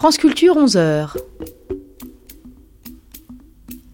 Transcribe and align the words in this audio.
France 0.00 0.16
Culture 0.16 0.54
11h. 0.54 1.16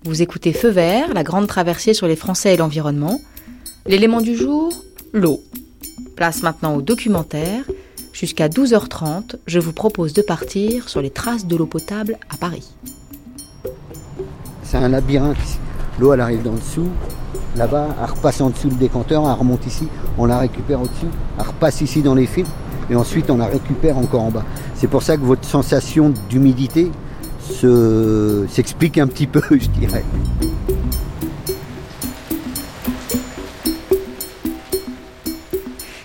Vous 0.05 0.21
écoutez 0.21 0.53
Feu 0.53 0.69
vert, 0.69 1.15
la 1.15 1.23
grande 1.23 1.47
traversée 1.47 1.95
sur 1.95 2.07
les 2.07 2.15
Français 2.15 2.53
et 2.53 2.57
l'environnement. 2.59 3.19
L'élément 3.87 4.21
du 4.21 4.37
jour, 4.37 4.71
l'eau. 5.15 5.41
Place 6.15 6.43
maintenant 6.43 6.75
au 6.75 6.83
documentaire. 6.83 7.65
Jusqu'à 8.13 8.49
12h30, 8.49 9.37
je 9.47 9.59
vous 9.59 9.73
propose 9.73 10.13
de 10.13 10.21
partir 10.21 10.91
sur 10.91 11.01
les 11.01 11.09
traces 11.09 11.47
de 11.47 11.57
l'eau 11.57 11.65
potable 11.65 12.19
à 12.29 12.37
Paris. 12.37 12.69
C'est 14.63 14.77
un 14.77 14.91
labyrinthe. 14.91 15.39
L'eau, 15.99 16.13
elle 16.13 16.21
arrive 16.21 16.43
d'en 16.43 16.53
dessous. 16.53 16.91
Là-bas, 17.57 17.97
elle 17.99 18.11
repasse 18.11 18.43
en 18.43 18.51
dessous 18.51 18.69
le 18.69 18.75
décanteur, 18.75 19.23
elle 19.25 19.39
remonte 19.39 19.67
ici, 19.67 19.89
on 20.19 20.27
la 20.27 20.39
récupère 20.39 20.83
au-dessus, 20.83 21.07
elle 21.39 21.47
repasse 21.47 21.81
ici 21.83 22.03
dans 22.03 22.17
les 22.17 22.27
fils, 22.27 22.49
et 22.91 22.97
ensuite 22.97 23.31
on 23.31 23.37
la 23.39 23.47
récupère 23.47 23.97
encore 23.99 24.23
en 24.23 24.31
bas. 24.31 24.45
C'est 24.75 24.89
pour 24.89 25.03
ça 25.03 25.17
que 25.17 25.23
votre 25.23 25.45
sensation 25.47 26.13
d'humidité 26.29 26.91
se- 27.41 28.45
s'explique 28.49 28.99
un 28.99 29.07
petit 29.07 29.27
peu, 29.27 29.43
je 29.51 29.69
dirais. 29.79 30.05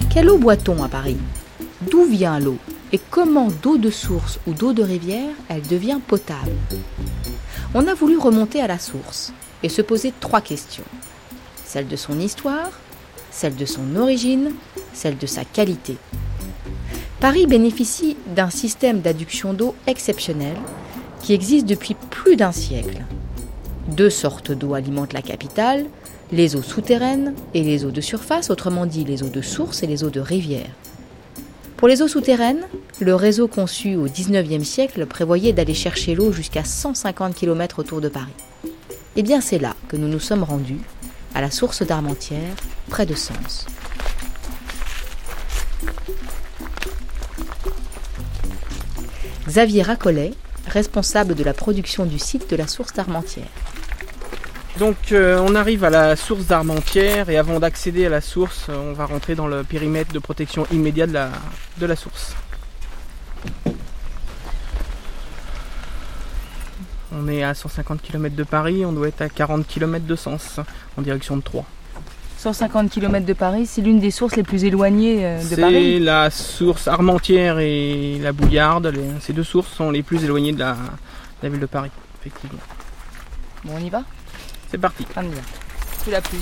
Quelle 0.10 0.30
eau 0.30 0.38
boit-on 0.38 0.84
à 0.84 0.90
Paris? 0.90 1.18
D'où 1.90 2.04
vient 2.06 2.40
l'eau? 2.40 2.58
Et 2.92 3.00
comment 3.12 3.50
d'eau 3.62 3.78
de 3.78 3.92
source 3.92 4.40
ou 4.48 4.54
d'eau 4.54 4.74
de 4.74 4.82
rivière 4.84 5.30
elle 5.48 5.62
devient 5.62 6.00
potable? 6.06 6.52
On 7.76 7.88
a 7.88 7.94
voulu 7.94 8.18
remonter 8.18 8.62
à 8.62 8.68
la 8.68 8.80
source 8.80 9.32
et 9.62 9.70
se 9.70 9.82
poser 9.84 10.12
trois 10.20 10.42
questions. 10.42 10.84
Celle 11.66 11.88
de 11.88 11.96
son 11.96 12.20
histoire, 12.20 12.72
celle 13.30 13.56
de 13.56 13.66
son 13.66 13.96
origine, 13.96 14.52
celle 14.94 15.18
de 15.18 15.28
sa 15.28 15.46
qualité. 15.46 15.98
Paris 17.20 17.48
bénéficie 17.48 18.16
d'un 18.34 18.50
système 18.50 19.02
d'adduction 19.02 19.54
d'eau 19.54 19.76
exceptionnel 19.88 20.56
qui 21.22 21.34
existe 21.34 21.66
depuis 21.66 21.96
plus 22.10 22.38
d'un 22.38 22.54
siècle. 22.54 23.04
Deux 23.90 24.10
sortes 24.10 24.54
d'eau 24.54 24.74
alimentent 24.74 25.12
la 25.12 25.22
capitale, 25.22 25.86
les 26.32 26.56
eaux 26.56 26.62
souterraines 26.62 27.34
et 27.54 27.62
les 27.62 27.84
eaux 27.84 27.92
de 27.92 28.00
surface, 28.00 28.50
autrement 28.50 28.86
dit 28.86 29.04
les 29.04 29.22
eaux 29.22 29.30
de 29.30 29.42
source 29.42 29.84
et 29.84 29.88
les 29.88 30.06
eaux 30.06 30.10
de 30.10 30.22
rivière. 30.22 30.70
Pour 31.76 31.90
les 31.90 32.02
eaux 32.02 32.08
souterraines, 32.08 32.66
le 33.02 33.16
réseau 33.16 33.50
conçu 33.50 33.98
au 33.98 34.06
XIXe 34.06 34.66
siècle 34.66 35.06
prévoyait 35.06 35.52
d'aller 35.52 35.74
chercher 35.74 36.16
l'eau 36.16 36.32
jusqu'à 36.32 36.64
150 36.64 37.36
km 37.36 37.80
autour 37.80 38.00
de 38.00 38.08
Paris. 38.08 38.32
Eh 39.18 39.24
bien 39.24 39.42
c'est 39.42 39.60
là 39.60 39.76
que 39.90 39.98
nous 39.98 40.08
nous 40.08 40.20
sommes 40.22 40.44
rendus, 40.44 40.80
à 41.36 41.42
la 41.42 41.52
source 41.52 41.84
d'Armentières, 41.86 42.56
près 42.90 43.06
de 43.06 43.16
Sens. 43.16 43.66
Xavier 49.50 49.82
Racollet, 49.82 50.36
responsable 50.68 51.34
de 51.34 51.44
la 51.44 51.56
production 51.56 52.06
du 52.06 52.20
site 52.20 52.52
de 52.52 52.56
la 52.56 52.68
source 52.68 52.94
d'Armentières. 52.94 53.50
Donc 54.78 55.12
euh, 55.12 55.44
on 55.44 55.56
arrive 55.56 55.84
à 55.84 55.90
la 55.90 56.16
source 56.16 56.46
d'Armentières 56.46 57.32
et 57.32 57.38
avant 57.40 57.60
d'accéder 57.60 58.06
à 58.06 58.10
la 58.10 58.22
source, 58.22 58.68
euh, 58.70 58.92
on 58.92 58.94
va 58.94 59.08
rentrer 59.08 59.34
dans 59.34 59.48
le 59.48 59.64
périmètre 59.64 60.14
de 60.14 60.20
protection 60.20 60.68
immédiat 60.72 61.08
de 61.08 61.14
la, 61.14 61.32
de 61.80 61.86
la 61.88 61.96
source. 61.96 62.36
On 67.12 67.28
est 67.28 67.42
à 67.42 67.56
150 67.56 68.04
km 68.04 68.36
de 68.36 68.44
Paris, 68.44 68.86
on 68.86 68.92
doit 68.92 69.08
être 69.08 69.24
à 69.24 69.30
40 69.30 69.66
km 69.66 70.06
de 70.06 70.16
Sens, 70.16 70.60
en 70.96 71.02
direction 71.02 71.38
de 71.38 71.42
Troyes. 71.42 71.66
150 72.44 72.90
km 72.90 73.26
de 73.26 73.34
Paris, 73.34 73.66
c'est 73.66 73.82
l'une 73.82 74.00
des 74.00 74.12
sources 74.12 74.38
les 74.38 74.44
plus 74.44 74.64
éloignées 74.64 75.26
euh, 75.26 75.40
de 75.40 75.44
C'est 75.44 75.60
Paris. 75.62 76.00
la 76.00 76.30
source 76.32 76.88
Armentières 76.88 77.60
et 77.60 78.18
la 78.22 78.32
Bouillarde, 78.32 78.88
les- 78.88 79.20
ces 79.20 79.34
deux 79.34 79.44
sources 79.44 79.74
sont 79.74 79.92
les 79.92 80.04
plus 80.04 80.24
éloignées 80.24 80.54
de 80.54 80.60
la, 80.60 80.72
de 80.74 80.78
la 81.44 81.50
ville 81.50 81.60
de 81.60 81.66
Paris, 81.66 81.92
effectivement. 82.22 82.60
Bon, 83.66 83.74
on 83.78 83.84
y 83.84 83.90
va? 83.90 84.04
C'est 84.72 84.78
parti. 84.78 85.06
On 85.18 85.22
y 85.24 85.28
va. 85.28 85.42
Sous 86.02 86.12
la 86.12 86.22
pluie. 86.22 86.40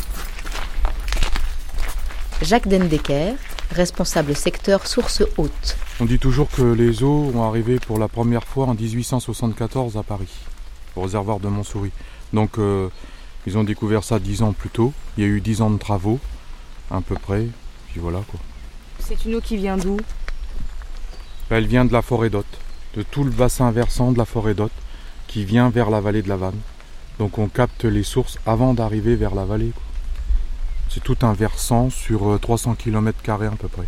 Jacques 2.44 2.68
Dendecker, 2.68 3.34
responsable 3.72 4.36
secteur 4.36 4.86
source 4.86 5.24
haute. 5.38 5.78
On 6.00 6.06
dit 6.06 6.20
toujours 6.20 6.48
que 6.52 6.62
les 6.62 7.02
eaux 7.02 7.32
ont 7.34 7.42
arrivé 7.50 7.80
pour 7.80 7.98
la 7.98 8.08
première 8.08 8.44
fois 8.44 8.68
en 8.68 8.76
1874 8.76 9.98
à 9.98 10.04
Paris, 10.04 10.30
au 10.96 11.02
réservoir 11.02 11.40
de 11.40 11.48
Montsouris. 11.48 11.92
Donc 12.34 12.60
euh, 12.60 12.90
ils 13.48 13.58
ont 13.58 13.64
découvert 13.64 14.04
ça 14.04 14.20
dix 14.20 14.42
ans 14.44 14.52
plus 14.52 14.70
tôt. 14.70 14.92
Il 15.18 15.24
y 15.24 15.26
a 15.26 15.30
eu 15.30 15.40
dix 15.42 15.62
ans 15.62 15.70
de 15.72 15.78
travaux, 15.80 16.20
à 16.92 17.00
peu 17.02 17.16
près. 17.16 17.48
Puis 17.90 18.00
voilà 18.02 18.20
quoi. 18.30 18.40
C'est 19.00 19.24
une 19.26 19.36
eau 19.36 19.42
qui 19.42 19.56
vient 19.56 19.78
d'où? 19.78 19.98
Elle 21.50 21.66
vient 21.66 21.86
de 21.86 21.94
la 21.94 22.02
forêt 22.02 22.30
d'Hôte, 22.30 22.46
de 22.96 23.04
tout 23.04 23.24
le 23.24 23.32
bassin 23.32 23.72
versant 23.72 24.12
de 24.12 24.18
la 24.18 24.26
forêt 24.26 24.54
d'Hôte, 24.54 24.74
qui 25.28 25.46
vient 25.46 25.70
vers 25.70 25.90
la 25.90 26.02
vallée 26.02 26.22
de 26.22 26.28
la 26.28 26.36
Vanne. 26.36 26.60
Donc 27.20 27.38
on 27.38 27.48
capte 27.48 27.86
les 27.86 28.04
sources 28.04 28.38
avant 28.46 28.74
d'arriver 28.74 29.16
vers 29.16 29.34
la 29.34 29.46
vallée. 29.46 29.72
C'est 30.90 31.02
tout 31.04 31.18
un 31.22 31.32
versant 31.34 31.90
sur 31.90 32.30
euh, 32.34 32.38
300 32.38 32.76
km 32.76 33.18
à 33.30 33.38
peu 33.56 33.68
près. 33.70 33.88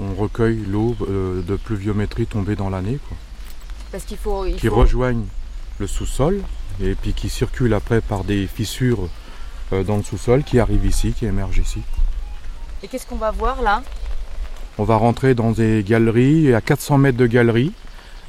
On 0.00 0.14
recueille 0.14 0.64
l'eau 0.66 0.96
euh, 1.02 1.42
de 1.42 1.54
pluviométrie 1.54 2.26
tombée 2.26 2.56
dans 2.56 2.70
l'année. 2.70 2.98
quoi. 3.08 3.16
Parce 3.92 4.04
qu'il 4.04 4.16
faut. 4.16 4.46
il 4.46 4.56
qui 4.56 4.66
faut- 4.66 4.74
rejoignent 4.74 5.26
le 5.78 5.86
sous-sol 5.86 6.42
et 6.80 6.94
puis 6.94 7.12
qui 7.12 7.28
circulent 7.28 7.74
après 7.74 8.00
par 8.00 8.24
des 8.24 8.46
fissures 8.46 9.08
euh, 9.72 9.82
dans 9.82 9.96
le 9.96 10.02
sous-sol 10.02 10.44
qui 10.44 10.60
arrivent 10.60 10.86
ici, 10.86 11.12
qui 11.12 11.26
émergent 11.26 11.58
ici. 11.58 11.82
Et 12.82 12.88
qu'est-ce 12.88 13.06
qu'on 13.06 13.16
va 13.16 13.30
voir 13.30 13.62
là? 13.62 13.82
On 14.78 14.84
va 14.84 14.96
rentrer 14.96 15.34
dans 15.34 15.52
des 15.52 15.84
galeries, 15.86 16.46
et 16.46 16.54
à 16.54 16.60
400 16.60 16.98
mètres 16.98 17.18
de 17.18 17.26
galerie 17.26 17.72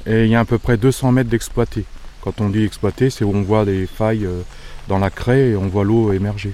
et 0.06 0.24
il 0.24 0.30
y 0.30 0.34
a 0.34 0.40
à 0.40 0.44
peu 0.44 0.58
près 0.58 0.76
200 0.76 1.12
mètres 1.12 1.30
d'exploité. 1.30 1.84
Quand 2.20 2.40
on 2.40 2.48
dit 2.48 2.64
exploité, 2.64 3.10
c'est 3.10 3.24
où 3.24 3.34
on 3.34 3.42
voit 3.42 3.64
des 3.64 3.86
failles 3.86 4.26
euh, 4.26 4.42
dans 4.88 4.98
la 4.98 5.10
craie 5.10 5.50
et 5.50 5.56
on 5.56 5.68
voit 5.68 5.84
l'eau 5.84 6.12
émerger. 6.12 6.52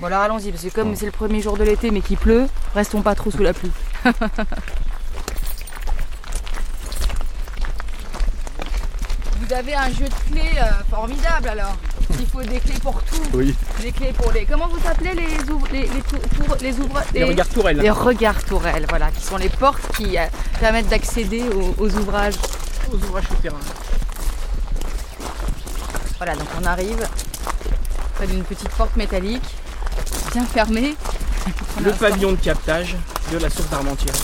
Bon, 0.00 0.06
alors 0.06 0.20
allons-y, 0.20 0.50
parce 0.50 0.64
que 0.64 0.70
comme 0.70 0.96
c'est 0.96 1.06
le 1.06 1.12
premier 1.12 1.40
jour 1.40 1.56
de 1.56 1.64
l'été 1.64 1.90
mais 1.90 2.00
qu'il 2.00 2.16
pleut, 2.16 2.46
restons 2.74 3.02
pas 3.02 3.14
trop 3.14 3.30
sous 3.30 3.42
la 3.42 3.52
pluie. 3.52 3.70
Vous 9.52 9.58
avez 9.58 9.74
un 9.74 9.88
jeu 9.88 10.06
de 10.06 10.32
clés 10.32 10.58
euh, 10.58 10.64
formidable 10.88 11.46
alors. 11.50 11.76
Il 12.18 12.26
faut 12.26 12.40
des 12.40 12.58
clés 12.58 12.78
pour 12.82 13.02
tout. 13.02 13.20
Oui. 13.34 13.54
Des 13.82 13.92
clés 13.92 14.14
pour 14.14 14.32
les. 14.32 14.46
Comment 14.46 14.66
vous 14.66 14.80
appelez 14.88 15.12
les 15.12 15.50
ouvres 15.50 15.66
les, 15.70 15.82
les, 15.82 16.00
tour- 16.00 16.20
tour- 16.46 16.56
les 16.62 16.72
ouvres 16.80 17.02
Les 17.12 17.24
regards 17.24 17.48
tourelles. 17.48 17.76
Les 17.76 17.90
regards 17.90 18.42
tourelles, 18.44 18.86
voilà, 18.88 19.10
qui 19.10 19.22
sont 19.22 19.36
les 19.36 19.50
portes 19.50 19.82
qui 19.94 20.16
euh, 20.16 20.22
permettent 20.58 20.88
d'accéder 20.88 21.42
aux, 21.50 21.74
aux 21.76 21.90
ouvrages. 21.96 22.36
aux 22.90 22.96
ouvrages 22.96 23.28
souterrains. 23.28 23.58
Voilà, 26.16 26.34
donc 26.34 26.48
on 26.58 26.64
arrive 26.64 27.06
près 28.14 28.26
d'une 28.28 28.44
petite 28.44 28.70
porte 28.70 28.96
métallique, 28.96 29.44
bien 30.32 30.46
fermée. 30.46 30.94
Le 31.84 31.92
pavillon 31.92 32.32
de 32.32 32.36
captage 32.36 32.96
de 33.30 33.36
la 33.36 33.50
source 33.50 33.68
d'Armentières. 33.68 34.14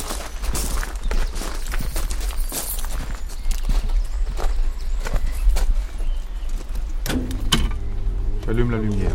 J'allume 8.48 8.70
la 8.70 8.78
lumière. 8.78 9.10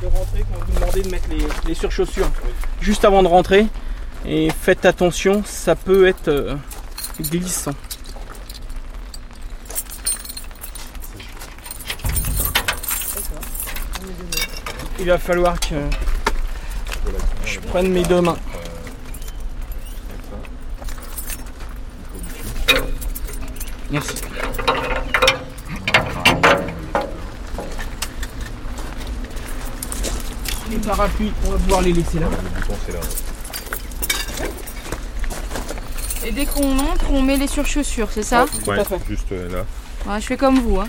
de 0.00 0.06
rentrer 0.06 0.42
quand 0.50 0.64
vous 0.66 0.80
demandez 0.80 1.02
de 1.02 1.10
mettre 1.10 1.28
les, 1.28 1.46
les 1.68 1.74
surchaussures 1.74 2.30
juste 2.80 3.04
avant 3.04 3.22
de 3.22 3.28
rentrer. 3.28 3.66
Et 4.24 4.48
faites 4.50 4.86
attention, 4.86 5.42
ça 5.44 5.76
peut 5.76 6.08
être 6.08 6.28
euh, 6.28 6.56
glissant. 7.20 7.74
Il 15.00 15.04
va 15.04 15.18
falloir 15.18 15.60
que 15.60 15.74
je 17.44 17.60
prenne 17.60 17.92
mes 17.92 18.04
deux 18.04 18.22
mains. 18.22 18.38
Merci. 23.90 24.14
Les 30.86 30.92
parapluies, 30.92 31.32
on 31.44 31.50
va 31.50 31.58
pouvoir 31.58 31.82
les 31.82 31.92
laisser 31.92 32.20
là. 32.20 32.28
Et 36.24 36.30
dès 36.30 36.46
qu'on 36.46 36.78
entre, 36.78 37.10
on 37.10 37.22
met 37.22 37.36
les 37.36 37.48
surchaussures, 37.48 38.08
c'est 38.12 38.22
ça 38.22 38.46
Tout 38.64 38.70
à 38.70 38.84
fait. 38.84 38.98
juste 39.08 39.32
euh, 39.32 39.48
là. 39.50 40.12
Ouais, 40.12 40.20
Je 40.20 40.26
fais 40.26 40.36
comme 40.36 40.60
vous. 40.60 40.78
Hein. 40.78 40.86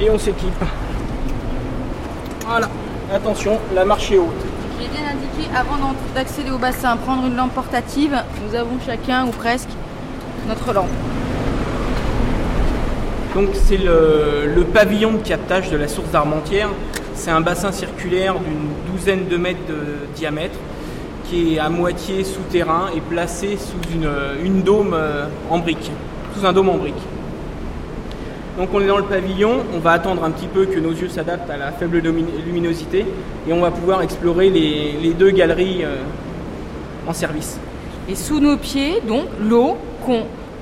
Et 0.00 0.08
on 0.08 0.18
s'équipe. 0.18 0.64
Attention, 3.12 3.58
la 3.74 3.84
marche 3.84 4.12
est 4.12 4.18
haute. 4.18 4.28
Il 4.78 4.86
est 4.86 4.88
bien 4.88 5.02
indiqué 5.10 5.50
avant 5.52 5.94
d'accéder 6.14 6.52
au 6.52 6.58
bassin, 6.58 6.96
prendre 6.96 7.26
une 7.26 7.34
lampe 7.34 7.52
portative. 7.52 8.16
Nous 8.46 8.54
avons 8.54 8.78
chacun 8.86 9.26
ou 9.26 9.30
presque 9.30 9.68
notre 10.48 10.72
lampe. 10.72 10.86
Donc 13.34 13.48
c'est 13.54 13.78
le, 13.78 14.52
le 14.54 14.62
pavillon 14.62 15.14
de 15.14 15.22
captage 15.26 15.70
de 15.70 15.76
la 15.76 15.88
source 15.88 16.10
d'Armentières. 16.10 16.68
C'est 17.14 17.32
un 17.32 17.40
bassin 17.40 17.72
circulaire 17.72 18.34
d'une 18.38 18.68
douzaine 18.92 19.26
de 19.26 19.36
mètres 19.36 19.66
de 19.68 20.06
diamètre 20.14 20.58
qui 21.24 21.56
est 21.56 21.58
à 21.58 21.68
moitié 21.68 22.22
souterrain 22.22 22.90
et 22.94 23.00
placé 23.00 23.56
sous 23.56 23.92
une, 23.92 24.08
une 24.44 24.62
dôme 24.62 24.94
euh, 24.94 25.26
en 25.50 25.58
brique, 25.58 25.90
sous 26.36 26.46
un 26.46 26.52
dôme 26.52 26.68
en 26.68 26.76
brique. 26.76 26.94
Donc 28.58 28.68
on 28.74 28.80
est 28.80 28.86
dans 28.86 28.98
le 28.98 29.04
pavillon, 29.04 29.60
on 29.74 29.78
va 29.78 29.92
attendre 29.92 30.22
un 30.24 30.30
petit 30.30 30.46
peu 30.48 30.66
que 30.66 30.78
nos 30.78 30.90
yeux 30.92 31.08
s'adaptent 31.08 31.48
à 31.50 31.56
la 31.56 31.72
faible 31.72 31.98
lumi- 32.00 32.26
luminosité 32.44 33.06
et 33.48 33.52
on 33.52 33.60
va 33.60 33.70
pouvoir 33.70 34.02
explorer 34.02 34.50
les, 34.50 34.92
les 35.00 35.14
deux 35.14 35.30
galeries 35.30 35.82
euh, 35.84 35.96
en 37.08 37.12
service. 37.12 37.58
Et 38.08 38.14
sous 38.14 38.40
nos 38.40 38.56
pieds, 38.56 39.00
donc, 39.06 39.26
l'eau 39.40 39.76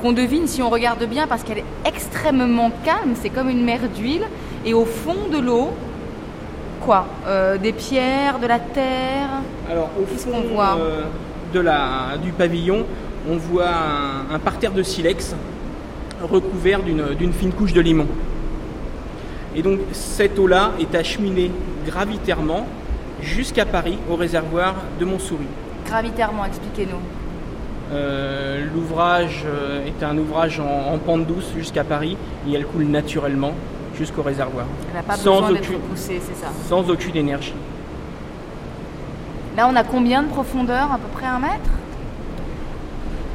qu'on 0.03 0.13
devine 0.13 0.47
si 0.47 0.63
on 0.63 0.69
regarde 0.71 1.03
bien 1.05 1.27
parce 1.27 1.43
qu'elle 1.43 1.59
est 1.59 1.65
extrêmement 1.87 2.71
calme, 2.85 3.15
c'est 3.21 3.31
comme 3.31 3.49
une 3.49 3.65
mer 3.65 3.81
d'huile. 3.97 4.23
Et 4.65 4.75
au 4.75 4.85
fond 4.85 5.17
de 5.33 5.39
l'eau, 5.39 5.71
quoi 6.83 7.07
Euh, 7.27 7.57
Des 7.59 7.73
pierres, 7.73 8.39
de 8.39 8.47
la 8.47 8.59
terre? 8.61 9.29
Alors 9.69 9.89
au 10.01 10.07
fond 10.07 10.43
voit? 10.55 10.77
euh, 10.79 11.03
de 11.53 11.61
la, 11.61 12.17
du 12.23 12.31
pavillon, 12.33 12.85
on 13.29 13.37
voit 13.37 13.69
un, 13.69 14.35
un 14.35 14.39
parterre 14.39 14.73
de 14.73 14.83
silex 14.83 15.35
recouvert 16.23 16.81
d'une 16.83 17.33
fine 17.33 17.53
couche 17.53 17.73
de 17.73 17.81
limon. 17.81 18.07
Et 19.57 19.63
donc 19.63 19.81
cette 19.93 20.39
eau-là 20.39 20.73
est 20.81 20.95
acheminée 20.95 21.51
gravitairement 21.87 22.67
jusqu'à 23.23 23.65
Paris, 23.65 23.99
au 24.11 24.15
réservoir 24.17 24.75
de 25.01 25.05
Montsouris. 25.05 25.47
Gravitairement, 25.87 26.45
expliquez-nous. 26.45 27.01
Euh, 27.93 28.67
L'ouvrage 28.75 29.45
euh, 29.47 29.87
est 29.87 30.05
un 30.05 30.17
ouvrage 30.19 30.61
en, 30.61 30.93
en 30.93 30.99
pente 30.99 31.27
douce 31.27 31.51
jusqu'à 31.57 31.85
Paris 31.85 32.17
et 32.49 32.53
elle 32.55 32.67
coule 32.67 32.85
naturellement 32.85 33.53
jusqu'au 33.97 34.23
réservoir, 34.23 34.67
Elle 34.91 34.97
n'a 34.97 35.03
pas 35.03 35.17
Sans 35.17 35.41
besoin 35.41 35.53
d'être 35.53 35.73
poussée, 35.81 36.21
c'est 36.23 36.37
ça. 36.41 36.49
sans 36.69 36.89
aucune 36.89 37.17
énergie. 37.17 37.55
Là, 39.57 39.67
on 39.69 39.75
a 39.75 39.83
combien 39.83 40.23
de 40.23 40.29
profondeur? 40.29 40.93
À 40.93 40.99
peu 40.99 41.09
près 41.13 41.27
un 41.27 41.41
mètre? 41.41 41.71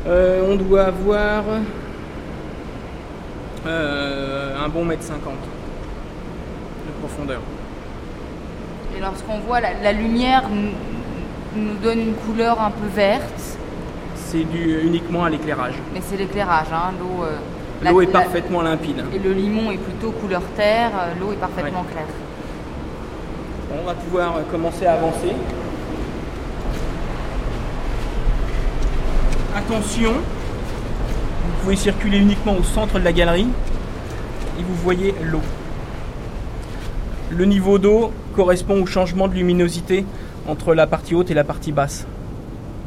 Euh, 0.07 0.47
on 0.49 0.55
doit 0.55 0.83
avoir 0.83 1.43
un 3.65 4.69
bon 4.69 4.85
mètre 4.85 5.03
cinquante 5.03 5.33
de 6.87 6.91
profondeur. 6.99 7.39
Et 8.95 8.99
lorsqu'on 8.99 9.39
voit 9.39 9.59
la, 9.61 9.69
la 9.81 9.91
lumière 9.93 10.43
nous, 10.49 11.73
donne 11.83 11.99
une 11.99 12.13
couleur 12.15 12.59
un 12.61 12.71
peu 12.71 12.87
verte, 12.93 13.57
C'est 14.15 14.43
dû 14.43 14.81
uniquement 14.83 15.23
à 15.25 15.29
l'éclairage. 15.29 15.75
mais 15.93 16.01
c'est 16.01 16.17
l'éclairage, 16.17 16.67
hein, 16.73 16.91
l'eau. 16.99 17.23
euh, 17.23 17.37
L'eau 17.89 18.01
est 18.01 18.05
la- 18.05 18.11
parfaitement 18.11 18.61
limpide. 18.61 19.03
Et 19.13 19.19
le 19.19 19.31
limon 19.33 19.71
est 19.71 19.77
plutôt 19.77 20.11
couleur 20.11 20.41
terre, 20.55 20.91
euh, 20.97 21.13
l'eau 21.19 21.31
est 21.31 21.35
parfaitement 21.37 21.83
claire. 21.83 22.05
On 23.81 23.85
va 23.85 23.93
pouvoir 23.95 24.35
commencer 24.51 24.85
à 24.85 24.93
avancer. 24.93 25.33
Attention, 29.55 30.13
pouvez 31.63 31.75
circuler 31.77 32.17
uniquement 32.17 32.55
au 32.57 32.63
centre 32.63 32.99
de 32.99 33.03
la 33.05 33.13
galerie 33.13 33.47
et 34.59 34.63
vous 34.63 34.75
voyez 34.83 35.15
l'eau. 35.23 35.41
Le 37.31 37.45
niveau 37.45 37.79
d'eau 37.79 38.11
correspond 38.35 38.81
au 38.81 38.85
changement 38.85 39.27
de 39.27 39.33
luminosité 39.33 40.05
entre 40.47 40.73
la 40.73 40.87
partie 40.87 41.15
haute 41.15 41.31
et 41.31 41.33
la 41.33 41.43
partie 41.43 41.71
basse. 41.71 42.05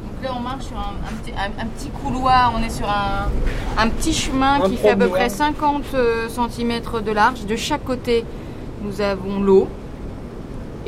Donc 0.05 0.23
là, 0.25 0.37
on 0.37 0.41
marche 0.43 0.65
sur 0.67 0.77
un, 0.77 0.93
un 1.11 1.15
petit, 1.23 1.33
un- 1.33 1.63
un 1.63 1.67
petit 1.67 1.89
couloir, 1.89 2.53
on 2.57 2.63
est 2.63 2.71
sur 2.71 2.87
un, 2.89 3.89
petit 3.89 4.13
chemin 4.13 4.61
qui 4.61 4.77
fait 4.77 4.91
à 4.91 4.97
peu 4.97 5.09
près 5.09 5.29
50 5.31 5.85
cm 6.29 6.81
de 7.05 7.13
large. 7.13 7.47
De 7.47 7.57
chaque 7.57 7.85
côté, 7.85 8.25
nous 8.83 9.01
avons 9.01 9.41
l'eau. 9.41 9.69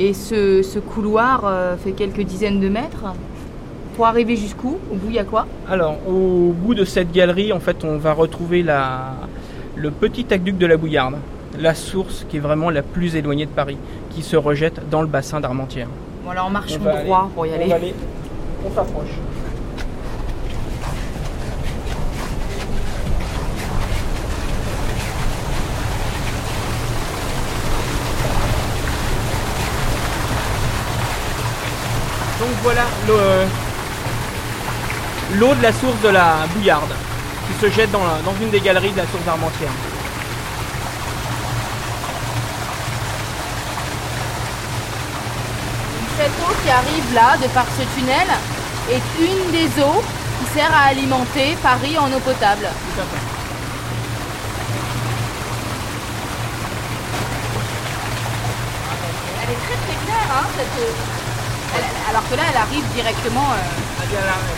Et 0.00 0.12
ce, 0.14 0.62
ce 0.62 0.79
couloir 0.79 1.43
euh, 1.44 1.76
fait 1.76 1.91
quelques 1.93 2.20
dizaines 2.20 2.61
de 2.61 2.69
mètres. 2.69 3.05
Pour 3.98 4.06
arriver 4.06 4.36
jusqu'où? 4.36 4.78
Au 4.92 4.94
bout, 4.94 5.08
il 5.08 5.14
y 5.16 5.18
a 5.18 5.24
quoi? 5.24 5.44
Alors, 5.68 5.96
au 6.08 6.52
bout 6.52 6.72
de 6.76 6.84
cette 6.84 7.10
galerie, 7.10 7.52
en 7.52 7.58
fait, 7.58 7.82
on 7.82 7.96
va 7.98 8.12
retrouver 8.12 8.62
la, 8.62 9.06
le 9.74 9.90
petit 9.90 10.32
aqueduc 10.32 10.56
de 10.56 10.66
la 10.66 10.76
Bouillarde, 10.76 11.16
la 11.58 11.74
source 11.74 12.24
qui 12.28 12.36
est 12.36 12.40
vraiment 12.40 12.70
la 12.70 12.82
plus 12.84 13.16
éloignée 13.16 13.46
de 13.46 13.50
Paris, 13.50 13.76
qui 14.10 14.22
se 14.22 14.36
rejette 14.36 14.88
dans 14.88 15.00
le 15.00 15.08
bassin 15.08 15.40
d'Armentières. 15.40 15.88
Bon, 16.24 16.30
alors 16.30 16.48
marchons 16.48 16.78
On 16.80 17.02
droit 17.04 17.22
aller- 17.22 17.28
pour 17.34 17.46
y 17.46 17.50
on 17.50 17.54
aller. 17.54 17.66
va 17.66 17.74
aller- 17.74 17.94
on 18.64 18.72
s'approche. 18.72 19.10
Donc 32.40 32.50
voilà 32.62 32.82
le- 33.08 33.68
l'eau 35.34 35.54
de 35.54 35.62
la 35.62 35.72
source 35.72 36.00
de 36.02 36.08
la 36.08 36.46
Bouillarde 36.54 36.92
qui 37.46 37.60
se 37.66 37.70
jette 37.70 37.90
dans, 37.90 38.04
la- 38.04 38.20
dans 38.25 38.34
une 38.40 38.50
des 38.50 38.60
galeries 38.60 38.92
de 38.92 38.98
la 38.98 39.06
source 39.06 39.25
d'Armentières. 39.25 39.70
Cette 46.19 46.32
eau 46.42 46.52
qui 46.64 46.70
arrive 46.70 47.14
là, 47.14 47.36
de 47.40 47.46
par 47.48 47.64
ce 47.76 47.82
tunnel, 47.98 48.26
est 48.90 49.02
une 49.20 49.52
des 49.52 49.82
eaux 49.82 50.02
qui 50.40 50.58
sert 50.58 50.70
à 50.75 50.88
alimenter 50.88 51.56
Paris 51.62 51.96
en 51.98 52.12
eau 52.12 52.19
potable. 52.20 52.62
Tout 52.66 53.00
à 53.00 53.04
fait. 53.04 53.24
Elle 59.42 59.50
est 59.50 59.60
très 59.66 59.76
très 59.86 60.04
claire, 60.04 60.28
hein, 60.32 60.46
cette 60.56 60.82
eau. 60.82 61.27
Elle- 61.75 62.11
alors 62.11 62.23
que 62.29 62.35
là, 62.35 62.43
elle 62.50 62.56
arrive 62.56 62.85
directement 62.94 63.49
euh, 63.53 63.56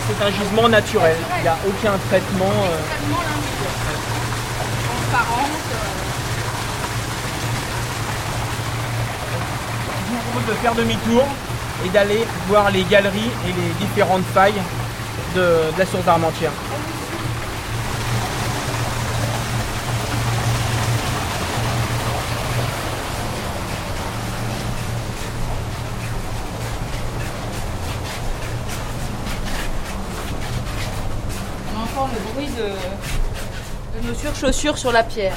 C'est 0.07 0.23
un 0.25 0.31
gisement 0.31 0.69
naturel, 0.69 1.17
il 1.37 1.41
n'y 1.41 1.47
a 1.47 1.57
aucun 1.67 1.97
traitement. 2.09 2.45
euh, 2.45 2.79
extrêmement. 2.79 3.17
Transparente. 4.87 5.57
Je 10.07 10.11
vous 10.13 10.21
propose 10.31 10.47
de 10.55 10.61
faire 10.61 10.75
demi-tour 10.75 11.23
et 11.85 11.89
d'aller 11.89 12.25
voir 12.47 12.69
les 12.71 12.83
galeries 12.83 13.31
et 13.47 13.51
les 13.53 13.73
différentes 13.85 14.25
failles 14.33 14.61
de, 15.35 15.39
de 15.73 15.79
la 15.79 15.85
source 15.85 16.05
d'Armentières. 16.05 16.51
De, 32.61 34.01
de 34.01 34.07
nos 34.07 34.13
surchaussures 34.15 34.77
sur 34.77 34.91
la 34.91 35.03
pierre. 35.03 35.33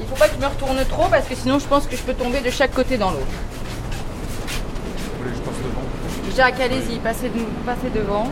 Il 0.00 0.06
faut 0.06 0.16
pas 0.16 0.28
que 0.28 0.34
je 0.36 0.40
me 0.40 0.46
retourne 0.46 0.84
trop 0.88 1.08
parce 1.08 1.26
que 1.26 1.34
sinon 1.34 1.58
je 1.58 1.66
pense 1.66 1.86
que 1.86 1.96
je 1.96 2.02
peux 2.02 2.14
tomber 2.14 2.40
de 2.40 2.50
chaque 2.50 2.72
côté 2.74 2.96
dans 2.98 3.10
l'eau. 3.10 3.18
Vous 3.18 5.18
voulez 5.18 5.30
que 5.30 5.36
je 5.36 5.42
passe 5.42 5.54
devant 5.64 6.36
Jacques, 6.36 6.60
allez-y, 6.60 6.98
passez, 6.98 7.28
de- 7.28 7.46
passez 7.64 7.90
devant. 7.94 8.28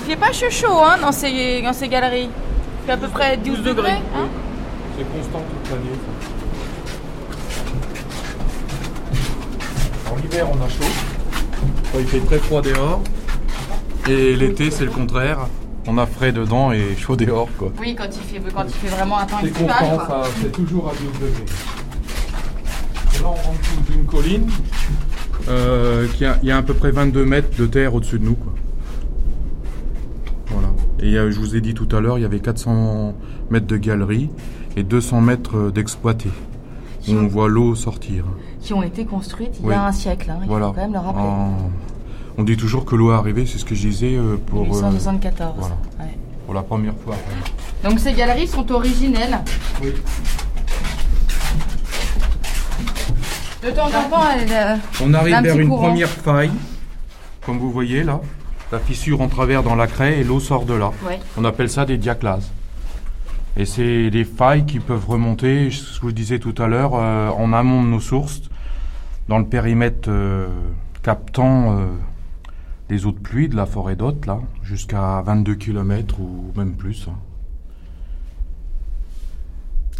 Il 0.00 0.04
fait 0.12 0.16
pas 0.16 0.32
chaud 0.32 0.50
chaud 0.50 0.78
hein, 0.84 0.98
dans, 1.00 1.12
ces, 1.12 1.62
dans 1.62 1.72
ces 1.72 1.88
galeries. 1.88 2.28
Il 2.28 2.86
fait 2.86 2.92
à 2.92 2.96
peu 2.96 3.08
près 3.08 3.36
12 3.38 3.58
degrés. 3.58 3.74
degrés, 3.74 3.92
hein. 4.14 4.28
C'est 4.98 5.18
constant 5.18 5.40
toute 5.40 5.70
l'année. 5.70 5.98
En 10.12 10.18
hiver, 10.24 10.46
on 10.50 10.64
a 10.64 10.68
chaud. 10.68 10.92
Il 11.98 12.06
fait 12.06 12.20
très 12.20 12.38
froid 12.38 12.60
dehors. 12.62 13.00
Et 14.08 14.36
l'été, 14.36 14.70
c'est 14.70 14.84
le 14.84 14.90
contraire. 14.90 15.48
On 15.88 15.98
a 15.98 16.06
frais 16.06 16.32
dedans 16.32 16.72
et 16.72 16.96
chaud 16.96 17.16
dehors, 17.16 17.48
quoi. 17.58 17.70
Oui, 17.80 17.94
quand 17.96 18.04
il 18.06 18.20
fait, 18.22 18.40
quand 18.52 18.64
il 18.64 18.72
fait 18.74 18.88
vraiment 18.88 19.18
un 19.18 19.26
temps 19.26 19.38
ça, 19.40 20.22
c'est 20.42 20.50
toujours 20.52 20.88
à 20.88 20.92
12 20.92 21.00
degrés. 21.20 21.44
Et 23.14 23.22
là, 23.22 23.24
on 23.28 23.30
rentre 23.30 23.64
sous 23.64 23.92
une 23.92 24.04
colline. 24.04 24.50
euh, 25.48 26.08
qui 26.16 26.24
a, 26.24 26.38
il 26.42 26.48
y 26.48 26.50
a 26.50 26.56
à 26.56 26.62
peu 26.62 26.74
près 26.74 26.90
22 26.90 27.24
mètres 27.24 27.56
de 27.56 27.66
terre 27.66 27.94
au-dessus 27.94 28.18
de 28.18 28.24
nous, 28.24 28.34
quoi. 28.34 28.52
Voilà. 30.48 30.68
Et 31.00 31.16
euh, 31.16 31.30
je 31.30 31.38
vous 31.38 31.54
ai 31.54 31.60
dit 31.60 31.72
tout 31.74 31.88
à 31.94 32.00
l'heure, 32.00 32.18
il 32.18 32.22
y 32.22 32.24
avait 32.24 32.40
400 32.40 33.14
mètres 33.50 33.66
de 33.66 33.76
galerie 33.76 34.28
et 34.76 34.82
200 34.82 35.20
mètres 35.20 35.70
d'exploité. 35.70 36.30
Où 37.08 37.12
on 37.12 37.28
voit 37.28 37.48
l'eau 37.48 37.76
sortir. 37.76 38.24
Qui 38.60 38.74
ont 38.74 38.82
été 38.82 39.04
construites 39.04 39.58
il 39.60 39.66
Oui. 39.66 39.72
y 39.72 39.76
a 39.76 39.84
un 39.86 39.92
siècle. 39.92 40.28
hein, 40.28 40.38
il 40.42 40.48
Voilà. 40.48 40.66
faut 40.66 40.72
quand 40.72 40.80
même 40.80 40.92
le 40.92 40.98
rappeler. 40.98 41.22
En- 41.22 41.70
On 42.38 42.42
dit 42.44 42.56
toujours 42.56 42.84
que 42.84 42.94
l'eau 42.96 43.12
est 43.12 43.14
arrivée, 43.14 43.46
c'est 43.46 43.58
ce 43.58 43.64
que 43.64 43.74
je 43.74 43.88
disais 43.88 44.14
euh, 44.16 44.36
pour, 44.36 44.62
euh, 44.62 44.64
1874. 44.66 45.54
voilà. 45.58 45.74
ouais. 46.00 46.18
pour 46.44 46.54
la 46.54 46.62
première 46.62 46.94
fois. 47.04 47.16
Donc 47.82 47.98
ces 47.98 48.12
galeries 48.12 48.46
sont 48.48 48.70
originelles. 48.72 49.38
Oui. 49.82 49.92
De 53.62 53.70
temps 53.70 53.86
en 53.86 54.08
temps, 54.10 54.24
elles, 54.36 54.48
euh, 54.52 54.76
On 55.02 55.14
arrive 55.14 55.34
Un 55.34 55.42
vers 55.42 55.54
petit 55.54 55.62
une 55.62 55.68
courant. 55.68 55.88
première 55.88 56.08
faille, 56.10 56.50
comme 57.44 57.58
vous 57.58 57.70
voyez 57.70 58.04
là. 58.04 58.20
la 58.70 58.78
fissure 58.78 59.20
en 59.22 59.28
travers 59.28 59.62
dans 59.62 59.74
la 59.74 59.86
craie 59.86 60.20
et 60.20 60.24
l'eau 60.24 60.38
sort 60.40 60.66
de 60.66 60.74
là. 60.74 60.92
Ouais. 61.06 61.18
On 61.36 61.44
appelle 61.44 61.70
ça 61.70 61.84
des 61.86 61.96
diaclases. 61.96 62.50
Et 63.56 63.64
c'est 63.64 64.10
des 64.10 64.24
failles 64.24 64.66
qui 64.66 64.78
peuvent 64.78 65.08
remonter, 65.08 65.70
ce 65.70 65.98
que 65.98 66.08
je 66.08 66.14
disais 66.14 66.38
tout 66.38 66.54
à 66.58 66.66
l'heure, 66.66 66.92
euh, 66.94 67.30
en 67.30 67.54
amont 67.54 67.82
de 67.82 67.88
nos 67.88 68.00
sources, 68.00 68.42
dans 69.28 69.38
le 69.38 69.46
périmètre 69.46 70.08
euh, 70.10 70.46
captant 71.02 71.78
les 72.88 73.06
eaux 73.06 73.12
de 73.12 73.18
pluie 73.18 73.48
de 73.48 73.56
la 73.56 73.66
forêt 73.66 73.96
d'Hôte, 73.96 74.26
là, 74.26 74.40
jusqu'à 74.62 75.20
22 75.22 75.54
km 75.56 76.20
ou 76.20 76.52
même 76.56 76.74
plus. 76.74 77.06
hein. 77.08 77.16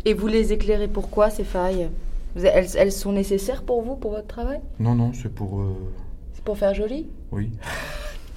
Et 0.04 0.14
vous 0.14 0.28
les 0.28 0.52
éclairez 0.52 0.88
pourquoi 0.88 1.30
ces 1.30 1.44
failles? 1.44 1.88
Elles, 2.36 2.68
elles 2.76 2.92
sont 2.92 3.12
nécessaires 3.12 3.62
pour 3.62 3.82
vous, 3.82 3.96
pour 3.96 4.12
votre 4.12 4.26
travail? 4.28 4.60
Non, 4.78 4.94
non, 4.94 5.12
c'est 5.14 5.34
pour... 5.34 5.60
euh, 5.60 5.72
C'est 6.34 6.44
pour 6.44 6.56
faire 6.58 6.74
joli? 6.74 7.06
Oui. 7.32 7.50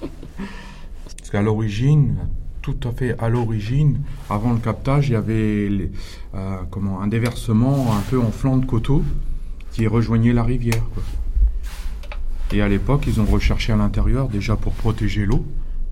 Parce 0.00 1.30
qu'à 1.30 1.42
l'origine, 1.42 2.16
tout 2.62 2.76
à 2.84 2.90
fait 2.92 3.14
à 3.20 3.28
l'origine, 3.28 4.00
avant 4.28 4.52
le 4.52 4.58
captage, 4.58 5.10
il 5.10 5.12
y 5.12 5.16
avait 5.16 5.68
les- 5.68 5.92
euh, 6.34 6.56
comment, 6.70 7.00
un 7.02 7.06
déversement 7.08 7.92
un 7.94 8.00
peu 8.10 8.18
en 8.18 8.30
flanc 8.32 8.56
de 8.56 8.66
coteau 8.66 9.04
qui 9.70 9.86
rejoignait 9.86 10.32
la 10.32 10.42
rivière. 10.42 10.82
quoi. 10.94 11.02
Et 12.52 12.62
à 12.62 12.68
l'époque, 12.68 13.04
ils 13.06 13.20
ont 13.20 13.26
recherché 13.26 13.72
à 13.72 13.76
l'intérieur 13.76 14.28
déjà 14.28 14.56
pour 14.56 14.72
protéger 14.72 15.24
l'eau, 15.24 15.44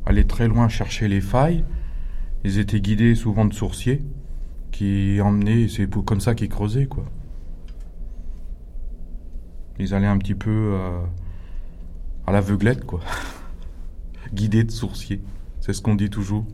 aller 0.07 0.27
très 0.27 0.49
loin 0.49 0.69
chercher 0.69 1.07
les 1.07 1.21
failles. 1.21 1.65
Ils 2.45 2.59
étaient 2.59 2.81
guidés 2.81 3.15
souvent 3.15 3.45
de 3.45 3.55
sourciers 3.55 4.03
qui 4.73 5.21
emmenaient, 5.23 5.69
c'est 5.69 5.89
comme 6.05 6.21
ça 6.21 6.35
qu'ils 6.35 6.49
creusaient. 6.49 6.87
quoi. 6.87 7.05
Ils 9.79 9.95
allaient 9.95 10.07
un 10.07 10.19
petit 10.19 10.35
peu 10.35 10.51
euh, 10.51 11.01
à 12.27 12.33
l'aveuglette, 12.33 12.85
quoi. 12.85 13.01
Guidés 14.35 14.65
de 14.65 14.71
sourciers. 14.73 15.21
C'est 15.61 15.73
ce 15.73 15.81
qu'on 15.81 15.95
dit 15.95 16.11
toujours. 16.11 16.45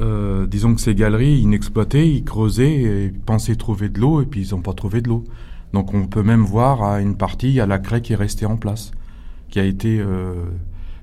Euh, 0.00 0.46
disons 0.46 0.74
que 0.74 0.80
ces 0.82 0.94
galeries 0.94 1.38
inexploitées, 1.38 2.06
ils 2.10 2.24
creusaient 2.24 2.82
et 2.82 3.08
pensaient 3.08 3.56
trouver 3.56 3.88
de 3.88 3.98
l'eau 3.98 4.20
et 4.20 4.26
puis 4.26 4.46
ils 4.46 4.54
n'ont 4.54 4.60
pas 4.60 4.74
trouvé 4.74 5.00
de 5.00 5.08
l'eau. 5.08 5.24
Donc 5.72 5.94
on 5.94 6.06
peut 6.06 6.22
même 6.22 6.42
voir 6.42 6.82
à 6.82 7.00
une 7.00 7.16
partie, 7.16 7.48
il 7.48 7.54
y 7.54 7.60
a 7.60 7.66
la 7.66 7.78
craie 7.78 8.00
qui 8.00 8.12
est 8.12 8.16
restée 8.16 8.46
en 8.46 8.56
place, 8.56 8.92
qui 9.50 9.58
a 9.60 9.64
été 9.64 9.98
euh, 9.98 10.34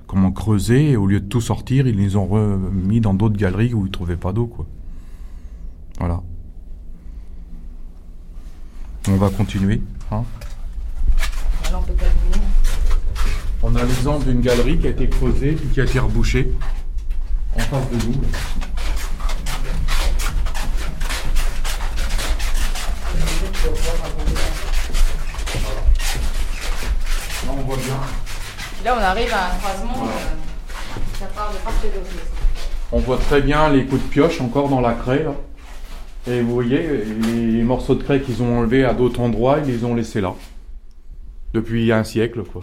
comment 0.06 0.32
creusée 0.32 0.90
et 0.90 0.96
au 0.96 1.06
lieu 1.06 1.20
de 1.20 1.26
tout 1.26 1.40
sortir, 1.40 1.86
ils 1.86 1.96
les 1.96 2.16
ont 2.16 2.26
remis 2.26 3.00
dans 3.00 3.14
d'autres 3.14 3.36
galeries 3.36 3.74
où 3.74 3.82
ils 3.82 3.88
ne 3.88 3.92
trouvaient 3.92 4.16
pas 4.16 4.32
d'eau, 4.32 4.46
quoi. 4.46 4.66
Voilà. 5.98 6.22
On 9.08 9.16
va 9.16 9.28
continuer. 9.30 9.82
Hein. 10.10 10.24
Alors 11.68 11.82
on 11.82 11.84
peut 11.84 11.92
terminer. 11.92 12.46
On 13.62 13.74
a 13.76 13.84
l'exemple 13.84 14.26
d'une 14.26 14.40
galerie 14.40 14.78
qui 14.78 14.86
a 14.86 14.90
été 14.90 15.08
creusée 15.08 15.52
puis 15.52 15.68
qui 15.68 15.80
a 15.80 15.84
été 15.84 15.98
rebouchée 15.98 16.52
en 17.54 17.60
face 17.60 17.90
de 17.90 18.06
nous. 18.06 18.14
Voit 27.74 27.84
bien. 27.84 28.00
Là 28.84 28.96
on 28.98 29.02
arrive 29.02 29.32
à 29.32 29.46
un 29.52 29.56
croisement, 29.58 30.04
euh, 30.06 31.18
ça 31.18 31.26
part 31.26 31.50
de 31.52 31.88
d'autre. 31.88 32.10
On 32.92 32.98
voit 33.00 33.18
très 33.18 33.40
bien 33.40 33.70
les 33.70 33.86
coups 33.86 34.02
de 34.02 34.08
pioche 34.08 34.40
encore 34.40 34.68
dans 34.68 34.80
la 34.80 34.92
craie. 34.94 35.24
là. 35.24 35.34
Et 36.26 36.40
vous 36.40 36.54
voyez, 36.54 37.04
les 37.04 37.62
morceaux 37.62 37.94
de 37.94 38.02
craie 38.02 38.20
qu'ils 38.20 38.42
ont 38.42 38.58
enlevés 38.58 38.84
à 38.84 38.94
d'autres 38.94 39.20
endroits, 39.20 39.58
ils 39.58 39.66
les 39.66 39.84
ont 39.84 39.94
laissés 39.94 40.20
là. 40.20 40.34
Depuis 41.52 41.92
un 41.92 42.02
siècle, 42.02 42.42
quoi. 42.44 42.62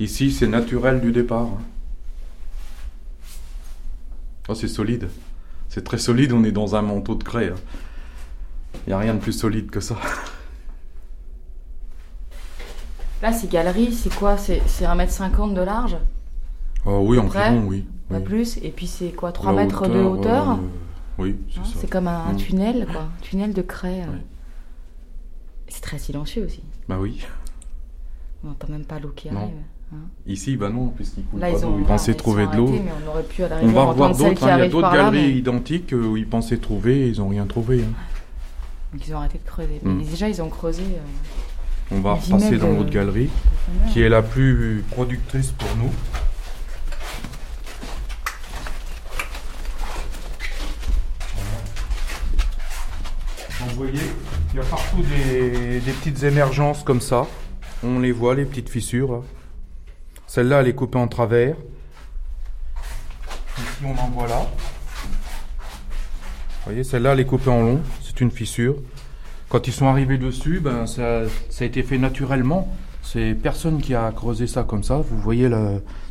Ici, 0.00 0.32
c'est 0.32 0.46
naturel 0.48 1.00
du 1.00 1.12
départ. 1.12 1.42
hein. 1.46 1.58
Oh, 4.48 4.54
c'est 4.54 4.68
solide. 4.68 5.08
C'est 5.68 5.84
très 5.84 5.98
solide, 5.98 6.32
on 6.32 6.42
est 6.44 6.52
dans 6.52 6.74
un 6.74 6.82
manteau 6.82 7.14
de 7.14 7.22
craie. 7.24 7.52
Il 8.86 8.88
n'y 8.88 8.92
a 8.94 8.98
rien 8.98 9.14
de 9.14 9.20
plus 9.20 9.32
solide 9.32 9.70
que 9.70 9.80
ça. 9.80 9.96
Là 13.22 13.32
ces 13.32 13.48
galeries, 13.48 13.92
c'est 13.92 14.14
quoi? 14.14 14.36
C'est 14.38 14.62
c'est 14.66 14.84
1m50 14.84 15.54
de 15.54 15.60
large? 15.62 15.96
Oh, 16.86 17.00
oui, 17.04 17.18
environ, 17.18 17.64
oui. 17.66 17.84
Pas 18.08 18.16
oui. 18.18 18.22
plus? 18.22 18.56
Et 18.58 18.70
puis 18.70 18.86
c'est 18.86 19.10
quoi 19.10 19.32
3 19.32 19.52
La 19.52 19.64
mètres 19.64 19.88
de 19.88 19.98
hauteur 20.00 20.52
euh, 20.52 20.54
Oui, 21.18 21.36
c'est 21.52 21.58
Hein, 21.60 21.62
ça. 21.64 21.78
C'est 21.80 21.90
comme 21.90 22.06
un, 22.08 22.32
Mm. 22.32 22.36
tunnel, 22.36 22.86
quoi. 22.90 23.02
Un 23.02 23.20
tunnel 23.22 23.52
de 23.52 23.62
craie. 23.62 24.02
euh. 24.02 24.16
C'est 25.68 25.82
très 25.82 25.98
silencieux 25.98 26.44
aussi. 26.44 26.62
Bah 26.88 26.96
oui. 27.00 27.20
On 28.44 28.48
n'entend 28.48 28.68
même 28.68 28.84
pas 28.84 28.98
l'eau 29.00 29.12
qui 29.14 29.28
Non. 29.30 29.40
arrive. 29.40 29.54
Ici, 30.26 30.56
bah 30.56 30.68
non, 30.68 30.88
puisqu'il 30.88 31.24
coule 31.24 31.40
Là, 31.40 31.50
pas 31.50 31.58
ils 31.58 31.64
ont 31.66 31.78
Ils 31.78 31.84
pensaient 31.84 32.12
ils 32.12 32.14
sont 32.14 32.18
trouver 32.18 32.46
de 32.46 32.56
l'eau. 32.56 32.68
on 33.06 33.08
aurait 33.10 33.22
pu 33.22 33.42
à 33.42 33.46
On 33.46 33.48
l'arrivée 33.50 33.72
va 33.72 33.84
revoir 33.84 34.14
d'autres. 34.14 34.44
hein. 34.46 34.56
Il 34.56 34.58
y 34.60 34.62
a 34.66 34.68
d'autres 34.68 34.88
là. 34.88 34.94
galeries 34.96 35.32
Mais... 35.32 35.38
identiques 35.38 35.94
où 35.94 36.16
ils 36.16 36.28
pensaient 36.28 36.58
trouver 36.58 37.06
et 37.06 37.08
ils 37.08 37.18
n'ont 37.20 37.28
rien 37.28 37.46
trouvé. 37.46 37.82
hein. 37.82 37.92
Donc 38.92 39.06
ils 39.06 39.14
ont 39.14 39.18
arrêté 39.18 39.38
de 39.38 39.48
creuser. 39.48 39.80
Mm. 39.82 39.96
Mais 39.98 40.04
déjà, 40.04 40.28
ils 40.28 40.40
ont 40.42 40.48
creusé. 40.50 40.82
euh, 40.82 40.98
On 41.90 42.00
va 42.00 42.14
repasser 42.14 42.58
dans 42.58 42.68
l'autre 42.68 42.90
galerie, 42.90 43.30
qui 43.92 44.02
est 44.02 44.08
la 44.08 44.22
plus 44.22 44.84
productrice 44.90 45.52
pour 45.52 45.68
nous. 45.76 45.90
Donc, 53.60 53.68
vous 53.70 53.76
voyez, 53.76 54.00
il 54.52 54.56
y 54.56 54.60
a 54.60 54.64
partout 54.64 55.02
des, 55.02 55.80
des 55.80 55.92
petites 55.92 56.22
émergences 56.22 56.82
comme 56.82 57.00
ça. 57.00 57.26
On 57.82 57.98
les 57.98 58.12
voit, 58.12 58.34
les 58.34 58.44
petites 58.44 58.68
fissures. 58.68 59.12
là. 59.12 59.20
Celle-là, 60.26 60.60
elle 60.60 60.68
est 60.68 60.74
coupée 60.74 60.98
en 60.98 61.08
travers. 61.08 61.56
Ici, 63.56 63.66
on 63.84 63.98
en 63.98 64.08
voit 64.10 64.28
là. 64.28 64.46
Vous 65.58 66.64
voyez, 66.66 66.84
celle-là, 66.84 67.12
elle 67.14 67.20
est 67.20 67.24
coupée 67.24 67.50
en 67.50 67.62
long. 67.62 67.80
C'est 68.02 68.20
une 68.20 68.30
fissure. 68.30 68.76
Quand 69.48 69.66
ils 69.66 69.72
sont 69.72 69.86
arrivés 69.86 70.18
dessus, 70.18 70.60
ben, 70.60 70.86
ça, 70.86 71.22
a 71.22 71.64
été 71.64 71.82
fait 71.82 71.98
naturellement. 71.98 72.68
C'est 73.02 73.34
personne 73.34 73.80
qui 73.80 73.94
a 73.94 74.12
creusé 74.12 74.46
ça 74.46 74.62
comme 74.62 74.82
ça. 74.82 74.98
Vous 74.98 75.18
voyez, 75.18 75.50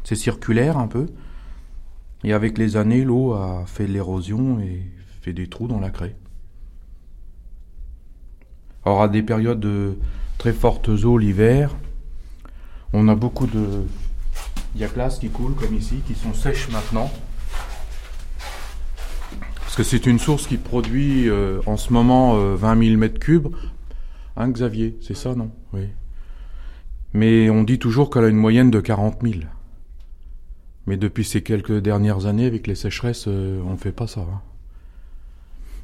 c'est 0.04 0.16
circulaire 0.16 0.78
un 0.78 0.88
peu. 0.88 1.08
Et 2.24 2.34
avec 2.34 2.58
les 2.58 2.78
années, 2.78 3.04
l'eau 3.04 3.34
a 3.34 3.64
fait 3.68 3.86
de 3.86 3.94
l'érosion 3.94 4.60
et 4.60 4.82
fait 5.22 5.34
des 5.34 5.48
trous 5.48 5.68
dans 5.68 5.80
la 5.80 5.92
craie. 5.92 6.16
Alors 8.86 9.04
à 9.04 9.08
des 9.08 9.22
périodes 9.22 9.60
de 9.60 9.98
très 10.38 10.54
fortes 10.54 10.90
eaux 10.90 11.18
l'hiver, 11.18 11.76
on 12.94 13.08
a 13.10 13.16
beaucoup 13.16 13.46
de 13.46 13.84
diaclases 14.74 15.20
qui 15.20 15.30
coulent 15.30 15.56
comme 15.56 15.76
ici, 15.76 15.98
qui 16.08 16.16
sont 16.16 16.34
sèches 16.34 16.70
maintenant. 16.70 17.12
Que 19.78 19.84
c'est 19.84 20.08
une 20.08 20.18
source 20.18 20.48
qui 20.48 20.58
produit 20.58 21.30
euh, 21.30 21.62
en 21.68 21.78
ce 21.78 21.94
moment 21.94 22.36
euh, 22.36 22.56
20 22.56 22.84
000 22.84 22.98
mètres 22.98 23.20
cubes. 23.20 23.50
Hein, 24.36 24.50
Xavier, 24.50 24.98
c'est 25.04 25.16
ça, 25.16 25.36
non? 25.36 25.52
Oui. 25.72 25.88
Mais 27.14 27.52
on 27.52 27.64
dit 27.64 27.78
toujours 27.78 28.10
qu'elle 28.10 28.24
a 28.24 28.28
une 28.28 28.38
moyenne 28.38 28.72
de 28.72 28.80
40 28.80 29.20
000. 29.22 29.36
Mais 30.88 30.98
depuis 30.98 31.24
ces 31.24 31.44
quelques 31.44 31.78
dernières 31.80 32.26
années, 32.26 32.48
avec 32.48 32.66
les 32.66 32.74
sécheresses, 32.74 33.26
euh, 33.28 33.62
on 33.68 33.74
ne 33.74 33.78
fait 33.78 33.92
pas 33.92 34.08
ça. 34.08 34.22
hein. 34.22 34.42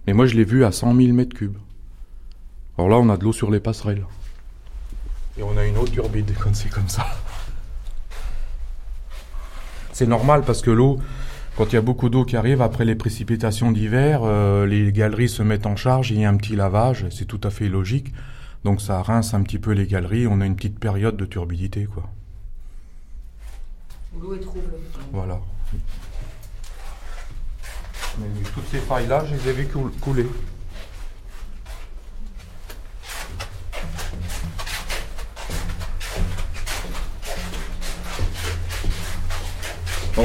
Mais 0.07 0.13
moi, 0.13 0.25
je 0.25 0.33
l'ai 0.33 0.43
vu 0.43 0.65
à 0.65 0.71
100 0.71 0.95
000 0.95 1.13
mètres 1.13 1.35
cubes. 1.35 1.57
Alors 2.79 2.89
là, 2.89 2.97
on 2.97 3.09
a 3.09 3.17
de 3.17 3.23
l'eau 3.23 3.31
sur 3.31 3.51
les 3.51 3.59
passerelles. 3.59 4.07
Et 5.37 5.43
on 5.43 5.55
a 5.55 5.63
une 5.67 5.77
eau 5.77 5.85
turbide 5.85 6.33
quand 6.43 6.55
c'est 6.55 6.69
comme 6.69 6.89
ça. 6.89 7.05
C'est 9.91 10.07
normal 10.07 10.41
parce 10.47 10.63
que 10.63 10.71
l'eau, 10.71 10.97
quand 11.55 11.65
il 11.67 11.73
y 11.73 11.77
a 11.77 11.81
beaucoup 11.81 12.09
d'eau 12.09 12.25
qui 12.25 12.35
arrive 12.35 12.61
après 12.61 12.83
les 12.85 12.95
précipitations 12.95 13.71
d'hiver, 13.71 14.21
euh, 14.23 14.65
les 14.65 14.91
galeries 14.91 15.29
se 15.29 15.43
mettent 15.43 15.65
en 15.67 15.75
charge, 15.75 16.09
il 16.11 16.19
y 16.19 16.25
a 16.25 16.29
un 16.29 16.37
petit 16.37 16.55
lavage, 16.55 17.05
c'est 17.09 17.25
tout 17.25 17.39
à 17.43 17.49
fait 17.51 17.69
logique. 17.69 18.11
Donc 18.63 18.81
ça 18.81 19.01
rince 19.01 19.33
un 19.33 19.43
petit 19.43 19.59
peu 19.59 19.71
les 19.71 19.85
galeries, 19.85 20.25
on 20.25 20.41
a 20.41 20.45
une 20.45 20.55
petite 20.55 20.79
période 20.79 21.15
de 21.17 21.25
turbidité, 21.25 21.85
quoi. 21.85 22.09
L'eau 24.19 24.35
est 24.35 24.39
trouble. 24.39 24.61
Voilà. 25.11 25.39
Mais 28.19 28.25
toutes 28.53 28.67
ces 28.71 28.77
failles-là, 28.79 29.25
je 29.25 29.35
les 29.35 29.49
ai 29.49 29.53
vues 29.53 29.67
coul- 29.67 29.91
couler. 29.99 30.25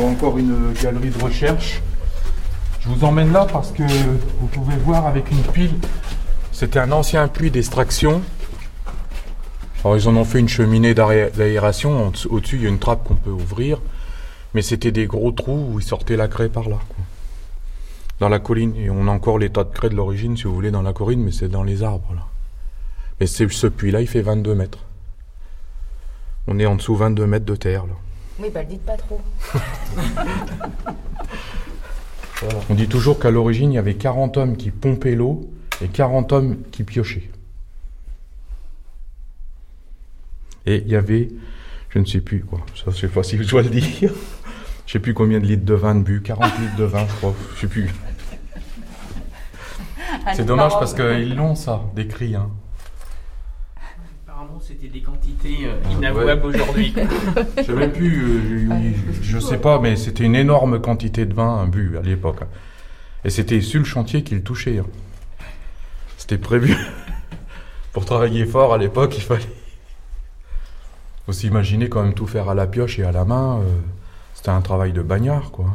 Encore 0.06 0.38
une 0.38 0.72
galerie 0.82 1.10
de 1.10 1.22
recherche. 1.22 1.80
Je 2.80 2.88
vous 2.88 3.04
emmène 3.04 3.32
là 3.32 3.46
parce 3.50 3.72
que 3.72 3.82
vous 3.82 4.46
pouvez 4.46 4.76
voir 4.76 5.06
avec 5.06 5.30
une 5.30 5.42
pile. 5.42 5.74
C'était 6.52 6.78
un 6.78 6.90
ancien 6.92 7.28
puits 7.28 7.50
d'extraction. 7.50 8.22
Alors 9.84 9.96
ils 9.96 10.08
en 10.08 10.16
ont 10.16 10.24
fait 10.24 10.40
une 10.40 10.48
cheminée 10.48 10.94
d'aération. 10.94 12.12
Au-dessus, 12.30 12.56
il 12.56 12.62
y 12.62 12.66
a 12.66 12.68
une 12.68 12.78
trappe 12.78 13.04
qu'on 13.04 13.14
peut 13.16 13.30
ouvrir. 13.30 13.80
Mais 14.54 14.62
c'était 14.62 14.92
des 14.92 15.06
gros 15.06 15.30
trous 15.32 15.68
où 15.72 15.78
il 15.78 15.84
sortait 15.84 16.16
la 16.16 16.26
craie 16.26 16.48
par 16.48 16.68
là. 16.68 16.76
quoi. 16.88 17.04
Dans 18.20 18.28
la 18.28 18.38
colline. 18.38 18.74
Et 18.76 18.90
on 18.90 19.06
a 19.06 19.10
encore 19.10 19.38
l'état 19.38 19.62
de 19.64 19.70
craie 19.72 19.90
de 19.90 19.94
l'origine, 19.94 20.36
si 20.36 20.44
vous 20.44 20.54
voulez, 20.54 20.70
dans 20.70 20.82
la 20.82 20.92
colline, 20.92 21.22
mais 21.22 21.32
c'est 21.32 21.48
dans 21.48 21.62
les 21.62 21.82
arbres 21.82 22.14
là. 22.14 23.26
C'est- 23.26 23.50
ce 23.50 23.66
puits-là, 23.66 24.00
il 24.00 24.06
fait 24.08 24.22
22 24.22 24.54
mètres. 24.54 24.78
On 26.46 26.58
est 26.58 26.66
en 26.66 26.76
dessous 26.76 26.96
22 26.96 27.26
mètres 27.26 27.44
de 27.44 27.56
terre. 27.56 27.84
Là. 27.86 27.94
Oui, 28.40 28.50
bah 28.52 28.62
le 28.62 28.68
dites 28.68 28.84
pas 28.84 28.96
trop. 28.96 29.20
On 32.70 32.74
dit 32.74 32.88
toujours 32.88 33.18
qu'à 33.18 33.30
l'origine, 33.30 33.72
il 33.72 33.74
y 33.74 33.78
avait 33.78 33.94
40 33.94 34.36
hommes 34.36 34.56
qui 34.56 34.70
pompaient 34.70 35.16
l'eau 35.16 35.50
et 35.82 35.88
40 35.88 36.32
hommes 36.32 36.58
qui 36.70 36.84
piochaient. 36.84 37.30
Et 40.66 40.82
il 40.84 40.88
y 40.88 40.96
avait, 40.96 41.30
je 41.88 41.98
ne 41.98 42.04
sais 42.04 42.20
plus 42.20 42.44
quoi, 42.44 42.60
ça 42.76 42.92
c'est 42.92 43.08
facile, 43.08 43.42
je 43.42 43.48
dois 43.48 43.62
le 43.62 43.70
dire. 43.70 44.12
Je 44.86 44.92
sais 44.92 44.98
plus 45.00 45.14
combien 45.14 45.38
de 45.38 45.44
litres 45.44 45.64
de 45.64 45.74
vin 45.74 45.94
de 45.94 46.02
bu, 46.02 46.22
40 46.22 46.58
litres 46.60 46.76
de 46.76 46.84
vin, 46.84 47.06
je 47.06 47.14
crois, 47.16 47.34
je 47.56 47.60
sais 47.60 47.66
plus. 47.66 47.90
C'est 50.34 50.46
dommage 50.46 50.72
parce 50.72 50.94
qu'ils 50.94 51.34
l'ont 51.34 51.54
ça, 51.54 51.82
décrit. 51.94 52.34
Hein. 52.34 52.50
C'était 54.60 54.88
des 54.88 55.00
quantités 55.00 55.58
euh, 55.66 55.74
inavouables 55.92 56.46
aujourd'hui. 56.46 56.94
Je 57.58 57.62
sais 57.62 57.72
même 57.72 57.92
plus, 57.92 58.22
euh, 58.24 58.92
je, 59.22 59.22
je 59.22 59.38
sais 59.38 59.58
pas, 59.58 59.78
mais 59.80 59.96
c'était 59.96 60.24
une 60.24 60.34
énorme 60.36 60.80
quantité 60.80 61.24
de 61.26 61.34
vin 61.34 61.66
bu 61.66 61.96
à 61.98 62.02
l'époque. 62.02 62.40
Et 63.24 63.30
c'était 63.30 63.60
sur 63.60 63.78
le 63.80 63.84
chantier 63.84 64.22
qu'ils 64.22 64.42
touchaient. 64.42 64.78
hein. 64.78 64.86
C'était 66.16 66.38
prévu. 66.38 66.74
Pour 67.92 68.04
travailler 68.04 68.44
fort 68.46 68.74
à 68.74 68.78
l'époque, 68.78 69.14
il 69.16 69.22
fallait. 69.22 69.42
Faut 71.26 71.32
s'imaginer 71.32 71.88
quand 71.88 72.02
même 72.02 72.14
tout 72.14 72.26
faire 72.26 72.48
à 72.48 72.54
la 72.54 72.66
pioche 72.66 72.98
et 72.98 73.04
à 73.04 73.12
la 73.12 73.24
main. 73.24 73.58
euh, 73.60 73.64
c'était 74.34 74.50
un 74.50 74.60
travail 74.60 74.92
de 74.92 75.02
bagnard, 75.02 75.50
quoi. 75.50 75.66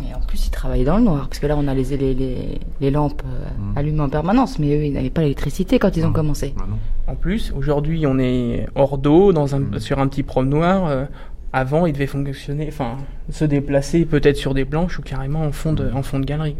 Et 0.00 0.14
en 0.14 0.20
plus, 0.20 0.46
ils 0.46 0.50
travaillaient 0.50 0.84
dans 0.84 0.96
le 0.98 1.04
noir, 1.04 1.26
parce 1.28 1.38
que 1.38 1.46
là, 1.46 1.56
on 1.58 1.66
a 1.68 1.74
les, 1.74 1.96
les, 1.96 2.14
les, 2.14 2.60
les 2.80 2.90
lampes 2.90 3.22
euh, 3.26 3.48
Mm. 3.72 3.78
allumées 3.78 4.00
en 4.02 4.08
permanence, 4.08 4.58
mais 4.58 4.76
eux, 4.76 4.84
ils 4.84 4.92
n'avaient 4.92 5.10
pas 5.10 5.22
l'électricité 5.22 5.78
quand 5.78 5.96
ils 5.96 6.04
ont 6.06 6.10
Mm. 6.10 6.12
commencé. 6.14 6.54
Bah. 6.56 6.66
En 7.06 7.14
plus, 7.16 7.52
aujourd'hui, 7.56 8.06
on 8.06 8.18
est 8.18 8.66
hors 8.74 8.98
d'eau, 8.98 9.32
dans 9.32 9.54
un, 9.54 9.60
Mm. 9.60 9.78
sur 9.80 9.98
un 9.98 10.08
petit 10.08 10.22
promenoir. 10.22 10.86
euh, 10.86 11.04
avant, 11.52 11.86
il 11.86 11.94
devait 11.94 12.06
fonctionner, 12.06 12.66
enfin, 12.68 12.98
se 13.30 13.44
déplacer 13.46 14.04
peut-être 14.04 14.36
sur 14.36 14.52
des 14.52 14.66
planches 14.66 14.98
ou 14.98 15.02
carrément 15.02 15.42
en 15.44 15.50
fond 15.52 15.72
de, 15.72 15.90
en 15.92 16.02
fond 16.02 16.20
de 16.20 16.26
galerie. 16.26 16.56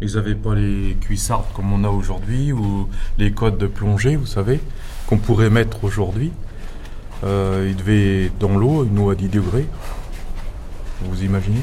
Ils 0.00 0.14
n'avaient 0.16 0.34
pas 0.34 0.54
les 0.56 0.96
cuissardes 1.00 1.46
comme 1.54 1.72
on 1.72 1.84
a 1.84 1.88
aujourd'hui 1.88 2.52
ou 2.52 2.88
les 3.18 3.30
codes 3.32 3.56
de 3.56 3.66
plongée, 3.68 4.16
vous 4.16 4.26
savez, 4.26 4.60
qu'on 5.06 5.16
pourrait 5.18 5.48
mettre 5.50 5.84
aujourd'hui. 5.84 6.32
Euh, 7.24 7.66
ils 7.68 7.76
devaient 7.76 8.26
être 8.26 8.38
dans 8.38 8.56
l'eau, 8.58 8.84
une 8.84 8.98
eau 8.98 9.10
à 9.10 9.14
10 9.14 9.28
degrés. 9.28 9.66
Vous 11.02 11.22
imaginez? 11.24 11.62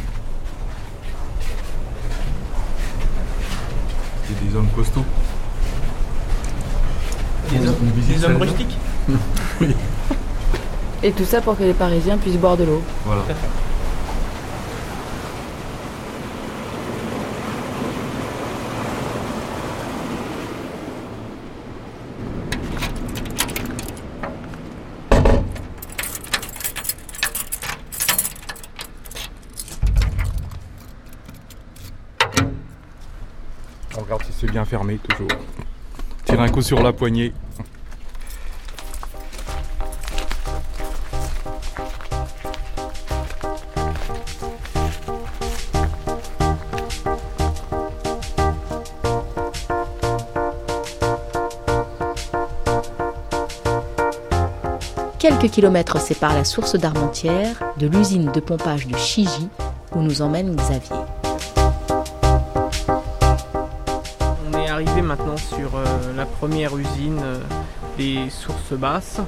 C'est 4.27 4.47
des 4.47 4.55
hommes 4.55 4.69
costauds. 4.75 5.05
Des 7.51 7.67
hommes, 7.67 7.75
des 7.95 8.25
hommes 8.25 8.37
rustiques 8.37 8.77
Et 11.03 11.11
tout 11.11 11.25
ça 11.25 11.41
pour 11.41 11.55
que 11.55 11.63
les 11.63 11.73
Parisiens 11.73 12.17
puissent 12.17 12.37
boire 12.37 12.57
de 12.57 12.63
l'eau. 12.63 12.81
Voilà. 13.05 13.21
On 33.97 34.01
regarde 34.01 34.23
si 34.23 34.33
c'est 34.33 34.51
bien 34.51 34.65
toujours. 34.93 35.27
Tire 36.25 36.41
un 36.41 36.49
coup 36.49 36.61
sur 36.61 36.81
la 36.81 36.93
poignée. 36.93 37.33
Quelques 55.19 55.49
kilomètres 55.49 55.99
séparent 55.99 56.35
la 56.35 56.43
source 56.43 56.75
d'Armentières 56.75 57.63
de 57.77 57.87
l'usine 57.87 58.31
de 58.31 58.39
pompage 58.39 58.85
du 58.85 58.95
Chigi 58.95 59.49
où 59.95 60.01
nous 60.01 60.21
emmène 60.21 60.55
Xavier. 60.55 61.04
Arrivé 64.75 65.01
maintenant 65.01 65.37
sur 65.37 65.75
euh, 65.75 65.85
la 66.15 66.25
première 66.25 66.75
usine 66.77 67.19
euh, 67.23 67.37
des 67.97 68.29
sources 68.29 68.73
basses 68.73 69.19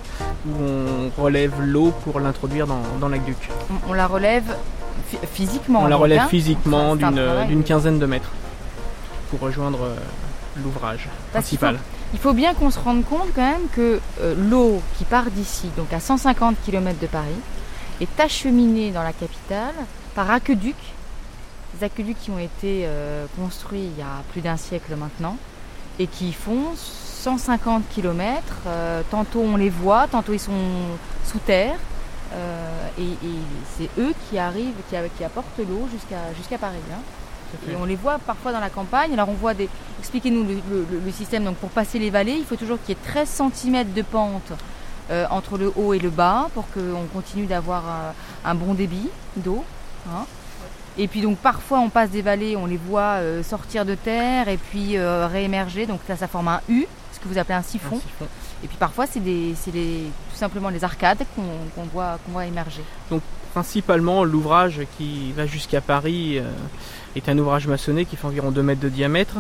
où 0.45 0.51
on 0.61 1.21
relève 1.21 1.53
l'eau 1.61 1.93
pour 2.03 2.19
l'introduire 2.19 2.67
dans, 2.67 2.81
dans 2.99 3.07
l'aqueduc. 3.07 3.49
On, 3.87 3.91
on 3.91 3.93
la 3.93 4.07
relève 4.07 4.43
phy- 5.09 5.19
physiquement. 5.31 5.83
On 5.83 5.87
la 5.87 5.95
relève 5.95 6.27
physiquement 6.27 6.93
un 7.01 7.45
d'une 7.45 7.63
quinzaine 7.63 7.97
de 7.97 8.05
mètres 8.05 8.29
pour 9.29 9.39
rejoindre 9.39 9.79
euh, 9.83 9.95
l'ouvrage 10.63 11.07
Parce 11.31 11.47
qu'il 11.47 11.57
principal. 11.57 11.79
Il 12.13 12.19
faut 12.19 12.33
bien 12.33 12.53
qu'on 12.53 12.69
se 12.71 12.79
rende 12.79 13.05
compte 13.05 13.29
quand 13.35 13.41
même 13.53 13.67
que 13.73 13.99
euh, 14.21 14.35
l'eau 14.49 14.81
qui 14.97 15.05
part 15.05 15.29
d'ici, 15.31 15.69
donc 15.77 15.91
à 15.93 15.99
150 16.01 16.55
km 16.65 16.99
de 16.99 17.07
Paris, 17.07 17.39
est 18.01 18.19
acheminée 18.19 18.91
dans 18.91 19.03
la 19.03 19.13
capitale 19.13 19.73
par 20.13 20.29
aqueducs. 20.29 20.75
Des 21.79 21.83
aqueducs 21.85 22.17
qui 22.19 22.31
ont 22.31 22.39
été 22.39 22.83
euh, 22.85 23.25
construits 23.39 23.89
il 23.93 23.99
y 23.99 24.01
a 24.01 24.23
plus 24.31 24.41
d'un 24.41 24.57
siècle 24.57 24.95
maintenant 24.95 25.37
et 25.99 26.07
qui 26.07 26.31
font 26.33 26.73
150 26.75 27.83
km. 27.89 28.41
tantôt 29.11 29.41
on 29.41 29.57
les 29.57 29.69
voit, 29.69 30.07
tantôt 30.07 30.33
ils 30.33 30.39
sont 30.39 30.51
sous 31.25 31.39
terre. 31.39 31.75
euh, 32.33 32.87
et 32.97 33.03
et 33.03 33.39
c'est 33.77 33.89
eux 34.01 34.13
qui 34.29 34.37
arrivent, 34.39 34.73
qui, 34.89 34.95
qui 35.17 35.23
apportent 35.23 35.57
l'eau 35.59 35.87
jusqu'à 35.91 36.33
jusqu'à 36.35 36.57
Paris. 36.57 36.77
hein. 36.91 36.99
Et 37.71 37.75
on 37.75 37.85
les 37.85 37.95
voit 37.95 38.17
parfois 38.19 38.51
dans 38.51 38.59
la 38.59 38.69
campagne. 38.69 39.13
Alors 39.13 39.29
on 39.29 39.33
voit 39.33 39.53
des. 39.53 39.69
Expliquez-nous 39.99 40.43
le, 40.43 40.53
le- 40.69 40.87
le- 40.91 40.99
le 41.05 41.11
système. 41.11 41.43
Donc 41.45 41.55
pour 41.57 41.69
passer 41.69 41.99
les 41.99 42.09
vallées, 42.09 42.35
il 42.37 42.45
faut 42.45 42.55
toujours 42.57 42.77
qu'il 42.83 42.95
y 42.95 42.97
ait 42.97 43.09
13 43.11 43.41
cm 43.53 43.93
de 43.93 44.01
pente 44.01 44.51
euh, 45.11 45.25
entre 45.29 45.57
le 45.57 45.71
haut 45.75 45.93
et 45.93 45.99
le 45.99 46.09
bas 46.09 46.49
pour 46.55 46.65
qu'on 46.71 47.05
continue 47.13 47.45
d'avoir 47.45 47.83
un, 47.85 48.49
un 48.51 48.55
bon 48.55 48.73
débit 48.73 49.09
d'eau. 49.35 49.63
hein. 50.11 50.25
Et 50.97 51.07
puis 51.07 51.21
donc 51.21 51.37
parfois 51.37 51.79
on 51.79 51.89
passe 51.89 52.09
des 52.09 52.21
vallées, 52.21 52.55
on 52.55 52.65
les 52.65 52.77
voit 52.77 53.19
euh, 53.19 53.43
sortir 53.43 53.85
de 53.85 53.95
terre 53.95 54.47
et 54.47 54.57
puis 54.57 54.97
euh, 54.97 55.27
réémerger. 55.27 55.85
Donc 55.85 55.99
là 56.09 56.17
ça 56.17 56.27
forme 56.27 56.47
un 56.47 56.61
U, 56.69 56.85
ce 57.13 57.19
que 57.19 57.27
vous 57.27 57.37
appelez 57.37 57.55
un 57.55 57.61
siphon. 57.61 57.97
Un 57.97 57.99
siphon. 57.99 58.27
Et 58.63 58.67
puis 58.67 58.77
parfois 58.77 59.05
c'est 59.05 59.19
tout 59.19 60.35
simplement 60.35 60.69
les 60.69 60.83
arcades 60.83 61.23
qu'on 61.35 61.83
voit, 61.83 62.17
voit 62.27 62.45
émerger. 62.45 62.81
Principalement, 63.53 64.23
l'ouvrage 64.23 64.81
qui 64.97 65.31
va 65.31 65.47
jusqu'à 65.47 65.81
Paris 65.81 66.37
euh, 66.37 66.43
est 67.15 67.27
un 67.29 67.37
ouvrage 67.37 67.67
maçonné 67.67 68.05
qui 68.05 68.15
fait 68.15 68.27
environ 68.27 68.51
2 68.51 68.61
mètres 68.61 68.81
de 68.81 68.89
diamètre 68.89 69.37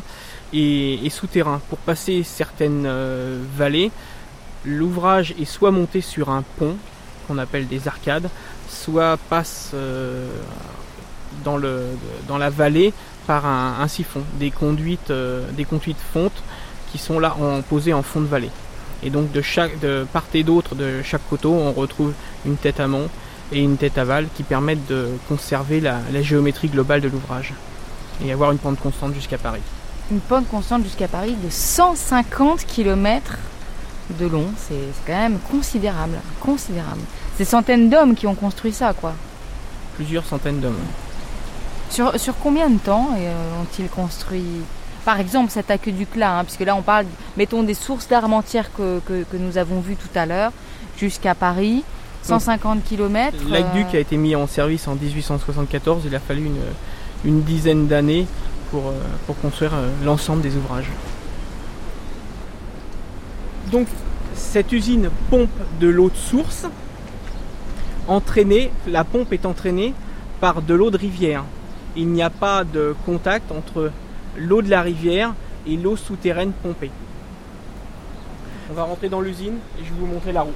et, 0.53 1.05
et 1.05 1.09
souterrain. 1.09 1.61
Pour 1.69 1.77
passer 1.79 2.23
certaines 2.23 2.85
euh, 2.85 3.39
vallées, 3.55 3.91
l'ouvrage 4.65 5.35
est 5.39 5.45
soit 5.45 5.71
monté 5.71 6.01
sur 6.01 6.29
un 6.29 6.43
pont 6.57 6.77
qu'on 7.27 7.37
appelle 7.37 7.67
des 7.67 7.87
arcades, 7.87 8.29
soit 8.67 9.17
passe 9.29 9.71
euh, 9.73 10.29
dans, 11.47 11.55
le, 11.55 11.83
dans 12.27 12.37
la 12.37 12.49
vallée 12.49 12.93
par 13.25 13.45
un, 13.45 13.77
un 13.79 13.87
siphon, 13.87 14.21
des 14.37 14.51
conduites, 14.51 15.11
euh, 15.11 15.49
des 15.55 15.63
conduites 15.63 16.03
fontes 16.13 16.43
qui 16.91 16.97
sont 16.97 17.19
là 17.19 17.35
en, 17.39 17.61
posées 17.61 17.93
en 17.93 18.03
fond 18.03 18.19
de 18.19 18.25
vallée. 18.25 18.51
Et 19.01 19.09
donc 19.09 19.31
de, 19.31 19.41
chaque, 19.41 19.79
de 19.79 20.05
part 20.11 20.25
et 20.33 20.43
d'autre 20.43 20.75
de 20.75 21.01
chaque 21.03 21.25
coteau, 21.29 21.53
on 21.53 21.71
retrouve 21.71 22.11
une 22.45 22.57
tête 22.57 22.79
amont 22.81 23.07
et 23.53 23.61
une 23.61 23.77
tête 23.77 23.97
aval 23.97 24.27
qui 24.35 24.43
permettent 24.43 24.87
de 24.87 25.07
conserver 25.29 25.79
la, 25.79 25.99
la 26.11 26.21
géométrie 26.21 26.67
globale 26.67 26.99
de 26.99 27.07
l'ouvrage 27.07 27.53
et 28.25 28.31
avoir 28.33 28.51
une 28.51 28.57
pente 28.57 28.79
constante 28.79 29.13
jusqu'à 29.13 29.37
Paris. 29.37 29.61
Une 30.11 30.19
pente 30.19 30.49
constante 30.49 30.83
jusqu'à 30.83 31.07
Paris 31.07 31.35
de 31.41 31.49
150 31.49 32.65
km 32.65 33.37
de 34.19 34.25
long, 34.25 34.47
c'est 34.57 34.73
c'est 34.73 35.11
quand 35.11 35.19
même 35.19 35.39
considérable, 35.51 36.17
considérable. 36.41 37.01
C'est 37.37 37.45
centaines 37.45 37.89
d'hommes 37.89 38.15
qui 38.15 38.25
ont 38.27 38.35
construit 38.35 38.73
ça, 38.73 38.93
quoi. 38.93 39.13
Plusieurs 39.95 40.25
centaines 40.25 40.59
d'hommes. 40.59 40.83
Sur, 41.89 42.19
sur 42.19 42.37
combien 42.37 42.69
de 42.69 42.77
temps 42.77 43.09
euh, 43.17 43.61
ont-ils 43.61 43.89
construit, 43.89 44.43
par 45.05 45.19
exemple, 45.19 45.51
cet 45.51 45.71
aqueduc-là, 45.71 46.39
hein, 46.39 46.43
puisque 46.43 46.61
là 46.61 46.75
on 46.75 46.81
parle, 46.81 47.05
mettons, 47.37 47.63
des 47.63 47.73
sources 47.73 48.07
d'Armentières 48.07 48.71
que, 48.73 48.99
que, 48.99 49.23
que 49.23 49.37
nous 49.37 49.57
avons 49.57 49.79
vues 49.79 49.95
tout 49.95 50.19
à 50.19 50.25
l'heure, 50.25 50.51
jusqu'à 50.97 51.33
Paris, 51.33 51.83
150 52.23 52.83
km. 52.83 53.37
L'aqueduc 53.49 53.95
a 53.95 53.99
été 53.99 54.17
mis 54.17 54.35
en 54.35 54.47
service 54.47 54.87
en 54.87 54.95
1874, 54.95 56.03
il 56.05 56.15
a 56.15 56.19
fallu 56.19 56.45
une, 56.45 56.59
une 57.25 57.41
dizaine 57.43 57.87
d'années 57.87 58.27
pour, 58.71 58.87
euh, 58.87 58.91
pour 59.25 59.39
construire 59.39 59.73
euh, 59.73 59.89
l'ensemble 60.03 60.41
des 60.41 60.55
ouvrages. 60.55 60.89
Donc 63.71 63.87
cette 64.33 64.71
usine 64.71 65.09
pompe 65.29 65.49
de 65.79 65.87
l'eau 65.87 66.09
de 66.09 66.15
source, 66.15 66.65
entraînée, 68.07 68.71
la 68.87 69.03
pompe 69.03 69.33
est 69.33 69.45
entraînée 69.45 69.93
par 70.39 70.61
de 70.61 70.73
l'eau 70.73 70.91
de 70.91 70.97
rivière 70.97 71.43
il 71.97 72.09
n'y 72.09 72.21
a 72.21 72.29
pas 72.29 72.63
de 72.63 72.95
contact 73.05 73.51
entre 73.51 73.91
l'eau 74.37 74.61
de 74.61 74.69
la 74.69 74.81
rivière 74.83 75.33
et 75.65 75.75
l'eau 75.75 75.97
souterraine 75.97 76.51
pompée. 76.51 76.91
On 78.69 78.73
va 78.73 78.83
rentrer 78.83 79.09
dans 79.09 79.19
l'usine 79.19 79.55
et 79.79 79.83
je 79.83 79.89
vais 79.89 79.99
vous 79.99 80.05
montrer 80.05 80.31
la 80.31 80.41
roue. 80.41 80.51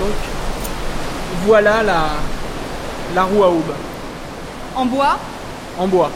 Donc 0.00 0.14
voilà 1.46 1.82
la, 1.82 3.22
roue 3.24 3.42
à 3.42 3.48
aube. 3.48 3.74
En 4.76 4.84
bois? 4.84 5.18
En 5.78 5.88
bois. 5.88 6.10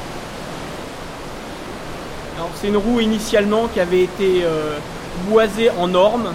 Alors, 2.43 2.51
c'est 2.61 2.67
une 2.67 2.77
roue 2.77 2.99
initialement 2.99 3.69
qui 3.73 3.79
avait 3.79 4.03
été 4.03 4.43
euh, 4.43 4.77
boisée 5.29 5.71
en 5.79 5.87
norme. 5.87 6.33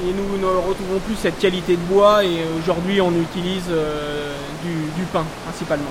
Et 0.00 0.12
nous 0.12 0.38
ne 0.38 0.46
retrouvons 0.46 1.00
plus 1.04 1.16
cette 1.20 1.40
qualité 1.40 1.72
de 1.72 1.82
bois 1.82 2.22
et 2.22 2.44
aujourd'hui 2.60 3.00
on 3.00 3.10
utilise 3.10 3.64
euh, 3.70 4.32
du, 4.62 4.72
du 4.96 5.02
pain 5.12 5.24
principalement. 5.44 5.90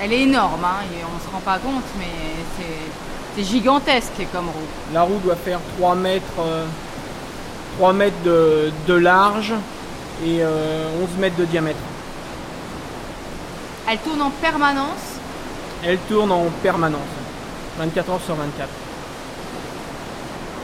Elle 0.00 0.12
est 0.12 0.20
énorme, 0.20 0.64
hein, 0.64 0.84
et 0.92 1.02
on 1.10 1.16
ne 1.16 1.20
se 1.20 1.28
rend 1.34 1.40
pas 1.40 1.58
compte, 1.58 1.82
mais 1.98 2.06
c'est- 2.56 3.42
gigantesque 3.42 4.24
comme 4.32 4.46
roue. 4.46 4.94
La 4.94 5.02
roue 5.02 5.18
doit 5.24 5.34
faire 5.36 5.58
3 5.76 5.94
mètres, 5.96 6.22
euh, 6.38 6.64
3 7.78 7.92
mètres 7.92 8.22
de, 8.24 8.70
de 8.86 8.94
large 8.94 9.52
et 10.24 10.38
euh, 10.40 10.86
11 11.02 11.08
mètres 11.18 11.36
de 11.36 11.44
diamètre. 11.46 11.78
Elle 13.88 13.98
tourne 13.98 14.22
en 14.22 14.30
permanence? 14.30 15.18
Elle 15.84 15.98
tourne 16.08 16.32
en 16.32 16.44
permanence, 16.62 17.02
24 17.78 18.10
heures 18.10 18.20
sur 18.24 18.34
24. 18.34 18.68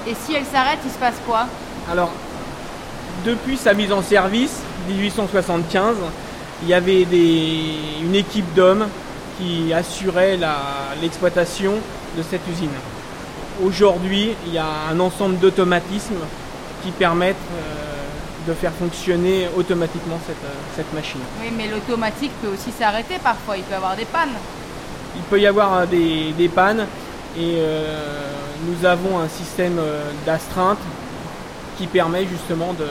Et 0.06 0.14
si 0.14 0.34
elle 0.34 0.44
s'arrête, 0.46 0.78
il 0.84 0.90
se 0.90 0.98
passe 0.98 1.14
quoi? 1.26 1.46
Alors, 1.90 2.10
depuis 3.24 3.56
sa 3.56 3.72
mise 3.74 3.92
en 3.92 4.02
service, 4.02 4.60
1875, 4.88 5.96
il 6.62 6.68
y 6.68 6.74
avait 6.74 7.04
des- 7.04 7.74
une 8.02 8.14
équipe 8.14 8.52
d'hommes 8.54 8.86
qui 9.38 9.72
assurait 9.72 10.38
l'exploitation 11.00 11.74
de 12.16 12.22
cette 12.22 12.46
usine. 12.50 12.70
Aujourd'hui, 13.64 14.34
il 14.46 14.54
y 14.54 14.58
a 14.58 14.66
un 14.90 14.98
ensemble 15.00 15.38
d'automatismes 15.38 16.22
qui 16.82 16.90
permettent 16.90 17.36
euh, 17.54 18.48
de 18.48 18.54
faire 18.54 18.72
fonctionner 18.72 19.48
automatiquement 19.56 20.18
cette, 20.26 20.36
euh, 20.44 20.54
cette 20.76 20.92
machine. 20.92 21.20
Oui, 21.40 21.48
mais 21.56 21.68
l'automatique 21.68 22.32
peut 22.42 22.48
aussi 22.48 22.72
s'arrêter 22.76 23.18
parfois, 23.22 23.56
il 23.56 23.62
peut 23.62 23.72
y 23.72 23.76
avoir 23.76 23.94
des 23.94 24.04
pannes. 24.04 24.34
Il 25.16 25.22
peut 25.22 25.40
y 25.40 25.46
avoir 25.46 25.74
euh, 25.74 25.86
des, 25.86 26.32
des 26.36 26.48
pannes 26.48 26.86
et 27.36 27.56
euh, 27.58 28.32
nous 28.66 28.86
avons 28.86 29.18
un 29.18 29.28
système 29.28 29.78
euh, 29.78 30.02
d'astreinte 30.26 30.78
qui 31.78 31.86
permet 31.86 32.26
justement 32.26 32.72
de, 32.74 32.86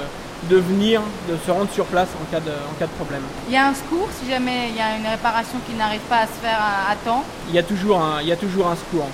de 0.50 0.60
venir, 0.60 1.02
de 1.30 1.38
se 1.46 1.52
rendre 1.52 1.72
sur 1.72 1.86
place 1.86 2.10
en 2.22 2.32
cas 2.32 2.40
de, 2.40 2.50
en 2.52 2.74
cas 2.80 2.86
de 2.88 2.92
problème. 2.92 3.22
Il 3.48 3.54
y 3.54 3.58
a 3.58 3.68
un 3.68 3.74
secours 3.74 4.08
si 4.22 4.30
jamais 4.30 4.70
il 4.70 4.76
y 4.76 4.82
a 4.82 4.98
une 4.98 5.08
réparation 5.08 5.58
qui 5.68 5.76
n'arrive 5.76 6.02
pas 6.02 6.20
à 6.20 6.28
se 6.28 6.40
faire 6.42 6.60
à, 6.60 6.92
à 6.92 6.96
temps. 6.96 7.24
Il 7.50 7.56
y, 7.56 7.60
a 7.60 7.64
toujours 7.64 8.00
un, 8.02 8.22
il 8.22 8.28
y 8.28 8.32
a 8.32 8.38
toujours 8.38 8.68
un 8.68 8.76
secours. 8.76 9.08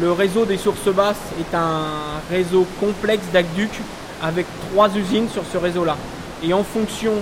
Le 0.00 0.10
réseau 0.12 0.44
des 0.44 0.58
sources 0.58 0.88
basses 0.92 1.16
est 1.40 1.54
un 1.54 1.82
réseau 2.30 2.66
complexe 2.80 3.24
d'aqueducs 3.32 3.80
avec 4.22 4.46
trois 4.70 4.88
usines 4.94 5.28
sur 5.28 5.42
ce 5.52 5.56
réseau-là. 5.58 5.96
Et 6.42 6.52
en 6.52 6.64
fonction 6.64 7.12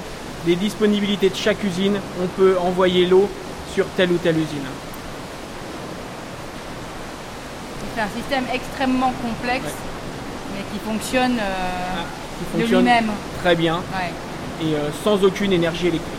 des 0.46 0.57
disponibilités 0.57 1.28
de 1.28 1.37
chaque 1.37 1.62
usine, 1.62 1.98
on 2.22 2.26
peut 2.26 2.57
envoyer 2.61 3.07
l'eau 3.07 3.28
sur 3.74 3.87
telle 3.96 4.11
ou 4.11 4.16
telle 4.16 4.37
usine. 4.37 4.66
C'est 7.94 8.00
un 8.00 8.09
système 8.16 8.44
extrêmement 8.52 9.12
complexe, 9.22 9.64
Ouais. 9.64 10.55
mais 10.57 10.62
qui 10.72 10.78
fonctionne 10.85 11.37
euh, 11.38 12.02
Qui 12.38 12.44
de 12.57 12.61
fonctionne 12.62 12.85
lui-même. 12.85 13.11
très 13.42 13.55
bien 13.55 13.76
Ouais. 13.76 14.66
et 14.66 14.74
euh, 14.74 14.90
sans 15.05 15.22
aucune 15.24 15.52
énergie 15.52 15.88
électrique. 15.88 16.18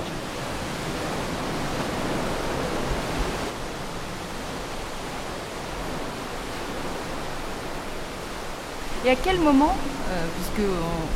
Et 9.05 9.09
à 9.09 9.15
quel 9.15 9.39
moment, 9.39 9.75
euh, 10.09 10.25
puisque 10.35 10.67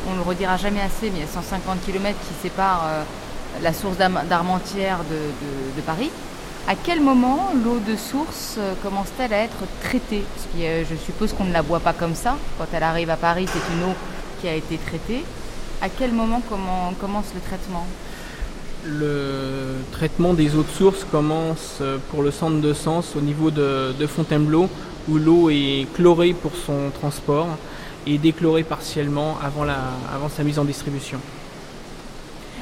on, 0.06 0.12
on 0.12 0.16
le 0.16 0.22
redira 0.22 0.56
jamais 0.56 0.80
assez, 0.80 1.10
mais 1.10 1.18
il 1.18 1.20
y 1.20 1.24
a 1.24 1.26
150 1.32 1.80
km 1.84 2.16
qui 2.28 2.34
séparent 2.48 2.84
euh, 2.86 3.02
la 3.62 3.72
source 3.72 3.96
de, 5.04 5.14
de- 5.14 5.76
de 5.76 5.80
Paris, 5.80 6.10
à 6.66 6.74
quel 6.74 7.00
moment 7.00 7.50
l'eau 7.64 7.78
de 7.78 7.96
source 7.96 8.56
euh, 8.58 8.74
commence-t-elle 8.82 9.32
à 9.32 9.38
être 9.38 9.64
traitée? 9.82 10.24
Parce 10.34 10.46
que 10.52 10.84
je 10.90 10.96
suppose 10.96 11.32
qu'on 11.32 11.44
ne 11.44 11.52
la 11.52 11.62
boit 11.62 11.80
pas 11.80 11.92
comme 11.92 12.14
ça. 12.14 12.36
Quand 12.58 12.66
elle 12.72 12.82
arrive 12.82 13.10
à 13.10 13.16
Paris, 13.16 13.46
c'est 13.46 13.74
une 13.74 13.90
eau 13.90 13.94
qui 14.40 14.48
a 14.48 14.54
été 14.54 14.76
traitée. 14.78 15.24
À 15.80 15.88
quel 15.88 16.12
moment 16.12 16.42
comment, 16.48 16.92
commence 17.00 17.26
le 17.34 17.40
traitement? 17.40 17.86
Le 18.86 19.76
traitement 19.92 20.34
des 20.34 20.54
eaux 20.56 20.62
de 20.62 20.70
source 20.70 21.04
commence 21.10 21.78
euh, 21.80 21.98
pour 22.10 22.22
le 22.22 22.30
centre 22.30 22.60
de 22.60 22.72
Sens 22.72 23.16
au 23.16 23.20
niveau 23.20 23.50
de, 23.50 23.92
de 23.98 24.06
Fontainebleau 24.06 24.68
où 25.08 25.16
l'eau 25.16 25.50
est 25.50 25.86
chlorée 25.94 26.34
pour 26.34 26.52
son 26.54 26.90
transport 26.90 27.48
et 28.06 28.18
déchlorée 28.18 28.62
partiellement 28.62 29.36
avant, 29.42 29.64
la, 29.64 29.78
avant 30.14 30.28
sa 30.28 30.42
mise 30.44 30.58
en 30.58 30.64
distribution. 30.64 31.18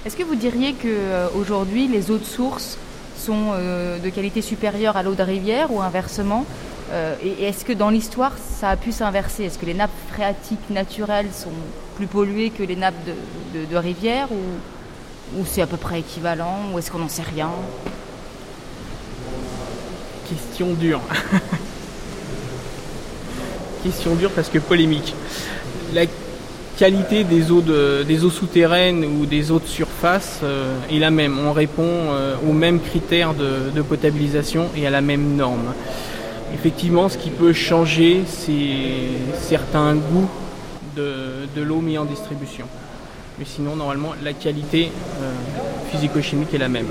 Est-ce 0.05 0.17
que 0.17 0.23
vous 0.23 0.37
diriez 0.37 0.73
que 0.73 0.87
euh, 0.87 1.29
aujourd'hui 1.37 1.89
les 1.89 2.11
eaux 2.11 2.19
de 2.19 2.25
source 2.25 2.79
sont 3.19 3.53
euh, 3.55 3.99
de 3.99 4.09
qualité 4.11 4.43
supérieure 4.43 4.97
à 4.97 5.03
l'eau 5.03 5.15
de 5.15 5.23
rivière 5.23 5.73
ou 5.73 5.81
inversement 5.81 6.45
Euh, 6.93 7.17
Et 7.21 7.43
est-ce 7.49 7.65
que 7.65 7.73
dans 7.75 7.91
l'histoire 7.91 8.31
ça 8.61 8.71
a 8.71 8.77
pu 8.77 8.93
s'inverser? 8.93 9.43
Est-ce 9.47 9.59
que 9.59 9.67
les 9.67 9.75
nappes 9.75 9.91
phréatiques 10.13 10.71
naturelles 10.71 11.31
sont 11.35 11.51
plus 11.97 12.07
polluées 12.07 12.51
que 12.51 12.63
les 12.63 12.77
nappes 12.77 13.03
de, 13.05 13.65
de, 13.67 13.77
rivière 13.77 14.29
ou, 14.31 15.41
ou 15.41 15.45
c'est 15.45 15.63
à 15.63 15.67
peu 15.67 15.77
près 15.77 15.99
équivalent 15.99 16.59
Ou 16.73 16.79
est-ce 16.79 16.93
qu'on 16.93 17.01
n'en 17.01 17.09
sait 17.09 17.25
rien? 17.35 17.51
Question 20.29 20.75
dure. 20.75 21.01
Question 23.83 24.15
dure 24.15 24.31
parce 24.31 24.49
que 24.49 24.59
polémique. 24.59 25.15
La 25.93 26.03
qualité 26.77 27.25
des 27.25 27.51
eaux, 27.51 27.61
de- 27.63 28.05
des 28.07 28.25
eaux 28.25 28.31
souterraines 28.31 29.05
ou 29.05 29.27
des 29.27 29.51
eaux 29.51 29.59
de 29.61 29.67
surface 29.97 30.41
euh, 30.43 30.75
est 30.91 30.99
la 30.99 31.11
même. 31.11 31.39
On 31.39 31.53
répond 31.53 31.83
euh, 31.87 32.37
aux 32.47 32.53
mêmes 32.53 32.81
critères 32.81 33.35
de, 33.35 33.71
de 33.75 33.83
potabilisation 33.83 34.69
et 34.77 34.87
à 34.87 34.91
la 34.91 35.01
même 35.01 35.37
norme. 35.37 35.73
Effectivement, 36.55 37.09
ce 37.09 37.17
qui 37.19 37.31
peut 37.31 37.53
changer, 37.53 38.23
c'est 38.27 39.39
certains 39.41 39.95
goûts 39.95 40.29
de, 40.95 41.49
de 41.55 41.63
l'eau 41.63 41.81
mise 41.81 41.99
en 41.99 42.05
distribution. 42.05 42.67
Mais 43.39 43.45
sinon, 43.45 43.77
normalement, 43.77 44.13
la 44.23 44.33
qualité 44.33 44.91
euh, 45.21 45.33
physico-chimique 45.91 46.53
est 46.55 46.59
la 46.59 46.69
même. 46.69 46.89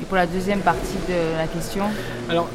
Et 0.00 0.04
pour 0.04 0.16
la 0.16 0.26
deuxième 0.26 0.60
partie 0.60 0.98
de 1.08 1.36
la 1.36 1.46
question 1.46 1.84
Alors, 2.28 2.48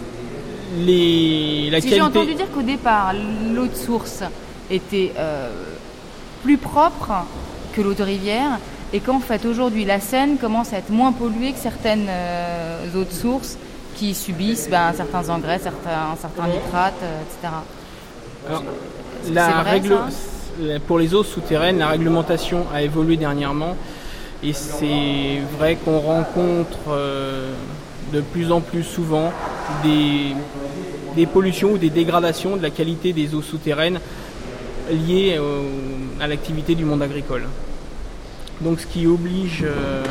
les, 0.78 1.70
la 1.70 1.82
Si 1.82 1.90
j'ai 1.90 2.02
entendu 2.02 2.34
dire 2.34 2.52
qu'au 2.52 2.64
départ, 2.64 3.14
l'eau 3.54 3.68
de 3.68 3.76
source 3.76 4.24
était 4.72 5.12
plus 6.44 6.58
propre 6.58 7.12
que 7.74 7.82
l'eau 7.82 7.94
de 7.94 8.02
rivière 8.02 8.60
et 8.96 9.02
qu'en 9.02 9.20
fait 9.20 9.46
aujourd'hui 9.46 9.84
la 9.84 10.00
Seine 10.00 10.38
commence 10.38 10.72
à 10.72 10.78
être 10.78 10.90
moins 10.90 11.12
polluée 11.12 11.52
que 11.52 11.60
certaines 11.60 12.08
euh, 12.08 12.86
eaux 12.96 13.04
de 13.04 13.12
source 13.12 13.58
qui 13.98 14.14
subissent 14.16 14.70
ben, 14.70 14.94
certains 14.96 15.30
engrais, 15.30 15.60
certains, 15.60 16.16
certains 16.20 16.48
nitrates, 16.48 16.94
euh, 17.04 17.22
etc. 17.24 17.54
Alors, 18.48 18.64
la 19.34 19.50
vrai, 19.62 19.72
règle, 19.72 19.98
la- 20.62 20.80
pour 20.80 20.98
les 20.98 21.14
eaux 21.14 21.24
souterraines, 21.26 21.80
la 21.80 21.90
réglementation 21.90 22.66
a 22.74 22.84
évolué 22.84 23.18
dernièrement 23.18 23.76
et 24.42 24.54
c'est 24.54 25.42
vrai 25.58 25.76
qu'on 25.76 26.00
rencontre 26.00 26.78
euh, 26.90 27.52
de 28.14 28.22
plus 28.22 28.50
en 28.50 28.62
plus 28.62 28.84
souvent 28.84 29.34
des, 29.84 30.36
des 31.18 31.26
pollutions 31.26 31.72
ou 31.72 31.78
des 31.78 31.90
dégradations 31.90 32.56
de 32.56 32.62
la 32.62 32.70
qualité 32.70 33.12
des 33.12 33.36
eaux 33.36 33.42
souterraines 33.42 34.00
liées 34.90 35.38
à 36.22 36.28
l'activité 36.28 36.76
du 36.76 36.86
monde 36.86 37.02
agricole. 37.02 37.44
Donc 38.62 38.80
ce 38.80 38.88
qui 38.88 39.06
oblige, 39.08 39.64
euh, 39.64 40.04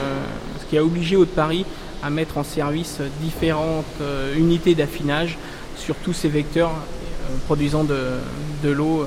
ce 0.61 0.65
qui 0.69 0.77
a 0.79 0.85
obligé 0.85 1.17
Haute-Paris 1.17 1.65
à 2.03 2.11
mettre 2.11 2.37
en 2.39 2.45
service 2.45 2.99
différentes 3.23 3.85
euh, 4.03 4.35
unités 4.37 4.75
d'affinage 4.75 5.39
sur 5.77 5.95
tous 5.97 6.13
ces 6.13 6.29
vecteurs 6.29 6.71
euh, 6.71 7.37
produisant 7.47 7.85
de, 7.85 7.99
de 8.63 8.71
l'eau 8.71 9.07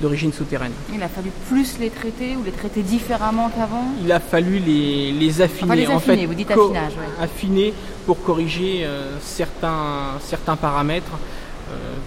d'origine 0.00 0.32
souterraine. 0.32 0.72
Il 0.92 1.02
a 1.02 1.08
fallu 1.08 1.30
plus 1.48 1.78
les 1.78 1.88
traiter 1.88 2.36
ou 2.36 2.42
les 2.44 2.50
traiter 2.50 2.82
différemment 2.82 3.48
qu'avant? 3.48 3.84
Il 4.04 4.10
a 4.12 4.20
fallu 4.20 4.58
les, 4.58 5.12
les 5.12 5.40
affiner. 5.40 5.64
Enfin, 5.70 5.74
les 5.76 5.86
en 5.86 6.00
fait, 6.00 6.26
vous 6.26 6.34
dites 6.34 6.48
co- 6.52 6.64
affinage, 6.64 6.92
ouais. 6.92 7.24
affiner 7.24 7.72
pour 8.04 8.22
corriger 8.22 8.86
certains, 9.22 10.18
certains 10.20 10.56
paramètres 10.56 11.12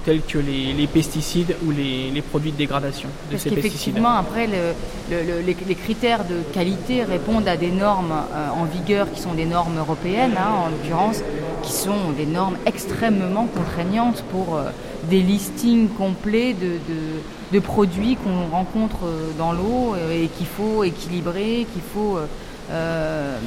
tels 0.05 0.21
que 0.21 0.37
les, 0.37 0.73
les 0.73 0.87
pesticides 0.87 1.55
ou 1.65 1.71
les, 1.71 2.11
les 2.11 2.21
produits 2.21 2.51
de 2.51 2.57
dégradation 2.57 3.09
de 3.09 3.31
Parce 3.31 3.43
ces 3.43 3.49
pesticides. 3.49 3.71
qu'effectivement, 3.73 4.15
après, 4.15 4.47
le- 4.47 4.73
le- 5.11 5.23
le- 5.23 5.41
les, 5.45 5.55
les 5.67 5.75
critères 5.75 6.23
de 6.25 6.37
qualité 6.53 7.03
répondent 7.03 7.47
à 7.47 7.57
des 7.57 7.71
normes 7.71 8.11
euh, 8.13 8.49
en 8.61 8.65
vigueur 8.65 9.11
qui 9.11 9.19
sont 9.21 9.33
des 9.33 9.45
normes 9.45 9.77
européennes, 9.77 10.35
hein, 10.37 10.51
en 10.65 10.69
l'occurrence, 10.69 11.21
qui 11.63 11.71
sont 11.73 12.11
des 12.17 12.25
normes 12.25 12.57
extrêmement 12.65 13.47
contraignantes 13.47 14.23
pour 14.31 14.55
euh, 14.55 14.69
des 15.09 15.21
listings 15.21 15.89
complets 15.89 16.53
de, 16.53 16.67
de- 16.67 17.21
de 17.53 17.59
produits 17.59 18.17
qu'on 18.17 18.47
rencontre 18.55 19.05
euh, 19.05 19.29
dans 19.37 19.51
l'eau 19.53 19.93
euh, 19.95 20.23
et 20.23 20.27
qu'il 20.27 20.47
faut 20.47 20.83
équilibrer, 20.83 21.65
qu'il 21.73 21.81
faut 21.93 22.17
euh, 22.17 22.25
euh, 22.71 23.37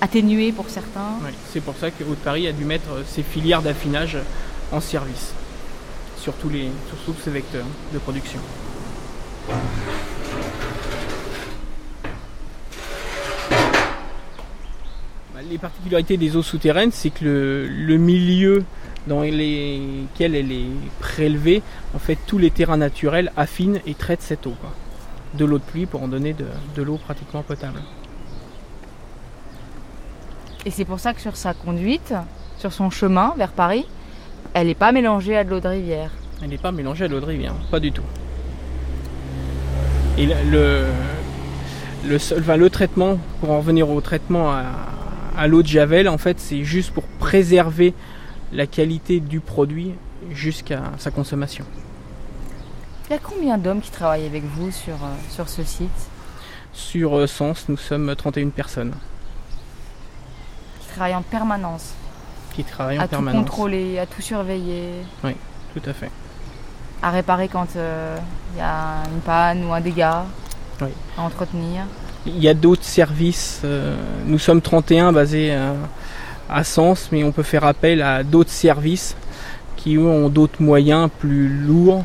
atténuer 0.00 0.52
pour 0.52 0.68
certains. 0.68 1.12
C'est 1.52 1.60
pour 1.62 1.74
ça 1.80 1.90
que 1.90 2.02
Haute-Paris 2.04 2.48
a 2.48 2.52
dû 2.52 2.64
mettre 2.64 2.90
euh, 2.92 3.02
ces 3.06 3.22
filières 3.22 3.62
d'affinage 3.62 4.16
en 4.72 4.80
service 4.80 5.34
sur 6.16 6.34
tous, 6.34 6.48
les, 6.48 6.70
sur 7.04 7.14
ces 7.22 7.30
vecteurs 7.30 7.66
de 7.92 7.98
production. 7.98 8.40
les 15.50 15.58
particularités 15.58 16.16
des 16.16 16.36
eaux 16.36 16.42
souterraines, 16.42 16.92
c'est 16.92 17.10
que 17.10 17.68
le, 17.68 17.96
milieu 17.98 18.64
dans 19.06 19.22
lesquels 19.22 20.34
elle 20.34 20.52
est 20.52 20.70
prélevée, 21.00 21.62
en 21.94 21.98
fait, 21.98 22.16
tous 22.26 22.38
les 22.38 22.50
terrains 22.50 22.76
naturels 22.76 23.32
affinent 23.36 23.80
et 23.84 23.94
traitent 23.94 24.22
cette 24.22 24.46
eau. 24.46 24.54
De 25.34 25.44
l'eau 25.44 25.58
de 25.58 25.62
pluie 25.62 25.86
pour 25.86 26.02
en 26.02 26.08
donner 26.08 26.34
de 26.34 26.82
l'eau 26.82 26.96
pratiquement 26.96 27.42
potable. 27.42 27.80
Et 30.64 30.70
c'est 30.70 30.84
pour 30.84 31.00
ça 31.00 31.12
que 31.12 31.20
sur 31.20 31.36
sa 31.36 31.54
conduite, 31.54 32.14
sur 32.58 32.72
son 32.72 32.90
chemin 32.90 33.34
vers 33.36 33.52
Paris, 33.52 33.86
elle 34.54 34.66
n'est 34.66 34.74
pas 34.74 34.92
mélangée 34.92 35.36
à 35.36 35.44
de 35.44 35.50
l'eau 35.50 35.60
de 35.60 35.68
rivière. 35.68 36.10
Elle 36.42 36.50
n'est 36.50 36.58
pas 36.58 36.72
mélangée 36.72 37.04
à 37.04 37.08
l'eau 37.08 37.20
de 37.20 37.24
rivière, 37.24 37.54
pas 37.70 37.80
du 37.80 37.92
tout. 37.92 38.02
Et 40.18 40.26
le, 40.26 40.34
le, 40.50 40.84
le 42.06 42.18
seul- 42.18 42.40
enfin, 42.40 42.56
le 42.56 42.68
traitement, 42.68 43.18
pour 43.40 43.50
en 43.50 43.58
revenir 43.58 43.88
au 43.88 44.00
traitement 44.00 44.50
à, 44.52 44.64
à 45.36 45.46
l'eau 45.46 45.62
de 45.62 45.68
Javel, 45.68 46.08
en 46.08 46.18
fait, 46.18 46.38
c'est 46.38 46.64
juste 46.64 46.90
pour 46.90 47.04
préserver 47.04 47.94
la 48.52 48.66
qualité 48.66 49.20
du 49.20 49.40
produit 49.40 49.92
jusqu'à 50.32 50.82
sa 50.98 51.10
consommation. 51.10 51.64
Il 53.08 53.14
y 53.14 53.16
a 53.16 53.18
combien 53.22 53.56
d'hommes 53.58 53.80
qui 53.80 53.90
travaillent 53.90 54.26
avec 54.26 54.44
vous 54.44 54.70
sur, 54.70 54.94
euh, 54.94 55.14
sur 55.30 55.48
ce 55.48 55.64
site? 55.64 55.88
Sur 56.72 57.18
euh, 57.18 57.26
Sens, 57.26 57.66
nous 57.68 57.76
sommes 57.76 58.14
31 58.14 58.48
personnes 58.50 58.92
Qui 60.80 60.94
travaillent 60.94 61.14
en 61.14 61.22
permanence, 61.22 61.94
qui 62.52 62.64
travaillent 62.64 62.98
à 62.98 63.02
en 63.02 63.04
tout 63.04 63.10
permanence. 63.10 63.40
contrôler, 63.44 63.98
à 63.98 64.06
tout 64.06 64.22
surveiller, 64.22 64.90
Tout 65.22 65.82
à 65.88 65.92
fait. 65.92 66.10
à 67.02 67.10
réparer 67.10 67.48
quand 67.48 67.66
euh, 67.76 68.16
il 68.54 68.58
y 68.58 68.62
a 68.62 69.02
une 69.12 69.20
panne 69.20 69.64
ou 69.64 69.72
un 69.72 69.80
dégât, 69.80 70.24
Oui. 70.80 70.88
à 71.18 71.22
entretenir. 71.22 71.82
Il 72.26 72.38
y 72.38 72.48
a 72.48 72.54
d'autres 72.54 72.84
services. 72.84 73.60
euh, 73.64 73.96
nous 74.26 74.38
sommes 74.38 74.60
31 74.60 75.12
basés 75.12 75.52
à, 75.54 75.74
à 76.48 76.62
Sens, 76.64 77.08
mais 77.10 77.24
on 77.24 77.32
peut 77.32 77.42
faire 77.42 77.64
appel 77.64 78.00
à 78.02 78.22
d'autres 78.22 78.50
services 78.50 79.16
qui 79.76 79.96
eux, 79.96 80.06
ont 80.06 80.28
d'autres 80.28 80.62
moyens 80.62 81.08
plus 81.18 81.48
lourds 81.48 82.04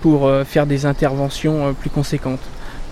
pour 0.00 0.26
euh, 0.26 0.44
faire 0.44 0.64
des 0.66 0.86
interventions 0.86 1.66
euh, 1.68 1.72
plus 1.72 1.90
conséquentes. 1.90 2.40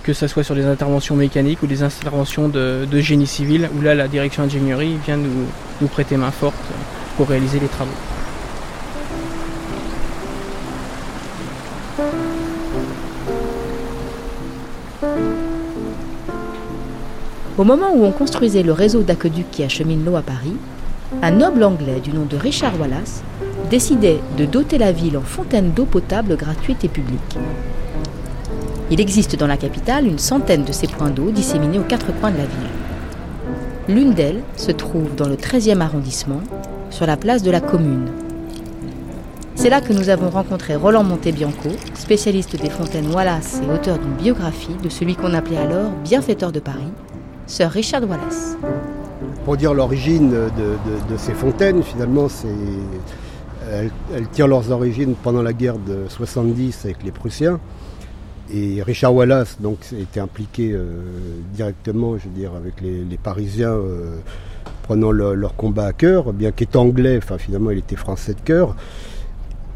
Que 0.03 0.13
ce 0.13 0.27
soit 0.29 0.45
sur 0.45 0.55
des 0.55 0.67
interventions 0.67 1.17
mécaniques 1.17 1.63
ou 1.63 1.67
des 1.67 1.83
interventions 1.83 2.49
de, 2.49 2.87
de 2.89 3.01
génie 3.01 3.27
civil, 3.27 3.69
où 3.77 3.81
là 3.81 3.95
la 3.95 4.07
direction 4.09 4.43
ingénierie 4.45 4.99
vient 5.07 5.17
nous, 5.17 5.47
nous 5.81 5.89
prêter 5.89 6.17
main 6.17 6.31
forte 6.31 6.55
pour 7.17 7.29
réaliser 7.29 7.61
les 7.61 7.69
travaux. 7.69 7.91
Au 17.59 17.65
moment 17.65 17.91
où 17.95 18.05
on 18.05 18.13
construisait 18.13 18.63
le 18.63 18.73
réseau 18.73 19.03
d'aqueducs 19.03 19.51
qui 19.51 19.65
achemine 19.65 20.05
l'eau 20.05 20.17
à 20.17 20.23
Paris, 20.23 20.57
un 21.23 21.31
noble 21.31 21.65
anglais 21.65 22.01
du 22.01 22.11
nom 22.11 22.27
de 22.29 22.37
Richard 22.37 22.79
Wallace 22.79 23.23
décidait 23.71 24.21
de 24.37 24.45
doter 24.45 24.77
la 24.77 24.93
ville 24.93 25.17
en 25.17 25.23
fontaines 25.23 25.71
d'eau 25.71 25.87
potable 25.87 26.37
gratuite 26.37 26.85
et 26.85 26.89
publique. 26.89 27.39
Il 28.91 29.01
existe 29.01 29.37
dans 29.37 29.47
la 29.47 29.57
capitale 29.57 30.07
une 30.07 30.19
centaine 30.19 30.65
de 30.65 30.73
ces 30.73 30.87
points 30.87 31.11
d'eau 31.11 31.31
disséminés 31.31 31.79
aux 31.79 31.85
quatre 31.85 32.13
coins 32.21 32.31
de 32.31 32.37
la 32.37 32.45
ville. 32.45 32.69
L'une 33.89 34.13
d'elles 34.13 34.43
se 34.57 34.71
trouve 34.71 35.15
dans 35.17 35.29
le 35.29 35.37
13e 35.37 35.81
arrondissement, 35.81 36.43
sur 36.97 37.05
la 37.05 37.19
place 37.19 37.43
de 37.43 37.51
la 37.51 37.61
Commune. 37.61 38.09
C'est 39.55 39.69
là 39.69 39.83
que 39.83 39.93
nous 39.93 40.09
avons 40.09 40.31
rencontré 40.31 40.77
Roland 40.77 41.05
Montebianco, 41.05 41.69
spécialiste 41.93 42.57
des 42.59 42.71
fontaines 42.71 43.13
Wallace 43.15 43.61
et 43.63 43.71
auteur 43.71 43.99
d'une 43.99 44.15
biographie 44.15 44.77
de 44.83 44.89
celui 44.89 45.15
qu'on 45.15 45.35
appelait 45.35 45.59
alors 45.59 45.91
bienfaiteur 46.05 46.53
de 46.53 46.61
Paris, 46.61 46.91
Sir 47.47 47.69
Richard 47.69 48.09
Wallace. 48.09 48.57
Pour 49.45 49.59
dire 49.59 49.75
l'origine 49.75 50.31
de, 50.31 51.17
ces 51.19 51.35
fontaines, 51.35 51.83
finalement, 51.83 52.29
elles, 53.71 53.91
tirent 54.33 54.49
leurs 54.49 54.71
origines 54.71 55.17
pendant 55.23 55.43
la 55.43 55.53
guerre 55.53 55.77
de 55.77 56.09
70 56.09 56.87
avec 56.87 57.05
les 57.05 57.13
Prussiens. 57.13 57.61
Et 58.51 58.83
Richard 58.83 59.15
Wallace 59.15 59.59
donc, 59.61 59.81
était 60.01 60.21
impliqué 60.21 60.71
euh, 60.73 61.03
directement, 61.53 62.17
je 62.17 62.29
veux 62.29 62.57
avec 62.57 62.81
les, 62.81 63.05
les 63.05 63.17
Parisiens, 63.19 63.73
euh, 63.73 64.17
prenant 64.83 65.11
le- 65.11 65.35
leur 65.35 65.55
combat 65.57 65.87
à 65.87 65.93
cœur, 65.93 66.33
bien 66.33 66.53
qu'étant 66.53 66.83
anglais, 66.83 67.21
finalement 67.39 67.71
il 67.71 67.79
était 67.79 67.97
français 67.97 68.35
de 68.35 68.41
cœur. 68.41 68.77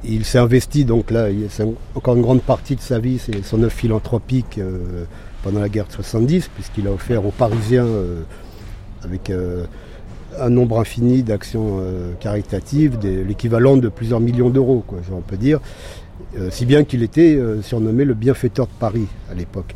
Il 0.03 0.25
s'est 0.25 0.39
investi, 0.39 0.85
donc 0.85 1.11
là, 1.11 1.29
il- 1.31 1.49
encore 1.95 2.17
une 2.17 2.23
grande 2.23 2.41
partie 2.43 2.75
de 2.77 2.81
sa 2.81 2.99
vie, 2.99 3.19
c'est 3.19 3.45
son 3.45 3.63
œuvre 3.63 3.73
philanthropique 3.73 4.57
euh, 4.59 5.05
pendant 5.43 5.61
la 5.61 5.69
guerre 5.69 5.87
de 5.87 5.93
70, 5.93 6.49
puisqu'il 6.55 6.87
a 6.87 6.93
offert 6.93 7.25
aux 7.27 7.31
Parisiens 7.33 7.85
euh, 7.85 8.23
avec 9.05 9.29
euh, 9.31 9.65
un 10.39 10.49
nombre 10.49 10.79
infini 10.81 11.23
d'actions 11.23 11.81
caritatives, 12.21 12.97
l'équivalent 13.03 13.77
de 13.77 13.89
plusieurs 13.89 14.21
millions 14.21 14.49
d'euros, 14.49 14.85
on 15.13 15.21
peut 15.23 15.37
dire, 15.37 15.59
si 16.51 16.67
bien 16.67 16.85
qu'il 16.85 17.03
était 17.03 17.37
surnommé 17.63 18.05
le 18.05 18.15
bienfaiteur 18.15 18.67
de 18.67 18.73
Paris 18.79 19.09
à 19.29 19.35
l'époque. 19.35 19.75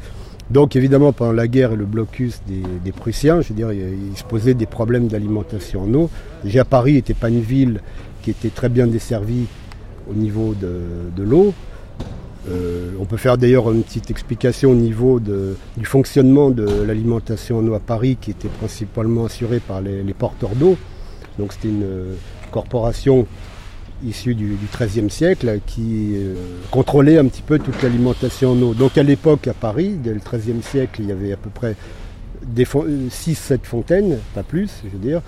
Donc 0.51 0.77
évidemment, 0.77 1.13
pendant 1.13 1.33
la 1.33 1.49
guerre 1.49 1.73
et 1.73 1.77
le 1.77 1.87
blocus 1.87 2.41
des, 2.47 2.93
Prussiens, 2.93 3.41
je 3.41 3.53
dire, 3.53 3.73
il, 3.73 4.11
il 4.13 4.17
se 4.17 4.25
posait 4.25 4.55
des 4.55 4.67
problèmes 4.67 5.09
d'alimentation 5.09 5.83
en 5.85 5.95
eau. 5.95 6.11
Déjà, 6.45 6.65
Paris 6.65 6.95
n'était 6.95 7.15
pas 7.15 7.29
une 7.31 7.41
ville 7.41 7.81
qui 8.23 8.31
était 8.31 8.51
très 8.51 8.69
bien 8.69 8.87
desservie 8.87 9.47
au 10.11 10.15
niveau 10.15 10.55
de, 10.55 10.81
de 11.17 11.23
l'eau. 11.23 11.55
Euh, 12.51 12.91
on 13.01 13.07
peut 13.07 13.17
faire 13.17 13.39
d'ailleurs 13.39 13.73
une 13.73 13.83
petite 13.83 14.11
explication 14.11 14.71
au 14.73 14.75
niveau 14.75 15.19
de- 15.19 15.57
du 15.79 15.87
fonctionnement 15.87 16.51
de 16.51 16.83
l'alimentation 16.83 17.59
en 17.59 17.67
eau 17.67 17.73
à 17.75 17.81
Paris, 17.81 18.19
qui 18.21 18.31
était 18.33 18.49
principalement 18.49 19.25
assurée 19.25 19.61
par 19.61 19.81
les, 19.81 20.03
les 20.03 20.13
porteurs 20.15 20.55
d'eau. 20.55 20.77
Donc 21.39 21.55
c'était 21.55 21.69
une 21.69 21.83
euh, 21.85 22.15
corporation 22.51 23.27
issue 24.03 24.35
du, 24.35 24.57
XIIIe 24.77 25.11
siècle 25.11 25.61
qui 25.67 26.13
euh, 26.15 26.35
contrôlait 26.71 27.19
un 27.19 27.27
petit 27.27 27.43
peu 27.43 27.59
toute 27.59 27.81
l'alimentation 27.83 28.53
en 28.53 28.63
eau. 28.63 28.75
Donc 28.75 28.99
à 28.99 29.03
l'époque 29.03 29.47
à 29.47 29.55
Paris, 29.55 29.97
dès 30.03 30.13
le 30.13 30.21
XIIIe 30.21 30.63
siècle, 30.63 31.01
il 31.03 31.09
y 31.09 31.13
avait 31.13 31.33
à 31.33 31.37
peu 31.37 31.51
près 31.51 31.77
6-7 32.57 33.61
fontaines, 33.63 34.19
pas 34.35 34.43
plus, 34.43 34.83
je 34.85 34.91
veux 34.91 34.99
dire, 34.99 35.23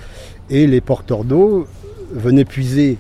et 0.50 0.66
les 0.66 0.80
porteurs 0.80 1.24
d'eau 1.24 1.66
venaient 2.12 2.44
puiser 2.44 2.98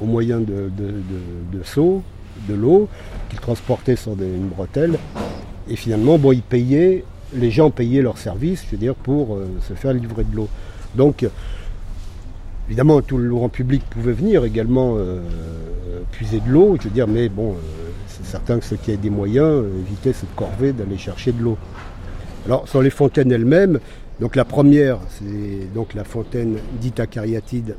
au 0.00 0.06
moyen 0.06 0.40
de, 0.40 0.70
de, 0.70 1.62
seaux, 1.64 2.02
de 2.48 2.54
l'eau, 2.54 2.88
qu'ils 3.28 3.40
transportaient 3.40 3.96
sur 3.96 4.14
des, 4.14 4.26
une 4.26 4.48
bretelle. 4.48 4.98
Et 5.68 5.76
finalement, 5.76 6.18
bon, 6.18 6.32
ils 6.32 6.42
payaient, 6.42 7.04
les 7.34 7.50
gens 7.50 7.70
payaient 7.70 8.02
leur 8.02 8.16
service, 8.16 8.64
je 8.64 8.70
veux 8.72 8.78
dire, 8.78 8.94
pour 8.94 9.34
euh, 9.34 9.48
se 9.68 9.74
faire 9.74 9.92
livrer 9.92 10.24
de 10.24 10.34
l'eau. 10.34 10.48
Donc, 10.94 11.26
évidemment, 12.68 13.00
tout 13.02 13.18
le 13.18 13.28
grand 13.30 13.48
public 13.48 13.82
pouvait 13.90 14.12
venir 14.12 14.44
également 14.44 14.94
euh, 14.96 15.20
puiser 16.12 16.40
de 16.40 16.50
l'eau, 16.50 16.76
je 16.78 16.84
veux 16.84 16.94
dire, 16.94 17.08
mais 17.08 17.28
bon, 17.28 17.52
euh, 17.52 17.54
c'est 18.06 18.24
certain 18.26 18.58
que 18.58 18.64
ceux 18.64 18.76
qui 18.76 18.90
avaient 18.90 18.98
des 19.00 19.10
moyens 19.10 19.46
euh, 19.46 19.70
évitaient 19.86 20.12
cette 20.12 20.34
corvée 20.34 20.72
d'aller 20.72 20.98
chercher 20.98 21.32
de 21.32 21.42
l'eau. 21.42 21.56
Alors, 22.46 22.68
sur 22.68 22.82
les 22.82 22.90
fontaines 22.90 23.30
elles-mêmes, 23.32 23.78
donc 24.20 24.36
la 24.36 24.44
première, 24.44 24.98
c'est 25.08 25.72
donc 25.74 25.94
la 25.94 26.04
fontaine 26.04 26.56
dite 26.80 26.98
acariatide 27.00 27.76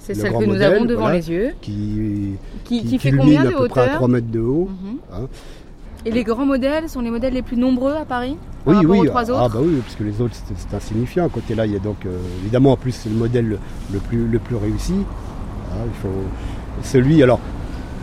C'est 0.00 0.14
Le 0.14 0.20
celle 0.20 0.32
que 0.32 0.38
nous 0.44 0.46
modèle, 0.52 0.74
avons 0.74 0.84
devant 0.84 1.00
voilà. 1.02 1.16
les 1.16 1.30
yeux. 1.30 1.50
qui, 1.60 2.32
Qui, 2.64 2.80
qui 2.82 2.86
qui 2.88 2.98
fait 2.98 3.10
culmine 3.10 3.24
combien 3.36 3.44
de 3.44 3.48
à 3.54 3.58
peu 3.58 3.68
près 3.68 3.80
à 3.80 3.84
hauteur 3.84 3.96
3 3.96 4.08
mètres 4.08 4.30
de 4.30 4.40
haut. 4.40 4.68
Mhm. 4.82 4.98
hein. 5.12 5.28
Et 6.04 6.10
les 6.12 6.22
grands 6.24 6.46
modèles 6.46 6.88
sont 6.88 7.00
les 7.00 7.10
modèles 7.10 7.34
les 7.34 7.42
plus 7.42 7.56
nombreux 7.56 7.92
à 7.94 8.04
Paris 8.04 8.36
par 8.64 8.78
Oui, 8.80 8.86
oui, 8.86 8.98
aux 9.00 9.06
trois 9.06 9.30
ah 9.30 9.44
autres 9.46 9.54
bah 9.54 9.60
oui, 9.62 9.80
parce 9.82 9.96
que 9.96 10.04
les 10.04 10.20
autres 10.20 10.34
c'est 10.56 10.76
insignifiant. 10.76 11.26
À 11.26 11.28
côté 11.28 11.54
là, 11.54 11.66
il 11.66 11.72
y 11.72 11.76
a 11.76 11.80
donc 11.80 11.96
euh, 12.06 12.18
évidemment 12.42 12.72
en 12.72 12.76
plus 12.76 12.92
c'est 12.92 13.08
le 13.08 13.16
modèle 13.16 13.58
le, 13.92 13.98
plus 13.98 14.26
le 14.26 14.38
plus 14.38 14.56
réussi. 14.56 14.94
Hein, 15.72 15.84
il 15.86 16.00
faut 16.00 16.14
celui 16.82 17.22
alors 17.22 17.40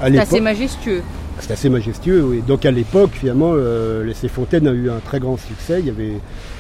C'est 0.02 0.18
assez 0.18 0.42
majestueux. 0.42 1.02
c'est 1.40 1.52
assez 1.52 1.70
majestueux. 1.70 2.24
Oui. 2.24 2.44
Donc 2.46 2.66
à 2.66 2.72
l'époque 2.72 3.12
finalement 3.14 3.52
euh, 3.54 4.04
les- 4.04 4.14
ces 4.14 4.28
fontaines 4.28 4.68
ont 4.68 4.74
eu 4.74 4.90
un 4.90 5.00
très 5.00 5.20
grand 5.20 5.38
succès. 5.38 5.80
Il 5.80 5.86
y 5.86 5.90
avait 5.90 6.20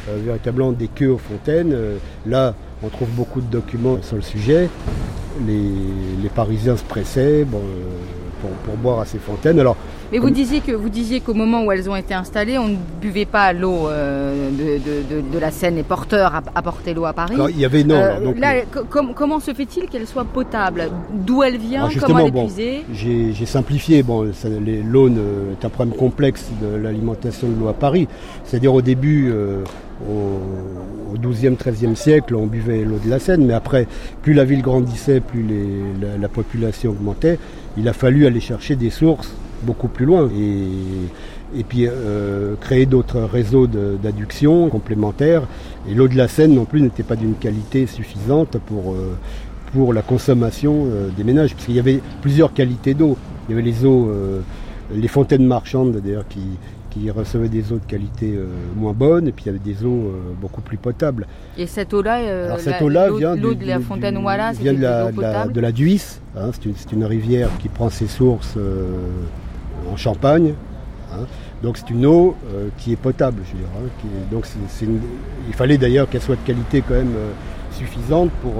euh, 0.09 0.17
véritablement 0.23 0.71
des 0.71 0.87
queues 0.87 1.09
aux 1.11 1.17
fontaines. 1.17 1.71
Euh, 1.73 1.97
là, 2.25 2.53
on 2.83 2.89
trouve 2.89 3.09
beaucoup 3.09 3.41
de 3.41 3.47
documents 3.47 3.97
sur 4.01 4.15
le 4.17 4.21
sujet. 4.21 4.69
Les, 5.47 5.57
les 6.21 6.29
Parisiens 6.29 6.77
se 6.77 6.83
pressaient 6.83 7.43
bon, 7.43 7.57
euh, 7.57 8.22
pour, 8.43 8.51
pour 8.65 8.75
boire 8.75 8.99
à 8.99 9.05
ces 9.05 9.17
fontaines. 9.17 9.59
Alors 9.59 9.77
Mais 10.11 10.19
vous 10.19 10.29
disiez 10.29 10.59
que 10.59 10.73
vous 10.73 10.89
disiez 10.89 11.21
qu'au 11.21 11.33
moment 11.33 11.63
où 11.65 11.71
elles 11.71 11.89
ont 11.89 11.95
été 11.95 12.13
installées, 12.13 12.57
on 12.57 12.67
ne 12.67 12.75
buvait 13.01 13.25
pas 13.25 13.53
l'eau 13.53 13.87
euh, 13.87 14.49
de, 14.51 15.15
de- 15.15 15.21
de- 15.21 15.33
de 15.33 15.39
la 15.39 15.49
Seine. 15.51 15.75
Les 15.75 15.83
porteurs 15.83 16.35
app- 16.35 16.49
apportaient 16.53 16.93
l'eau 16.93 17.05
à 17.05 17.13
Paris. 17.13 17.35
alors, 17.35 17.49
il 17.49 17.59
y 17.59 17.65
avait 17.65 17.83
non. 17.83 17.95
Euh, 17.95 18.15
alors, 18.17 18.21
donc, 18.21 18.39
là, 18.39 18.61
co- 18.71 18.83
com- 18.89 19.13
comment 19.15 19.39
se 19.39 19.53
fait-il 19.53 19.87
qu'elle 19.87 20.05
soit 20.07 20.25
potable? 20.25 20.89
D'où 21.13 21.41
elle 21.43 21.57
vient? 21.57 21.87
Comment 21.99 22.19
elle 22.19 22.27
est 22.27 22.31
bon, 22.31 22.45
puisée? 22.45 22.83
J'ai 22.93 23.45
simplifié. 23.45 24.03
Bon, 24.03 24.23
l'eau 24.23 25.07
est 25.09 25.65
un 25.65 25.69
problème 25.69 25.95
complexe 25.95 26.45
de 26.61 26.75
l'alimentation 26.75 27.47
de 27.47 27.59
l'eau 27.59 27.69
à 27.69 27.73
Paris. 27.73 28.07
C'est-à-dire 28.43 28.73
au 28.73 28.81
début, 28.81 29.31
euh, 29.31 29.63
au, 30.09 31.17
12e, 31.17 31.55
13e 31.55 31.95
siècle, 31.95 32.35
on 32.35 32.47
buvait 32.47 32.83
l'eau 32.83 32.97
de 33.03 33.09
la 33.09 33.19
Seine, 33.19 33.45
mais 33.45 33.53
après, 33.53 33.87
plus 34.23 34.33
la 34.33 34.43
ville 34.43 34.61
grandissait, 34.61 35.19
plus 35.21 35.43
les- 35.43 35.83
la, 36.07 36.17
la 36.17 36.27
population 36.27 36.91
augmentait. 36.91 37.37
Il 37.77 37.87
a 37.87 37.93
fallu 37.93 38.25
aller 38.25 38.39
chercher 38.39 38.75
des 38.75 38.89
sources 38.89 39.33
beaucoup 39.63 39.87
plus 39.87 40.05
loin. 40.05 40.29
Et 40.35 41.09
et 41.55 41.63
puis 41.63 41.85
euh, 41.87 42.55
créer 42.59 42.85
d'autres 42.85 43.21
réseaux 43.21 43.67
d'adduction 43.67 44.69
complémentaires. 44.69 45.43
Et 45.89 45.93
l'eau 45.93 46.07
de 46.07 46.15
la 46.15 46.27
Seine 46.27 46.53
non 46.53 46.65
plus 46.65 46.81
n'était 46.81 47.03
pas 47.03 47.15
d'une 47.15 47.35
qualité 47.35 47.85
suffisante 47.85 48.57
pour, 48.65 48.93
euh, 48.93 49.17
pour 49.73 49.93
la 49.93 50.01
consommation 50.01 50.87
euh, 50.87 51.09
des 51.15 51.23
ménages, 51.23 51.53
parce 51.53 51.65
qu'il 51.65 51.75
y 51.75 51.79
avait 51.79 52.01
plusieurs 52.21 52.53
qualités 52.53 52.93
d'eau. 52.93 53.17
Il 53.47 53.51
y 53.51 53.53
avait 53.53 53.61
les 53.61 53.85
eaux, 53.85 54.09
les 54.95 55.07
fontaines 55.09 55.45
marchandes 55.45 55.97
d'ailleurs 55.97 56.25
qui, 56.29 56.39
qui 56.93 57.09
recevaient 57.09 57.49
des 57.49 57.71
eaux 57.71 57.79
de 57.79 57.85
qualité 57.87 58.33
euh, 58.35 58.45
moins 58.75 58.93
bonne, 58.93 59.27
et 59.27 59.31
puis 59.31 59.45
il 59.45 59.47
y 59.47 59.49
avait 59.49 59.57
des 59.59 59.83
eaux 59.83 60.11
euh, 60.13 60.33
beaucoup 60.39 60.61
plus 60.61 60.77
potables. 60.77 61.25
Et 61.57 61.65
cette 61.65 61.93
eau-là, 61.93 62.19
euh, 62.19 62.55
cette 62.59 62.81
eau-là 62.81 63.09
vient 63.11 63.35
l'eau 63.35 63.53
de 63.55 63.65
la 63.65 63.79
fontaine 63.79 64.17
Wallace, 64.17 64.57
vient 64.59 64.73
de 64.73 64.81
la, 64.81 65.05
de 65.11 65.21
la- 65.21 65.27
potable 65.29 65.53
de 65.53 65.61
la 65.61 65.71
Duisse. 65.71 66.21
hein, 66.37 66.51
c'est, 66.53 66.91
une, 66.91 67.03
rivière 67.05 67.49
qui 67.59 67.69
prend 67.69 67.89
ses 67.89 68.07
sources 68.07 68.57
en 69.91 69.97
Champagne. 69.97 70.53
hein. 71.13 71.25
donc 71.63 71.77
c'est 71.77 71.89
une 71.89 72.05
eau 72.05 72.35
qui 72.77 72.93
est 72.93 72.95
potable. 72.97 73.41
Je 73.45 73.51
veux 73.53 73.59
dire, 73.59 73.67
hein, 73.77 73.87
qui 73.99 74.07
est- 74.07 74.31
donc 74.31 74.45
une- 74.81 74.99
il 75.47 75.53
fallait 75.53 75.77
d'ailleurs 75.77 76.07
qu'elle 76.09 76.21
soit 76.21 76.35
de 76.35 76.45
qualité 76.45 76.83
quand 76.87 76.93
même 76.95 77.13
suffisante 77.71 78.29
pour 78.41 78.53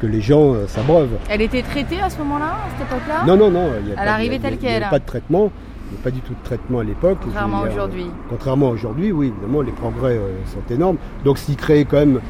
que 0.00 0.06
les 0.06 0.20
gens 0.20 0.54
s'abreuvent. 0.66 1.16
Elle 1.30 1.42
était 1.42 1.62
traitée 1.62 2.00
à 2.00 2.10
ce 2.10 2.18
moment-là, 2.18 2.46
à 2.46 2.68
cette 2.76 2.86
époque-là? 2.88 3.24
Non, 3.26 3.36
non, 3.36 3.50
non. 3.50 3.70
Il 3.80 3.88
y 3.88 3.92
a 3.92 3.94
y 3.94 4.36
a- 4.36 4.38
telle 4.40 4.54
Il 4.54 4.60
n'y 4.60 4.66
avait 4.66 4.80
quelle. 4.80 4.90
pas 4.90 4.98
de 4.98 5.04
traitement. 5.06 5.50
Il 5.94 5.98
n'y 5.98 6.00
a 6.00 6.04
pas 6.04 6.10
du 6.10 6.20
tout 6.20 6.32
de 6.32 6.44
traitement 6.44 6.80
à 6.80 6.84
l'époque. 6.84 7.18
Contrairement 7.22 7.62
dire, 7.62 7.72
aujourd'hui. 7.72 8.06
Contrairement 8.28 8.68
à 8.68 8.70
aujourd'hui, 8.72 9.12
oui, 9.12 9.28
évidemment, 9.28 9.60
les 9.62 9.70
progrès 9.72 10.16
euh, 10.16 10.32
sont 10.46 10.74
énormes. 10.74 10.96
Donc, 11.24 11.38
ce 11.38 11.46
qui 11.46 11.56
crée 11.56 11.84
quand 11.84 11.98
même 11.98 12.20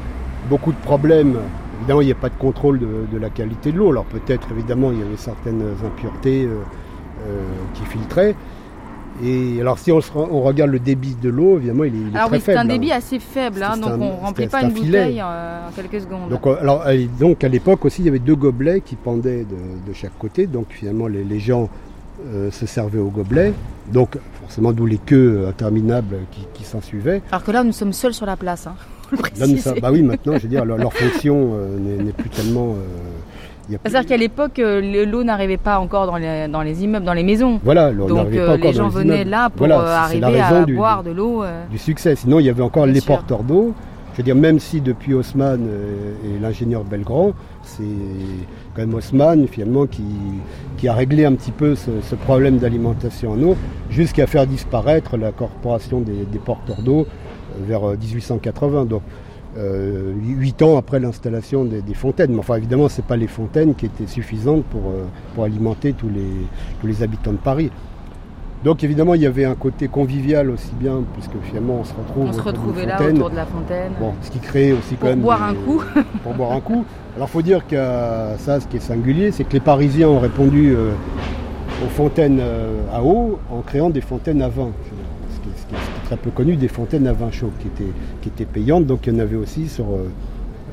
beaucoup 0.49 0.71
de 0.71 0.77
problèmes. 0.77 1.35
Évidemment, 1.79 2.01
il 2.01 2.05
n'y 2.05 2.11
a 2.11 2.15
pas 2.15 2.29
de 2.29 2.35
contrôle 2.37 2.79
de, 2.79 2.87
de 3.11 3.17
la 3.17 3.29
qualité 3.29 3.71
de 3.71 3.77
l'eau. 3.77 3.89
Alors, 3.89 4.05
peut-être, 4.05 4.47
évidemment, 4.51 4.91
il 4.91 4.99
y 4.99 5.01
avait 5.01 5.17
certaines 5.17 5.63
impuretés 5.83 6.45
euh, 6.45 6.59
euh, 7.27 7.41
qui 7.73 7.83
filtraient. 7.85 8.35
Et 9.23 9.59
alors, 9.61 9.79
si 9.79 9.91
on, 9.93 10.01
se 10.01 10.11
re- 10.11 10.27
on 10.29 10.41
regarde 10.41 10.71
le 10.71 10.79
débit 10.79 11.15
de 11.21 11.29
l'eau, 11.29 11.57
évidemment, 11.57 11.85
il 11.85 11.95
est, 11.95 11.97
il 11.97 12.07
est 12.13 12.15
Alors 12.17 12.27
très 12.27 12.37
oui, 12.37 12.43
c'est 12.45 12.51
faible. 12.51 12.57
un 12.59 12.61
hein. 12.63 12.65
débit 12.65 12.91
assez 12.91 13.19
faible, 13.19 13.63
hein, 13.63 13.71
C'est 13.75 13.79
donc 13.81 13.91
un- 13.91 13.99
on 14.01 14.11
remplit 14.17 14.43
c'est- 14.43 14.49
pas 14.51 14.59
c'est 14.61 14.67
une 14.67 14.71
un 14.71 14.75
bouteille 14.81 15.21
euh, 15.21 15.67
en 15.69 15.71
quelques 15.71 16.01
secondes. 16.01 16.29
Donc, 16.29 16.45
euh, 16.47 16.55
alors, 16.59 16.83
donc 17.19 17.43
à 17.43 17.47
l'époque 17.47 17.85
aussi, 17.85 18.01
il 18.01 18.05
y 18.05 18.09
avait 18.09 18.19
deux 18.19 18.35
gobelets 18.35 18.81
qui 18.81 18.95
pendaient 18.97 19.45
de, 19.45 19.87
de 19.89 19.93
chaque 19.93 20.17
côté. 20.19 20.47
Donc 20.47 20.65
finalement, 20.69 21.07
les, 21.07 21.23
les 21.23 21.39
gens 21.39 21.69
euh, 22.33 22.51
se 22.51 22.65
servaient 22.65 22.99
aux 22.99 23.09
gobelets. 23.09 23.53
Donc 23.91 24.17
forcément, 24.41 24.71
d'où 24.71 24.85
les 24.85 24.97
queues 24.97 25.45
interminables 25.47 26.17
qui, 26.31 26.41
qui 26.53 26.63
s'en 26.63 26.81
suivaient. 26.81 27.21
Alors 27.31 27.43
que 27.43 27.51
là, 27.51 27.63
nous 27.63 27.71
sommes 27.71 27.93
seuls 27.93 28.13
sur 28.13 28.25
la 28.25 28.35
place. 28.37 28.67
Hein. 28.67 28.75
Là, 29.11 29.17
nous 29.17 29.21
préciser. 29.21 29.57
sommes- 29.57 29.79
bah 29.79 29.89
oui, 29.91 30.01
maintenant, 30.01 30.33
je 30.37 30.43
veux 30.43 30.47
dire, 30.49 30.65
leur, 30.65 30.77
leur 30.77 30.91
fonction 30.93 31.51
euh, 31.55 31.77
n'est 32.03 32.11
plus 32.11 32.29
tellement. 32.29 32.69
euh, 32.71 33.75
C'est-à-dire 33.83 34.07
qu'à 34.07 34.17
l'époque, 34.17 34.57
euh, 34.59 34.81
le- 34.81 35.05
l'eau 35.05 35.23
n'arrivait 35.23 35.57
pas 35.57 35.77
encore 35.79 36.07
dans 36.07 36.17
les, 36.17 36.47
dans 36.47 36.61
les 36.63 36.83
immeubles, 36.83 37.05
dans 37.05 37.13
les 37.13 37.23
maisons. 37.23 37.59
Voilà, 37.63 37.91
on 37.91 38.07
Donc 38.07 38.17
n'arrivait 38.17 38.39
euh, 38.39 38.45
pas 38.47 38.53
encore 38.55 38.71
les 38.71 38.73
gens 38.77 38.87
venaient 38.89 39.15
immeubles. 39.17 39.29
là 39.29 39.49
pour 39.51 39.59
Voilà, 39.67 39.79
euh, 39.81 39.95
arriver 39.95 40.39
à 40.41 40.63
du- 40.63 40.75
boire 40.75 41.03
de 41.03 41.11
l'eau. 41.11 41.43
euh. 41.43 41.63
du 41.69 41.77
succès. 41.77 42.15
Sinon, 42.15 42.39
il 42.39 42.45
y 42.47 42.49
avait 42.49 42.63
encore 42.63 42.87
les 42.87 42.99
sûr. 42.99 43.15
porteurs 43.15 43.43
d'eau. 43.43 43.73
Je 44.15 44.21
veux 44.21 44.23
dire, 44.23 44.35
même 44.35 44.59
si 44.59 44.79
depuis 44.79 45.13
Haussmann 45.13 45.67
euh, 45.67 46.13
et 46.23 46.39
l'ingénieur 46.39 46.85
Belgrand, 46.85 47.33
c'est 47.63 47.83
quand 48.73 48.81
même 48.81 48.93
Haussmann 48.93 49.45
finalement 49.45 49.87
qui, 49.87 50.05
qui 50.77 50.87
a 50.87 50.93
réglé 50.93 51.25
un 51.25 51.33
petit 51.33 51.51
peu 51.51 51.75
ce, 51.75 52.15
problème 52.15 52.57
d'alimentation 52.57 53.33
en 53.33 53.41
eau, 53.41 53.57
jusqu'à 53.89 54.25
faire 54.25 54.47
disparaître 54.47 55.17
la 55.17 55.33
corporation 55.33 55.99
des, 55.99 56.39
porteurs 56.39 56.81
d'eau 56.81 57.01
euh, 57.01 57.65
vers 57.67 57.89
euh, 57.89 57.97
1880. 57.97 58.85
Donc, 58.85 59.01
euh, 59.57 60.13
huit 60.17 60.61
ans 60.61 60.77
après 60.77 61.01
l'installation 61.01 61.65
des, 61.65 61.81
fontaines. 61.93 62.31
Mais 62.31 62.39
enfin, 62.39 62.55
évidemment, 62.55 62.87
ce 62.87 63.01
pas 63.01 63.17
les 63.17 63.27
fontaines 63.27 63.75
qui 63.75 63.85
étaient 63.85 64.07
suffisantes 64.07 64.63
pour, 64.63 64.93
pour 65.33 65.43
alimenter 65.43 65.91
tous 65.91 66.07
les, 66.07 66.47
tous 66.79 66.87
les 66.87 67.03
habitants 67.03 67.33
de 67.33 67.37
Paris. 67.37 67.69
Donc 68.65 68.83
évidemment, 68.83 69.13
il 69.13 69.21
y 69.21 69.27
avait 69.27 69.45
un 69.45 69.53
côté 69.53 69.87
convivial 69.87 70.49
aussi 70.49 70.71
bien, 70.79 71.03
puisque 71.13 71.39
finalement 71.43 71.75
on 71.81 71.83
se 71.83 71.93
retrouve 71.93 72.25
On 72.29 72.33
se 72.33 72.41
retrouvait 72.41 72.87
là 72.87 72.97
autour 72.99 73.29
de 73.29 73.35
la 73.35 73.45
fontaine. 73.45 73.91
Bon, 73.99 74.13
ce 74.23 74.31
qui 74.31 74.39
crée 74.39 74.73
aussi 74.73 74.95
quand 74.95 75.01
Pour 75.01 75.09
même 75.09 75.19
boire 75.21 75.51
des- 75.53 75.57
un 75.59 75.61
coup. 75.61 75.83
pour 76.23 76.33
boire 76.33 76.51
un 76.51 76.61
coup. 76.61 76.83
Alors 77.15 77.29
faut 77.29 77.43
dire 77.43 77.65
que 77.67 77.75
ça, 78.39 78.59
ce 78.59 78.65
qui 78.67 78.77
est 78.77 78.79
singulier, 78.81 79.31
c'est 79.31 79.43
que 79.43 79.53
les 79.53 79.59
Parisiens 79.59 80.09
ont 80.09 80.19
répondu 80.19 80.73
euh, 80.75 80.93
aux 81.85 81.89
fontaines 81.89 82.39
euh, 82.41 82.71
à 82.91 83.03
eau 83.03 83.37
en 83.51 83.61
créant 83.61 83.91
des 83.91 84.01
fontaines 84.01 84.41
à 84.41 84.49
vin. 84.49 84.69
Ce 85.29 85.39
qui, 85.41 85.49
est, 85.49 85.57
ce 85.59 85.65
qui 85.67 86.05
très 86.07 86.17
peu 86.17 86.31
connu, 86.31 86.55
des 86.55 86.67
fontaines 86.67 87.05
à 87.05 87.13
vin 87.13 87.29
chaud 87.29 87.51
qui 87.59 87.67
étaient, 87.67 87.91
qui 88.21 88.29
étaient 88.29 88.45
payantes. 88.45 88.87
Donc 88.87 89.05
il 89.05 89.13
y 89.13 89.15
en 89.15 89.19
avait 89.19 89.35
aussi 89.35 89.67
sur 89.67 89.85
euh, 89.85 90.09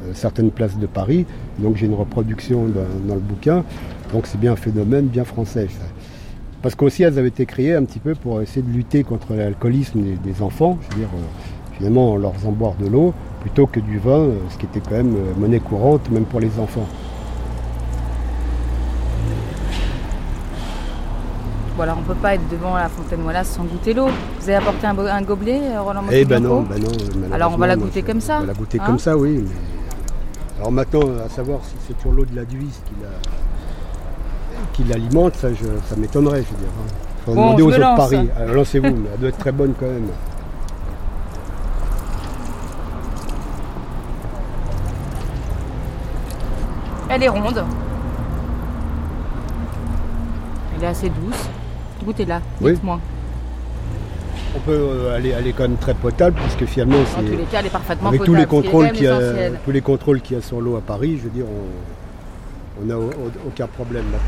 euh, 0.07 0.11
certaines 0.15 0.51
places 0.51 0.79
de 0.79 0.87
Paris. 0.87 1.27
Donc 1.59 1.77
j'ai 1.77 1.85
une 1.85 1.95
reproduction 1.95 2.65
dans, 2.69 3.07
dans 3.07 3.15
le 3.17 3.21
bouquin. 3.21 3.65
Donc 4.15 4.27
c'est 4.27 4.41
bien 4.41 4.53
un 4.53 4.57
phénomène 4.57 5.09
bien 5.09 5.25
français. 5.25 5.69
ça. 5.69 5.85
Parce 6.63 6.77
qu'aussi 6.77 7.03
elles 7.03 7.19
avaient 7.19 7.29
été 7.29 7.45
créées 7.45 7.75
un 7.75 7.85
petit 7.85 7.99
peu 7.99 8.15
pour 8.15 8.41
essayer 8.41 8.63
de 8.63 8.71
lutter 8.71 9.03
contre 9.03 9.35
l'alcoolisme 9.35 10.01
des, 10.01 10.15
des 10.15 10.43
enfants. 10.43 10.79
Je 10.83 10.95
veux 10.95 11.01
dire, 11.01 11.09
euh, 11.15 11.77
finalement, 11.77 12.13
en 12.13 12.17
leur 12.17 12.35
faisant 12.35 12.53
boire 12.53 12.75
de 12.81 12.87
l'eau 12.87 13.13
plutôt 13.41 13.67
que 13.67 13.81
du 13.81 13.99
vin, 13.99 14.21
euh, 14.21 14.35
ce 14.51 14.57
qui 14.59 14.67
était 14.67 14.79
quand 14.81 14.95
même 14.97 15.17
euh, 15.17 15.33
monnaie 15.37 15.59
courante, 15.59 16.09
même 16.11 16.25
pour 16.25 16.39
les 16.39 16.61
enfants. 16.61 16.87
Voilà, 21.75 21.97
on 21.99 22.03
peut 22.03 22.15
pas 22.15 22.35
être 22.35 22.49
devant 22.49 22.77
la 22.77 22.89
fontaine 22.89 23.23
Wallace 23.25 23.49
sans 23.49 23.65
goûter 23.65 23.95
l'eau. 23.95 24.07
Vous 24.39 24.49
avez 24.49 24.55
apporté 24.57 24.87
un, 24.87 25.23
gobelet, 25.23 25.77
Roland 25.79 26.05
Eh 26.13 26.25
ben 26.25 26.41
non, 26.41 26.61
ben 26.63 26.79
non. 26.79 26.89
Alors, 27.35 27.53
on 27.55 27.57
va 27.57 27.67
la 27.67 27.77
goûter 27.77 28.03
comme 28.03 28.21
ça, 28.21 28.37
On 28.37 28.41
va 28.43 28.47
la 28.49 28.55
goûter 28.55 28.79
hein 28.79 28.85
comme 28.87 28.99
ça, 28.99 29.17
oui. 29.17 29.43
mais- 29.43 30.61
Alors 30.61 30.71
maintenant, 30.71 31.01
à 31.25 31.29
savoir 31.29 31.61
si 31.65 31.75
c'est 31.89 31.95
toujours 31.95 32.13
l'eau 32.13 32.25
de 32.25 32.37
la 32.37 32.45
Duisse 32.45 32.81
qui 32.87 32.93
la- 33.03 33.09
qui 34.73 34.85
l'alimente, 34.85 35.35
ça, 35.37 35.49
je- 35.53 35.65
ça 35.89 35.97
m'étonnerait, 35.97 36.43
je 36.43 36.51
veux 36.55 36.63
dire. 36.63 36.73
hein. 36.81 36.93
Faut 37.25 37.35
Bon, 37.35 37.43
demander 37.47 37.63
aux 37.63 37.69
autres 37.69 37.79
lance. 37.79 37.97
paris. 37.97 38.29
Alors, 38.37 38.55
lancez-vous, 38.57 38.87
mais 38.97 39.09
elle 39.15 39.21
doit 39.21 39.29
être 39.29 39.39
très 39.39 39.53
bonne 39.53 39.75
quand 39.79 39.87
même. 39.87 40.09
Elle 47.09 47.23
est 47.25 47.29
ronde. 47.29 47.65
Elle 50.77 50.85
est 50.85 50.87
assez 50.87 51.09
douce. 51.11 51.49
Goûtez-la, 52.05 52.41
Oui. 52.61 52.73
dites-moi. 52.73 52.99
On 54.57 54.59
peut 54.61 54.73
euh, 54.73 55.17
aller, 55.17 55.33
aller 55.33 55.53
quand 55.53 55.63
même 55.63 55.77
très 55.77 55.95
potable, 55.95 56.37
puisque 56.37 56.71
finalement, 56.71 56.97
En 57.01 57.21
tous 57.23 57.27
les 57.31 57.37
c'est 57.39 57.51
cas, 57.51 57.61
elle 57.61 57.67
est 57.67 57.71
parfaitement 57.71 58.09
avec 58.09 58.21
tous 58.23 58.27
potable. 58.33 58.39
les 58.41 58.47
qui 58.47 58.55
est 58.57 58.63
contrôles 58.71 58.85
a, 58.87 58.91
essentiel. 58.93 59.61
tous 59.65 59.71
les 59.71 59.81
contrôles 59.81 60.21
qu'il 60.21 60.37
y 60.37 60.41
a 60.41 60.43
sur 60.43 60.61
l'eau 60.61 60.77
à 60.77 60.81
Paris, 60.81 61.19
je 61.19 61.25
veux 61.25 61.31
dire, 61.31 61.47
on 62.83 62.85
n'a 62.87 62.97
aucun 63.47 63.67
problème 63.67 64.05
là. 64.13 64.19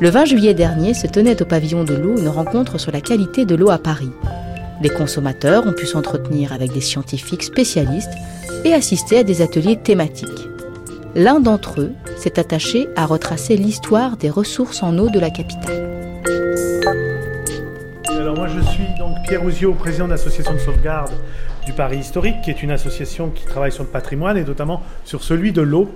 Le 0.00 0.08
20 0.08 0.24
juillet 0.24 0.54
dernier 0.54 0.94
se 0.94 1.06
tenait 1.06 1.42
au 1.42 1.44
pavillon 1.44 1.84
de 1.84 1.94
l'eau 1.94 2.16
une 2.16 2.28
rencontre 2.28 2.78
sur 2.78 2.90
la 2.90 3.02
qualité 3.02 3.44
de 3.44 3.54
l'eau 3.54 3.68
à 3.68 3.76
Paris. 3.76 4.10
Les 4.80 4.88
consommateurs 4.88 5.66
ont 5.66 5.74
pu 5.74 5.84
s'entretenir 5.84 6.54
avec 6.54 6.72
des 6.72 6.80
scientifiques 6.80 7.42
spécialistes 7.42 8.14
et 8.64 8.72
assister 8.72 9.18
à 9.18 9.24
des 9.24 9.42
ateliers 9.42 9.76
thématiques. 9.76 10.48
L'un 11.14 11.38
d'entre 11.38 11.82
eux 11.82 11.92
s'est 12.16 12.40
attaché 12.40 12.88
à 12.96 13.04
retracer 13.04 13.58
l'histoire 13.58 14.16
des 14.16 14.30
ressources 14.30 14.82
en 14.82 14.96
eau 14.96 15.10
de 15.10 15.20
la 15.20 15.28
capitale. 15.28 15.86
Alors 18.08 18.36
moi 18.36 18.48
je 18.48 18.60
suis 18.70 18.86
donc 18.98 19.16
Pierre 19.28 19.44
Ouzio, 19.44 19.74
président 19.74 20.06
de 20.06 20.12
l'association 20.12 20.54
de 20.54 20.58
sauvegarde 20.60 21.12
du 21.66 21.74
Paris 21.74 21.98
historique, 21.98 22.40
qui 22.42 22.50
est 22.50 22.62
une 22.62 22.70
association 22.70 23.28
qui 23.28 23.44
travaille 23.44 23.72
sur 23.72 23.82
le 23.82 23.90
patrimoine 23.90 24.38
et 24.38 24.44
notamment 24.44 24.80
sur 25.04 25.22
celui 25.22 25.52
de 25.52 25.60
l'eau. 25.60 25.90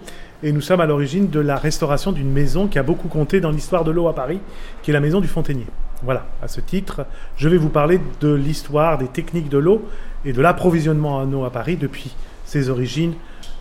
Et 0.45 0.53
nous 0.53 0.61
sommes 0.61 0.83
à 0.83 0.87
l'origine 0.87 1.31
de 1.31 1.41
la 1.41 1.57
restauration 1.57 2.13
d'une 2.13 2.31
maison 2.31 2.69
qui 2.69 2.79
a 2.79 2.83
beaucoup 2.83 3.09
compté 3.09 3.41
dans 3.41 3.51
l'histoire 3.51 3.83
de 3.83 3.91
l'eau 3.91 4.09
à 4.09 4.15
Paris, 4.15 4.41
qui 4.83 4.91
est 4.91 4.93
la 4.93 5.01
maison 5.01 5.23
du 5.23 5.27
Fontainier. 5.27 5.65
Voilà, 6.03 6.27
à 6.43 6.49
ce 6.49 6.61
titre, 6.61 7.07
je 7.39 7.49
vais 7.49 7.57
vous 7.57 7.71
parler 7.71 7.99
de 8.21 8.35
l'histoire 8.35 8.99
des 8.99 9.09
techniques 9.09 9.49
de 9.49 9.57
l'eau 9.57 9.89
et 10.27 10.35
de 10.35 10.43
l'approvisionnement 10.43 11.17
en 11.17 11.33
eau 11.33 11.45
à 11.45 11.51
Paris 11.51 11.79
depuis 11.79 12.15
ses 12.45 12.69
origines 12.69 13.15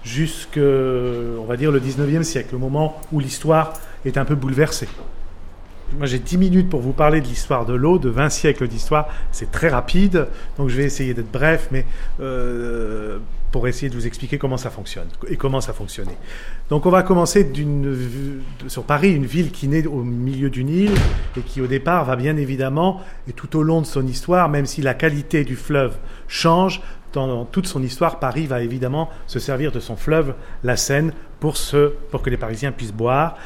jusqu'à, 0.04 0.60
on 0.60 1.46
va 1.46 1.56
dire, 1.56 1.72
le 1.72 1.80
19e 1.80 2.24
siècle, 2.24 2.54
au 2.54 2.60
moment 2.60 3.00
où 3.14 3.22
l'histoire 3.22 3.72
est 4.04 4.18
un 4.18 4.26
peu 4.26 4.36
bouleversée. 4.36 4.90
Moi, 5.98 6.08
j'ai 6.08 6.20
10 6.20 6.38
minutes 6.38 6.70
pour 6.70 6.82
vous 6.82 6.94
parler 6.94 7.22
de 7.22 7.28
l'histoire 7.28 7.66
de 7.66 7.74
l'eau, 7.74 8.00
de 8.00 8.10
20 8.10 8.30
siècles 8.30 8.68
d'histoire. 8.68 9.08
C'est 9.32 9.52
très 9.52 9.70
rapide, 9.70 10.28
donc 10.58 10.70
je 10.70 10.78
vais 10.78 10.84
essayer 10.84 11.14
d'être 11.14 11.32
bref, 11.32 11.68
mais 11.72 11.86
euh, 12.20 13.20
pour 13.52 13.68
essayer 13.68 13.90
de 13.90 13.96
vous 13.96 14.08
expliquer 14.08 14.38
comment 14.38 14.58
ça 14.58 14.70
fonctionne 14.70 15.08
et 15.28 15.38
comment 15.38 15.62
ça 15.62 15.74
fonctionnait. 15.74 16.18
Donc, 16.70 16.86
on 16.86 16.90
va 16.90 17.04
commencer 17.04 17.52
sur 18.68 18.84
Paris, 18.84 19.14
une 19.14 19.26
ville 19.26 19.52
qui 19.52 19.68
naît 19.68 19.86
au 19.86 20.04
milieu 20.04 20.50
d'une 20.50 20.70
île 20.70 20.96
et 21.38 21.42
qui, 21.42 21.62
au 21.62 21.68
départ, 21.68 22.06
va 22.06 22.16
bien 22.16 22.38
évidemment, 22.38 23.02
et 23.28 23.34
tout 23.34 23.56
au 23.58 23.64
long 23.64 23.82
de 23.82 23.86
son 23.86 24.08
histoire, 24.08 24.50
même 24.50 24.66
si 24.66 24.82
la 24.82 24.96
qualité 24.96 25.44
du 25.44 25.56
fleuve 25.56 25.98
change, 26.28 26.82
dans 27.14 27.46
toute 27.46 27.68
son 27.68 27.84
histoire, 27.84 28.20
Paris 28.20 28.48
va 28.48 28.64
évidemment 28.64 29.10
se 29.28 29.38
servir 29.38 29.72
de 29.72 29.80
son 29.80 29.96
fleuve, 29.96 30.34
la 30.64 30.76
Seine, 30.76 31.14
pour, 31.40 31.56
pour 32.10 32.22
que 32.24 32.30
les 32.30 32.38
Parisiens 32.38 32.72
puissent 32.72 32.94
boire. 32.94 33.38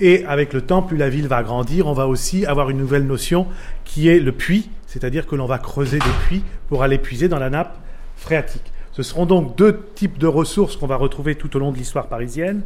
Et 0.00 0.24
avec 0.26 0.52
le 0.52 0.60
temps, 0.60 0.82
plus 0.82 0.96
la 0.96 1.08
ville 1.08 1.26
va 1.26 1.42
grandir, 1.42 1.86
on 1.86 1.92
va 1.92 2.06
aussi 2.06 2.44
avoir 2.44 2.70
une 2.70 2.78
nouvelle 2.78 3.06
notion 3.06 3.46
qui 3.84 4.08
est 4.08 4.20
le 4.20 4.32
puits, 4.32 4.68
c'est-à-dire 4.86 5.26
que 5.26 5.36
l'on 5.36 5.46
va 5.46 5.58
creuser 5.58 5.98
des 5.98 6.04
puits 6.26 6.44
pour 6.68 6.82
aller 6.82 6.98
puiser 6.98 7.28
dans 7.28 7.38
la 7.38 7.50
nappe 7.50 7.78
phréatique. 8.16 8.72
Ce 8.92 9.02
seront 9.02 9.26
donc 9.26 9.56
deux 9.56 9.84
types 9.94 10.18
de 10.18 10.26
ressources 10.26 10.76
qu'on 10.76 10.86
va 10.86 10.96
retrouver 10.96 11.34
tout 11.34 11.54
au 11.56 11.58
long 11.58 11.72
de 11.72 11.76
l'histoire 11.76 12.08
parisienne, 12.08 12.62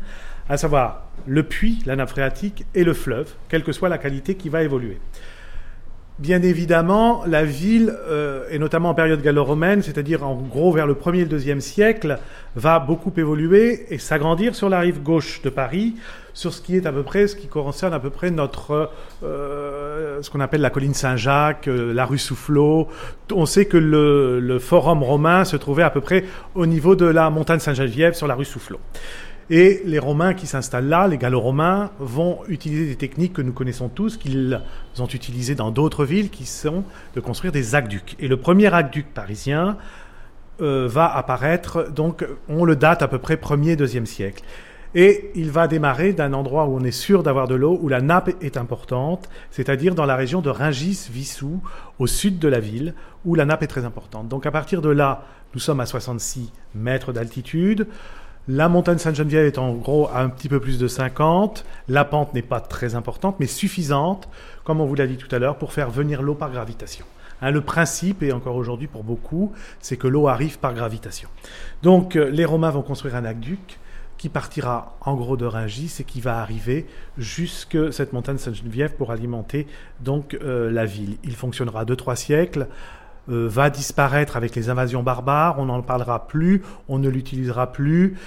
à 0.49 0.57
savoir 0.57 1.07
le 1.27 1.43
puits, 1.45 1.81
la 1.87 1.97
nappe 1.97 2.11
phréatique, 2.11 2.65
et 2.75 2.85
le 2.85 2.95
fleuve, 2.95 3.33
quelle 3.49 3.63
que 3.63 3.73
soit 3.73 3.89
la 3.89 3.99
qualité 3.99 4.35
qui 4.35 4.49
va 4.49 4.63
évoluer. 4.63 4.99
Bien 6.19 6.43
évidemment, 6.43 7.25
la 7.27 7.45
ville, 7.45 7.95
euh, 8.09 8.45
et 8.51 8.59
notamment 8.59 8.91
en 8.91 8.95
période 8.95 9.23
gallo-romaine, 9.23 9.83
c'est-à-dire 9.83 10.23
en 10.23 10.35
gros 10.35 10.71
vers 10.71 10.87
le 10.87 10.95
1er 10.95 11.21
et 11.21 11.25
le 11.25 11.39
2e 11.39 11.61
siècle, 11.61 12.19
va 12.57 12.79
beaucoup 12.79 13.13
évoluer 13.17 13.87
et 13.89 13.99
s'agrandir 13.99 14.55
sur 14.55 14.69
la 14.69 14.81
rive 14.81 15.03
gauche 15.03 15.41
de 15.43 15.49
Paris, 15.49 15.95
sur 16.41 16.55
ce 16.55 16.63
qui 16.63 16.75
est 16.75 16.87
à 16.87 16.93
peu 16.93 17.03
près, 17.03 17.27
ce 17.27 17.37
qui 17.37 17.49
concerne 17.49 17.93
à 17.93 18.01
peu 18.01 18.09
près 18.09 18.31
notre, 18.31 18.91
euh, 19.23 20.23
ce 20.23 20.31
qu'on 20.31 20.41
appelle 20.41 20.63
la 20.63 20.71
colline 20.71 20.95
Saint-Jacques, 20.95 21.69
euh, 21.69 21.93
la 21.93 22.07
rue 22.07 22.17
Soufflot. 22.17 22.89
On 23.31 23.45
sait 23.45 23.67
que 23.67 23.77
le, 23.77 24.59
forum 24.59 25.03
romain 25.03 25.45
se 25.45 25.59
trouvait 25.59 25.83
à 25.83 25.91
peu 25.91 26.01
près 26.01 26.25
au 26.55 26.65
niveau 26.65 26.97
de 26.97 27.05
la 27.05 27.29
montagne 27.29 27.59
Saint-Geneviève 27.59 28.15
sur 28.15 28.27
la 28.27 28.35
rue 28.35 28.47
Soufflot. 28.47 28.81
Et 29.51 29.83
les 29.85 29.99
Romains 29.99 30.33
qui 30.33 30.47
s'installent 30.47 30.89
là, 30.89 31.09
les 31.09 31.19
Gallo-Romains, 31.19 31.91
vont 31.99 32.39
utiliser 32.49 32.87
des 32.87 32.97
techniques 32.97 33.35
que 33.35 33.43
nous 33.43 33.53
connaissons 33.53 33.91
tous, 33.91 34.17
qu'ils 34.17 34.63
ont 34.99 35.07
utilisées 35.09 35.57
dans 35.57 35.71
d'autres 35.71 36.07
villes, 36.07 36.31
qui 36.31 36.47
sont 36.47 36.85
de 37.15 37.21
construire 37.21 37.53
des 37.53 37.75
aqueducs. 37.75 38.17
Et 38.19 38.29
le 38.29 38.39
premier 38.39 38.73
aqueduc 38.73 39.13
parisien 39.13 39.77
euh, 40.63 40.89
va 40.89 41.15
apparaître, 41.15 41.91
donc 41.91 42.25
on 42.49 42.65
le 42.65 42.77
date 42.77 43.03
à 43.03 43.09
peu 43.09 43.19
près 43.19 43.35
1er, 43.35 43.77
2e 43.77 44.07
siècle. 44.07 44.43
Et 44.95 45.31
il 45.37 45.51
va 45.51 45.69
démarrer 45.69 46.13
d'un 46.13 46.33
endroit 46.33 46.67
où 46.67 46.77
on 46.77 46.83
est 46.83 46.91
sûr 46.91 47.23
d'avoir 47.23 47.47
de 47.47 47.55
l'eau, 47.55 47.79
où 47.81 47.89
la 47.89 48.01
nappe 48.01 48.31
est 48.43 48.57
importante, 48.57 49.29
c'est-à-dire 49.51 49.95
dans 49.95 50.07
la 50.07 50.17
région 50.17 50.41
de 50.41 50.51
Ringis-Vissou, 50.51 51.63
au 51.99 52.07
sud 52.07 52.39
de 52.39 52.49
la 52.49 52.59
ville, 52.59 52.95
où 53.25 53.35
la 53.35 53.45
nappe 53.45 53.63
est 53.63 53.69
très 53.69 53.85
importante. 53.85 54.29
Donc 54.29 54.47
à 54.47 54.51
partir 54.51 54.83
de 54.83 54.89
là, 54.89 55.25
nous 55.55 55.61
sommes 55.61 55.81
à 55.81 55.87
66 55.87 56.53
mètres 56.75 57.13
d'altitude. 57.13 57.87
La 58.49 58.69
montagne 58.69 58.99
Sainte-Geneviève 58.99 59.47
est 59.47 59.59
en 59.59 59.75
gros 59.75 60.09
à 60.09 60.23
un 60.23 60.29
petit 60.29 60.49
peu 60.49 60.59
plus 60.59 60.79
de 60.79 60.89
50. 60.89 61.65
La 61.89 62.05
pente 62.05 62.35
n'est 62.35 62.43
pas 62.43 62.61
très 62.61 62.97
importante, 62.97 63.37
mais 63.39 63.47
suffisante, 63.47 64.29
comme 64.65 64.81
on 64.81 64.87
vous 64.87 64.97
l'a 64.97 65.07
dit 65.07 65.19
tout 65.19 65.33
à 65.33 65.39
l'heure, 65.39 65.57
pour 65.57 65.73
faire 65.73 65.91
venir 65.91 66.21
l'eau 66.21 66.35
par 66.35 66.51
gravitation. 66.51 67.05
Hein, 67.43 67.53
le 67.53 67.61
principe, 67.61 68.25
et 68.25 68.33
encore 68.33 68.57
aujourd'hui 68.57 68.89
pour 68.89 69.05
beaucoup, 69.05 69.53
c'est 69.79 69.97
que 69.97 70.09
l'eau 70.09 70.27
arrive 70.27 70.59
par 70.59 70.75
gravitation. 70.75 71.29
Donc 71.83 72.17
euh, 72.17 72.29
les 72.29 72.45
Romains 72.45 72.71
vont 72.71 72.83
construire 72.83 73.15
un 73.15 73.25
aqueduc 73.25 73.79
qui 74.21 74.29
partira 74.29 74.99
en 75.01 75.15
gros 75.15 75.39
de 75.39 75.47
Rungis 75.47 75.97
et 75.99 76.05
qui 76.05 76.21
va 76.21 76.43
arriver 76.43 76.85
jusque 77.17 77.91
cette 77.91 78.13
montagne 78.13 78.37
Sainte-Geneviève 78.37 78.93
pour 78.93 79.13
alimenter 79.13 79.67
donc 80.01 80.37
euh, 80.43 80.71
la 80.71 80.85
ville. 80.85 81.17
Il 81.25 81.35
fonctionnera 81.35 81.87
deux 81.87 81.97
trois 81.97 82.17
siècles. 82.17 82.69
Euh, 83.31 83.49
va 83.49 83.71
disparaître 83.71 84.37
avec 84.37 84.55
les 84.55 84.69
invasions 84.69 85.03
barbares, 85.03 85.59
on 85.59 85.67
n'en 85.67 85.81
parlera 85.81 86.27
plus, 86.27 86.63
on 86.89 86.99
ne 86.99 87.09
l'utilisera 87.09 87.73
plus, 87.73 88.19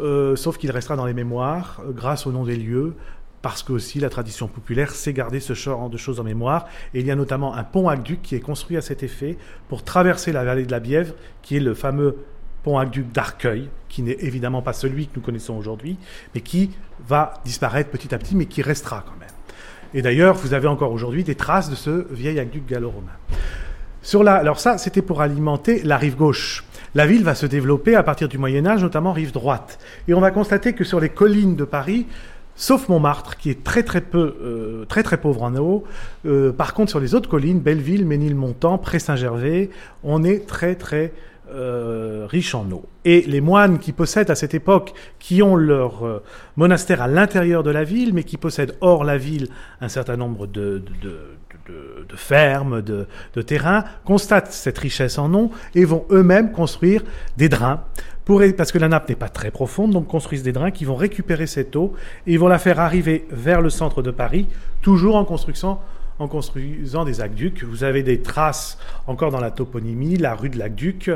euh, 0.00 0.36
sauf 0.36 0.56
qu'il 0.56 0.70
restera 0.70 0.96
dans 0.96 1.06
les 1.06 1.14
mémoires 1.14 1.82
grâce 1.88 2.26
au 2.26 2.32
nom 2.32 2.44
des 2.44 2.56
lieux, 2.56 2.94
parce 3.42 3.62
que 3.62 3.72
aussi 3.72 3.98
la 4.00 4.08
tradition 4.08 4.48
populaire 4.48 4.92
sait 4.92 5.12
garder 5.12 5.40
ce 5.40 5.52
genre 5.52 5.90
de 5.90 5.98
choses 5.98 6.18
en 6.18 6.24
mémoire. 6.24 6.66
Et 6.94 7.00
il 7.00 7.06
y 7.06 7.10
a 7.10 7.16
notamment 7.16 7.54
un 7.54 7.64
pont 7.64 7.88
aqueduc 7.88 8.22
qui 8.22 8.36
est 8.36 8.40
construit 8.40 8.78
à 8.78 8.80
cet 8.80 9.02
effet 9.02 9.36
pour 9.68 9.84
traverser 9.84 10.32
la 10.32 10.44
vallée 10.44 10.64
de 10.64 10.70
la 10.70 10.80
Bièvre, 10.80 11.14
qui 11.42 11.56
est 11.56 11.60
le 11.60 11.74
fameux 11.74 12.16
pont 12.62 12.78
aqueduc 12.78 13.10
d'Arcueil, 13.12 13.68
qui 13.88 14.02
n'est 14.02 14.16
évidemment 14.20 14.62
pas 14.62 14.72
celui 14.72 15.06
que 15.06 15.12
nous 15.16 15.22
connaissons 15.22 15.54
aujourd'hui, 15.54 15.96
mais 16.34 16.40
qui 16.40 16.70
va 17.06 17.34
disparaître 17.44 17.90
petit 17.90 18.14
à 18.14 18.18
petit, 18.18 18.36
mais 18.36 18.46
qui 18.46 18.62
restera 18.62 19.04
quand 19.06 19.18
même. 19.18 19.28
Et 19.94 20.02
d'ailleurs, 20.02 20.34
vous 20.34 20.54
avez 20.54 20.68
encore 20.68 20.92
aujourd'hui 20.92 21.24
des 21.24 21.34
traces 21.34 21.68
de 21.68 21.74
ce 21.74 22.06
vieil 22.12 22.38
aqueduc 22.38 22.66
gallo-romain. 22.66 23.12
Sur 24.00 24.24
la, 24.24 24.34
alors 24.34 24.58
ça, 24.58 24.78
c'était 24.78 25.02
pour 25.02 25.20
alimenter 25.20 25.82
la 25.82 25.96
rive 25.96 26.16
gauche. 26.16 26.64
La 26.94 27.06
ville 27.06 27.22
va 27.22 27.34
se 27.34 27.46
développer 27.46 27.94
à 27.94 28.02
partir 28.02 28.28
du 28.28 28.36
Moyen 28.36 28.66
Âge, 28.66 28.82
notamment 28.82 29.12
rive 29.12 29.32
droite. 29.32 29.78
Et 30.08 30.14
on 30.14 30.20
va 30.20 30.30
constater 30.30 30.72
que 30.72 30.84
sur 30.84 30.98
les 30.98 31.08
collines 31.08 31.56
de 31.56 31.64
Paris, 31.64 32.06
sauf 32.56 32.88
Montmartre, 32.88 33.36
qui 33.36 33.50
est 33.50 33.62
très 33.62 33.82
très 33.82 34.00
peu, 34.00 34.36
euh, 34.42 34.84
très 34.86 35.02
très 35.02 35.18
pauvre 35.18 35.42
en 35.42 35.54
eau. 35.56 35.84
Euh, 36.26 36.52
par 36.52 36.74
contre, 36.74 36.90
sur 36.90 37.00
les 37.00 37.14
autres 37.14 37.28
collines, 37.28 37.60
Belleville, 37.60 38.04
Ménilmontant, 38.04 38.76
Pré-Saint-Gervais, 38.76 39.70
on 40.02 40.24
est 40.24 40.46
très 40.46 40.74
très 40.74 41.12
euh, 41.54 42.26
riche 42.28 42.54
en 42.54 42.70
eau. 42.70 42.84
Et 43.04 43.22
les 43.22 43.40
moines 43.40 43.78
qui 43.78 43.92
possèdent 43.92 44.30
à 44.30 44.34
cette 44.34 44.54
époque, 44.54 44.92
qui 45.18 45.42
ont 45.42 45.56
leur 45.56 46.04
euh, 46.06 46.22
monastère 46.56 47.02
à 47.02 47.08
l'intérieur 47.08 47.62
de 47.62 47.70
la 47.70 47.84
ville, 47.84 48.14
mais 48.14 48.24
qui 48.24 48.36
possèdent 48.36 48.76
hors 48.80 49.04
la 49.04 49.18
ville 49.18 49.48
un 49.80 49.88
certain 49.88 50.16
nombre 50.16 50.46
de, 50.46 50.82
fermes, 52.14 52.82
de, 52.82 53.06
terrains, 53.42 53.84
constatent 54.04 54.52
cette 54.52 54.78
richesse 54.78 55.18
en 55.18 55.32
eau 55.34 55.50
et 55.74 55.84
vont 55.84 56.04
eux-mêmes 56.10 56.52
construire 56.52 57.02
des 57.36 57.48
drains. 57.48 57.82
Parce 58.56 58.72
que 58.72 58.78
la 58.78 58.88
nappe 58.88 59.08
n'est 59.08 59.16
pas 59.16 59.28
très 59.28 59.50
profonde, 59.50 59.90
donc 59.90 60.06
construisent 60.06 60.44
des 60.44 60.52
drains 60.52 60.70
qui 60.70 60.84
vont 60.84 60.94
récupérer 60.94 61.46
cette 61.46 61.74
eau 61.76 61.92
et 62.26 62.32
ils 62.32 62.38
vont 62.38 62.48
la 62.48 62.58
faire 62.58 62.78
arriver 62.80 63.26
vers 63.30 63.60
le 63.60 63.68
centre 63.68 64.00
de 64.00 64.10
Paris, 64.10 64.46
toujours 64.80 65.16
en 65.16 65.24
construisant 65.24 65.82
en 66.18 66.28
construisant 66.28 67.04
des 67.04 67.20
aqueducs. 67.20 67.64
Vous 67.64 67.84
avez 67.84 68.02
des 68.02 68.20
traces 68.20 68.78
encore 69.06 69.30
dans 69.30 69.40
la 69.40 69.50
toponymie, 69.50 70.16
la 70.16 70.34
rue 70.34 70.48
de 70.48 70.58
l'Aqueduc, 70.58 71.10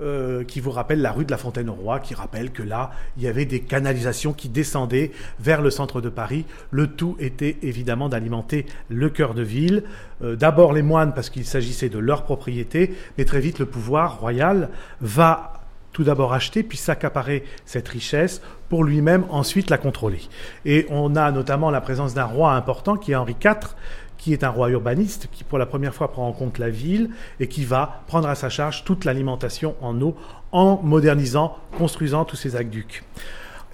euh, 0.00 0.44
qui 0.44 0.60
vous 0.60 0.70
rappelle 0.70 1.00
la 1.00 1.12
rue 1.12 1.24
de 1.24 1.30
la 1.30 1.38
Fontaine-au-Roi, 1.38 2.00
qui 2.00 2.14
rappelle 2.14 2.50
que 2.50 2.62
là, 2.62 2.90
il 3.16 3.22
y 3.22 3.28
avait 3.28 3.44
des 3.44 3.60
canalisations 3.60 4.32
qui 4.32 4.48
descendaient 4.48 5.12
vers 5.40 5.62
le 5.62 5.70
centre 5.70 6.00
de 6.00 6.08
Paris. 6.08 6.44
Le 6.70 6.86
tout 6.86 7.16
était 7.18 7.56
évidemment 7.62 8.08
d'alimenter 8.08 8.66
le 8.88 9.10
cœur 9.10 9.34
de 9.34 9.42
ville. 9.42 9.84
Euh, 10.22 10.36
d'abord 10.36 10.72
les 10.72 10.82
moines, 10.82 11.14
parce 11.14 11.30
qu'il 11.30 11.44
s'agissait 11.44 11.88
de 11.88 11.98
leur 11.98 12.24
propriété, 12.24 12.94
mais 13.18 13.24
très 13.24 13.40
vite 13.40 13.58
le 13.58 13.66
pouvoir 13.66 14.20
royal 14.20 14.70
va 15.00 15.62
tout 15.92 16.04
d'abord 16.04 16.32
acheter, 16.32 16.62
puis 16.62 16.78
s'accaparer 16.78 17.44
cette 17.64 17.88
richesse 17.88 18.40
pour 18.68 18.84
lui-même 18.84 19.24
ensuite 19.28 19.68
la 19.68 19.78
contrôler. 19.78 20.20
Et 20.64 20.86
on 20.88 21.16
a 21.16 21.30
notamment 21.30 21.70
la 21.70 21.80
présence 21.80 22.14
d'un 22.14 22.24
roi 22.24 22.52
important 22.52 22.96
qui 22.96 23.12
est 23.12 23.14
Henri 23.14 23.36
IV, 23.44 23.74
qui 24.22 24.32
est 24.32 24.44
un 24.44 24.50
roi 24.50 24.70
urbaniste, 24.70 25.28
qui 25.32 25.42
pour 25.42 25.58
la 25.58 25.66
première 25.66 25.94
fois 25.94 26.12
prend 26.12 26.28
en 26.28 26.32
compte 26.32 26.58
la 26.58 26.70
ville 26.70 27.10
et 27.40 27.48
qui 27.48 27.64
va 27.64 28.04
prendre 28.06 28.28
à 28.28 28.36
sa 28.36 28.48
charge 28.48 28.84
toute 28.84 29.04
l'alimentation 29.04 29.74
en 29.80 30.00
eau 30.00 30.14
en 30.52 30.80
modernisant, 30.80 31.56
construisant 31.76 32.24
tous 32.24 32.36
ces 32.36 32.54
aqueducs. 32.54 33.02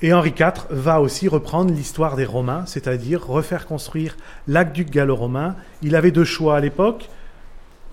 Et 0.01 0.15
Henri 0.15 0.31
IV 0.31 0.65
va 0.71 1.03
aussi 1.03 1.29
reprendre 1.29 1.75
l'histoire 1.75 2.17
des 2.17 2.25
Romains, 2.25 2.65
c'est-à-dire 2.65 3.27
refaire 3.27 3.67
construire 3.67 4.17
l'aqueduc 4.47 4.89
gallo-romain. 4.89 5.55
Il 5.83 5.95
avait 5.95 6.13
deux 6.13 6.25
choix 6.25 6.57
à 6.57 6.61
l'époque, 6.61 7.11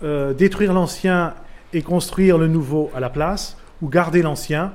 euh, 0.04 0.34
détruire 0.34 0.72
l'ancien 0.72 1.34
et 1.74 1.82
construire 1.82 2.38
le 2.38 2.48
nouveau 2.48 2.90
à 2.96 3.02
la 3.02 3.10
place, 3.10 3.58
ou 3.82 3.90
garder 3.90 4.22
l'ancien 4.22 4.72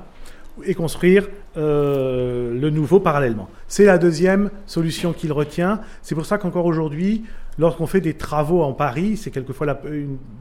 et 0.65 0.75
construire 0.75 1.27
euh, 1.57 2.53
le 2.59 2.69
nouveau 2.69 2.99
parallèlement. 2.99 3.49
C'est 3.67 3.85
la 3.85 3.97
deuxième 3.97 4.51
solution 4.67 5.13
qu'il 5.13 5.33
retient. 5.33 5.81
C'est 6.03 6.13
pour 6.13 6.27
ça 6.27 6.37
qu'encore 6.37 6.65
aujourd'hui, 6.65 7.23
lorsqu'on 7.57 7.87
fait 7.87 8.01
des 8.01 8.13
travaux 8.13 8.61
en 8.63 8.73
Paris, 8.73 9.17
c'est 9.17 9.31
quelquefois 9.31 9.79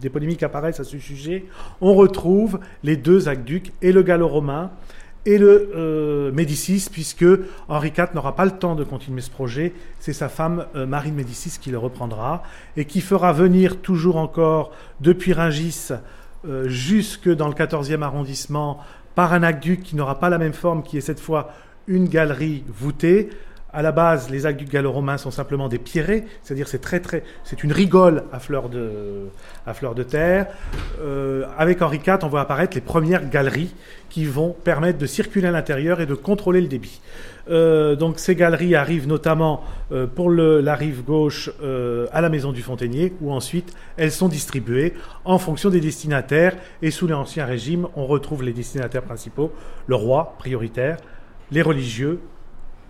des 0.01 0.11
polémiques 0.11 0.43
apparaissent 0.43 0.81
à 0.81 0.85
ce 0.85 0.99
sujet, 0.99 1.45
on 1.81 1.95
retrouve 1.95 2.61
les 2.83 2.97
deux 2.97 3.29
aqueducs 3.29 3.73
et 3.83 3.93
le 3.93 4.03
gallo-romain 4.03 4.71
et 5.27 5.39
le 5.39 5.73
euh, 5.77 6.33
Médicis, 6.33 6.89
puisque 6.91 7.27
Henri 7.69 7.89
IV 7.89 8.15
n'aura 8.15 8.35
pas 8.35 8.45
le 8.45 8.53
temps 8.53 8.75
de 8.75 8.85
continuer 8.85 9.21
ce 9.21 9.31
projet. 9.31 9.75
C'est 9.99 10.13
sa 10.13 10.29
femme 10.29 10.67
euh, 10.75 10.87
Marie 10.87 11.11
de 11.11 11.17
Médicis 11.17 11.59
qui 11.61 11.71
le 11.71 11.79
reprendra 11.79 12.43
et 12.77 12.87
qui 12.87 13.01
fera 13.01 13.33
venir 13.33 13.81
toujours 13.81 14.17
encore 14.17 14.73
depuis 15.01 15.33
Rungis 15.33 15.89
euh, 16.47 16.69
jusque 16.69 17.29
dans 17.29 17.49
le 17.49 17.55
14e 17.55 18.03
arrondissement 18.03 18.79
par 19.15 19.35
un 19.35 19.43
aqueduc 19.43 19.83
qui 19.83 19.97
n'aura 19.97 20.19
pas 20.19 20.31
la 20.31 20.39
même 20.39 20.55
forme, 20.55 20.83
qui 20.83 20.97
est 20.97 21.03
cette 21.03 21.21
fois 21.21 21.51
une 21.87 22.09
galerie 22.09 22.65
voûtée 22.69 23.29
à 23.73 23.83
la 23.83 23.93
base, 23.93 24.31
les 24.31 24.47
aqueducs 24.47 24.71
gallo-romains 24.71 25.19
sont 25.19 25.31
simplement 25.31 25.69
des 25.69 25.79
pierrets, 25.79 26.25
c'est-à-dire 26.43 26.67
c'est 26.67 26.81
très 26.81 27.01
très, 27.01 27.23
c'est 27.45 27.63
une 27.63 27.73
rigole 27.73 28.25
à 28.33 28.41
fleur 28.41 28.69
de, 28.69 30.03
terre. 30.03 30.47
Euh, 31.01 31.45
avec 31.57 31.81
Henri 31.81 31.99
IV, 31.99 32.19
on 32.23 32.29
voit 32.29 32.41
apparaître 32.41 32.75
les 32.75 32.81
premières 32.81 33.29
galeries 33.29 33.73
qui 34.09 34.25
vont 34.25 34.57
permettre 34.65 34.99
de 34.99 35.07
circuler 35.07 35.47
à 35.47 35.51
l'intérieur 35.53 36.01
et 36.01 36.07
de 36.07 36.15
contrôler 36.15 36.61
le 36.61 36.67
débit. 36.67 37.01
Euh, 37.49 37.95
donc 37.97 38.19
ces 38.19 38.35
galeries 38.35 38.75
arrivent 38.75 39.07
notamment 39.07 39.65
euh, 39.93 40.07
pour 40.07 40.31
la 40.31 40.75
rive 40.75 41.05
gauche 41.05 41.51
à 42.13 42.21
la 42.21 42.29
maison 42.29 42.51
du 42.51 42.63
Fontainier, 42.63 43.13
où 43.21 43.33
ensuite 43.33 43.73
elles 43.97 44.13
sont 44.13 44.29
distribuées 44.29 44.95
en 45.25 45.39
fonction 45.39 45.71
des 45.71 45.81
destinataires. 45.81 46.57
Et 46.83 46.91
sous 46.91 47.07
l'Ancien 47.07 47.45
Régime, 47.45 47.87
on 47.95 48.07
retrouve 48.07 48.43
les 48.43 48.53
destinataires 48.53 49.03
principaux, 49.03 49.53
le 49.87 49.95
roi 49.95 50.35
prioritaire, 50.39 50.97
les 51.53 51.63
religieux 51.63 52.21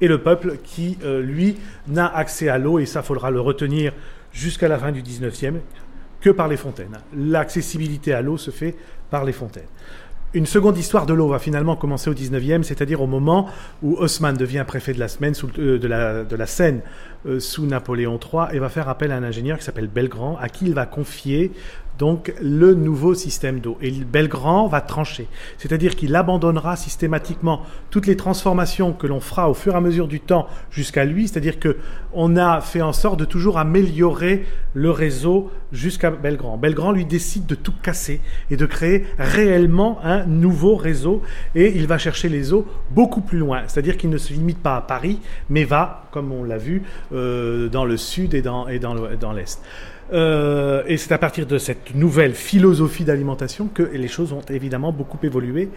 et 0.00 0.08
le 0.08 0.18
peuple 0.18 0.56
qui, 0.62 0.98
euh, 1.04 1.22
lui, 1.22 1.56
n'a 1.88 2.06
accès 2.06 2.48
à 2.48 2.58
l'eau, 2.58 2.78
et 2.78 2.86
ça 2.86 3.02
faudra 3.02 3.30
le 3.30 3.40
retenir 3.40 3.92
jusqu'à 4.32 4.68
la 4.68 4.78
fin 4.78 4.92
du 4.92 5.02
19e, 5.02 5.56
que 6.20 6.30
par 6.30 6.48
les 6.48 6.56
fontaines. 6.56 6.98
L'accessibilité 7.16 8.12
à 8.12 8.22
l'eau 8.22 8.36
se 8.36 8.50
fait 8.50 8.76
par 9.10 9.24
les 9.24 9.32
fontaines. 9.32 9.64
Une 10.32 10.46
seconde 10.46 10.78
histoire 10.78 11.06
de 11.06 11.12
l'eau 11.12 11.26
va 11.26 11.40
finalement 11.40 11.74
commencer 11.74 12.08
au 12.08 12.14
19e, 12.14 12.62
c'est-à-dire 12.62 13.02
au 13.02 13.08
moment 13.08 13.48
où 13.82 13.96
Haussmann 13.96 14.36
devient 14.36 14.64
préfet 14.64 14.92
de 14.92 15.00
la, 15.00 15.96
euh, 15.98 16.46
Seine 16.46 16.82
euh, 17.26 17.40
sous 17.40 17.66
Napoléon 17.66 18.20
III 18.20 18.56
et 18.56 18.60
va 18.60 18.68
faire 18.68 18.88
appel 18.88 19.10
à 19.10 19.16
un 19.16 19.24
ingénieur 19.24 19.58
qui 19.58 19.64
s'appelle 19.64 19.88
Belgrand, 19.88 20.38
à 20.40 20.48
qui 20.48 20.66
il 20.66 20.74
va 20.74 20.86
confier 20.86 21.50
donc 22.00 22.32
le 22.40 22.72
nouveau 22.72 23.12
système 23.12 23.60
d'eau. 23.60 23.76
Et 23.82 23.90
Belgrand 23.90 24.66
va 24.68 24.80
trancher, 24.80 25.28
c'est-à-dire 25.58 25.94
qu'il 25.94 26.16
abandonnera 26.16 26.74
systématiquement 26.74 27.60
toutes 27.90 28.06
les 28.06 28.16
transformations 28.16 28.94
que 28.94 29.06
l'on 29.06 29.20
fera 29.20 29.50
au 29.50 29.54
fur 29.54 29.74
et 29.74 29.76
à 29.76 29.82
mesure 29.82 30.08
du 30.08 30.18
temps 30.18 30.48
jusqu'à 30.70 31.04
lui, 31.04 31.28
c'est-à-dire 31.28 31.60
que 31.60 31.76
on 32.14 32.36
a 32.36 32.62
fait 32.62 32.80
en 32.80 32.94
sorte 32.94 33.20
de 33.20 33.26
toujours 33.26 33.58
améliorer 33.58 34.46
le 34.72 34.90
réseau 34.90 35.50
jusqu'à 35.72 36.10
Belgrand. 36.10 36.56
Belgrand 36.56 36.92
lui 36.92 37.04
décide 37.04 37.44
de 37.44 37.54
tout 37.54 37.74
casser 37.82 38.22
et 38.50 38.56
de 38.56 38.64
créer 38.64 39.04
réellement 39.18 40.00
un 40.02 40.24
nouveau 40.24 40.76
réseau 40.76 41.20
et 41.54 41.76
il 41.76 41.86
va 41.86 41.98
chercher 41.98 42.30
les 42.30 42.54
eaux 42.54 42.66
beaucoup 42.92 43.20
plus 43.20 43.38
loin, 43.38 43.64
c'est-à-dire 43.66 43.98
qu'il 43.98 44.08
ne 44.08 44.18
se 44.18 44.32
limite 44.32 44.62
pas 44.62 44.76
à 44.76 44.80
Paris, 44.80 45.20
mais 45.50 45.64
va, 45.64 46.08
comme 46.12 46.32
on 46.32 46.44
l'a 46.44 46.56
vu, 46.56 46.82
euh, 47.12 47.68
dans 47.68 47.84
le 47.84 47.98
sud 47.98 48.32
et 48.32 48.40
dans, 48.40 48.68
et 48.68 48.78
dans 48.78 49.32
l'est. 49.34 49.60
Euh, 50.12 50.82
et 50.86 50.96
c'est 50.96 51.12
à 51.12 51.18
partir 51.18 51.46
de 51.46 51.58
cette 51.58 51.94
nouvelle 51.94 52.34
philosophie 52.34 53.04
d'alimentation 53.04 53.68
que 53.72 53.82
les 53.82 54.08
choses 54.08 54.32
ont 54.32 54.42
évidemment 54.48 54.92
beaucoup 54.92 55.18
évolué. 55.22 55.68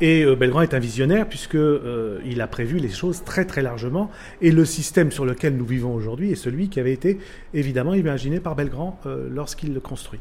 Et 0.00 0.24
euh, 0.24 0.36
Belgrand 0.36 0.62
est 0.62 0.74
un 0.74 0.78
visionnaire 0.78 1.28
puisque 1.28 1.56
euh, 1.56 2.20
il 2.24 2.40
a 2.40 2.46
prévu 2.46 2.78
les 2.78 2.90
choses 2.90 3.24
très 3.24 3.44
très 3.44 3.62
largement. 3.62 4.10
Et 4.40 4.52
le 4.52 4.64
système 4.64 5.10
sur 5.10 5.24
lequel 5.24 5.56
nous 5.56 5.64
vivons 5.64 5.94
aujourd'hui 5.94 6.30
est 6.30 6.36
celui 6.36 6.68
qui 6.68 6.78
avait 6.78 6.92
été 6.92 7.18
évidemment 7.54 7.94
imaginé 7.94 8.40
par 8.40 8.54
Belgrand 8.54 8.98
lorsqu'il 9.30 9.74
le 9.74 9.80
construit. 9.80 10.20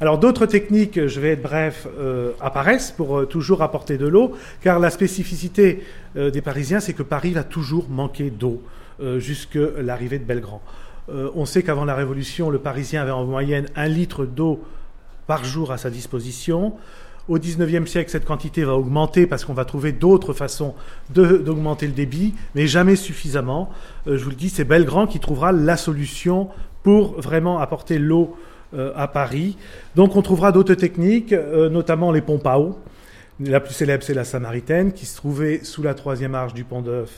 Alors 0.00 0.18
d'autres 0.18 0.46
techniques, 0.46 1.06
je 1.06 1.20
vais 1.20 1.30
être 1.30 1.42
bref, 1.42 1.86
apparaissent 2.40 2.90
pour 2.90 3.28
toujours 3.28 3.62
apporter 3.62 3.98
de 3.98 4.06
l'eau, 4.06 4.32
car 4.62 4.78
la 4.78 4.90
spécificité 4.90 5.82
des 6.16 6.40
Parisiens, 6.40 6.80
c'est 6.80 6.92
que 6.92 7.02
Paris 7.02 7.32
va 7.32 7.44
toujours 7.44 7.88
manquer 7.88 8.30
d'eau 8.30 8.62
jusque 9.18 9.58
l'arrivée 9.78 10.18
de 10.18 10.24
Belgrand. 10.24 10.62
Euh, 11.08 11.30
on 11.34 11.44
sait 11.44 11.62
qu'avant 11.62 11.84
la 11.84 11.94
Révolution, 11.94 12.50
le 12.50 12.58
Parisien 12.58 13.02
avait 13.02 13.10
en 13.10 13.24
moyenne 13.24 13.66
un 13.76 13.88
litre 13.88 14.26
d'eau 14.26 14.62
par 15.26 15.44
jour 15.44 15.72
à 15.72 15.78
sa 15.78 15.90
disposition. 15.90 16.74
Au 17.28 17.38
XIXe 17.38 17.88
siècle, 17.88 18.10
cette 18.10 18.24
quantité 18.24 18.64
va 18.64 18.74
augmenter 18.74 19.26
parce 19.26 19.44
qu'on 19.44 19.54
va 19.54 19.64
trouver 19.64 19.92
d'autres 19.92 20.32
façons 20.32 20.74
d'augmenter 21.10 21.86
le 21.86 21.92
débit, 21.92 22.34
mais 22.54 22.66
jamais 22.66 22.96
suffisamment. 22.96 23.70
Euh, 24.06 24.16
je 24.18 24.24
vous 24.24 24.30
le 24.30 24.36
dis, 24.36 24.48
c'est 24.48 24.64
Belgrand 24.64 25.06
qui 25.06 25.20
trouvera 25.20 25.52
la 25.52 25.76
solution 25.76 26.48
pour 26.82 27.20
vraiment 27.20 27.58
apporter 27.58 27.98
l'eau 27.98 28.36
euh, 28.74 28.92
à 28.96 29.06
Paris. 29.08 29.56
Donc 29.96 30.16
on 30.16 30.22
trouvera 30.22 30.52
d'autres 30.52 30.74
techniques, 30.74 31.32
notamment 31.32 32.10
les 32.12 32.20
pompes 32.20 32.46
à 32.46 32.58
eau. 32.58 32.78
La 33.42 33.60
plus 33.60 33.72
célèbre, 33.72 34.04
c'est 34.04 34.12
la 34.12 34.24
Samaritaine, 34.24 34.92
qui 34.92 35.06
se 35.06 35.16
trouvait 35.16 35.60
sous 35.64 35.82
la 35.82 35.94
troisième 35.94 36.34
arche 36.34 36.52
du 36.52 36.64
pont 36.64 36.82
d'Œuf, 36.82 37.10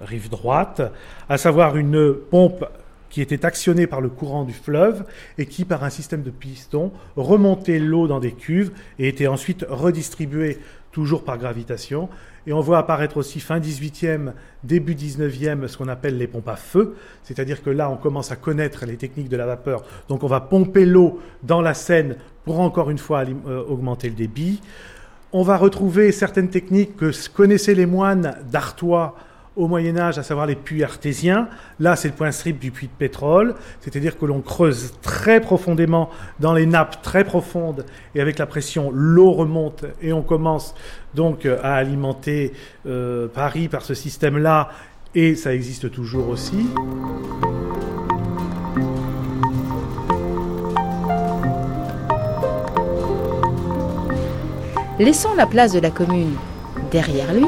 rive 0.00 0.28
droite, 0.28 0.82
à 1.28 1.38
savoir 1.38 1.76
une 1.76 2.14
pompe 2.14 2.64
qui 3.12 3.20
était 3.20 3.44
actionné 3.44 3.86
par 3.86 4.00
le 4.00 4.08
courant 4.08 4.42
du 4.42 4.54
fleuve 4.54 5.04
et 5.36 5.44
qui, 5.44 5.66
par 5.66 5.84
un 5.84 5.90
système 5.90 6.22
de 6.22 6.30
pistons, 6.30 6.92
remontait 7.14 7.78
l'eau 7.78 8.08
dans 8.08 8.20
des 8.20 8.32
cuves 8.32 8.72
et 8.98 9.06
était 9.06 9.26
ensuite 9.26 9.66
redistribué 9.68 10.58
toujours 10.92 11.22
par 11.22 11.36
gravitation. 11.36 12.08
Et 12.46 12.54
on 12.54 12.60
voit 12.60 12.78
apparaître 12.78 13.18
aussi 13.18 13.38
fin 13.38 13.60
18e, 13.60 14.32
début 14.64 14.94
19e, 14.94 15.68
ce 15.68 15.76
qu'on 15.76 15.88
appelle 15.88 16.16
les 16.16 16.26
pompes 16.26 16.48
à 16.48 16.56
feu. 16.56 16.96
C'est-à-dire 17.22 17.62
que 17.62 17.68
là, 17.68 17.90
on 17.90 17.98
commence 17.98 18.32
à 18.32 18.36
connaître 18.36 18.86
les 18.86 18.96
techniques 18.96 19.28
de 19.28 19.36
la 19.36 19.44
vapeur. 19.44 19.84
Donc 20.08 20.24
on 20.24 20.26
va 20.26 20.40
pomper 20.40 20.86
l'eau 20.86 21.20
dans 21.42 21.60
la 21.60 21.74
Seine 21.74 22.16
pour 22.46 22.60
encore 22.60 22.88
une 22.88 22.98
fois 22.98 23.24
euh, 23.24 23.62
augmenter 23.64 24.08
le 24.08 24.14
débit. 24.14 24.62
On 25.34 25.42
va 25.42 25.58
retrouver 25.58 26.12
certaines 26.12 26.48
techniques 26.48 26.96
que 26.96 27.10
connaissaient 27.28 27.74
les 27.74 27.86
moines 27.86 28.38
d'Artois 28.50 29.16
au 29.56 29.68
Moyen 29.68 29.96
Âge, 29.98 30.18
à 30.18 30.22
savoir 30.22 30.46
les 30.46 30.56
puits 30.56 30.82
artésiens. 30.82 31.48
Là, 31.78 31.96
c'est 31.96 32.08
le 32.08 32.14
point 32.14 32.30
strip 32.30 32.58
du 32.58 32.70
puits 32.70 32.86
de 32.86 32.92
pétrole, 32.92 33.54
c'est-à-dire 33.80 34.18
que 34.18 34.24
l'on 34.24 34.40
creuse 34.40 34.92
très 35.02 35.40
profondément 35.40 36.10
dans 36.40 36.54
les 36.54 36.66
nappes 36.66 37.02
très 37.02 37.24
profondes 37.24 37.84
et 38.14 38.20
avec 38.20 38.38
la 38.38 38.46
pression, 38.46 38.90
l'eau 38.92 39.32
remonte 39.32 39.84
et 40.00 40.12
on 40.12 40.22
commence 40.22 40.74
donc 41.14 41.44
euh, 41.44 41.58
à 41.62 41.74
alimenter 41.74 42.52
euh, 42.86 43.28
Paris 43.28 43.68
par 43.68 43.82
ce 43.82 43.94
système-là 43.94 44.70
et 45.14 45.34
ça 45.34 45.54
existe 45.54 45.90
toujours 45.90 46.28
aussi. 46.28 46.66
Laissant 54.98 55.34
la 55.34 55.46
place 55.46 55.72
de 55.72 55.80
la 55.80 55.90
commune 55.90 56.34
derrière 56.90 57.32
lui, 57.34 57.46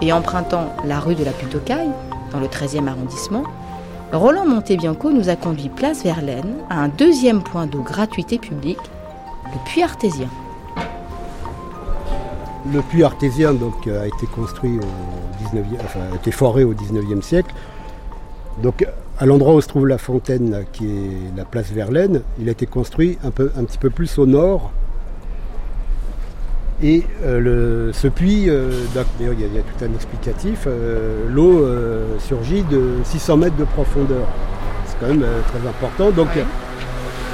et 0.00 0.12
empruntant 0.12 0.74
la 0.84 1.00
rue 1.00 1.14
de 1.14 1.24
la 1.24 1.32
Putocaille, 1.32 1.90
dans 2.32 2.40
le 2.40 2.46
13e 2.46 2.88
arrondissement, 2.88 3.44
Roland 4.12 4.46
Montebianco 4.46 5.10
nous 5.10 5.28
a 5.28 5.36
conduit 5.36 5.68
place 5.68 6.02
Verlaine 6.02 6.54
à 6.70 6.80
un 6.80 6.88
deuxième 6.88 7.42
point 7.42 7.66
d'eau 7.66 7.82
gratuité 7.82 8.38
publique, 8.38 8.78
le 9.46 9.58
puits 9.64 9.82
artésien. 9.82 10.28
Le 12.72 12.80
puits 12.80 13.02
artésien 13.02 13.52
donc, 13.52 13.86
a 13.86 14.06
été 14.06 14.26
construit 14.26 14.78
au 14.78 15.54
19e, 15.56 15.64
enfin, 15.84 16.00
a 16.12 16.14
été 16.14 16.30
foré 16.30 16.64
au 16.64 16.74
19e 16.74 17.22
siècle. 17.22 17.54
Donc, 18.62 18.86
à 19.18 19.26
l'endroit 19.26 19.54
où 19.54 19.60
se 19.60 19.68
trouve 19.68 19.86
la 19.86 19.98
fontaine, 19.98 20.64
qui 20.72 20.86
est 20.86 21.36
la 21.36 21.44
place 21.44 21.70
Verlaine, 21.70 22.22
il 22.38 22.48
a 22.48 22.52
été 22.52 22.66
construit 22.66 23.18
un 23.24 23.30
petit 23.30 23.78
peu 23.78 23.90
plus 23.90 24.18
au 24.18 24.26
nord, 24.26 24.70
et 26.82 27.04
euh, 27.24 27.92
ce 27.92 28.08
puits, 28.08 28.48
euh, 28.48 28.70
d'ailleurs 28.94 29.34
il 29.38 29.54
y, 29.54 29.58
a 29.58 29.62
tout 29.62 29.84
un 29.84 29.94
explicatif, 29.94 30.64
euh, 30.66 31.28
l'eau 31.30 31.66
surgit 32.18 32.62
de 32.64 32.94
600 33.04 33.36
mètres 33.36 33.56
de 33.56 33.64
profondeur. 33.64 34.26
C'est 34.86 34.96
quand 35.00 35.06
même 35.06 35.24
très 35.48 35.68
important. 35.68 36.10
Donc 36.10 36.28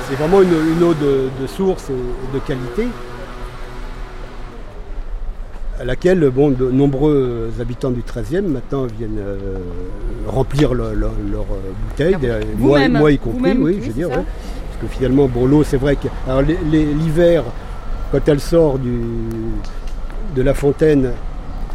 c'est 0.09 0.15
vraiment 0.17 0.43
une, 0.43 0.83
eau 0.83 0.95
de, 0.95 1.47
source 1.47 1.91
et 1.91 2.35
de 2.35 2.39
qualité 2.41 2.87
à 5.79 5.85
laquelle 5.85 6.29
bon, 6.29 6.51
de 6.51 6.71
nombreux 6.71 7.51
habitants 7.59 7.91
du 7.91 8.03
13e 8.03 8.43
maintenant 8.43 8.87
viennent 8.99 9.23
remplir 10.27 10.75
leurs 10.75 10.93
bouteilles, 11.89 12.17
moi, 12.59 13.11
y 13.11 13.19
compris, 13.19 13.57
oui, 13.59 13.79
je 13.81 13.87
veux 13.87 13.93
dire. 13.95 14.11
Parce 14.11 14.25
que 14.83 14.87
finalement, 14.99 15.27
bon, 15.29 15.47
l'eau, 15.47 15.65
c'est 15.65 15.79
vrai 15.79 15.97
que 15.97 16.09
l'hiver, 16.71 17.45
quand 18.11 18.29
elle 18.29 18.41
sort 18.41 18.79
de 18.79 20.43
la 20.43 20.55
fontaine, 20.55 21.13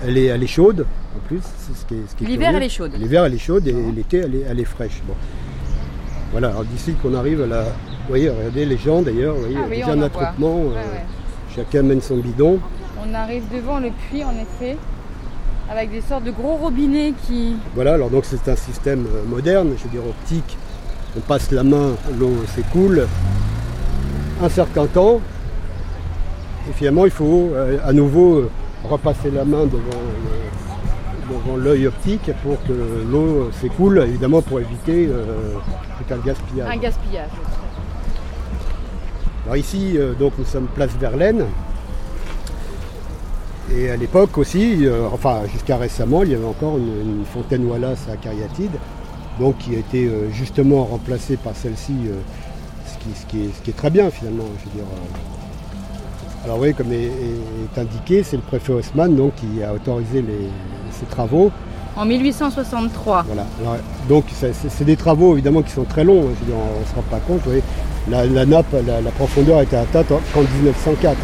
elle 0.06 0.18
est, 0.18 0.26
elle 0.26 0.44
est 0.44 0.48
chaude, 0.48 0.86
en 1.16 1.28
plus. 1.28 1.42
L'hiver, 2.22 2.54
elle 2.56 2.64
est 2.64 2.70
chaude. 2.70 2.94
L'hiver, 2.98 3.26
elle 3.26 3.34
est 3.34 3.40
chaude 3.40 3.68
et 3.68 3.76
l'été, 3.96 4.18
elle 4.50 4.60
est, 4.60 4.66
fraîche. 4.66 5.02
Bon. 5.08 5.14
Voilà, 6.32 6.50
alors 6.50 6.66
d'ici 6.66 6.94
qu'on 7.02 7.14
arrive 7.14 7.42
à 7.42 7.48
la. 7.48 7.62
Vous 7.64 8.10
voyez, 8.10 8.30
regardez 8.30 8.66
les 8.66 8.78
gens 8.78 9.02
d'ailleurs, 9.02 9.36
il 9.48 9.54
y 9.54 9.58
a 9.58 9.62
ah 9.66 9.70
déjà 9.70 9.92
un 9.94 10.02
attroupement. 10.02 10.60
Euh, 10.60 10.84
chacun 11.56 11.82
mène 11.84 12.02
son 12.02 12.18
bidon. 12.18 12.60
On 13.00 13.14
arrive 13.14 13.44
devant 13.54 13.80
le 13.80 13.90
puits, 13.90 14.24
en 14.24 14.34
effet, 14.34 14.78
avec 15.70 15.92
des 15.92 16.02
sortes 16.02 16.24
de 16.24 16.32
gros 16.32 16.56
robinets 16.56 17.14
qui. 17.26 17.56
Voilà, 17.74 17.94
alors 17.94 18.10
donc 18.10 18.26
c'est 18.26 18.48
un 18.50 18.56
système 18.56 19.06
euh, 19.06 19.24
moderne, 19.28 19.74
je 19.78 19.84
veux 19.84 19.90
dire 19.90 20.06
optique. 20.08 20.58
On 21.18 21.22
passe 21.22 21.52
la 21.52 21.64
main, 21.64 21.96
l'eau 22.20 22.34
s'écoule. 22.54 23.08
Un 24.44 24.50
certain 24.50 24.86
temps, 24.86 25.22
et 26.70 26.74
finalement, 26.74 27.06
il 27.06 27.12
faut 27.12 27.52
euh, 27.54 27.78
à 27.84 27.94
nouveau 27.94 28.38
euh, 28.38 28.50
repasser 28.84 29.30
la 29.32 29.46
main 29.46 29.66
devant, 29.66 30.02
l'œil 31.58 31.88
optique 31.88 32.32
pour 32.44 32.62
que 32.64 32.74
l'eau 33.12 33.50
s'écoule, 33.60 34.04
évidemment 34.08 34.42
pour 34.42 34.60
éviter 34.60 35.08
euh, 35.08 35.56
tout 35.98 36.14
un 36.14 36.18
gaspillage. 36.18 36.70
Un 36.70 36.78
gaspillage. 36.78 37.30
Alors 39.46 39.58
ici, 39.58 39.98
donc 40.20 40.34
nous 40.38 40.46
sommes 40.46 40.68
place 40.68 40.92
Verlaine. 41.00 41.46
Et 43.76 43.90
à 43.90 43.96
l'époque 43.96 44.38
aussi, 44.38 44.88
enfin 45.12 45.42
jusqu'à 45.52 45.78
récemment, 45.78 46.24
il 46.24 46.32
y 46.32 46.36
avait 46.36 46.46
encore 46.46 46.78
une, 46.78 47.24
fontaine 47.32 47.66
Wallace 47.66 48.08
à 48.12 48.18
Cariatide, 48.18 48.78
donc 49.40 49.58
qui 49.60 49.76
a 49.76 49.80
été 49.80 50.10
justement 50.32 50.84
remplacée 50.84 51.38
par 51.38 51.56
celle-ci, 51.56 51.94
ce, 52.86 53.26
qui, 53.28 53.46
est, 53.70 53.76
très 53.76 53.90
bien 53.90 54.10
finalement. 54.10 54.46
Je 54.60 54.66
veux 54.66 54.76
dire, 54.78 54.86
alors 56.46 56.60
oui, 56.60 56.76
comme 56.76 56.94
est, 56.94 57.10
indiqué, 57.80 58.22
c'est 58.22 58.36
le 58.36 58.44
préfet 58.44 58.72
Haussmann 58.72 59.16
donc, 59.16 59.34
qui 59.36 59.64
a 59.64 59.74
autorisé 59.74 60.24
ces 60.92 61.08
travaux. 61.08 61.52
En 61.98 62.06
1863. 62.06 63.26
Voilà. 63.26 63.46
donc 64.08 64.26
c'est 64.32 64.84
des 64.84 64.96
travaux 64.96 65.34
évidemment 65.34 65.64
qui 65.64 65.72
sont 65.72 65.86
très 65.86 66.04
longs, 66.04 66.22
hein. 66.30 66.36
on 66.52 66.80
ne 66.82 66.86
se 66.86 66.96
rend 66.96 67.02
pas 67.10 67.20
compte. 67.20 67.42
La, 68.10 68.46
nappe, 68.46 68.68
la, 68.86 69.02
la, 69.02 69.12
profondeur 69.12 69.58
a 69.58 69.64
été 69.64 69.76
atteinte 69.76 70.12
en 70.12 70.42
1904. 70.42 71.18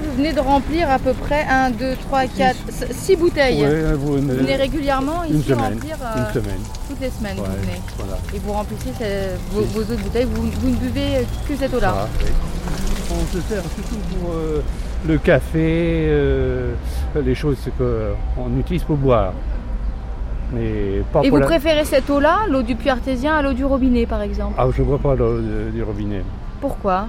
vous 0.00 0.11
venez 0.22 0.32
de 0.34 0.40
remplir 0.40 0.88
à 0.88 0.98
peu 0.98 1.12
près 1.14 1.44
1, 1.50 1.70
2, 1.70 1.96
3, 2.06 2.26
4, 2.26 2.56
6 2.92 3.16
bouteilles. 3.16 3.66
vous, 3.96 4.14
venez 4.14 4.54
régulièrement 4.54 5.24
ici 5.24 5.34
une 5.34 5.42
semaine, 5.42 5.72
remplir 5.74 5.96
une 5.96 6.22
euh, 6.22 6.32
semaine. 6.32 6.60
toutes 6.88 7.00
les 7.00 7.10
semaines. 7.10 7.36
vous 7.36 7.44
venez. 7.44 7.80
Et 8.34 8.38
vous 8.38 8.52
remplissez 8.52 8.90
vos, 9.50 9.80
autres 9.80 10.02
bouteilles, 10.02 10.26
vous, 10.32 10.68
ne 10.70 10.76
buvez 10.76 11.26
que 11.48 11.56
cette 11.56 11.74
eau-là. 11.74 12.06
On 13.10 13.34
se 13.34 13.40
sert 13.42 13.62
surtout 13.62 13.96
pour, 13.96 14.30
euh, 14.32 14.62
le 15.06 15.18
café, 15.18 16.06
euh, 16.08 16.72
les 17.16 17.34
choses 17.34 17.58
qu'on 17.76 18.58
utilise 18.58 18.84
pour 18.84 18.96
boire. 18.96 19.32
Mais 20.52 21.02
pas 21.12 21.20
Et 21.22 21.28
pour 21.28 21.38
vous 21.38 21.40
la- 21.42 21.46
préférez 21.46 21.84
cette 21.84 22.08
eau-là, 22.08 22.40
l'eau 22.48 22.62
du 22.62 22.76
puits 22.76 22.90
artésien, 22.90 23.34
à 23.34 23.42
l'eau 23.42 23.54
du 23.54 23.64
robinet 23.64 24.06
par 24.06 24.22
exemple? 24.22 24.54
Ah, 24.56 24.66
je 24.74 24.82
ne 24.82 24.86
bois 24.86 24.98
pas 24.98 25.14
l'eau 25.16 25.40
du 25.40 25.82
robinet. 25.82 26.22
Pourquoi? 26.60 27.08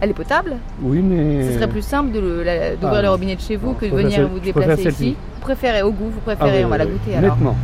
Elle 0.00 0.10
est 0.10 0.14
potable 0.14 0.52
Oui, 0.82 1.00
mais. 1.02 1.46
Ce 1.48 1.54
serait 1.54 1.68
plus 1.68 1.82
simple 1.82 2.10
d'ouvrir 2.12 2.46
Ah, 2.82 3.02
le 3.02 3.08
robinet 3.08 3.36
de 3.36 3.40
chez 3.40 3.56
vous 3.56 3.68
Non, 3.68 3.74
que 3.74 3.86
de 3.86 3.90
venir 3.90 4.10
celle- 4.12 4.24
vous 4.26 4.38
déplacer 4.40 4.88
ici. 4.88 5.16
Vous 5.36 5.40
préférez 5.40 5.82
au 5.82 5.90
goût, 5.90 6.10
vous 6.10 6.20
Ah 6.26 6.34
préférez, 6.36 6.58
oui, 6.60 6.64
on 6.64 6.68
va 6.68 6.78
la 6.78 6.84
oui, 6.86 6.92
goûter 6.92 7.16
alors. 7.16 7.30
Nettement. 7.36 7.56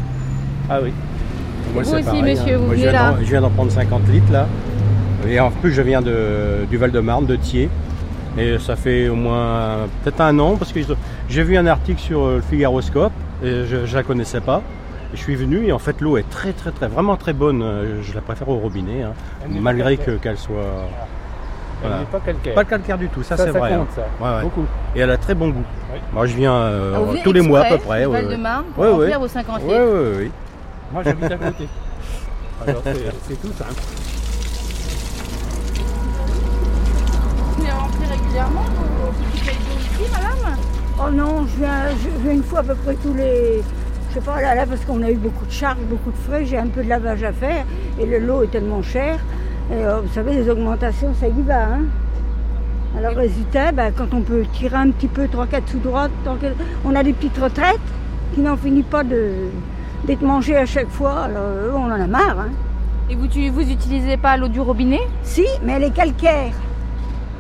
Ah 0.70 0.78
oui. 0.82 0.92
Moi, 1.74 1.82
Vous 1.82 1.94
aussi, 1.94 2.02
pareil, 2.04 2.22
monsieur, 2.22 2.54
hein. 2.54 2.58
vous 2.58 2.66
Moi, 2.66 2.74
je 2.74 2.80
venez 2.80 2.90
viens 2.90 2.92
là 3.02 3.10
d'en- 3.12 3.16
Je 3.18 3.24
viens 3.30 3.40
d'en 3.40 3.50
prendre 3.50 3.70
50 3.70 4.08
litres 4.08 4.32
là. 4.32 4.46
Et 5.28 5.38
en 5.40 5.50
plus, 5.50 5.72
je 5.72 5.82
viens 5.82 6.02
de, 6.02 6.64
du 6.70 6.76
Val-de-Marne, 6.76 7.26
de 7.26 7.36
Thiers. 7.36 7.68
Et 8.38 8.58
ça 8.58 8.76
fait 8.76 9.08
au 9.08 9.14
moins 9.14 9.76
peut-être 10.02 10.20
un 10.22 10.38
an 10.38 10.56
parce 10.56 10.72
que 10.72 10.80
j'ai 11.28 11.42
vu 11.42 11.56
un 11.58 11.66
article 11.66 12.00
sur 12.00 12.24
euh, 12.24 12.36
le 12.36 12.42
Figaroscope 12.42 13.12
et 13.44 13.66
je 13.66 13.76
ne 13.76 13.94
la 13.94 14.02
connaissais 14.02 14.40
pas. 14.40 14.62
Et 15.12 15.16
je 15.16 15.20
suis 15.22 15.34
venu 15.36 15.66
et 15.66 15.72
en 15.72 15.78
fait 15.78 16.00
l'eau 16.00 16.16
est 16.16 16.28
très 16.30 16.52
très 16.52 16.70
très 16.70 16.88
vraiment 16.88 17.16
très 17.16 17.34
bonne. 17.34 17.60
Euh, 17.62 18.00
Je 18.02 18.14
la 18.14 18.22
préfère 18.22 18.48
au 18.48 18.56
robinet, 18.56 19.02
hein, 19.02 19.12
malgré 19.60 19.98
qu'elle 19.98 20.38
Elle 21.84 21.90
n'est 21.98 22.04
pas 22.06 22.20
calcaire. 22.20 22.54
pas 22.54 22.62
le 22.62 22.68
calcaire 22.68 22.98
du 22.98 23.08
tout. 23.08 23.22
Ça, 23.22 23.36
ça, 23.36 23.46
c'est 23.46 23.52
ça 23.52 23.58
vrai. 23.58 23.70
compte, 23.70 23.88
hein. 23.98 24.02
ça. 24.18 24.24
Ouais, 24.24 24.36
ouais. 24.36 24.42
Beaucoup. 24.42 24.64
Et 24.94 25.00
elle 25.00 25.10
a 25.10 25.16
très 25.16 25.34
bon 25.34 25.48
goût. 25.50 25.64
Oui. 25.92 25.98
Moi, 26.12 26.26
je 26.26 26.36
viens 26.36 26.52
euh, 26.54 26.92
Ah, 26.96 26.98
vous 27.00 27.16
tous 27.24 27.32
les 27.32 27.40
mois 27.40 27.60
à 27.60 27.64
peu 27.70 27.78
près. 27.78 28.02
du 28.02 28.06
ouais, 28.08 28.20
ouais. 28.20 28.36
Pour 28.74 28.84
Ouais, 28.98 29.16
vos 29.16 29.28
50 29.28 29.56
Ouais, 29.56 29.62
litres. 29.62 29.80
ouais, 29.84 30.16
ouais. 30.18 30.30
Moi, 30.92 31.02
j'habite 31.04 31.24
à 31.32 31.36
côté. 31.36 31.68
Alors, 32.66 32.82
c'est 33.28 33.40
tout 33.40 33.52
simple. 33.58 33.72
Vous 37.44 37.56
venez 37.62 37.70
remplir 37.72 38.08
régulièrement 38.08 38.62
d'eau 38.64 39.12
ici, 39.34 40.10
madame? 40.12 40.56
Oh 41.04 41.10
non, 41.10 41.46
je 41.46 41.56
viens, 41.58 41.88
je 42.02 42.22
viens 42.22 42.32
une 42.32 42.42
fois 42.42 42.60
à 42.60 42.62
peu 42.62 42.74
près 42.74 42.94
tous 42.94 43.14
les. 43.14 43.62
Je 44.10 44.14
sais 44.14 44.20
pas, 44.20 44.40
là, 44.42 44.54
là 44.54 44.66
parce 44.66 44.84
qu'on 44.84 45.02
a 45.02 45.10
eu 45.10 45.16
beaucoup 45.16 45.46
de 45.46 45.50
charges, 45.50 45.78
beaucoup 45.88 46.10
de 46.10 46.16
frais, 46.28 46.44
j'ai 46.44 46.58
un 46.58 46.66
peu 46.66 46.82
de 46.84 46.88
lavage 46.88 47.22
à 47.24 47.32
faire 47.32 47.64
et 47.98 48.04
le 48.06 48.18
lot 48.18 48.42
est 48.42 48.48
tellement 48.48 48.82
cher. 48.82 49.18
Et, 49.72 49.84
euh, 49.84 50.00
vous 50.00 50.12
savez, 50.12 50.34
les 50.34 50.50
augmentations, 50.50 51.14
ça 51.18 51.28
y 51.28 51.42
va. 51.46 51.62
Hein 51.64 51.80
Alors, 52.98 53.14
résultat, 53.14 53.72
ben, 53.72 53.92
quand 53.96 54.12
on 54.12 54.20
peut 54.20 54.44
tirer 54.52 54.76
un 54.76 54.90
petit 54.90 55.08
peu 55.08 55.26
3-4 55.26 55.66
sous 55.68 55.78
droite, 55.78 56.10
tant 56.24 56.36
que- 56.36 56.46
on 56.84 56.94
a 56.94 57.02
des 57.02 57.12
petites 57.14 57.38
retraites 57.38 57.80
qui 58.34 58.40
n'en 58.40 58.56
finissent 58.56 58.84
pas 58.90 59.02
de- 59.04 59.48
d'être 60.06 60.22
mangées 60.22 60.56
à 60.56 60.66
chaque 60.66 60.90
fois. 60.90 61.22
Alors, 61.24 61.42
eux, 61.66 61.72
on 61.74 61.86
en 61.86 62.00
a 62.00 62.06
marre. 62.06 62.38
Hein. 62.40 62.50
Et 63.10 63.14
vous, 63.16 63.26
tu- 63.28 63.48
vous 63.50 63.62
utilisez 63.70 64.16
pas 64.18 64.36
l'eau 64.36 64.48
du 64.48 64.60
robinet? 64.60 65.00
Si, 65.22 65.46
mais 65.64 65.72
elle 65.72 65.84
est 65.84 65.90
calcaire. 65.94 66.52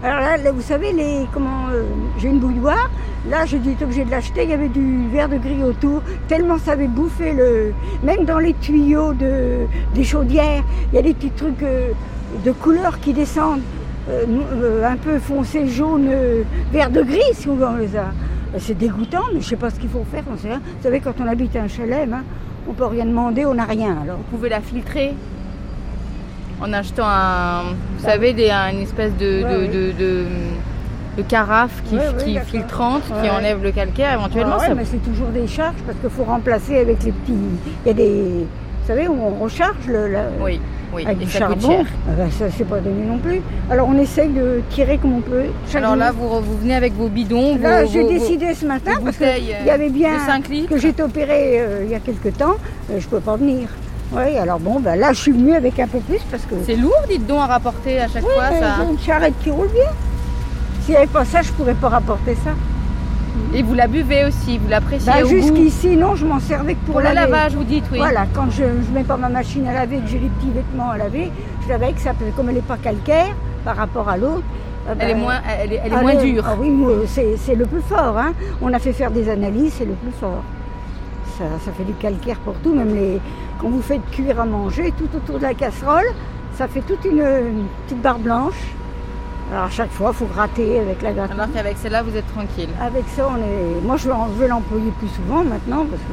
Alors 0.02 0.18
là, 0.18 0.36
là, 0.36 0.50
vous 0.52 0.62
savez, 0.62 0.92
les, 0.92 1.26
comment, 1.32 1.68
euh, 1.72 1.82
j'ai 2.18 2.28
une 2.28 2.40
bouilloire. 2.40 2.90
Là, 3.30 3.44
j'ai 3.46 3.58
été 3.58 3.84
obligée 3.84 4.04
de 4.04 4.10
l'acheter. 4.10 4.42
Il 4.42 4.50
y 4.50 4.52
avait 4.52 4.68
du 4.68 5.06
verre 5.12 5.28
de 5.28 5.36
gris 5.36 5.62
autour. 5.62 6.02
Tellement 6.26 6.58
ça 6.58 6.72
avait 6.72 6.88
bouffé 6.88 7.32
le. 7.32 7.72
Même 8.02 8.24
dans 8.24 8.40
les 8.40 8.54
tuyaux 8.54 9.12
de, 9.12 9.66
des 9.94 10.02
chaudières, 10.02 10.64
il 10.92 10.96
y 10.96 10.98
a 10.98 11.02
des 11.02 11.14
petits 11.14 11.30
trucs 11.30 11.62
euh, 11.62 11.92
de 12.44 12.52
couleur 12.52 12.98
qui 13.00 13.12
descendent. 13.12 13.60
euh, 14.10 14.24
euh, 14.54 14.84
un 14.84 14.96
peu 14.96 15.18
foncé, 15.20 15.68
jaune, 15.68 16.08
euh, 16.10 16.42
vert 16.72 16.90
de 16.90 17.02
gris, 17.02 17.20
si 17.34 17.48
on 17.48 17.54
veut, 17.54 17.66
on 17.66 17.76
les 17.76 17.96
a. 17.96 18.06
C'est 18.58 18.76
dégoûtant, 18.76 19.22
mais 19.32 19.40
je 19.40 19.46
sais 19.46 19.56
pas 19.56 19.70
ce 19.70 19.78
qu'il 19.78 19.88
faut 19.88 20.04
faire. 20.10 20.24
On 20.32 20.36
sait 20.36 20.48
rien. 20.48 20.58
Vous 20.58 20.82
savez, 20.82 20.98
quand 20.98 21.14
on 21.20 21.26
habite 21.28 21.54
un 21.54 21.68
chalet, 21.68 22.08
hein, 22.12 22.22
on 22.68 22.72
peut 22.72 22.86
rien 22.86 23.04
demander, 23.06 23.46
on 23.46 23.54
n'a 23.54 23.64
rien. 23.64 23.96
Alors. 24.02 24.16
Vous 24.16 24.36
pouvez 24.36 24.48
la 24.48 24.60
filtrer 24.60 25.14
en 26.60 26.72
achetant 26.72 27.06
un, 27.06 27.62
vous 27.96 28.04
savez, 28.04 28.32
des, 28.32 28.50
un- 28.50 28.70
une 28.72 28.80
espèce 28.82 29.16
de, 29.16 29.42
Ouais, 29.44 29.52
de, 29.54 29.58
ouais. 29.60 29.68
de, 29.68 29.92
de- 29.98 30.24
de 31.18 31.22
carafe 31.22 31.82
qui, 31.84 31.94
Ouais, 31.94 32.00
ouais, 32.08 32.24
qui 32.24 32.38
filtrante, 32.50 33.02
qui 33.22 33.30
enlève 33.30 33.62
le 33.62 33.70
calcaire 33.70 34.14
éventuellement. 34.14 34.56
Ouais, 34.58 34.66
ça- 34.66 34.74
mais 34.74 34.84
c'est 34.84 35.02
toujours 35.04 35.28
des 35.28 35.46
charges 35.46 35.76
parce 35.86 35.98
qu'il 35.98 36.10
faut 36.10 36.24
remplacer 36.24 36.78
avec 36.78 37.02
les 37.04 37.12
petits. 37.12 37.34
Il 37.84 37.88
y 37.88 37.90
a 37.90 37.94
des. 37.94 38.46
Vous 38.82 38.88
savez, 38.88 39.08
où 39.08 39.16
on 39.22 39.42
recharge 39.42 39.86
le. 39.86 40.08
la- 40.08 40.24
Oui, 40.40 40.60
oui, 40.92 41.04
Avec 41.06 41.22
et 41.22 41.24
du 41.26 41.30
ça 41.30 41.38
charbon. 41.38 41.84
Ah 42.08 42.12
ben, 42.18 42.30
ça, 42.32 42.46
c'est 42.56 42.64
pas 42.68 42.80
donné 42.80 43.04
non 43.06 43.18
plus. 43.18 43.40
Alors, 43.70 43.88
on 43.88 43.96
essaye 43.98 44.28
de 44.30 44.60
tirer 44.70 44.98
comme 44.98 45.16
on 45.16 45.20
peut. 45.20 45.44
Alors 45.74 45.94
là, 45.96 46.10
vous, 46.10 46.28
vous 46.28 46.58
venez 46.58 46.74
avec 46.74 46.92
vos 46.94 47.08
bidons, 47.08 47.56
Là, 47.58 47.84
j'ai 47.86 48.02
vos- 48.02 48.08
décidé 48.08 48.52
ce 48.54 48.66
matin 48.66 48.92
parce 49.04 49.16
qu'il 49.16 49.44
y 49.64 49.70
avait 49.70 49.88
bien 49.90 50.14
de 50.16 50.20
5 50.26 50.48
litres. 50.48 50.68
que 50.70 50.78
j'ai 50.78 50.88
été 50.88 51.02
opérée 51.02 51.60
euh, 51.60 51.82
il 51.84 51.90
y 51.90 51.94
a 51.94 52.00
quelques 52.00 52.36
temps. 52.36 52.56
euh, 52.90 52.98
je 52.98 53.06
peux 53.06 53.20
pas 53.20 53.36
venir. 53.36 53.68
Oui, 54.14 54.36
alors 54.36 54.58
bon, 54.60 54.78
ben 54.80 54.96
là, 54.96 55.12
je 55.14 55.20
suis 55.20 55.32
venue 55.32 55.54
avec 55.54 55.78
un 55.78 55.86
peu 55.86 56.00
plus 56.00 56.20
parce 56.30 56.42
que. 56.44 56.54
C'est 56.66 56.76
lourd, 56.76 56.92
dites 57.08 57.26
donc, 57.26 57.40
à 57.40 57.46
rapporter 57.46 57.98
à 58.00 58.08
chaque 58.08 58.24
Oui, 58.24 58.30
fois. 58.34 58.50
Ça... 58.50 58.74
j'ai 58.84 58.90
une 58.92 58.98
charrette 58.98 59.34
qui 59.42 59.50
roule 59.50 59.68
bien. 59.72 59.88
S'il 60.82 60.90
n'y 60.90 60.96
avait 60.96 61.06
pas 61.06 61.24
ça, 61.24 61.40
je 61.40 61.52
pourrais 61.52 61.74
pas 61.74 61.88
rapporter 61.88 62.34
ça. 62.44 62.50
Et 63.54 63.62
vous 63.62 63.74
la 63.74 63.86
buvez 63.86 64.24
aussi, 64.24 64.58
vous 64.58 64.68
l'appréciez 64.68 65.10
Bah. 65.12 65.24
Jusqu'ici, 65.24 65.96
non, 65.96 66.14
je 66.16 66.26
m'en 66.26 66.40
servais 66.40 66.74
que 66.74 66.80
pour, 66.84 66.94
Pour 66.94 67.00
le 67.02 67.14
lavage, 67.14 67.54
vous 67.54 67.64
dites, 67.64 67.84
oui. 67.92 67.98
Voilà, 67.98 68.26
quand 68.34 68.50
je 68.50 68.64
ne 68.64 68.94
mets 68.94 69.04
pas 69.04 69.16
ma 69.16 69.28
machine 69.28 69.66
à 69.66 69.72
laver, 69.72 69.98
que 69.98 70.06
j'ai 70.06 70.18
les 70.18 70.28
petits 70.28 70.50
vêtements 70.50 70.90
à 70.90 70.98
laver, 70.98 71.30
je 71.64 71.68
lavais 71.68 71.86
avec 71.86 71.98
ça, 72.00 72.12
comme 72.36 72.48
elle 72.48 72.56
n'est 72.56 72.60
pas 72.60 72.76
calcaire 72.76 73.34
par 73.64 73.76
rapport 73.76 74.08
à 74.08 74.16
l'autre. 74.16 74.42
euh, 74.88 74.94
Elle 74.98 75.10
est 75.10 75.14
ben, 75.14 75.20
moins, 75.20 75.40
elle 75.60 75.72
est, 75.72 75.80
elle 75.84 75.92
est 75.92 75.96
ah, 75.96 76.02
moins 76.02 76.14
dure. 76.14 76.44
ah 76.46 76.56
oui, 76.58 76.70
c'est 77.06 77.36
c'est 77.36 77.54
le 77.54 77.64
plus 77.66 77.82
fort. 77.82 78.18
Hein. 78.18 78.32
On 78.60 78.72
a 78.72 78.78
fait 78.78 78.92
faire 78.92 79.10
des 79.10 79.28
analyses, 79.28 79.74
c'est 79.78 79.84
le 79.86 79.94
plus 79.94 80.12
fort. 80.20 80.42
Ça, 81.38 81.44
ça 81.64 81.72
fait 81.72 81.84
du 81.84 81.94
calcaire 81.94 82.38
pour 82.40 82.54
tout, 82.62 82.74
même 82.74 82.94
les, 82.94 83.18
quand 83.58 83.68
vous 83.68 83.80
faites 83.82 84.02
cuire 84.10 84.40
à 84.40 84.44
manger, 84.44 84.92
tout 84.98 85.08
autour 85.16 85.38
de 85.38 85.44
la 85.44 85.54
casserole, 85.54 86.04
ça 86.56 86.68
fait 86.68 86.80
toute 86.82 87.04
une, 87.06 87.20
une 87.20 87.66
petite 87.86 88.02
barre 88.02 88.18
blanche. 88.18 88.60
Alors 89.50 89.64
à 89.64 89.70
chaque 89.70 89.90
fois, 89.90 90.10
il 90.12 90.16
faut 90.16 90.26
gratter 90.26 90.78
avec 90.80 91.02
la 91.02 91.12
gratteuse. 91.12 91.38
Alors 91.38 91.52
qu'avec 91.52 91.76
celle-là, 91.78 92.02
vous 92.02 92.16
êtes 92.16 92.26
tranquille. 92.32 92.68
Avec 92.80 93.04
ça, 93.14 93.28
on 93.30 93.36
est. 93.36 93.80
Moi, 93.84 93.96
je 93.96 94.08
vais, 94.38 94.48
l'employer 94.48 94.90
plus 94.98 95.08
souvent 95.08 95.42
maintenant, 95.44 95.84
parce 95.90 96.02
que. 96.02 96.12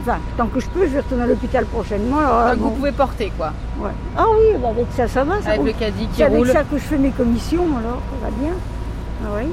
Enfin, 0.00 0.18
tant 0.38 0.46
que 0.46 0.60
je 0.60 0.68
peux, 0.68 0.86
je 0.86 0.92
vais 0.92 1.00
retourner 1.00 1.24
à 1.24 1.26
l'hôpital 1.26 1.66
prochainement. 1.66 2.18
Alors, 2.18 2.40
là, 2.44 2.54
Donc 2.56 2.64
vous 2.64 2.70
pouvez 2.76 2.92
porter, 2.92 3.30
quoi. 3.36 3.52
ouais. 3.80 3.90
Ah 4.16 4.24
oui, 4.30 4.56
bah, 4.62 4.68
avec 4.70 4.86
ça, 4.92 5.06
ça 5.08 5.24
va. 5.24 5.42
Ça 5.42 5.48
Avec 5.48 5.58
roule. 5.60 5.66
le 5.68 5.72
caddie 5.74 6.06
qui 6.06 6.16
C'est 6.16 6.22
avec 6.24 6.38
roule. 6.38 6.48
ça 6.48 6.62
que 6.62 6.78
je 6.78 6.82
fais 6.82 6.96
mes 6.98 7.10
commissions, 7.10 7.64
alors 7.78 8.00
ça 8.22 8.26
va 8.26 8.30
bien. 8.40 8.52
Ah 9.24 9.28
oui. 9.36 9.50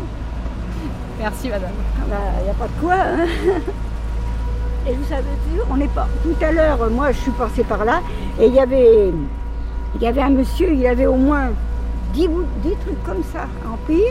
Merci, 1.19 1.49
madame. 1.49 1.71
Il 2.07 2.43
n'y 2.43 2.49
a 2.49 2.53
pas 2.53 2.67
de 2.67 2.81
quoi. 2.81 2.93
hein. 2.93 3.25
Et 4.87 4.93
vous 4.93 5.05
savez, 5.09 5.23
on 5.69 5.77
n'est 5.77 5.87
pas. 5.87 6.07
Tout 6.23 6.45
à 6.45 6.51
l'heure, 6.51 6.89
moi, 6.91 7.11
je 7.11 7.17
suis 7.17 7.31
passée 7.31 7.63
par 7.63 7.83
là, 7.85 8.01
et 8.39 8.45
il 8.45 8.53
y 8.53 8.59
avait, 8.59 9.11
il 9.95 10.01
y 10.01 10.05
avait 10.07 10.21
un 10.21 10.29
monsieur, 10.29 10.71
il 10.71 10.85
avait 10.85 11.07
au 11.07 11.15
moins 11.15 11.49
10, 12.15 12.27
bou- 12.27 12.43
10 12.63 12.69
trucs 12.85 13.03
comme 13.03 13.23
ça 13.31 13.41
à 13.41 13.69
remplir. 13.69 14.03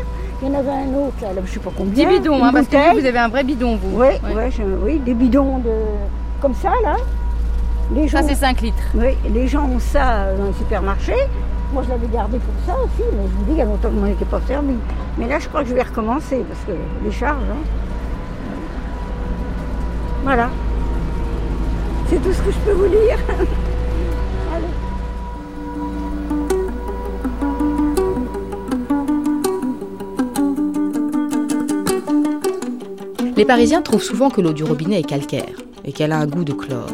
Il 0.42 0.48
y 0.48 0.50
en 0.50 0.58
avait 0.58 0.70
un 0.70 0.94
autre, 0.94 1.14
là, 1.22 1.28
là, 1.28 1.34
je 1.36 1.40
ne 1.40 1.46
sais 1.46 1.60
pas 1.60 1.70
combien. 1.76 1.92
10 1.94 2.06
bidons, 2.06 2.44
hein, 2.44 2.50
parce 2.52 2.66
que 2.68 2.76
vous, 2.94 3.00
vous 3.00 3.06
avez 3.06 3.18
un 3.18 3.28
vrai 3.28 3.44
bidon, 3.44 3.76
vous. 3.76 3.98
Oui, 4.00 4.06
Ouais. 4.06 4.34
ouais, 4.34 4.50
j'ai- 4.50 4.64
oui, 4.64 4.98
des 4.98 5.14
bidons 5.14 5.58
de 5.58 5.70
comme 6.40 6.54
ça 6.54 6.70
là. 6.82 6.96
Les 7.94 8.08
gens, 8.08 8.18
Ça, 8.22 8.28
c'est 8.28 8.34
5 8.34 8.60
litres. 8.62 8.82
oui, 8.94 9.16
les 9.32 9.46
gens 9.48 9.64
ont 9.68 9.78
ça 9.78 10.32
dans 10.38 10.44
les 10.46 10.52
supermarchés. 10.54 11.14
Moi, 11.72 11.82
je 11.84 11.88
l'avais 11.90 12.06
gardé 12.06 12.38
pour 12.38 12.54
ça 12.66 12.78
aussi, 12.82 13.02
mais 13.12 13.22
je 13.26 13.36
vous 13.38 13.44
dis, 13.44 13.52
il 13.52 13.56
y 13.58 13.62
a 13.62 13.64
longtemps 13.64 13.88
que 13.88 13.94
je 13.94 14.00
m'en 14.00 14.06
étais 14.06 14.24
pas 14.24 14.40
servi. 14.46 14.74
Mais 15.18 15.26
là, 15.28 15.38
je 15.38 15.48
crois 15.48 15.62
que 15.62 15.68
je 15.68 15.74
vais 15.74 15.82
recommencer 15.82 16.44
parce 16.48 16.60
que 16.66 16.72
les 17.04 17.10
charges. 17.12 17.42
hein. 17.50 17.64
Voilà. 20.24 20.48
C'est 22.08 22.22
tout 22.22 22.32
ce 22.32 22.42
que 22.42 22.50
je 22.52 22.58
peux 22.58 22.72
vous 22.72 22.88
dire. 22.88 23.18
Les 33.36 33.44
Parisiens 33.44 33.82
trouvent 33.82 34.02
souvent 34.02 34.30
que 34.30 34.40
l'eau 34.40 34.52
du 34.52 34.62
robinet 34.62 35.00
est 35.00 35.08
calcaire 35.08 35.56
et 35.84 35.92
qu'elle 35.92 36.12
a 36.12 36.18
un 36.18 36.26
goût 36.26 36.44
de 36.44 36.52
chlore. 36.52 36.90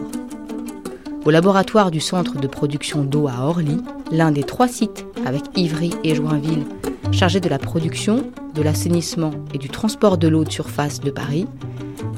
Au 1.27 1.31
laboratoire 1.31 1.91
du 1.91 2.01
centre 2.01 2.39
de 2.39 2.47
production 2.47 3.05
d'eau 3.05 3.29
à 3.29 3.41
Orly, 3.43 3.77
l'un 4.11 4.31
des 4.31 4.43
trois 4.43 4.67
sites 4.67 5.05
avec 5.27 5.43
Ivry 5.55 5.91
et 6.03 6.15
Joinville 6.15 6.65
chargés 7.13 7.41
de 7.41 7.49
la 7.49 7.59
production, 7.59 8.31
de 8.55 8.63
l'assainissement 8.63 9.33
et 9.53 9.59
du 9.59 9.69
transport 9.69 10.17
de 10.17 10.29
l'eau 10.29 10.45
de 10.45 10.51
surface 10.51 11.01
de 11.01 11.11
Paris, 11.11 11.47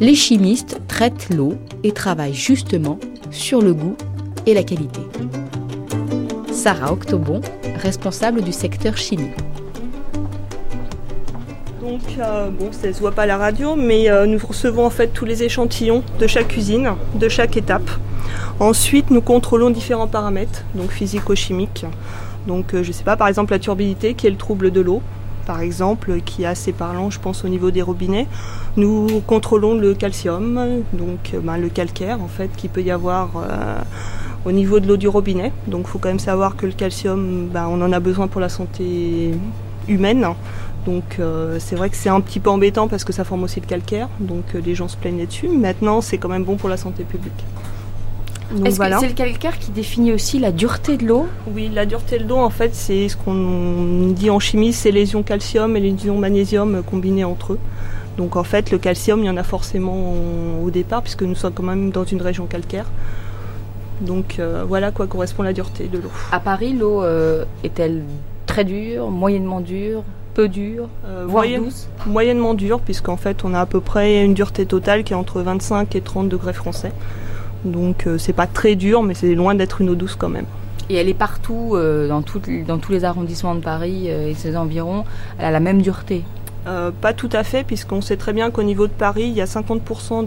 les 0.00 0.14
chimistes 0.14 0.80
traitent 0.86 1.28
l'eau 1.34 1.54
et 1.82 1.92
travaillent 1.92 2.34
justement 2.34 3.00
sur 3.30 3.60
le 3.60 3.74
goût 3.74 3.96
et 4.46 4.54
la 4.54 4.62
qualité. 4.62 5.00
Sarah 6.52 6.92
Octobon, 6.92 7.40
responsable 7.76 8.42
du 8.42 8.52
secteur 8.52 8.96
chimie. 8.96 9.30
Euh, 12.18 12.50
bon, 12.50 12.68
ça 12.72 12.92
se 12.92 13.00
voit 13.00 13.12
pas 13.12 13.22
à 13.22 13.26
la 13.26 13.38
radio, 13.38 13.74
mais 13.76 14.10
euh, 14.10 14.26
nous 14.26 14.38
recevons 14.38 14.84
en 14.84 14.90
fait 14.90 15.08
tous 15.08 15.24
les 15.24 15.42
échantillons 15.42 16.02
de 16.18 16.26
chaque 16.26 16.48
cuisine, 16.48 16.92
de 17.14 17.28
chaque 17.28 17.56
étape. 17.56 17.90
Ensuite, 18.60 19.10
nous 19.10 19.20
contrôlons 19.20 19.70
différents 19.70 20.06
paramètres, 20.06 20.64
donc 20.74 20.90
physico-chimiques. 20.90 21.86
Donc, 22.46 22.74
euh, 22.74 22.82
je 22.82 22.92
sais 22.92 23.04
pas, 23.04 23.16
par 23.16 23.28
exemple, 23.28 23.52
la 23.52 23.58
turbidité, 23.58 24.14
qui 24.14 24.26
est 24.26 24.30
le 24.30 24.36
trouble 24.36 24.70
de 24.70 24.80
l'eau, 24.80 25.00
par 25.46 25.60
exemple, 25.60 26.20
qui 26.20 26.42
est 26.42 26.46
assez 26.46 26.72
parlant, 26.72 27.10
je 27.10 27.18
pense, 27.18 27.44
au 27.44 27.48
niveau 27.48 27.70
des 27.70 27.82
robinets. 27.82 28.26
Nous 28.76 29.22
contrôlons 29.26 29.74
le 29.74 29.94
calcium, 29.94 30.82
donc 30.92 31.30
euh, 31.34 31.40
ben, 31.42 31.56
le 31.56 31.68
calcaire, 31.68 32.20
en 32.20 32.28
fait, 32.28 32.50
qui 32.56 32.68
peut 32.68 32.82
y 32.82 32.90
avoir 32.90 33.30
au 34.44 34.52
niveau 34.52 34.80
de 34.80 34.86
l'eau 34.86 34.96
du 34.96 35.08
robinet. 35.08 35.52
Donc, 35.66 35.82
il 35.86 35.88
faut 35.88 35.98
quand 35.98 36.08
même 36.10 36.18
savoir 36.18 36.56
que 36.56 36.66
le 36.66 36.72
calcium, 36.72 37.48
ben, 37.48 37.66
on 37.68 37.80
en 37.80 37.92
a 37.92 38.00
besoin 38.00 38.28
pour 38.28 38.40
la 38.40 38.48
santé 38.48 39.32
humaine. 39.88 40.26
Donc 40.86 41.18
euh, 41.18 41.58
c'est 41.60 41.76
vrai 41.76 41.90
que 41.90 41.96
c'est 41.96 42.08
un 42.08 42.20
petit 42.20 42.40
peu 42.40 42.50
embêtant 42.50 42.88
parce 42.88 43.04
que 43.04 43.12
ça 43.12 43.24
forme 43.24 43.44
aussi 43.44 43.60
le 43.60 43.66
calcaire, 43.66 44.08
donc 44.18 44.44
euh, 44.54 44.60
les 44.64 44.74
gens 44.74 44.88
se 44.88 44.96
plaignaient 44.96 45.26
dessus. 45.26 45.48
Maintenant, 45.48 46.00
c'est 46.00 46.18
quand 46.18 46.28
même 46.28 46.44
bon 46.44 46.56
pour 46.56 46.68
la 46.68 46.76
santé 46.76 47.04
publique. 47.04 47.32
Est-ce 48.64 48.76
voilà. 48.76 48.96
que 48.96 49.02
c'est 49.02 49.08
le 49.08 49.14
calcaire 49.14 49.58
qui 49.58 49.70
définit 49.70 50.12
aussi 50.12 50.38
la 50.38 50.52
dureté 50.52 50.98
de 50.98 51.06
l'eau? 51.06 51.26
Oui, 51.54 51.70
la 51.72 51.86
dureté 51.86 52.18
de 52.18 52.28
l'eau, 52.28 52.36
en 52.36 52.50
fait, 52.50 52.74
c'est 52.74 53.08
ce 53.08 53.16
qu'on 53.16 54.08
dit 54.08 54.28
en 54.28 54.40
chimie, 54.40 54.74
c'est 54.74 54.90
les 54.90 55.12
ions 55.12 55.22
calcium 55.22 55.74
et 55.74 55.80
les 55.80 56.06
ions 56.06 56.18
magnésium 56.18 56.82
combinés 56.82 57.24
entre 57.24 57.54
eux. 57.54 57.58
Donc 58.18 58.36
en 58.36 58.44
fait, 58.44 58.70
le 58.70 58.76
calcium, 58.76 59.20
il 59.20 59.26
y 59.26 59.30
en 59.30 59.38
a 59.38 59.42
forcément 59.42 60.14
au 60.62 60.70
départ, 60.70 61.00
puisque 61.00 61.22
nous 61.22 61.34
sommes 61.34 61.54
quand 61.54 61.62
même 61.62 61.92
dans 61.92 62.04
une 62.04 62.20
région 62.20 62.44
calcaire. 62.44 62.84
Donc 64.02 64.36
euh, 64.38 64.64
voilà 64.68 64.90
quoi 64.90 65.06
correspond 65.06 65.44
la 65.44 65.54
dureté 65.54 65.88
de 65.88 65.96
l'eau. 65.96 66.10
À 66.30 66.40
Paris, 66.40 66.74
l'eau 66.74 67.02
est-elle 67.64 68.02
très 68.44 68.64
dure, 68.64 69.08
moyennement 69.10 69.60
dure, 69.60 70.02
peu 70.34 70.48
dure, 70.48 70.88
Euh, 71.06 71.24
voire 71.26 71.44
moyenne- 71.44 71.64
douce 71.64 71.88
moyennement 72.06 72.54
dure, 72.54 72.80
puisqu'en 72.80 73.16
fait, 73.16 73.44
on 73.44 73.54
a 73.54 73.60
à 73.60 73.66
peu 73.66 73.80
près 73.80 74.24
une 74.24 74.34
dureté 74.34 74.66
totale 74.66 75.04
qui 75.04 75.12
est 75.12 75.16
entre 75.16 75.40
25 75.42 75.94
et 75.96 76.00
30 76.00 76.28
degrés 76.28 76.52
français. 76.52 76.92
Donc 77.64 78.06
euh, 78.06 78.18
c'est 78.18 78.32
pas 78.32 78.46
très 78.46 78.74
dur, 78.74 79.02
mais 79.02 79.14
c'est 79.14 79.34
loin 79.34 79.54
d'être 79.54 79.80
une 79.80 79.90
eau 79.90 79.94
douce 79.94 80.16
quand 80.16 80.28
même. 80.28 80.46
Et 80.90 80.96
elle 80.96 81.08
est 81.08 81.14
partout, 81.14 81.72
euh, 81.74 82.08
dans, 82.08 82.22
dans 82.66 82.78
tous 82.78 82.92
les 82.92 83.04
arrondissements 83.04 83.54
de 83.54 83.60
Paris 83.60 84.06
euh, 84.08 84.28
et 84.30 84.34
ses 84.34 84.56
environs. 84.56 85.04
Elle 85.38 85.44
a 85.46 85.50
la 85.52 85.60
même 85.60 85.80
dureté. 85.80 86.24
Euh, 86.68 86.92
pas 86.92 87.12
tout 87.12 87.28
à 87.32 87.42
fait, 87.42 87.64
puisqu'on 87.64 88.00
sait 88.00 88.16
très 88.16 88.32
bien 88.32 88.50
qu'au 88.50 88.62
niveau 88.62 88.86
de 88.86 88.92
Paris, 88.92 89.24
il 89.24 89.32
y 89.32 89.40
a 89.40 89.46
50% 89.46 90.26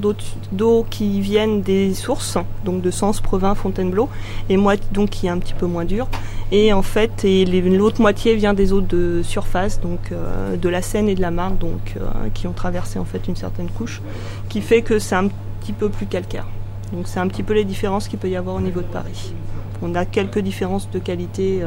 d'eau 0.52 0.86
qui 0.90 1.22
viennent 1.22 1.62
des 1.62 1.94
sources, 1.94 2.38
donc 2.66 2.82
de 2.82 2.92
Sens, 2.92 3.22
Provins, 3.22 3.56
Fontainebleau, 3.56 4.10
et 4.50 4.58
donc 4.92 5.10
qui 5.10 5.28
est 5.28 5.30
un 5.30 5.40
petit 5.40 5.54
peu 5.54 5.66
moins 5.66 5.86
dure. 5.86 6.08
Et 6.52 6.74
en 6.74 6.82
fait, 6.82 7.26
l'autre 7.26 8.02
moitié 8.02 8.36
vient 8.36 8.54
des 8.54 8.74
eaux 8.74 8.82
de 8.82 9.22
surface, 9.24 9.80
donc 9.80 10.12
euh, 10.12 10.58
de 10.58 10.70
la 10.70 10.82
Seine 10.82 11.08
et 11.08 11.16
de 11.16 11.22
la 11.22 11.32
Marne, 11.32 11.58
euh, 11.64 12.30
qui 12.34 12.48
ont 12.48 12.54
traversé 12.54 13.00
en 13.00 13.06
fait 13.06 13.28
une 13.28 13.36
certaine 13.36 13.70
couche, 13.70 14.02
qui 14.50 14.62
fait 14.62 14.82
que 14.82 15.00
c'est 15.00 15.16
un 15.16 15.30
petit 15.62 15.74
peu 15.74 15.90
plus 15.90 16.06
calcaire. 16.06 16.48
Donc 16.92 17.08
c'est 17.08 17.20
un 17.20 17.28
petit 17.28 17.44
peu 17.44 17.54
les 17.54 17.64
différences 17.64 18.10
qu'il 18.10 18.20
peut 18.20 18.30
y 18.30 18.36
avoir 18.36 18.58
au 18.58 18.62
niveau 18.62 18.82
de 18.82 18.86
Paris. 18.86 19.34
On 19.82 19.96
a 19.96 20.06
quelques 20.06 20.40
différences 20.40 20.90
de 20.92 21.00
qualité. 21.00 21.62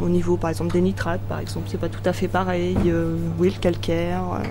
Euh, 0.00 0.04
au 0.04 0.08
niveau 0.08 0.36
par 0.36 0.50
exemple 0.50 0.72
des 0.72 0.80
nitrates 0.80 1.20
par 1.28 1.40
exemple 1.40 1.66
c'est 1.70 1.80
pas 1.80 1.88
tout 1.88 2.02
à 2.04 2.12
fait 2.12 2.28
pareil 2.28 2.76
euh, 2.86 3.16
oui 3.38 3.52
le 3.54 3.60
calcaire 3.60 4.22
euh, 4.34 4.44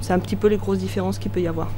c'est 0.00 0.12
un 0.12 0.18
petit 0.18 0.36
peu 0.36 0.48
les 0.48 0.56
grosses 0.56 0.78
différences 0.78 1.18
qu'il 1.18 1.30
peut 1.30 1.40
y 1.40 1.48
avoir 1.48 1.68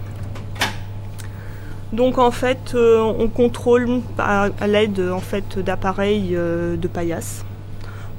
donc 1.92 2.18
en 2.18 2.30
fait 2.30 2.72
euh, 2.74 3.00
on 3.00 3.28
contrôle 3.28 4.00
à, 4.18 4.48
à 4.60 4.66
l'aide 4.66 5.00
en 5.12 5.20
fait 5.20 5.58
d'appareils 5.58 6.30
euh, 6.36 6.76
de 6.76 6.86
paillasse 6.88 7.44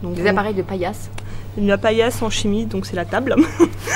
donc 0.03 0.15
Des 0.15 0.23
on- 0.23 0.27
appareils 0.27 0.53
de 0.55 0.61
paillasse? 0.61 1.09
la 1.57 1.77
paillasse 1.77 2.21
en 2.21 2.29
chimie, 2.29 2.65
donc 2.65 2.85
c'est 2.85 2.95
la 2.95 3.03
table. 3.03 3.35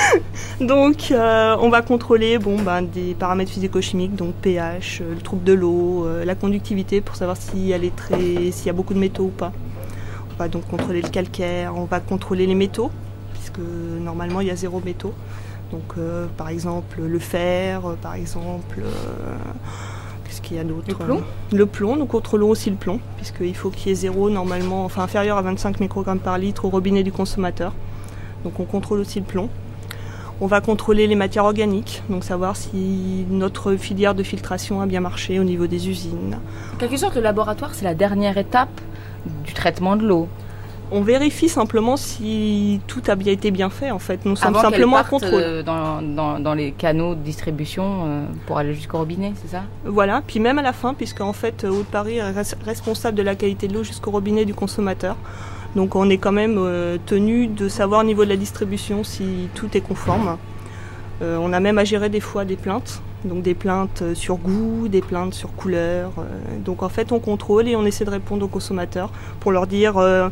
donc 0.60 1.08
euh, 1.10 1.56
on 1.58 1.70
va 1.70 1.80
contrôler 1.80 2.36
bon, 2.36 2.60
ben, 2.60 2.82
des 2.82 3.14
paramètres 3.14 3.50
physico-chimiques, 3.50 4.14
donc 4.14 4.34
pH, 4.34 5.00
euh, 5.00 5.14
le 5.14 5.20
trouble 5.22 5.42
de 5.42 5.54
l'eau, 5.54 6.04
euh, 6.04 6.22
la 6.26 6.34
conductivité 6.34 7.00
pour 7.00 7.16
savoir 7.16 7.38
si 7.38 7.70
elle 7.70 7.84
est 7.84 7.96
très, 7.96 8.50
s'il 8.52 8.66
y 8.66 8.68
a 8.68 8.74
beaucoup 8.74 8.92
de 8.92 8.98
métaux 8.98 9.24
ou 9.24 9.28
pas. 9.30 9.52
On 10.38 10.42
va 10.42 10.48
donc 10.48 10.66
contrôler 10.68 11.00
le 11.00 11.08
calcaire, 11.08 11.74
on 11.74 11.84
va 11.84 11.98
contrôler 11.98 12.46
les 12.46 12.54
métaux, 12.54 12.90
puisque 13.32 13.58
normalement 13.58 14.42
il 14.42 14.48
y 14.48 14.50
a 14.50 14.56
zéro 14.56 14.82
métaux. 14.84 15.14
Donc 15.72 15.94
euh, 15.96 16.26
par 16.36 16.50
exemple 16.50 17.00
le 17.00 17.18
fer, 17.18 17.86
euh, 17.86 17.94
par 17.94 18.14
exemple, 18.14 18.80
euh, 18.80 19.34
qu'est-ce 20.24 20.42
qu'il 20.42 20.58
y 20.58 20.60
a 20.60 20.64
d'autre 20.64 20.88
Le 20.88 20.94
plomb 20.94 21.22
Le 21.52 21.66
plomb, 21.66 21.96
nous 21.96 22.04
contrôlons 22.04 22.50
aussi 22.50 22.68
le 22.68 22.76
plomb, 22.76 23.00
puisqu'il 23.16 23.54
faut 23.54 23.70
qu'il 23.70 23.88
y 23.88 23.92
ait 23.92 23.94
zéro 23.94 24.28
normalement, 24.28 24.84
enfin 24.84 25.02
inférieur 25.02 25.38
à 25.38 25.42
25 25.42 25.80
microgrammes 25.80 26.18
par 26.18 26.36
litre 26.36 26.66
au 26.66 26.68
robinet 26.68 27.02
du 27.02 27.12
consommateur. 27.12 27.72
Donc 28.44 28.60
on 28.60 28.64
contrôle 28.64 29.00
aussi 29.00 29.20
le 29.20 29.26
plomb. 29.26 29.48
On 30.42 30.46
va 30.46 30.60
contrôler 30.60 31.06
les 31.06 31.14
matières 31.14 31.46
organiques, 31.46 32.02
donc 32.10 32.22
savoir 32.22 32.56
si 32.56 33.24
notre 33.30 33.74
filière 33.76 34.14
de 34.14 34.22
filtration 34.22 34.82
a 34.82 34.86
bien 34.86 35.00
marché 35.00 35.40
au 35.40 35.44
niveau 35.44 35.66
des 35.66 35.88
usines. 35.88 36.38
En 36.74 36.76
quelque 36.76 36.98
sorte, 36.98 37.14
le 37.14 37.22
laboratoire, 37.22 37.74
c'est 37.74 37.86
la 37.86 37.94
dernière 37.94 38.36
étape 38.36 38.82
du 39.44 39.52
traitement 39.52 39.96
de 39.96 40.06
l'eau. 40.06 40.28
On 40.92 41.00
vérifie 41.00 41.48
simplement 41.48 41.96
si 41.96 42.80
tout 42.86 43.02
a 43.08 43.16
bien 43.16 43.32
été 43.32 43.50
bien 43.50 43.70
fait 43.70 43.90
en 43.90 43.98
fait. 43.98 44.24
Nous 44.24 44.36
sommes 44.36 44.50
Avant 44.54 44.60
simplement 44.70 44.96
à 44.96 45.02
contrôle. 45.04 45.42
euh, 45.42 45.62
dans, 45.64 46.00
dans- 46.00 46.38
dans 46.38 46.54
les 46.54 46.70
canaux 46.70 47.16
de 47.16 47.20
distribution 47.22 48.04
euh, 48.06 48.24
pour 48.46 48.58
aller 48.58 48.72
jusqu'au 48.72 48.98
robinet, 48.98 49.32
c'est 49.42 49.48
ça? 49.50 49.62
Voilà, 49.84 50.22
puis 50.24 50.38
même 50.38 50.60
à 50.60 50.62
la 50.62 50.72
fin, 50.72 50.94
puisque 50.94 51.20
en 51.22 51.32
fait 51.32 51.64
Haute-Paris 51.64 52.18
est 52.18 52.32
res- 52.32 52.54
responsable 52.64 53.16
de 53.16 53.22
la 53.22 53.34
qualité 53.34 53.66
de 53.66 53.74
l'eau 53.74 53.82
jusqu'au 53.82 54.12
robinet 54.12 54.44
du 54.44 54.54
consommateur. 54.54 55.16
Donc 55.74 55.96
on 55.96 56.08
est 56.08 56.18
quand 56.18 56.32
même 56.32 56.54
euh, 56.56 56.98
tenu 57.04 57.48
de 57.48 57.68
savoir 57.68 58.02
au 58.02 58.04
niveau 58.04 58.24
de 58.24 58.30
la 58.30 58.36
distribution 58.36 59.02
si 59.02 59.48
tout 59.56 59.76
est 59.76 59.80
conforme. 59.80 60.36
Euh, 61.20 61.36
on 61.40 61.52
a 61.52 61.58
même 61.58 61.78
à 61.78 61.84
gérer 61.84 62.10
des 62.10 62.20
fois 62.20 62.44
des 62.44 62.56
plaintes, 62.56 63.02
donc 63.26 63.42
des 63.42 63.54
plaintes 63.54 64.02
euh, 64.02 64.14
sur 64.14 64.36
goût, 64.36 64.88
des 64.88 65.00
plaintes 65.02 65.34
sur 65.34 65.52
couleur. 65.54 66.12
euh, 66.18 66.22
donc 66.64 66.82
en 66.82 66.88
fait 66.88 67.12
on 67.12 67.18
contrôle 67.18 67.68
et 67.68 67.76
on 67.76 67.84
essaie 67.84 68.04
de 68.04 68.10
répondre 68.10 68.44
aux 68.44 68.48
consommateurs 68.48 69.10
pour 69.40 69.52
leur 69.52 69.66
dire 69.66 69.98
euh, 69.98 70.28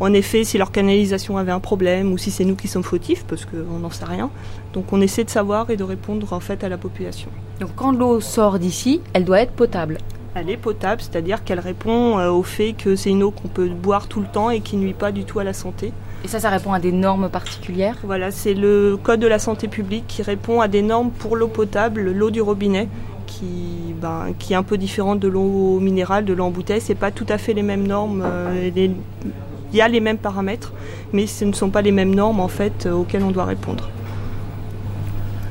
en 0.00 0.12
effet 0.12 0.44
si 0.44 0.58
leur 0.58 0.70
canalisation 0.70 1.38
avait 1.38 1.52
un 1.52 1.60
problème 1.60 2.12
ou 2.12 2.18
si 2.18 2.30
c'est 2.30 2.44
nous 2.44 2.54
qui 2.54 2.68
sommes 2.68 2.84
fautifs 2.84 3.24
parce 3.24 3.44
qu'on 3.44 3.78
n'en 3.80 3.90
sait 3.90 4.04
rien. 4.04 4.30
Donc 4.72 4.92
on 4.92 5.00
essaie 5.00 5.24
de 5.24 5.30
savoir 5.30 5.70
et 5.70 5.76
de 5.76 5.84
répondre 5.84 6.32
en 6.32 6.40
fait 6.40 6.62
à 6.62 6.68
la 6.68 6.78
population. 6.78 7.30
Donc 7.60 7.70
quand 7.74 7.92
l'eau 7.92 8.20
sort 8.20 8.58
d'ici, 8.58 9.00
elle 9.12 9.24
doit 9.24 9.40
être 9.40 9.52
potable. 9.52 9.98
Elle 10.34 10.50
est 10.50 10.56
potable, 10.56 11.00
c'est-à-dire 11.00 11.42
qu'elle 11.42 11.58
répond 11.58 12.18
au 12.28 12.44
fait 12.44 12.74
que 12.74 12.94
c'est 12.94 13.10
une 13.10 13.24
eau 13.24 13.32
qu'on 13.32 13.48
peut 13.48 13.68
boire 13.68 14.06
tout 14.06 14.20
le 14.20 14.28
temps 14.28 14.50
et 14.50 14.60
qui 14.60 14.76
nuit 14.76 14.92
pas 14.92 15.10
du 15.10 15.24
tout 15.24 15.40
à 15.40 15.44
la 15.44 15.52
santé. 15.52 15.92
Et 16.24 16.28
ça, 16.28 16.40
ça 16.40 16.50
répond 16.50 16.72
à 16.72 16.80
des 16.80 16.92
normes 16.92 17.28
particulières 17.28 17.96
Voilà, 18.04 18.30
c'est 18.30 18.54
le 18.54 18.98
Code 19.02 19.20
de 19.20 19.26
la 19.26 19.38
santé 19.38 19.68
publique 19.68 20.04
qui 20.08 20.22
répond 20.22 20.60
à 20.60 20.68
des 20.68 20.82
normes 20.82 21.10
pour 21.10 21.36
l'eau 21.36 21.48
potable, 21.48 22.10
l'eau 22.12 22.30
du 22.30 22.40
robinet, 22.42 22.88
qui, 23.26 23.94
ben, 24.00 24.32
qui 24.38 24.52
est 24.52 24.56
un 24.56 24.62
peu 24.64 24.78
différente 24.78 25.20
de 25.20 25.28
l'eau 25.28 25.78
minérale, 25.80 26.24
de 26.24 26.32
l'eau 26.32 26.44
en 26.44 26.50
bouteille. 26.50 26.80
C'est 26.80 26.94
pas 26.96 27.10
tout 27.12 27.26
à 27.28 27.38
fait 27.38 27.52
les 27.54 27.62
mêmes 27.62 27.86
normes. 27.86 28.22
euh, 28.24 28.70
les- 28.74 28.90
Il 29.70 29.76
y 29.76 29.82
a 29.82 29.88
les 29.88 30.00
mêmes 30.00 30.16
paramètres, 30.16 30.72
mais 31.12 31.26
ce 31.26 31.44
ne 31.44 31.52
sont 31.52 31.68
pas 31.68 31.82
les 31.82 31.92
mêmes 31.92 32.14
normes 32.14 32.40
en 32.40 32.48
fait 32.48 32.86
euh, 32.86 32.92
auxquelles 32.92 33.22
on 33.22 33.30
doit 33.30 33.44
répondre. 33.44 33.88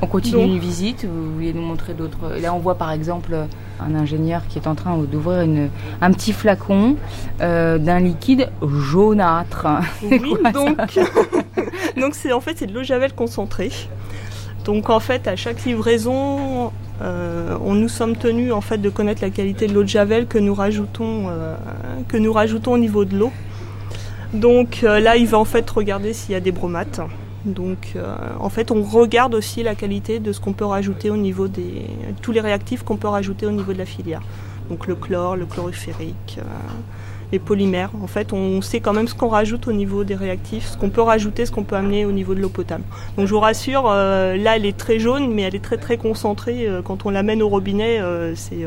On 0.02 0.06
continue 0.08 0.42
Donc- 0.42 0.50
une 0.50 0.58
visite, 0.58 1.04
vous 1.04 1.34
vouliez 1.34 1.52
nous 1.52 1.62
montrer 1.62 1.94
d'autres. 1.94 2.34
Là, 2.42 2.52
on 2.52 2.58
voit 2.58 2.74
par 2.74 2.90
exemple 2.90 3.36
un 3.80 3.94
ingénieur 3.94 4.42
qui 4.48 4.58
est 4.58 4.66
en 4.66 4.74
train 4.74 4.96
d'ouvrir 4.98 5.46
un 6.00 6.12
petit 6.12 6.32
flacon 6.32 6.96
euh, 7.40 7.78
d'un 7.78 8.00
liquide 8.00 8.48
jaunâtre. 8.62 9.66
Oui, 10.02 10.34
quoi, 10.40 10.52
donc 10.52 10.98
donc 12.00 12.14
c'est 12.14 12.32
en 12.32 12.40
fait 12.40 12.56
c'est 12.56 12.66
de 12.66 12.74
l'eau 12.74 12.82
javel 12.82 13.12
concentrée. 13.12 13.72
Donc 14.64 14.90
en 14.90 15.00
fait 15.00 15.28
à 15.28 15.36
chaque 15.36 15.64
livraison, 15.64 16.72
euh, 17.02 17.56
on 17.64 17.74
nous 17.74 17.88
sommes 17.88 18.16
tenus 18.16 18.52
en 18.52 18.60
fait 18.60 18.78
de 18.78 18.90
connaître 18.90 19.22
la 19.22 19.30
qualité 19.30 19.66
de 19.66 19.74
l'eau 19.74 19.82
de 19.82 19.88
javel 19.88 20.26
que 20.26 20.38
nous 20.38 20.54
rajoutons 20.54 21.28
euh, 21.28 21.54
que 22.08 22.16
nous 22.16 22.32
rajoutons 22.32 22.72
au 22.72 22.78
niveau 22.78 23.04
de 23.04 23.16
l'eau. 23.16 23.32
Donc 24.34 24.82
là 24.82 25.16
il 25.16 25.26
va 25.26 25.38
en 25.38 25.44
fait 25.44 25.68
regarder 25.70 26.12
s'il 26.12 26.32
y 26.32 26.36
a 26.36 26.40
des 26.40 26.52
bromates. 26.52 27.00
Donc 27.48 27.92
euh, 27.96 28.14
en 28.40 28.48
fait 28.48 28.70
on 28.70 28.82
regarde 28.82 29.34
aussi 29.34 29.62
la 29.62 29.74
qualité 29.74 30.20
de 30.20 30.32
ce 30.32 30.40
qu'on 30.40 30.52
peut 30.52 30.64
rajouter 30.64 31.10
au 31.10 31.16
niveau 31.16 31.48
des 31.48 31.86
tous 32.22 32.32
les 32.32 32.40
réactifs 32.40 32.82
qu'on 32.82 32.96
peut 32.96 33.08
rajouter 33.08 33.46
au 33.46 33.50
niveau 33.50 33.72
de 33.72 33.78
la 33.78 33.86
filière. 33.86 34.22
Donc 34.70 34.86
le 34.86 34.94
chlore, 34.94 35.36
le 35.36 35.46
chloruférique. 35.46 36.38
euh, 36.38 36.42
les 37.30 37.38
polymères. 37.38 37.90
En 38.02 38.06
fait, 38.06 38.32
on 38.32 38.62
sait 38.62 38.80
quand 38.80 38.94
même 38.94 39.06
ce 39.06 39.14
qu'on 39.14 39.28
rajoute 39.28 39.68
au 39.68 39.72
niveau 39.72 40.02
des 40.02 40.14
réactifs, 40.14 40.66
ce 40.66 40.76
qu'on 40.78 40.88
peut 40.88 41.02
rajouter, 41.02 41.44
ce 41.44 41.52
qu'on 41.52 41.62
peut 41.62 41.76
amener 41.76 42.06
au 42.06 42.12
niveau 42.12 42.34
de 42.34 42.40
l'eau 42.40 42.48
potable. 42.48 42.84
Donc 43.16 43.26
je 43.26 43.34
vous 43.34 43.40
rassure, 43.40 43.84
euh, 43.86 44.36
là 44.36 44.56
elle 44.56 44.64
est 44.64 44.76
très 44.76 44.98
jaune, 44.98 45.32
mais 45.34 45.42
elle 45.42 45.54
est 45.54 45.62
très 45.62 45.76
très 45.76 45.98
concentrée. 45.98 46.66
Euh, 46.66 46.80
quand 46.82 47.04
on 47.04 47.10
l'amène 47.10 47.42
au 47.42 47.48
robinet, 47.48 48.00
c'est 48.34 48.66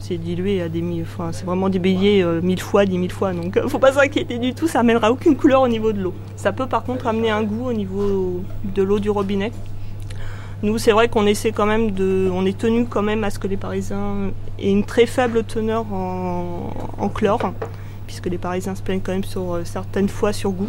c'est 0.00 0.16
dilué 0.16 0.60
à 0.62 0.68
des 0.68 0.82
mille, 0.82 1.02
enfin 1.02 1.30
c'est 1.32 1.44
vraiment 1.44 1.68
déblayé 1.68 2.22
euh, 2.22 2.40
mille 2.42 2.60
fois, 2.60 2.84
dix 2.84 2.98
mille 2.98 3.12
fois. 3.12 3.32
Donc 3.32 3.56
euh, 3.56 3.68
faut 3.68 3.78
pas 3.78 3.92
s'inquiéter 3.92 4.38
du 4.38 4.54
tout, 4.54 4.66
ça 4.66 4.80
amènera 4.80 5.12
aucune 5.12 5.36
couleur 5.36 5.62
au 5.62 5.68
niveau 5.68 5.92
de 5.92 6.00
l'eau. 6.00 6.14
Ça 6.36 6.52
peut 6.52 6.66
par 6.66 6.82
contre 6.82 7.06
amener 7.06 7.30
un 7.30 7.42
goût 7.42 7.68
au 7.68 7.72
niveau 7.72 8.42
de 8.64 8.82
l'eau 8.82 8.98
du 8.98 9.10
robinet. 9.10 9.52
Nous, 10.62 10.76
c'est 10.76 10.92
vrai 10.92 11.08
qu'on 11.08 11.26
essaie 11.26 11.52
quand 11.52 11.64
même 11.64 11.92
de, 11.92 12.28
on 12.30 12.44
est 12.44 12.58
tenu 12.58 12.84
quand 12.84 13.00
même 13.02 13.24
à 13.24 13.30
ce 13.30 13.38
que 13.38 13.46
les 13.46 13.56
Parisiens 13.56 14.30
aient 14.58 14.70
une 14.70 14.84
très 14.84 15.06
faible 15.06 15.42
teneur 15.44 15.86
en, 15.90 16.70
en 16.98 17.08
chlore, 17.08 17.54
puisque 18.06 18.26
les 18.26 18.36
Parisiens 18.36 18.74
se 18.74 18.82
plaignent 18.82 19.00
quand 19.00 19.12
même 19.12 19.24
sur 19.24 19.54
euh, 19.54 19.64
certaines 19.64 20.10
fois 20.10 20.34
sur 20.34 20.50
goût. 20.50 20.68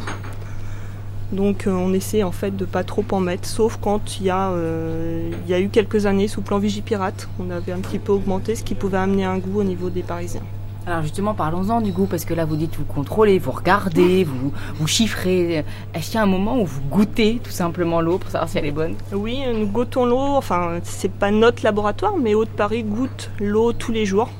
Donc 1.31 1.65
euh, 1.65 1.71
on 1.71 1.93
essaie 1.93 2.23
en 2.23 2.31
fait 2.31 2.55
de 2.55 2.65
pas 2.65 2.83
trop 2.83 3.05
en 3.11 3.19
mettre, 3.19 3.47
sauf 3.47 3.77
quand 3.81 4.19
il 4.19 4.25
y 4.25 4.29
a, 4.29 4.51
euh, 4.51 5.31
il 5.45 5.49
y 5.49 5.53
a 5.53 5.59
eu 5.59 5.69
quelques 5.69 6.05
années 6.05 6.27
sous 6.27 6.41
plan 6.41 6.59
Vigipirate, 6.59 7.29
on 7.39 7.49
avait 7.51 7.71
un 7.71 7.79
petit 7.79 7.99
peu 7.99 8.11
augmenté, 8.11 8.55
ce 8.55 8.63
qui 8.63 8.75
pouvait 8.75 8.97
amener 8.97 9.23
un 9.23 9.37
goût 9.37 9.59
au 9.61 9.63
niveau 9.63 9.89
des 9.89 10.03
Parisiens. 10.03 10.43
Alors 10.87 11.03
justement, 11.03 11.35
parlons-en 11.35 11.79
du 11.79 11.91
goût, 11.91 12.07
parce 12.07 12.25
que 12.25 12.33
là, 12.33 12.43
vous 12.43 12.55
dites, 12.55 12.75
vous 12.75 12.85
contrôlez, 12.85 13.37
vous 13.37 13.51
regardez, 13.51 14.23
vous, 14.23 14.51
vous 14.73 14.87
chiffrez. 14.87 15.63
Est-ce 15.93 16.07
qu'il 16.07 16.15
y 16.15 16.17
a 16.17 16.23
un 16.23 16.25
moment 16.25 16.59
où 16.59 16.65
vous 16.65 16.81
goûtez 16.89 17.39
tout 17.43 17.51
simplement 17.51 18.01
l'eau 18.01 18.17
pour 18.17 18.31
savoir 18.31 18.49
si 18.49 18.57
elle 18.57 18.65
est 18.65 18.71
bonne? 18.71 18.95
Oui, 19.13 19.41
nous 19.53 19.67
goûtons 19.67 20.05
l'eau, 20.05 20.17
enfin 20.17 20.79
c'est 20.81 21.11
pas 21.11 21.29
notre 21.29 21.63
laboratoire, 21.63 22.17
mais 22.17 22.33
Haute-Paris 22.33 22.83
goûte 22.83 23.29
l'eau 23.39 23.73
tous 23.73 23.91
les 23.91 24.07
jours. 24.07 24.31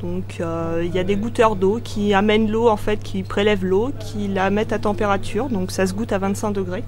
Donc 0.00 0.38
euh, 0.40 0.82
il 0.84 0.94
y 0.94 0.98
a 0.98 1.04
des 1.04 1.16
goûteurs 1.16 1.56
d'eau 1.56 1.80
qui 1.82 2.14
amènent 2.14 2.50
l'eau 2.50 2.68
en 2.68 2.76
fait, 2.76 3.02
qui 3.02 3.22
prélèvent 3.22 3.64
l'eau, 3.64 3.90
qui 3.98 4.28
la 4.28 4.50
mettent 4.50 4.72
à 4.72 4.78
température. 4.78 5.48
Donc 5.48 5.70
ça 5.70 5.86
se 5.86 5.94
goûte 5.94 6.12
à 6.12 6.18
25 6.18 6.52
degrés, 6.52 6.84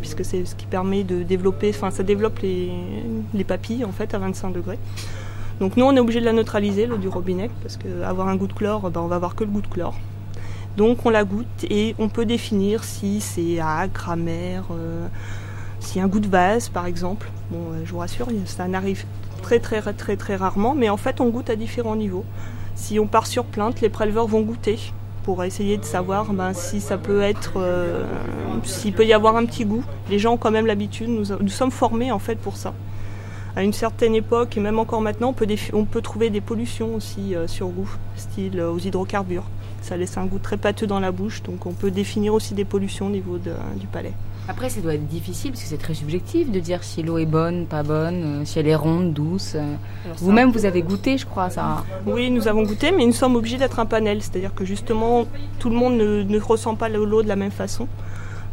puisque 0.00 0.24
c'est 0.24 0.44
ce 0.44 0.54
qui 0.54 0.66
permet 0.66 1.02
de 1.02 1.22
développer, 1.22 1.70
enfin 1.70 1.90
ça 1.90 2.02
développe 2.02 2.38
les, 2.38 2.70
les 3.34 3.44
papilles 3.44 3.84
en 3.84 3.92
fait 3.92 4.14
à 4.14 4.18
25 4.18 4.52
degrés. 4.52 4.78
Donc 5.60 5.76
nous 5.76 5.84
on 5.84 5.94
est 5.94 6.00
obligé 6.00 6.20
de 6.20 6.24
la 6.24 6.32
neutraliser 6.32 6.86
l'eau 6.86 6.96
du 6.96 7.08
robinet 7.08 7.50
parce 7.62 7.76
qu'avoir 7.76 8.28
un 8.28 8.36
goût 8.36 8.46
de 8.46 8.52
chlore, 8.52 8.90
ben, 8.90 9.00
on 9.00 9.08
va 9.08 9.16
avoir 9.16 9.34
que 9.34 9.44
le 9.44 9.50
goût 9.50 9.62
de 9.62 9.66
chlore. 9.66 9.96
Donc 10.76 11.04
on 11.04 11.10
la 11.10 11.24
goûte 11.24 11.64
et 11.68 11.94
on 11.98 12.08
peut 12.08 12.24
définir 12.24 12.84
si 12.84 13.20
c'est 13.20 13.60
acre, 13.60 14.08
amer, 14.08 14.64
euh, 14.70 15.06
a 15.96 16.02
un 16.02 16.06
goût 16.06 16.20
de 16.20 16.28
vase 16.28 16.68
par 16.68 16.86
exemple. 16.86 17.28
Bon, 17.50 17.58
euh, 17.72 17.82
je 17.84 17.92
vous 17.92 17.98
rassure, 17.98 18.28
ça 18.46 18.68
n'arrive 18.68 19.04
très 19.42 19.58
très 19.58 19.82
très 19.92 20.16
très 20.16 20.36
rarement, 20.36 20.74
mais 20.74 20.88
en 20.88 20.96
fait 20.96 21.20
on 21.20 21.28
goûte 21.28 21.50
à 21.50 21.56
différents 21.56 21.96
niveaux. 21.96 22.24
Si 22.74 22.98
on 22.98 23.06
part 23.06 23.26
sur 23.26 23.44
plainte, 23.44 23.82
les 23.82 23.90
préleveurs 23.90 24.26
vont 24.26 24.40
goûter 24.40 24.78
pour 25.24 25.44
essayer 25.44 25.76
de 25.76 25.84
savoir 25.84 26.32
ben, 26.32 26.52
si 26.52 26.80
ça 26.80 26.98
peut 26.98 27.20
être, 27.20 27.52
euh, 27.56 28.04
s'il 28.64 28.92
peut 28.92 29.04
y 29.04 29.12
avoir 29.12 29.36
un 29.36 29.44
petit 29.44 29.64
goût. 29.64 29.84
Les 30.10 30.18
gens 30.18 30.32
ont 30.34 30.36
quand 30.36 30.50
même 30.50 30.66
l'habitude, 30.66 31.08
nous, 31.08 31.26
nous 31.38 31.48
sommes 31.48 31.70
formés 31.70 32.10
en 32.10 32.18
fait 32.18 32.36
pour 32.36 32.56
ça. 32.56 32.72
À 33.54 33.62
une 33.62 33.74
certaine 33.74 34.14
époque, 34.14 34.56
et 34.56 34.60
même 34.60 34.78
encore 34.78 35.02
maintenant, 35.02 35.28
on 35.28 35.32
peut, 35.34 35.46
on 35.74 35.84
peut 35.84 36.00
trouver 36.00 36.30
des 36.30 36.40
pollutions 36.40 36.94
aussi 36.94 37.34
euh, 37.34 37.46
sur 37.46 37.68
goût, 37.68 37.90
style 38.16 38.58
euh, 38.58 38.70
aux 38.70 38.78
hydrocarbures. 38.78 39.44
Ça 39.82 39.96
laisse 39.96 40.16
un 40.16 40.24
goût 40.24 40.38
très 40.38 40.56
pâteux 40.56 40.86
dans 40.86 41.00
la 41.00 41.12
bouche, 41.12 41.42
donc 41.42 41.66
on 41.66 41.72
peut 41.72 41.90
définir 41.90 42.32
aussi 42.34 42.54
des 42.54 42.64
pollutions 42.64 43.08
au 43.08 43.10
niveau 43.10 43.36
du 43.38 43.86
palais. 43.88 44.12
Après, 44.48 44.68
ça 44.68 44.80
doit 44.80 44.94
être 44.94 45.06
difficile 45.06 45.52
parce 45.52 45.62
que 45.62 45.68
c'est 45.68 45.78
très 45.78 45.94
subjectif 45.94 46.50
de 46.50 46.58
dire 46.58 46.82
si 46.82 47.02
l'eau 47.02 47.16
est 47.18 47.26
bonne, 47.26 47.66
pas 47.66 47.82
bonne, 47.84 48.40
euh, 48.40 48.44
si 48.44 48.58
elle 48.58 48.66
est 48.66 48.74
ronde, 48.74 49.12
douce. 49.12 49.52
euh. 49.54 49.74
Vous-même, 50.18 50.50
vous 50.50 50.64
avez 50.64 50.82
goûté, 50.82 51.16
je 51.16 51.26
crois, 51.26 51.48
ça. 51.48 51.84
Oui, 52.06 52.28
nous 52.30 52.48
avons 52.48 52.64
goûté, 52.64 52.90
mais 52.90 53.06
nous 53.06 53.12
sommes 53.12 53.36
obligés 53.36 53.56
d'être 53.56 53.78
un 53.78 53.86
panel, 53.86 54.20
c'est-à-dire 54.20 54.52
que 54.54 54.64
justement, 54.64 55.26
tout 55.60 55.70
le 55.70 55.76
monde 55.76 55.94
ne, 55.94 56.22
ne 56.24 56.40
ressent 56.40 56.74
pas 56.74 56.88
l'eau 56.88 57.22
de 57.22 57.28
la 57.28 57.36
même 57.36 57.52
façon. 57.52 57.86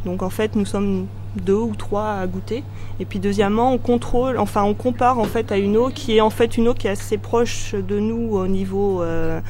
Donc 0.06 0.22
en 0.22 0.30
fait, 0.30 0.56
nous 0.56 0.66
sommes 0.66 1.08
deux 1.36 1.56
ou 1.56 1.76
trois 1.76 2.12
à 2.14 2.28
goûter. 2.28 2.64
Et 3.00 3.06
puis 3.06 3.20
deuxièmement, 3.20 3.74
on 3.74 3.78
contrôle, 3.78 4.38
enfin 4.38 4.64
on 4.64 4.74
compare 4.76 5.20
en 5.20 5.26
fait 5.26 5.52
à 5.52 5.58
une 5.58 5.76
eau 5.76 5.90
qui 5.90 6.18
est 6.18 6.22
en 6.22 6.30
fait 6.30 6.56
une 6.58 6.68
eau 6.70 6.74
qui 6.74 6.88
est 6.88 6.92
assez 6.92 7.18
proche 7.18 7.74
de 7.76 8.00
nous 8.00 8.38
au 8.38 8.48
niveau, 8.48 9.02
euh, 9.02 9.42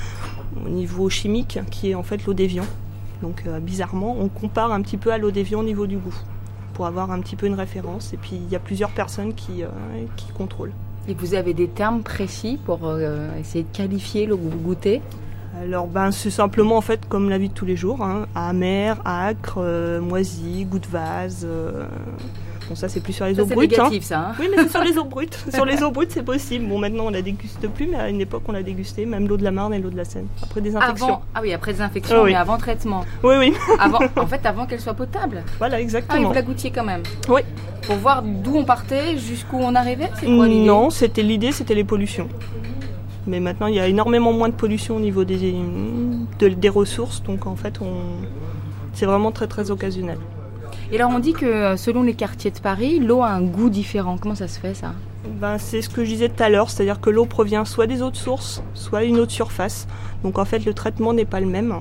au 0.65 0.69
niveau 0.69 1.09
chimique, 1.09 1.59
qui 1.69 1.91
est 1.91 1.95
en 1.95 2.03
fait 2.03 2.25
l'eau 2.25 2.33
d'Evian. 2.33 2.63
Donc 3.21 3.43
euh, 3.45 3.59
bizarrement, 3.59 4.15
on 4.19 4.27
compare 4.27 4.71
un 4.71 4.81
petit 4.81 4.97
peu 4.97 5.11
à 5.11 5.17
l'eau 5.17 5.31
d'Evian 5.31 5.59
au 5.59 5.63
niveau 5.63 5.87
du 5.87 5.97
goût, 5.97 6.15
pour 6.73 6.85
avoir 6.85 7.11
un 7.11 7.19
petit 7.19 7.35
peu 7.35 7.47
une 7.47 7.55
référence. 7.55 8.13
Et 8.13 8.17
puis 8.17 8.35
il 8.35 8.49
y 8.49 8.55
a 8.55 8.59
plusieurs 8.59 8.91
personnes 8.91 9.33
qui, 9.33 9.63
euh, 9.63 9.67
qui 10.15 10.31
contrôlent. 10.31 10.73
Et 11.07 11.13
vous 11.13 11.33
avez 11.33 11.53
des 11.53 11.67
termes 11.67 12.03
précis 12.03 12.59
pour 12.65 12.81
euh, 12.83 13.27
essayer 13.39 13.63
de 13.63 13.75
qualifier 13.75 14.25
l'eau 14.25 14.37
que 14.37 14.43
vous 14.43 14.59
goûtez 14.59 15.01
Alors 15.59 15.87
ben 15.87 16.11
c'est 16.11 16.29
simplement 16.29 16.77
en 16.77 16.81
fait 16.81 17.07
comme 17.07 17.29
la 17.29 17.37
vie 17.37 17.49
de 17.49 17.53
tous 17.53 17.65
les 17.65 17.75
jours, 17.75 18.03
hein, 18.03 18.27
amer, 18.35 19.01
acre, 19.05 19.99
moisi, 20.01 20.65
goût 20.65 20.79
de 20.79 20.87
vase. 20.87 21.47
Bon 22.69 22.75
ça 22.75 22.87
c'est 22.87 22.99
plus 22.99 23.13
sur 23.13 23.25
les 23.25 23.33
Ça, 23.35 23.41
eaux 23.41 23.45
c'est 23.47 23.55
brutes. 23.55 23.73
hein. 23.79 23.83
négatif, 23.85 24.03
ça. 24.03 24.19
hein. 24.19 24.35
Oui 24.39 24.47
mais 24.49 24.63
c'est 24.63 24.69
sur 24.69 24.83
les 24.83 24.95
eaux 24.97 25.03
brutes. 25.15 25.43
sur 25.53 25.65
les 25.65 25.81
eaux 25.81 25.89
brutes 25.91 26.11
c'est 26.11 26.23
possible. 26.23 26.65
Bon 26.67 26.77
maintenant 26.77 27.05
on 27.07 27.09
la 27.09 27.21
déguste 27.23 27.67
plus 27.67 27.87
mais 27.87 27.97
à 27.97 28.09
une 28.09 28.21
époque 28.21 28.43
on 28.47 28.51
l'a 28.51 28.61
dégusté, 28.63 29.05
même 29.07 29.27
l'eau 29.27 29.37
de 29.37 29.43
la 29.43 29.51
Marne 29.51 29.73
et 29.73 29.79
l'eau 29.79 29.89
de 29.89 29.97
la 29.97 30.05
Seine. 30.05 30.27
Après 30.43 30.61
des 30.61 30.75
infections. 30.75 31.07
Avant, 31.07 31.21
ah 31.33 31.39
oui, 31.41 31.51
après 31.53 31.73
des 31.73 31.81
infections, 31.81 32.17
Ah 32.19 32.23
oui. 32.23 32.31
mais 32.31 32.37
avant 32.37 32.57
traitement. 32.57 33.05
Oui 33.23 33.35
oui. 33.39 33.53
Avant, 33.79 33.99
en 34.15 34.27
fait, 34.27 34.45
avant 34.45 34.65
qu'elle 34.67 34.79
soit 34.79 34.93
potable. 34.93 35.43
voilà 35.57 35.77
Ah, 35.77 35.81
exactement. 35.81 36.27
vous 36.27 36.33
la 36.33 36.41
goûtiez 36.43 36.69
quand 36.71 36.83
même. 36.85 37.01
Oui. 37.27 37.41
Pour 37.81 37.95
voir 37.95 38.21
d'où 38.21 38.55
on 38.57 38.65
partait, 38.65 39.17
jusqu'où 39.17 39.57
on 39.59 39.73
arrivait. 39.73 40.09
C'est 40.19 40.27
quoi 40.27 40.47
non, 40.47 40.89
c'était 40.91 41.23
l'idée, 41.23 41.51
c'était 41.51 41.73
les 41.75 41.83
pollutions. 41.83 42.27
Mais 43.25 43.39
maintenant, 43.39 43.67
il 43.67 43.75
y 43.75 43.79
a 43.79 43.87
énormément 43.87 44.31
moins 44.33 44.49
de 44.49 44.53
pollution 44.53 44.95
au 44.95 44.99
niveau 44.99 45.23
des, 45.23 45.55
de- 46.39 46.47
des 46.49 46.69
ressources, 46.69 47.21
donc 47.23 47.45
en 47.47 47.55
fait, 47.55 47.79
on... 47.81 47.93
c'est 48.93 49.05
vraiment 49.05 49.31
très 49.31 49.47
très 49.47 49.71
occasionnel. 49.71 50.17
Et 50.91 50.95
alors, 50.95 51.11
on 51.13 51.19
dit 51.19 51.33
que 51.33 51.45
euh, 51.45 51.77
selon 51.77 52.01
les 52.01 52.15
quartiers 52.15 52.49
de 52.49 52.59
Paris, 52.59 52.99
l'eau 52.99 53.21
a 53.21 53.29
un 53.29 53.41
goût 53.41 53.69
différent. 53.69 54.17
Comment 54.17 54.33
ça 54.33 54.47
se 54.47 54.59
fait, 54.59 54.73
ça? 54.73 54.93
Ben, 55.39 55.57
c'est 55.59 55.83
ce 55.83 55.89
que 55.89 56.03
je 56.03 56.09
disais 56.09 56.29
tout 56.29 56.41
à 56.41 56.49
l'heure, 56.49 56.69
c'est-à-dire 56.69 56.99
que 56.99 57.11
l'eau 57.11 57.25
provient 57.25 57.63
soit 57.63 57.85
des 57.85 58.01
eaux 58.01 58.09
de 58.09 58.15
source, 58.15 58.63
soit 58.73 59.03
une 59.03 59.19
eau 59.19 59.25
de 59.25 59.31
surface. 59.31 59.87
Donc 60.23 60.39
en 60.39 60.45
fait, 60.45 60.65
le 60.65 60.73
traitement 60.73 61.13
n'est 61.13 61.25
pas 61.25 61.39
le 61.39 61.45
même. 61.45 61.75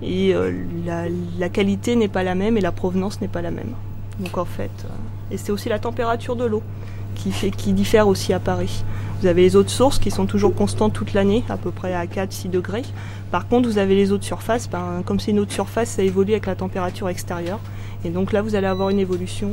Et 0.00 0.34
euh, 0.34 0.52
la, 1.38 1.48
qualité 1.48 1.94
n'est 1.96 2.08
pas 2.08 2.22
la 2.22 2.34
même 2.34 2.56
et 2.56 2.60
la 2.60 2.72
provenance 2.72 3.20
n'est 3.20 3.28
pas 3.28 3.42
la 3.42 3.50
même. 3.50 3.72
Donc 4.20 4.38
en 4.38 4.44
fait, 4.44 4.70
euh, 4.84 5.34
et 5.34 5.36
c'est 5.36 5.52
aussi 5.52 5.68
la 5.68 5.78
température 5.78 6.36
de 6.36 6.44
l'eau 6.44 6.62
qui, 7.16 7.30
qui 7.50 7.72
diffère 7.72 8.08
aussi 8.08 8.32
à 8.32 8.38
Paris. 8.38 8.84
Vous 9.20 9.26
avez 9.26 9.42
les 9.42 9.56
eaux 9.56 9.64
de 9.64 9.68
source 9.68 9.98
qui 9.98 10.12
sont 10.12 10.26
toujours 10.26 10.54
constantes 10.54 10.92
toute 10.92 11.12
l'année, 11.12 11.42
à 11.48 11.56
peu 11.56 11.72
près 11.72 11.92
à 11.92 12.06
4-6 12.06 12.48
degrés. 12.48 12.84
Par 13.32 13.48
contre, 13.48 13.68
vous 13.68 13.78
avez 13.78 13.96
les 13.96 14.12
eaux 14.12 14.18
de 14.18 14.24
surface, 14.24 14.70
ben, 14.70 15.02
comme 15.04 15.18
c'est 15.18 15.32
une 15.32 15.40
eau 15.40 15.44
de 15.44 15.50
surface, 15.50 15.90
ça 15.90 16.02
évolue 16.04 16.32
avec 16.32 16.46
la 16.46 16.54
température 16.54 17.08
extérieure. 17.08 17.58
Et 18.04 18.10
donc 18.10 18.32
là, 18.32 18.42
vous 18.42 18.54
allez 18.54 18.66
avoir 18.66 18.90
une 18.90 19.00
évolution 19.00 19.50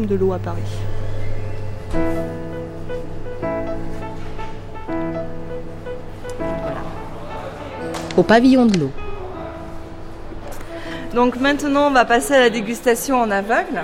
euh, 0.00 0.04
de 0.06 0.14
l'eau 0.14 0.32
à 0.32 0.38
Paris. 0.38 0.60
Au 8.16 8.22
pavillon 8.22 8.66
de 8.66 8.78
l'eau. 8.78 8.90
Donc 11.14 11.36
maintenant, 11.36 11.88
on 11.88 11.90
va 11.90 12.04
passer 12.04 12.34
à 12.34 12.40
la 12.40 12.50
dégustation 12.50 13.20
en 13.20 13.30
aveugle. 13.30 13.82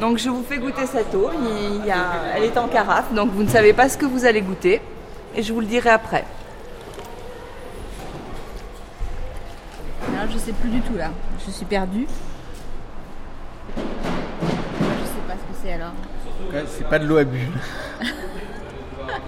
Donc 0.00 0.18
je 0.18 0.28
vous 0.28 0.42
fais 0.42 0.58
goûter 0.58 0.86
cette 0.86 1.14
eau. 1.14 1.30
Il 1.80 1.86
y 1.86 1.90
a- 1.90 2.34
elle 2.36 2.44
est 2.44 2.58
en 2.58 2.68
carafe, 2.68 3.12
donc 3.14 3.30
vous 3.32 3.42
ne 3.42 3.48
savez 3.48 3.72
pas 3.72 3.88
ce 3.88 3.96
que 3.96 4.04
vous 4.06 4.24
allez 4.24 4.42
goûter. 4.42 4.80
Et 5.34 5.42
je 5.42 5.52
vous 5.52 5.60
le 5.60 5.66
dirai 5.66 5.90
après. 5.90 6.24
Alors, 10.18 10.30
je 10.32 10.38
sais 10.38 10.52
plus 10.52 10.70
du 10.70 10.80
tout 10.80 10.94
là. 10.96 11.10
Je 11.46 11.50
suis 11.50 11.64
perdue. 11.66 12.06
C'est 16.68 16.88
pas 16.88 16.98
de 16.98 17.06
l'eau 17.06 17.18
à 17.18 17.24
bulles. 17.24 17.40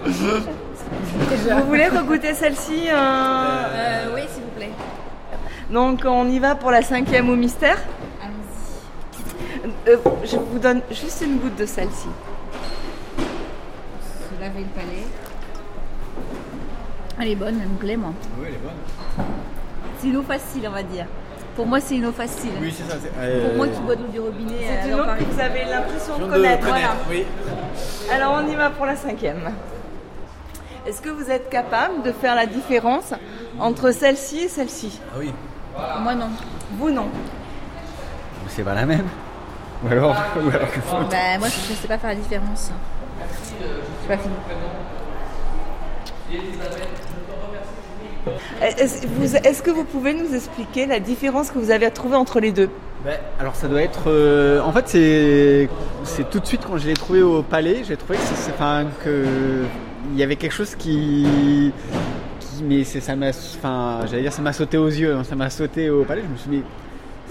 Vous 0.05 1.65
voulez 1.67 1.87
regoûter 1.87 2.33
celle-ci 2.33 2.87
euh, 2.89 2.93
Euh, 2.93 4.15
oui, 4.15 4.21
s'il 4.33 4.43
vous 4.43 4.49
plaît. 4.57 4.71
Donc 5.69 6.01
on 6.05 6.27
y 6.27 6.39
va 6.39 6.55
pour 6.55 6.71
la 6.71 6.81
cinquième 6.81 7.29
au 7.29 7.35
mystère. 7.35 7.77
Allons-y. 8.21 9.89
Euh, 9.89 9.97
je 10.23 10.37
vous 10.37 10.59
donne 10.59 10.81
juste 10.91 11.21
une 11.21 11.37
goutte 11.37 11.55
de 11.57 11.65
celle-ci. 11.65 12.07
Se 13.17 14.41
laver 14.41 14.61
le 14.61 14.65
palais. 14.67 15.05
Elle 17.21 17.27
est 17.27 17.35
bonne, 17.35 17.59
elle 17.61 17.67
me 17.67 17.77
plaît, 17.77 17.97
moi. 17.97 18.13
Oui, 18.39 18.47
elle 18.47 18.55
est 18.55 18.57
bonne. 18.57 19.25
C'est 19.99 20.07
une 20.07 20.17
eau 20.17 20.23
facile, 20.23 20.65
on 20.67 20.71
va 20.71 20.83
dire. 20.83 21.05
Pour 21.55 21.65
moi, 21.67 21.79
c'est 21.81 21.95
une 21.97 22.05
eau 22.05 22.11
facile. 22.11 22.51
Oui, 22.61 22.73
c'est 22.75 22.89
ça. 22.89 22.97
c'est- 23.01 23.09
Pour 23.47 23.55
moi 23.57 23.65
euh, 23.65 23.69
qui 23.69 23.81
bois 23.81 23.95
de 23.95 24.03
l'eau 24.03 24.07
du 24.09 24.19
robinet. 24.19 24.53
C'est 24.61 24.89
euh, 24.91 24.93
une 24.95 24.99
eau 25.01 25.03
que 25.03 25.23
vous 25.33 25.39
avez 25.39 25.65
l'impression 25.65 26.17
de 26.17 26.23
de 26.25 26.29
connaître. 26.29 26.67
voilà. 26.67 26.87
oui. 27.09 27.25
Alors 28.13 28.41
on 28.43 28.47
y 28.47 28.55
va 28.55 28.69
pour 28.69 28.85
la 28.85 28.95
cinquième. 28.95 29.51
Est-ce 30.87 31.01
que 31.01 31.09
vous 31.09 31.29
êtes 31.29 31.49
capable 31.49 32.01
de 32.03 32.11
faire 32.11 32.35
la 32.35 32.45
différence 32.45 33.13
entre 33.59 33.91
celle-ci 33.91 34.39
et 34.39 34.47
celle-ci? 34.47 34.99
Ah 35.13 35.17
oui. 35.19 35.33
Moi, 36.01 36.15
non. 36.15 36.29
Vous 36.77 36.89
non. 36.91 37.07
C'est 38.47 38.63
pas 38.63 38.73
la 38.73 38.85
même. 38.85 39.05
Ou 39.83 39.87
alors, 39.91 40.15
ou 40.43 40.49
alors 40.49 40.71
que 40.71 40.79
Bah, 41.11 41.37
moi, 41.39 41.47
je 41.49 41.71
ne 41.71 41.77
sais 41.77 41.87
pas 41.87 41.97
faire 41.97 42.09
la 42.11 42.15
différence. 42.15 42.71
C'est 43.43 44.07
pas 44.07 44.17
fini. 44.17 44.33
Est-ce 48.61 49.61
que 49.61 49.71
vous 49.71 49.83
pouvez 49.83 50.13
nous 50.13 50.33
expliquer 50.35 50.85
la 50.85 50.99
différence 50.99 51.51
que 51.51 51.59
vous 51.59 51.71
avez 51.71 51.89
trouvée 51.91 52.15
entre 52.15 52.39
les 52.39 52.51
deux? 52.51 52.69
Ben, 53.05 53.17
alors 53.39 53.55
ça 53.55 53.67
doit 53.67 53.81
être. 53.81 54.07
euh, 54.07 54.59
en 54.61 54.73
fait, 54.73 54.87
c'est 56.03 56.29
tout 56.29 56.39
de 56.39 56.45
suite 56.45 56.61
quand 56.67 56.77
je 56.77 56.87
l'ai 56.87 56.93
trouvé 56.95 57.21
au 57.21 57.41
palais, 57.43 57.83
j'ai 57.87 57.95
trouvé 57.95 58.17
que 59.03 59.25
il 60.11 60.17
y 60.17 60.23
avait 60.23 60.35
quelque 60.35 60.53
chose 60.53 60.75
qui, 60.75 61.71
mais 62.63 62.83
ça 62.83 63.15
m'a 63.15 63.29
enfin 63.29 64.05
j'allais 64.09 64.23
dire 64.23 64.33
ça 64.33 64.41
m'a 64.41 64.53
sauté 64.53 64.77
aux 64.77 64.87
yeux, 64.87 65.13
hein, 65.13 65.23
ça 65.23 65.35
m'a 65.35 65.49
sauté 65.49 65.89
au 65.89 66.03
palais. 66.03 66.23
Je 66.25 66.31
me 66.31 66.37
suis 66.37 66.49
dit 66.49 66.63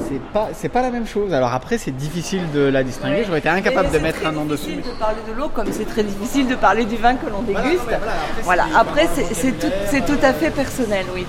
c'est 0.07 0.20
pas 0.32 0.49
c'est 0.55 0.68
pas 0.68 0.82
la 0.82 0.90
même 0.90 1.07
chose. 1.07 1.32
Alors 1.32 1.53
après 1.53 1.76
c'est 1.78 1.90
difficile 1.96 2.42
de 2.55 2.61
la 2.61 2.82
distinguer. 2.84 3.24
J'aurais 3.26 3.38
été 3.40 3.49
incapable 3.49 3.88
de 3.88 3.94
c'est 3.94 4.01
mettre 4.01 4.26
un 4.26 4.32
nom 4.32 4.44
dessus. 4.44 4.70
difficile 4.70 4.92
de 4.94 4.99
parler 4.99 5.18
de 5.28 5.32
l'eau 5.32 5.49
comme 5.49 5.68
c'est 5.72 5.84
très 5.86 6.03
difficile 6.05 6.46
de 6.49 6.55
parler 6.55 6.84
du 6.84 6.96
vin 6.96 7.14
que 7.16 7.26
l'on 7.28 7.42
déguste. 7.42 7.82
voilà, 7.84 7.94
après, 7.94 8.42
Voilà, 8.44 8.64
c'est- 8.72 8.76
après 8.78 9.09
c'est 9.14 9.34
c'est 9.34 9.53
tout, 9.59 9.72
c'est 9.90 10.05
tout 10.07 10.18
à 10.22 10.32
fait 10.32 10.51
personnel, 10.51 11.07
oui. 11.14 11.26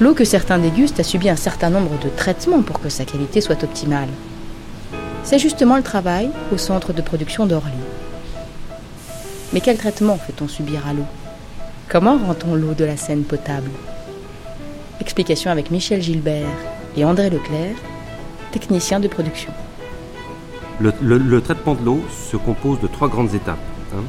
L'eau 0.00 0.14
que 0.14 0.24
certains 0.24 0.58
dégustent 0.58 1.00
a 1.00 1.04
subi 1.04 1.28
un 1.28 1.36
certain 1.36 1.70
nombre 1.70 1.98
de 2.02 2.08
traitements 2.08 2.62
pour 2.62 2.80
que 2.80 2.88
sa 2.88 3.04
qualité 3.04 3.40
soit 3.40 3.62
optimale. 3.62 4.08
C'est 5.22 5.38
justement 5.38 5.76
le 5.76 5.82
travail 5.82 6.30
au 6.52 6.58
centre 6.58 6.92
de 6.92 7.00
production 7.00 7.46
d'Orly. 7.46 7.72
Mais 9.54 9.60
quel 9.60 9.78
traitement 9.78 10.16
fait-on 10.18 10.48
subir 10.48 10.86
à 10.86 10.92
l'eau? 10.92 11.06
Comment 11.88 12.18
rend-on 12.18 12.54
l'eau 12.54 12.74
de 12.74 12.84
la 12.84 12.96
Seine 12.96 13.22
potable? 13.22 13.70
Explication 15.00 15.50
avec 15.50 15.70
Michel 15.70 16.02
Gilbert 16.02 16.46
et 16.96 17.04
André 17.04 17.30
Leclerc, 17.30 17.76
technicien 18.52 19.00
de 19.00 19.08
production. 19.08 19.52
Le, 20.80 20.92
le- 21.00 21.18
le 21.18 21.40
traitement 21.40 21.74
de 21.74 21.84
l'eau 21.84 22.00
se 22.30 22.36
compose 22.36 22.80
de 22.80 22.88
trois 22.88 23.08
grandes 23.08 23.32
étapes. 23.34 23.58
hein. 23.94 24.02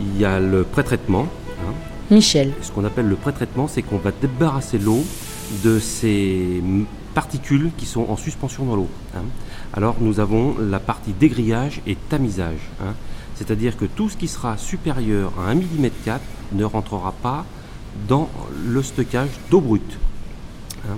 Il 0.00 0.20
y 0.20 0.24
a 0.24 0.38
le 0.40 0.62
pré-traitement. 0.64 1.26
hein. 1.60 1.72
Michel. 2.10 2.52
Ce 2.60 2.70
qu'on 2.70 2.84
appelle 2.84 3.08
le 3.08 3.16
pré-traitement, 3.16 3.68
c'est 3.68 3.82
qu'on 3.82 3.96
va 3.98 4.10
débarrasser 4.20 4.78
l'eau 4.78 5.02
de 5.64 5.78
ces 5.78 6.62
particules 7.14 7.70
qui 7.78 7.86
sont 7.86 8.06
en 8.10 8.16
suspension 8.16 8.64
dans 8.66 8.76
l'eau. 8.76 8.88
hein. 9.16 9.22
Alors 9.74 9.96
nous 10.00 10.20
avons 10.20 10.54
la 10.60 10.80
partie 10.80 11.12
dégrillage 11.18 11.80
et 11.86 11.94
tamisage. 12.10 12.60
hein. 12.82 12.92
C'est-à-dire 13.36 13.76
que 13.76 13.84
tout 13.84 14.08
ce 14.08 14.16
qui 14.16 14.28
sera 14.28 14.56
supérieur 14.56 15.32
à 15.38 15.50
1 15.50 15.54
mm 15.56 15.90
ne 16.52 16.64
rentrera 16.64 17.12
pas 17.22 17.44
dans 18.08 18.28
le 18.66 18.82
stockage 18.82 19.30
d'eau 19.50 19.60
brute. 19.60 19.98
hein. 20.88 20.96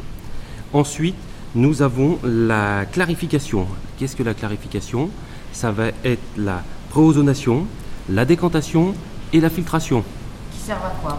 Ensuite, 0.72 1.14
nous 1.54 1.82
avons 1.82 2.18
la 2.24 2.84
clarification. 2.86 3.66
Qu'est-ce 3.98 4.16
que 4.16 4.22
la 4.24 4.34
clarification? 4.34 5.10
Ça 5.52 5.70
va 5.70 5.88
être 6.04 6.22
la 6.36 6.62
préozonation, 6.90 7.66
la 8.08 8.24
décantation 8.24 8.94
et 9.32 9.40
la 9.40 9.50
filtration 9.50 10.02
Qui 10.52 10.58
servent 10.58 10.84
à 10.84 10.90
quoi? 11.00 11.18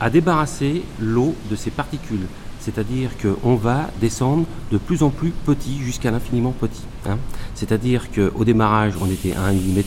À 0.00 0.10
débarrasser 0.10 0.82
l'eau 1.00 1.34
de 1.50 1.56
ses 1.56 1.70
particules. 1.70 2.26
C'est-à-dire 2.60 3.10
qu'on 3.20 3.56
va 3.56 3.88
descendre 4.00 4.44
de 4.70 4.78
plus 4.78 5.02
en 5.02 5.10
plus 5.10 5.30
petit 5.30 5.78
jusqu'à 5.82 6.10
l'infiniment 6.12 6.52
petit. 6.52 6.82
hein. 7.08 7.18
C'est-à-dire 7.56 8.10
qu'au 8.12 8.44
démarrage, 8.44 8.94
on 9.00 9.06
était 9.06 9.32
à 9.34 9.42
1 9.46 9.52
mm 9.54 9.82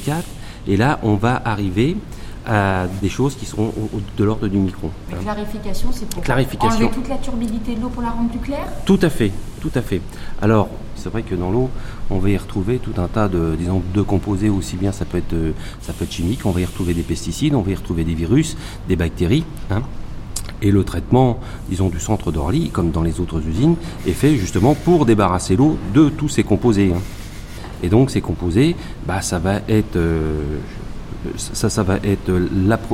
et 0.68 0.78
là, 0.78 1.00
on 1.04 1.16
va 1.16 1.42
arriver 1.44 1.98
à 2.48 2.88
des 3.02 3.10
choses 3.10 3.36
qui 3.36 3.46
seront 3.46 3.72
de 4.18 4.24
l'ordre 4.24 4.48
du 4.48 4.58
micron. 4.58 4.90
La 5.12 5.18
clarification, 5.18 5.90
c'est 5.92 6.10
pour 6.10 6.24
Clarification. 6.24 6.70
enlever 6.88 6.90
toute 6.96 7.08
la 7.10 7.18
turbidité 7.18 7.76
de 7.76 7.82
l'eau 7.82 7.90
pour 7.90 8.02
la 8.02 8.10
rendre 8.10 8.30
plus 8.32 8.40
claire? 8.40 8.66
Tout 8.86 9.00
à 9.04 9.10
fait, 9.10 9.32
tout 9.60 9.70
à 9.76 9.82
fait. 9.82 10.02
Alors, 10.42 10.70
c'est 10.96 11.10
vrai 11.10 11.22
que 11.22 11.36
dans 11.36 11.52
l'eau, 11.52 11.70
on 12.10 12.18
va 12.18 12.30
y 12.32 12.38
retrouver 12.38 12.80
tout 12.80 13.00
un 13.00 13.08
tas 13.08 13.28
de, 13.28 13.56
disons, 13.58 13.84
de 13.94 14.02
composés, 14.02 14.50
aussi 14.50 14.76
bien 14.76 14.92
ça 14.92 15.06
peut 15.06 15.20
être, 15.20 15.34
euh, 15.34 15.52
ça 15.82 15.94
peut 15.94 16.04
être 16.06 16.12
chimique, 16.12 16.46
on 16.46 16.52
va 16.52 16.62
y 16.62 16.66
retrouver 16.66 16.96
des 16.96 17.04
pesticides, 17.04 17.54
on 17.54 17.62
va 17.62 17.72
y 17.72 17.76
retrouver 17.76 18.04
des 18.04 18.16
virus, 18.16 18.58
des 18.88 18.96
bactéries. 18.96 19.46
hein. 19.70 19.84
Et 20.64 20.70
le 20.72 20.84
traitement, 20.84 21.40
disons, 21.70 21.90
du 21.90 22.00
centre 22.00 22.32
d'Orly, 22.32 22.70
comme 22.70 22.92
dans 22.92 23.02
les 23.04 23.20
autres 23.20 23.42
usines, 23.48 23.76
est 24.08 24.12
fait 24.14 24.36
justement 24.36 24.76
pour 24.76 25.06
débarrasser 25.06 25.56
l'eau 25.56 25.78
de 25.94 26.10
tous 26.10 26.30
ces 26.30 26.44
composés. 26.44 26.92
hein. 26.96 27.00
Et 27.84 27.90
donc, 27.90 28.12
ces 28.12 28.22
composés, 28.22 28.76
bah, 29.08 29.22
ça 29.22 29.40
va 29.40 29.56
être 29.68 29.96
euh, 29.96 30.42
ça, 31.38 31.70
ça 31.70 31.84
va 31.84 31.98
être 32.04 32.32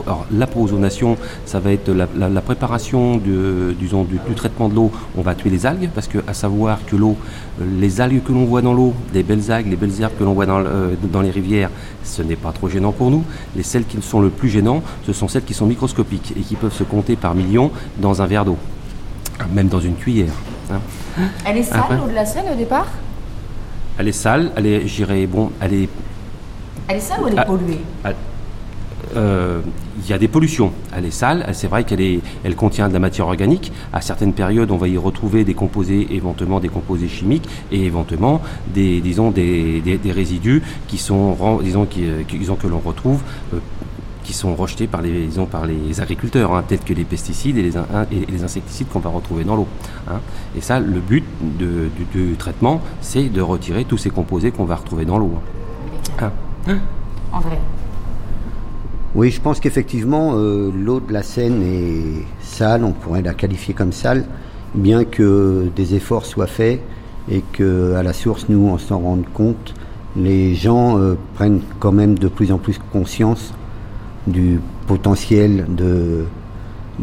alors, 0.06 0.26
l'aprozonation, 0.34 1.16
ça 1.46 1.62
va 1.62 1.72
être 1.72 1.90
la, 1.94 2.08
la- 2.18 2.28
la 2.28 2.42
préparation 2.42 3.16
de- 3.16 3.74
disons, 3.80 4.04
du, 4.04 4.20
du 4.28 4.34
traitement 4.36 4.68
de 4.68 4.76
l'eau. 4.76 4.92
On 5.18 5.22
va 5.22 5.34
tuer 5.34 5.50
les 5.50 5.66
algues, 5.66 5.90
parce 5.96 6.08
que 6.10 6.18
à 6.28 6.34
savoir 6.34 6.80
que 6.86 6.98
l'eau, 6.98 7.16
euh, 7.62 7.66
les 7.80 8.02
algues 8.02 8.22
que 8.24 8.34
l'on 8.34 8.44
voit 8.44 8.62
dans 8.62 8.74
l'eau, 8.74 8.94
les 9.14 9.24
belles 9.24 9.50
algues, 9.50 9.70
les 9.70 9.78
belles 9.78 10.02
herbes 10.02 10.12
que 10.20 10.26
l'on 10.26 10.34
voit 10.34 10.46
dans, 10.46 10.60
euh, 10.60 10.94
dans 11.12 11.22
les 11.22 11.32
rivières, 11.32 11.70
ce 12.04 12.22
n'est 12.22 12.36
pas 12.36 12.52
trop 12.52 12.68
gênant 12.68 12.92
pour 12.92 13.12
nous. 13.12 13.24
Les 13.56 13.64
celles 13.64 13.86
qui 13.86 14.02
sont 14.02 14.20
le 14.20 14.30
plus 14.30 14.50
gênants, 14.50 14.84
ce 15.06 15.14
sont 15.14 15.30
celles 15.30 15.44
qui 15.46 15.54
sont 15.54 15.66
microscopiques 15.66 16.34
et 16.38 16.42
qui 16.42 16.56
peuvent 16.56 16.74
se 16.74 16.84
compter 16.84 17.16
par 17.16 17.34
millions 17.34 17.72
dans 17.98 18.22
un 18.22 18.26
verre 18.26 18.44
d'eau, 18.44 18.58
même 19.54 19.70
dans 19.70 19.80
une 19.80 19.96
cuillère. 19.96 20.34
hein. 20.70 20.80
Elle 21.46 21.58
est 21.58 21.64
sale, 21.64 21.82
l'eau 21.98 22.10
de 22.10 22.14
la 22.14 22.26
Seine, 22.26 22.46
au 22.54 22.58
départ? 22.58 22.88
Elle 23.98 24.08
est 24.08 24.12
sale, 24.12 24.52
elle 24.56 24.66
est, 24.68 24.88
j'irais, 24.88 25.26
bon, 25.26 25.52
elle 25.62 25.74
est 25.74 25.90
Elle 26.88 26.98
est 26.98 27.00
sale 27.00 27.22
ou 27.24 27.28
elle 27.28 27.34
est 27.34 27.40
Ah. 27.40 27.46
polluée 27.46 27.80
Ah, 28.04 28.12
euh, 29.16 29.62
Il 30.04 30.08
y 30.08 30.14
a 30.14 30.20
des 30.20 30.28
pollutions. 30.28 30.72
Elle 30.96 31.06
est 31.06 31.12
sale, 31.12 31.44
c'est 31.54 31.68
vrai 31.68 31.84
qu'elle 31.84 32.02
est, 32.02 32.20
elle 32.44 32.56
contient 32.56 32.88
de 32.88 32.94
la 32.94 33.00
matière 33.00 33.26
organique. 33.28 33.72
À 33.92 34.00
certaines 34.02 34.34
périodes, 34.34 34.70
on 34.70 34.78
va 34.78 34.88
y 34.88 34.98
retrouver 34.98 35.44
des 35.44 35.56
composés, 35.56 36.08
éventuellement 36.12 36.60
des 36.60 36.70
composés 36.70 37.08
chimiques 37.08 37.50
et 37.72 37.84
éventuellement 37.86 38.42
des, 38.74 39.02
disons, 39.02 39.32
des, 39.32 39.82
des- 39.82 39.98
des 39.98 40.12
résidus 40.12 40.62
qui 40.88 41.00
sont, 41.00 41.36
disons, 41.64 41.86
qui, 41.86 42.06
euh, 42.06 42.22
qui- 42.28 42.38
disons, 42.38 42.56
que 42.56 42.68
l'on 42.68 42.78
retrouve. 42.80 43.22
Qui 44.28 44.34
sont 44.34 44.54
rejetés 44.56 44.88
par 44.88 45.02
les, 45.02 45.26
disons, 45.28 45.46
par 45.46 45.66
les 45.66 46.02
agriculteurs, 46.02 46.54
hein, 46.54 46.62
tels 46.68 46.82
que 46.82 46.94
les 46.94 47.06
pesticides 47.06 47.58
et 47.58 47.64
les, 47.64 47.78
in- 47.78 47.86
et 48.12 48.26
les 48.30 48.44
insecticides 48.44 48.90
qu'on 48.90 49.00
va 49.00 49.10
retrouver 49.10 49.46
dans 49.46 49.56
l'eau. 49.56 49.68
hein. 50.10 50.20
Et 50.58 50.60
ça, 50.62 50.82
le 50.82 51.00
but 51.00 51.24
de- 51.58 51.88
du, 52.14 52.26
du 52.30 52.36
traitement, 52.36 52.82
c'est 53.00 53.30
de 53.30 53.40
retirer 53.42 53.86
tous 53.86 53.98
ces 53.98 54.10
composés 54.10 54.52
qu'on 54.52 54.66
va 54.66 54.76
retrouver 54.76 55.06
dans 55.06 55.18
l'eau. 55.18 55.32
hein. 56.20 56.32
Hein 56.68 56.80
André 57.32 57.58
Oui, 59.16 59.32
je 59.32 59.40
pense 59.40 59.62
qu'effectivement, 59.62 60.34
euh, 60.36 60.72
l'eau 60.76 61.00
de 61.00 61.14
la 61.14 61.24
Seine 61.24 61.64
est 61.64 62.26
sale, 62.42 62.84
on 62.84 62.92
pourrait 62.92 63.22
la 63.22 63.34
qualifier 63.34 63.74
comme 63.74 63.94
sale, 63.94 64.26
bien 64.76 65.06
que 65.06 65.70
des 65.74 65.96
efforts 65.96 66.26
soient 66.26 66.48
faits 66.48 66.82
et 67.32 67.42
que 67.54 67.94
à 67.96 68.04
la 68.04 68.12
source, 68.12 68.48
nous, 68.50 68.68
on 68.68 68.78
s'en 68.78 69.00
rende 69.00 69.24
compte. 69.34 69.74
Les 70.18 70.54
gens 70.56 70.98
euh, 71.00 71.16
prennent 71.36 71.62
quand 71.80 71.94
même 71.94 72.18
de 72.20 72.28
plus 72.28 72.52
en 72.52 72.58
plus 72.58 72.78
conscience 72.92 73.54
du 74.28 74.60
potentiel 74.88 75.66
de, 75.70 76.26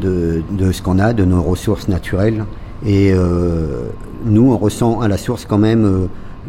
ce 0.01 0.83
qu'on 0.83 0.99
a, 0.99 1.13
de 1.13 1.25
nos 1.25 1.43
ressources 1.43 1.89
naturelles. 1.89 2.45
Et 2.87 3.13
euh, 3.13 3.89
nous, 4.25 4.53
on 4.53 4.59
ressent 4.59 5.01
à 5.01 5.09
la 5.09 5.17
source 5.17 5.47
quand 5.47 5.59
même 5.59 5.85
euh, 5.85 6.07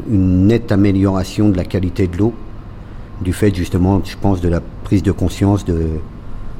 une 0.09 0.47
nette 0.47 0.71
amélioration 0.71 1.49
de 1.49 1.57
la 1.57 1.63
qualité 1.63 2.07
de 2.07 2.17
l'eau 2.17 2.33
du 3.21 3.31
fait 3.31 3.55
justement, 3.55 4.01
je 4.03 4.17
pense, 4.19 4.41
de 4.41 4.49
la 4.49 4.59
prise 4.83 5.01
de 5.01 5.13
conscience 5.13 5.63
de, 5.63 5.87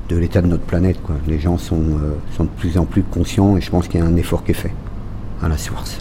l'état 0.09 0.41
de 0.41 0.47
notre 0.47 0.63
planète. 0.63 0.97
Les 1.27 1.39
gens 1.39 1.57
sont, 1.57 1.75
euh, 1.75 2.15
sont 2.37 2.45
de 2.45 2.49
plus 2.57 2.77
en 2.77 2.85
plus 2.85 3.03
conscients 3.03 3.57
et 3.57 3.61
je 3.61 3.69
pense 3.69 3.87
qu'il 3.89 3.99
y 3.99 4.03
a 4.03 4.05
un 4.05 4.15
effort 4.15 4.43
qui 4.43 4.51
est 4.51 4.55
fait 4.55 4.73
à 5.41 5.49
la 5.49 5.57
source. 5.57 5.99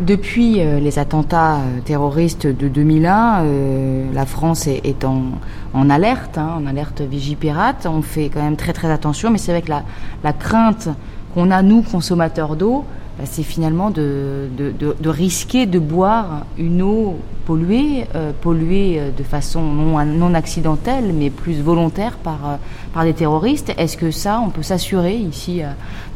Depuis 0.00 0.60
euh, 0.60 0.80
les 0.80 0.98
attentats 0.98 1.58
euh, 1.58 1.80
terroristes 1.84 2.48
de 2.48 2.66
2001, 2.66 3.44
euh, 3.44 4.12
la 4.12 4.26
France 4.26 4.66
est, 4.66 5.04
en, 5.04 5.88
alerte, 5.88 6.36
hein, 6.36 6.58
en 6.58 6.66
alerte 6.66 7.00
vigipirate. 7.00 7.86
On 7.88 8.02
fait 8.02 8.28
quand 8.28 8.42
même 8.42 8.56
très 8.56 8.72
très 8.72 8.90
attention, 8.90 9.30
mais 9.30 9.38
c'est 9.38 9.52
vrai 9.52 9.62
que 9.62 9.70
la 9.70 10.32
crainte 10.32 10.88
qu'on 11.32 11.52
a, 11.52 11.62
nous, 11.62 11.82
consommateurs 11.82 12.56
d'eau, 12.56 12.84
bah, 13.18 13.24
c'est 13.26 13.42
finalement 13.44 13.90
de, 13.90 14.48
de, 14.56 14.72
de- 14.72 14.96
de 15.00 15.08
risquer 15.08 15.66
de 15.66 15.78
boire 15.78 16.46
une 16.58 16.82
eau 16.82 17.16
polluée, 17.46 18.06
euh, 18.14 18.32
polluée 18.40 18.98
euh, 18.98 19.10
de 19.16 19.22
façon 19.22 19.60
non, 19.62 20.04
non 20.04 20.34
accidentelle, 20.34 21.12
mais 21.14 21.30
plus 21.30 21.60
volontaire 21.60 22.16
par, 22.16 22.38
euh, 22.44 22.56
par 22.92 23.04
des 23.04 23.12
terroristes. 23.12 23.72
Est-ce 23.78 23.96
que 23.96 24.10
ça, 24.10 24.40
on 24.44 24.50
peut 24.50 24.62
s'assurer 24.62 25.14
ici, 25.16 25.62
euh, 25.62 25.66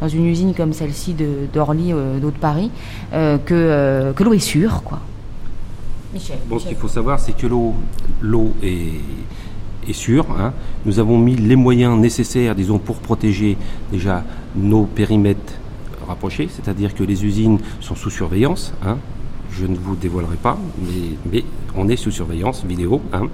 dans 0.01 0.09
une 0.09 0.27
usine 0.27 0.55
comme 0.55 0.73
celle-ci 0.73 1.15
de- 1.15 1.47
d'Orly, 1.53 1.93
d'eau 2.21 2.31
de 2.31 2.39
Paris, 2.39 2.71
euh, 3.13 3.39
que, 3.39 3.55
euh, 3.55 4.13
que 4.13 4.25
l'eau 4.25 4.33
est 4.33 4.39
sûre, 4.39 4.83
quoi? 4.85 4.99
Michel. 6.13 6.39
Bon, 6.49 6.59
ce 6.59 6.67
qu'il 6.67 6.77
faut 6.77 6.89
savoir, 6.89 7.21
c'est 7.21 7.37
que 7.37 7.47
l'eau, 7.47 7.75
l'eau 8.23 8.55
est, 8.63 8.93
est 9.89 9.93
sûre. 9.93 10.27
hein. 10.41 10.53
Nous 10.87 10.99
avons 10.99 11.19
mis 11.19 11.37
les 11.37 11.55
moyens 11.57 11.99
nécessaires, 11.99 12.55
disons, 12.55 12.79
pour 12.79 12.97
protéger 12.97 13.57
déjà 13.93 14.25
nos 14.57 14.85
périmètres 14.85 15.53
rapprochés, 16.09 16.49
c'est-à-dire 16.51 16.95
que 16.95 17.05
les 17.05 17.25
usines 17.25 17.59
sont 17.81 17.95
sous 17.95 18.11
surveillance. 18.11 18.73
hein. 18.85 18.97
Je 19.51 19.65
ne 19.67 19.77
vous 19.77 19.97
dévoilerai 19.97 20.37
pas, 20.37 20.59
mais, 20.81 21.17
mais 21.33 21.45
on 21.75 21.89
est 21.89 21.97
sous 21.97 22.11
surveillance 22.11 22.65
vidéo. 22.65 23.01
hein. 23.13 23.29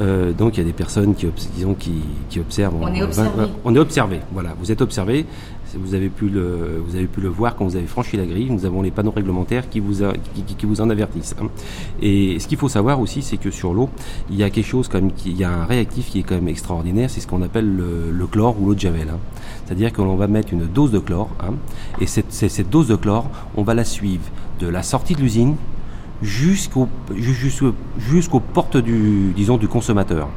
Euh, 0.00 0.32
donc 0.32 0.56
il 0.56 0.60
y 0.60 0.62
a 0.62 0.66
des 0.66 0.72
personnes 0.72 1.14
qui, 1.14 1.26
obs- 1.26 1.48
disons, 1.54 1.74
qui, 1.74 1.92
qui 2.30 2.40
observent. 2.40 2.74
On 2.80 2.86
est 2.94 3.02
observé. 3.02 3.44
on 3.64 3.74
est 3.74 3.78
observé, 3.78 4.20
voilà. 4.32 4.54
Vous 4.58 4.72
êtes 4.72 4.80
observé. 4.80 5.26
Vous 5.78 5.94
avez, 5.94 6.08
pu 6.08 6.28
le, 6.28 6.82
vous 6.86 6.96
avez 6.96 7.06
pu 7.06 7.20
le 7.20 7.28
voir 7.28 7.56
quand 7.56 7.64
vous 7.64 7.76
avez 7.76 7.86
franchi 7.86 8.16
la 8.16 8.26
grille. 8.26 8.50
Nous 8.50 8.66
avons 8.66 8.82
les 8.82 8.90
panneaux 8.90 9.10
réglementaires 9.10 9.68
qui 9.70 9.80
vous, 9.80 10.02
a- 10.02 10.12
qui, 10.34 10.42
qui- 10.42 10.54
qui 10.54 10.66
vous 10.66 10.80
en 10.80 10.90
avertissent. 10.90 11.34
hein. 11.40 11.46
Et 12.00 12.38
ce 12.38 12.46
qu'il 12.48 12.58
faut 12.58 12.68
savoir 12.68 13.00
aussi, 13.00 13.22
c'est 13.22 13.36
que 13.38 13.50
sur 13.50 13.72
l'eau, 13.72 13.88
il 14.30 14.36
y 14.36 14.42
a 14.42 14.50
quelque 14.50 14.66
chose 14.66 14.88
comme, 14.88 15.10
il 15.24 15.36
y 15.36 15.44
a 15.44 15.50
un 15.50 15.64
réactif 15.64 16.10
qui 16.10 16.18
est 16.20 16.22
quand 16.22 16.34
même 16.34 16.48
extraordinaire. 16.48 17.08
C'est 17.10 17.20
ce 17.20 17.26
qu'on 17.26 17.42
appelle 17.42 17.74
le, 17.76 18.10
le 18.12 18.26
chlore 18.26 18.60
ou 18.60 18.66
l'eau 18.66 18.74
de 18.74 18.80
javel. 18.80 19.08
hein. 19.10 19.18
C'est-à-dire 19.64 19.92
que 19.92 20.02
l'on 20.02 20.16
va 20.16 20.26
mettre 20.26 20.52
une 20.52 20.66
dose 20.66 20.90
de 20.90 20.98
chlore. 20.98 21.30
hein. 21.40 21.54
et 22.00 22.06
cette, 22.06 22.32
cette 22.32 22.68
dose 22.70 22.88
de 22.88 22.96
chlore, 22.96 23.30
on 23.56 23.62
va 23.62 23.74
la 23.74 23.84
suivre 23.84 24.24
de 24.60 24.66
la 24.68 24.82
sortie 24.82 25.14
de 25.14 25.20
l'usine 25.20 25.56
jusqu'au, 26.20 26.88
ju- 27.14 27.32
jusqu'au- 27.34 27.74
jusqu'aux 27.98 28.40
portes 28.40 28.76
du, 28.76 29.32
disons, 29.34 29.56
du 29.56 29.68
consommateur. 29.68 30.28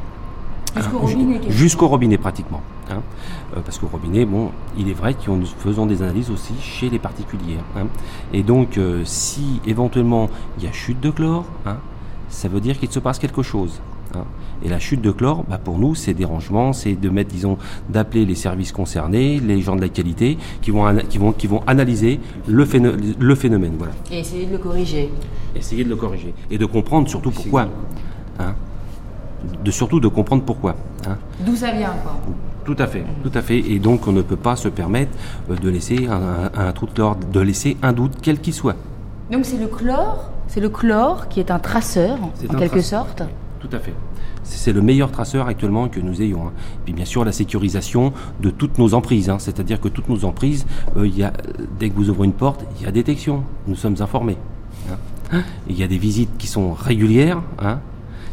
Jusqu'au 1.52 1.88
robinet, 1.88 2.16
robinet 2.16 2.18
pratiquement. 2.18 2.62
Hein. 2.90 3.02
Euh, 3.56 3.62
parce 3.64 3.78
qu'au 3.80 3.88
robinet, 3.88 4.26
bon, 4.26 4.52
il 4.78 4.90
est 4.90 4.94
vrai 4.94 5.14
que 5.14 5.30
nous 5.30 5.46
faisons 5.46 5.86
des 5.86 6.02
analyses 6.02 6.30
aussi 6.32 6.54
chez 6.62 6.90
les 6.90 7.00
particuliers. 7.00 7.58
hein. 7.78 7.88
Et 8.34 8.44
donc, 8.44 8.78
euh, 8.78 9.02
si 9.06 9.62
éventuellement 9.66 10.30
il 10.58 10.64
y 10.66 10.68
a 10.68 10.72
chute 10.72 11.00
de 11.00 11.10
chlore, 11.12 11.46
hein, 11.66 11.78
ça 12.30 12.48
veut 12.48 12.60
dire 12.60 12.80
qu'il 12.80 12.92
se 12.92 13.00
passe 13.00 13.20
quelque 13.20 13.42
chose. 13.44 13.82
Et 14.64 14.70
la 14.70 14.80
chute 14.80 15.02
de 15.02 15.12
chlore, 15.12 15.44
bah, 15.50 15.58
pour 15.58 15.78
nous, 15.78 15.94
c'est 15.94 16.14
dérangement, 16.14 16.72
c'est 16.72 16.94
de 16.94 17.10
mettre, 17.10 17.30
disons, 17.32 17.58
d'appeler 17.90 18.24
les 18.26 18.36
services 18.36 18.72
concernés, 18.72 19.42
les 19.42 19.60
gens 19.60 19.76
de 19.76 19.82
la 19.82 19.90
qualité, 19.90 20.38
qui 20.62 20.72
vont, 20.72 20.86
ana- 20.86 21.02
qui 21.02 21.18
vont, 21.18 21.34
qui 21.34 21.48
vont 21.48 21.62
analyser 21.68 22.22
le, 22.48 22.64
phéno- 22.64 22.94
le 23.20 23.36
phénomène. 23.36 23.74
Voilà. 23.78 23.92
Et 24.10 24.20
essayer 24.20 24.46
de 24.46 24.54
le 24.54 24.58
corriger. 24.60 25.12
Essayer 25.54 25.84
de 25.84 25.90
le 25.90 25.98
corriger. 25.98 26.34
Et 26.50 26.58
de 26.58 26.66
comprendre 26.66 27.10
surtout 27.10 27.32
pourquoi. 27.32 27.68
De 29.64 29.70
surtout 29.72 30.00
de 30.00 30.08
comprendre 30.08 30.44
pourquoi. 30.44 30.76
D'où 31.46 31.56
ça 31.56 31.72
vient, 31.72 31.94
quoi? 32.02 32.18
Tout 32.66 32.76
à 32.80 32.88
fait, 32.88 33.04
tout 33.24 33.32
à 33.34 33.42
fait. 33.42 33.60
Et 33.60 33.78
donc, 33.80 34.08
on 34.08 34.12
ne 34.12 34.22
peut 34.24 34.36
pas 34.36 34.56
se 34.56 34.68
permettre 34.70 35.12
euh, 35.52 35.56
de 35.56 35.70
laisser 35.70 36.08
un, 36.08 36.50
un- 36.56 36.68
un 36.68 36.72
trou 36.74 36.88
de 36.88 36.92
chlore, 36.92 37.16
de 37.16 37.40
laisser 37.40 37.78
un 37.84 37.94
doute, 37.94 38.14
quel 38.22 38.40
qu'il 38.42 38.54
soit. 38.54 38.76
Donc 39.32 39.46
c'est 39.46 39.58
le 39.58 39.68
chlore, 39.68 40.30
c'est 40.48 40.60
le 40.62 40.70
chlore 40.70 41.28
qui 41.30 41.40
est 41.40 41.52
un 41.52 41.60
traceur, 41.60 42.18
en 42.22 42.28
un 42.54 42.58
quelque 42.58 42.72
traceur. 42.74 43.06
sorte. 43.06 43.24
Tout 43.60 43.70
à 43.72 43.80
fait. 43.80 43.94
C'est 44.44 44.74
le 44.74 44.82
meilleur 44.82 45.10
traceur 45.12 45.48
actuellement 45.48 45.88
que 45.88 46.00
nous 46.00 46.22
ayons. 46.22 46.48
hein. 46.48 46.52
Puis 46.86 46.94
bien 46.94 47.06
sûr 47.06 47.26
la 47.26 47.32
sécurisation 47.32 48.14
de 48.42 48.52
toutes 48.52 48.78
nos 48.78 48.94
emprises, 48.94 49.30
hein. 49.32 49.38
c'est-à-dire 49.40 49.80
que 49.82 49.88
toutes 49.88 50.08
nos 50.10 50.24
emprises, 50.26 50.68
euh, 50.98 51.08
il 51.08 51.18
y 51.18 51.24
a, 51.24 51.34
dès 51.80 51.90
que 51.90 51.96
vous 51.96 52.10
ouvrez 52.12 52.26
une 52.28 52.34
porte, 52.34 52.64
il 52.80 52.86
y 52.86 52.88
a 52.88 52.92
détection. 52.92 53.44
Nous 53.68 53.76
sommes 53.76 53.96
informés. 54.00 54.38
hein. 54.92 55.42
Il 55.68 55.78
y 55.80 55.82
a 55.84 55.88
des 55.88 55.98
visites 55.98 56.38
qui 56.38 56.46
sont 56.46 56.74
régulières, 56.74 57.42
hein, 57.60 57.80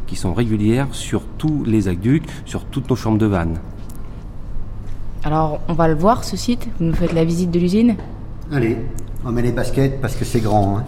qui 0.07 0.17
sont 0.17 0.35
régulières 0.35 0.89
sur 0.93 1.23
tous 1.39 1.65
les 1.65 1.89
aqueducs, 1.89 2.25
sur 2.45 2.65
toutes 2.67 2.91
nos 2.91 2.97
chambres 2.97 3.17
de 3.19 3.25
vannes. 3.27 3.59
Alors 5.25 5.61
on 5.69 5.73
va 5.73 5.89
le 5.89 5.95
voir 5.95 6.25
ce 6.25 6.37
site, 6.37 6.69
vous 6.79 6.87
nous 6.87 6.95
faites 6.95 7.13
la 7.13 7.25
visite 7.25 7.51
de 7.51 7.59
l'usine 7.59 7.97
Allez, 8.53 8.77
on 9.25 9.31
met 9.31 9.43
les 9.43 9.53
baskets 9.53 10.01
parce 10.01 10.17
que 10.17 10.25
c'est 10.25 10.41
grand. 10.41 10.79
hein. 10.79 10.85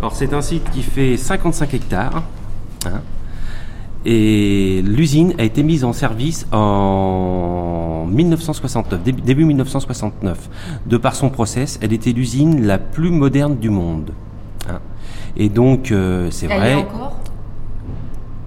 Alors 0.00 0.14
c'est 0.14 0.32
un 0.34 0.40
site 0.42 0.68
qui 0.70 0.82
fait 0.82 1.16
55 1.16 1.74
hectares. 1.74 2.22
hein. 2.86 3.00
et 4.04 4.82
l'usine 4.84 5.34
a 5.38 5.44
été 5.44 5.62
mise 5.62 5.84
en 5.84 5.92
service 5.92 6.46
en 6.52 8.06
1969, 8.10 9.02
début, 9.02 9.22
début 9.22 9.44
1969. 9.44 10.48
De 10.86 10.96
par 10.96 11.14
son 11.14 11.30
process, 11.30 11.78
elle 11.82 11.92
était 11.92 12.12
l'usine 12.12 12.66
la 12.66 12.78
plus 12.78 13.10
moderne 13.10 13.56
du 13.56 13.70
monde. 13.70 14.10
hein. 14.68 14.80
Et 15.36 15.48
donc 15.48 15.92
euh, 15.92 16.30
c'est 16.32 16.46
Elle 16.50 16.58
vrai. 16.58 16.72
est 16.72 16.76
encore? 16.76 17.20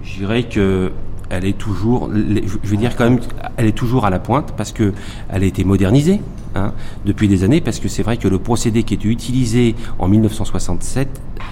Je 0.02 0.18
dirais 0.18 0.42
que 0.44 0.92
elle 1.32 1.46
est 1.46 1.56
toujours, 1.56 2.10
je 2.12 2.68
vais 2.68 2.76
dire 2.76 2.94
quand 2.94 3.04
même, 3.04 3.18
elle 3.56 3.66
est 3.66 3.76
toujours 3.76 4.04
à 4.04 4.10
la 4.10 4.18
pointe 4.18 4.52
parce 4.54 4.70
que 4.70 4.92
elle 5.30 5.42
a 5.42 5.46
été 5.46 5.64
modernisée 5.64 6.20
hein, 6.54 6.72
depuis 7.06 7.26
des 7.26 7.42
années. 7.42 7.62
Parce 7.62 7.80
que 7.80 7.88
c'est 7.88 8.02
vrai 8.02 8.18
que 8.18 8.28
le 8.28 8.38
procédé 8.38 8.82
qui 8.82 8.92
était 8.92 9.08
utilisé 9.08 9.74
en 9.98 10.08
1967, 10.08 11.08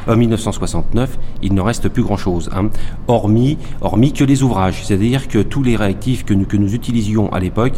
euh, 0.08 0.16
1969, 0.16 1.18
il 1.42 1.54
ne 1.54 1.62
reste 1.62 1.88
plus 1.88 2.02
grand 2.02 2.18
chose, 2.18 2.50
hein, 2.54 2.68
hormis, 3.08 3.56
hormis 3.80 4.12
que 4.12 4.22
les 4.22 4.42
ouvrages. 4.42 4.84
C'est-à-dire 4.84 5.28
que 5.28 5.38
tous 5.38 5.62
les 5.62 5.76
réactifs 5.76 6.26
que 6.26 6.34
nous, 6.34 6.44
que 6.44 6.58
nous 6.58 6.74
utilisions 6.74 7.32
à 7.32 7.40
l'époque 7.40 7.74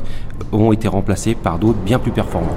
ont 0.50 0.72
été 0.72 0.88
remplacés 0.88 1.36
par 1.36 1.60
d'autres 1.60 1.78
bien 1.78 2.00
plus 2.00 2.10
performants. 2.10 2.56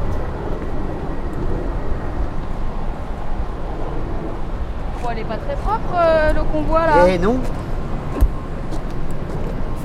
Bon, 5.03 5.09
elle 5.11 5.19
est 5.19 5.23
pas 5.23 5.37
très 5.37 5.55
propre 5.55 5.93
euh, 5.95 6.33
le 6.33 6.41
convoi 6.51 6.79
là 6.87 7.05
Eh 7.07 7.19
non 7.19 7.39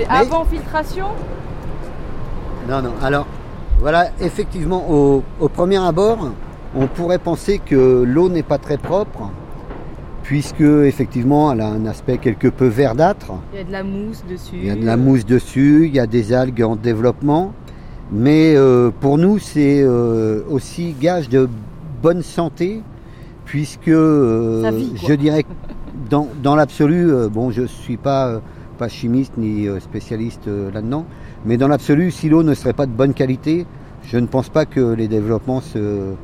C'est 0.01 0.07
Mais- 0.09 0.15
avant 0.19 0.45
filtration 0.47 1.07
Non, 2.69 2.81
non. 2.81 2.93
Alors, 3.03 3.27
voilà, 3.81 4.07
effectivement, 4.21 4.91
au, 4.91 5.23
au 5.41 5.49
premier 5.49 5.77
abord, 5.77 6.31
on 6.75 6.87
pourrait 6.87 7.19
penser 7.19 7.59
que 7.65 8.03
l'eau 8.07 8.31
n'est 8.31 8.43
pas 8.43 8.57
très 8.57 8.79
propre, 8.79 9.31
puisque 10.23 10.63
effectivement, 10.63 11.53
elle 11.53 11.61
a 11.61 11.69
un 11.69 11.85
aspect 11.85 12.17
quelque 12.17 12.49
peu 12.49 12.67
verdâtre. 12.67 13.33
Il 13.53 13.59
y 13.59 13.61
a 13.61 13.65
de 13.65 13.73
la 13.73 13.83
mousse 13.83 14.25
dessus. 14.27 14.57
Il 14.57 14.65
y 14.67 14.71
a 14.71 14.77
de 14.77 14.87
la 14.87 14.97
mousse 14.97 15.27
dessus, 15.27 15.83
il 15.87 15.95
y 15.95 16.01
a 16.01 16.07
des 16.07 16.33
algues 16.33 16.63
en 16.63 16.77
développement, 16.77 17.53
mais 18.11 18.55
euh, 18.57 18.91
pour 19.01 19.19
nous, 19.19 19.39
c'est 19.39 19.83
euh, 19.83 20.41
aussi 20.49 20.95
gage 20.99 21.29
de 21.29 21.47
bonne 22.03 22.23
santé, 22.23 22.81
puisque 23.45 23.89
euh, 23.89 24.71
vie, 24.75 24.93
je 24.97 25.13
dirais 25.13 25.43
que 25.43 25.49
dans, 26.09 26.29
dans 26.43 26.57
l'absolu, 26.57 27.11
bon, 27.31 27.51
je 27.51 27.65
suis 27.67 27.99
pas 27.99 28.41
pas 28.81 28.89
chimiste 28.89 29.35
ni 29.37 29.69
euh, 29.69 29.79
spécialiste 29.79 30.49
euh, 30.49 30.71
là-dedans, 30.73 31.05
mais 31.45 31.59
dans 31.59 31.69
l'absolu, 31.69 32.11
si 32.11 32.31
l'eau 32.31 32.43
ne 32.43 32.55
serait 32.55 32.73
pas 32.73 32.87
de 32.87 32.93
bonne 32.93 33.13
qualité, 33.13 33.67
je 34.05 34.17
ne 34.17 34.27
pense 34.27 34.49
pas 34.49 34.65
que 34.65 34.95
les 34.95 35.07
développements 35.07 35.61
se 35.61 36.15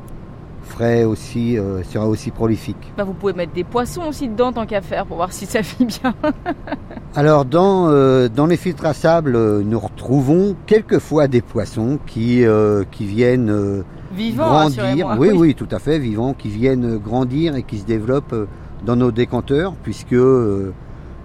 feraient 0.63 1.03
aussi, 1.03 1.57
euh, 1.57 1.83
seraient 1.83 2.07
aussi 2.07 2.31
prolifiques. 2.31 2.91
Bah, 2.97 3.03
vous 3.03 3.13
pouvez 3.13 3.33
mettre 3.33 3.53
des 3.53 3.63
poissons 3.63 4.01
aussi 4.09 4.27
dedans 4.27 4.51
tant 4.51 4.65
qu'à 4.65 4.81
faire 4.81 5.05
pour 5.05 5.17
voir 5.17 5.31
si 5.31 5.45
ça 5.45 5.61
vit 5.61 5.85
bien. 5.85 6.15
Alors 7.15 7.45
dans, 7.45 7.89
euh, 7.89 8.27
dans 8.27 8.47
les 8.47 8.57
filtres 8.57 8.85
à 8.87 8.93
sable, 8.93 9.37
nous 9.61 9.79
retrouvons 9.79 10.55
quelquefois 10.65 11.27
des 11.27 11.41
poissons 11.41 11.99
qui, 12.07 12.43
euh, 12.43 12.83
qui 12.89 13.05
viennent 13.05 13.83
Vivants, 14.15 14.49
grandir. 14.69 15.15
Oui, 15.19 15.29
Oui. 15.29 15.37
oui, 15.37 15.55
tout 15.55 15.69
à 15.71 15.77
fait, 15.79 15.99
vivants, 15.99 16.33
qui 16.33 16.49
viennent 16.49 16.97
grandir 16.97 17.55
et 17.55 17.61
qui 17.63 17.77
se 17.77 17.85
développent 17.85 18.47
dans 18.83 18.95
nos 18.95 19.11
décanteurs, 19.11 19.73
puisque 19.83 20.15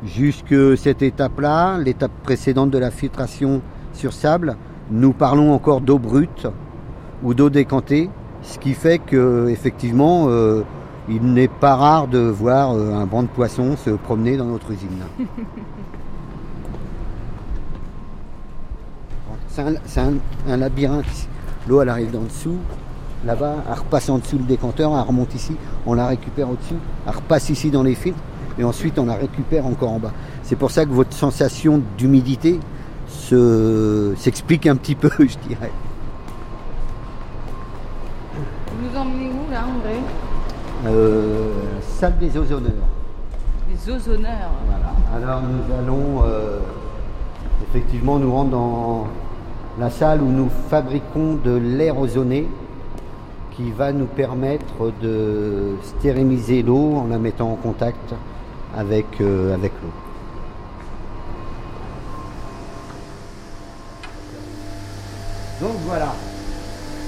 jusque 0.04 0.54
cette 0.76 1.02
étape-là, 1.02 1.78
l'étape 1.78 2.12
précédente 2.22 2.70
de 2.70 2.78
la 2.78 2.90
filtration 2.90 3.60
sur 3.92 4.12
sable, 4.12 4.56
nous 4.90 5.12
parlons 5.12 5.52
encore 5.52 5.80
d'eau 5.80 5.98
brute 5.98 6.46
ou 7.22 7.34
d'eau 7.34 7.50
décantée, 7.50 8.10
ce 8.42 8.58
qui 8.58 8.74
fait 8.74 8.98
que 8.98 9.48
effectivement, 9.48 10.26
euh, 10.28 10.62
il 11.08 11.22
n'est 11.32 11.48
pas 11.48 11.76
rare 11.76 12.08
de 12.08 12.18
voir 12.18 12.72
euh, 12.74 12.92
un 12.94 13.06
banc 13.06 13.22
de 13.22 13.28
poissons 13.28 13.76
se 13.76 13.90
promener 13.90 14.36
dans 14.36 14.46
notre 14.46 14.70
usine. 14.72 14.88
C'est 19.48 19.60
un, 20.00 20.08
un- 20.08 20.50
un 20.52 20.56
labyrinthe. 20.56 21.28
L'eau, 21.68 21.82
elle 21.82 21.90
arrive 21.90 22.10
d'en 22.10 22.22
dessous. 22.22 22.56
Là-bas, 23.24 23.56
elle 23.70 23.78
repasse 23.78 24.08
en 24.08 24.18
dessous 24.18 24.38
le 24.38 24.44
décanteur, 24.44 24.92
elle 24.96 25.06
remonte 25.06 25.32
ici, 25.34 25.54
on 25.86 25.94
la 25.94 26.08
récupère 26.08 26.50
au-dessus, 26.50 26.74
elle 27.06 27.14
repasse 27.14 27.50
ici 27.50 27.70
dans 27.70 27.84
les 27.84 27.94
filtres, 27.94 28.18
et 28.58 28.64
ensuite 28.64 28.98
on 28.98 29.06
la 29.06 29.14
récupère 29.14 29.66
encore 29.66 29.90
en 29.92 29.98
bas. 29.98 30.12
C'est 30.42 30.56
pour 30.56 30.70
ça 30.70 30.84
que 30.84 30.90
votre 30.90 31.12
sensation 31.14 31.80
d'humidité 31.98 32.58
se- 33.08 34.12
s'explique 34.16 34.66
un 34.66 34.76
petit 34.76 34.94
peu, 34.94 35.10
je 35.18 35.36
dirais. 35.48 35.70
Vous 38.34 38.88
nous 38.88 38.96
emmenez 38.98 39.30
où 39.30 39.50
là, 39.50 39.64
André? 39.66 39.96
Euh, 40.86 41.48
salle 41.98 42.18
des 42.18 42.36
ozoneurs. 42.36 42.72
Les 43.70 43.92
ozoneurs. 43.92 44.50
Voilà. 44.66 45.26
Alors 45.26 45.42
nous 45.42 45.74
allons 45.74 46.24
euh, 46.24 46.58
effectivement 47.68 48.18
nous 48.18 48.32
rendre 48.32 48.50
dans 48.50 49.06
la 49.78 49.90
salle 49.90 50.20
où 50.22 50.28
nous 50.30 50.50
fabriquons 50.68 51.38
de 51.44 51.52
l'air 51.52 51.98
ozoné 51.98 52.46
qui 53.56 53.70
va 53.70 53.92
nous 53.92 54.06
permettre 54.06 54.92
de 55.02 55.74
stériliser 55.82 56.62
l'eau 56.62 56.94
en 56.96 57.06
la 57.08 57.18
mettant 57.18 57.52
en 57.52 57.56
contact 57.56 58.14
avec, 58.76 59.06
euh, 59.20 59.54
avec 59.54 59.72
l'eau. 59.82 59.90
Donc 65.60 65.76
voilà. 65.86 66.14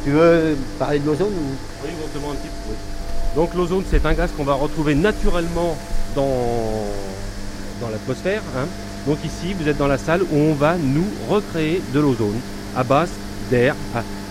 Tu 0.04 0.10
veux 0.10 0.56
parler 0.78 0.98
de 0.98 1.06
l'ozone 1.06 1.28
ou- 1.28 1.84
Oui, 1.84 1.90
exactement 1.96 2.30
un 2.32 2.34
petit 2.34 2.48
peu. 2.48 3.40
Donc 3.40 3.54
l'ozone, 3.54 3.82
c'est 3.90 4.04
un 4.06 4.12
gaz 4.12 4.30
qu'on 4.36 4.44
va 4.44 4.54
retrouver 4.54 4.94
naturellement 4.94 5.76
dans, 6.14 6.84
dans 7.80 7.88
l'atmosphère. 7.90 8.42
hein. 8.56 8.66
Donc 9.06 9.18
ici, 9.24 9.54
vous 9.54 9.68
êtes 9.68 9.76
dans 9.76 9.88
la 9.88 9.98
salle 9.98 10.22
où 10.22 10.36
on 10.36 10.54
va 10.54 10.76
nous 10.76 11.06
recréer 11.28 11.82
de 11.92 12.00
l'ozone 12.00 12.36
à 12.76 12.84
base 12.84 13.10
d'air, 13.50 13.74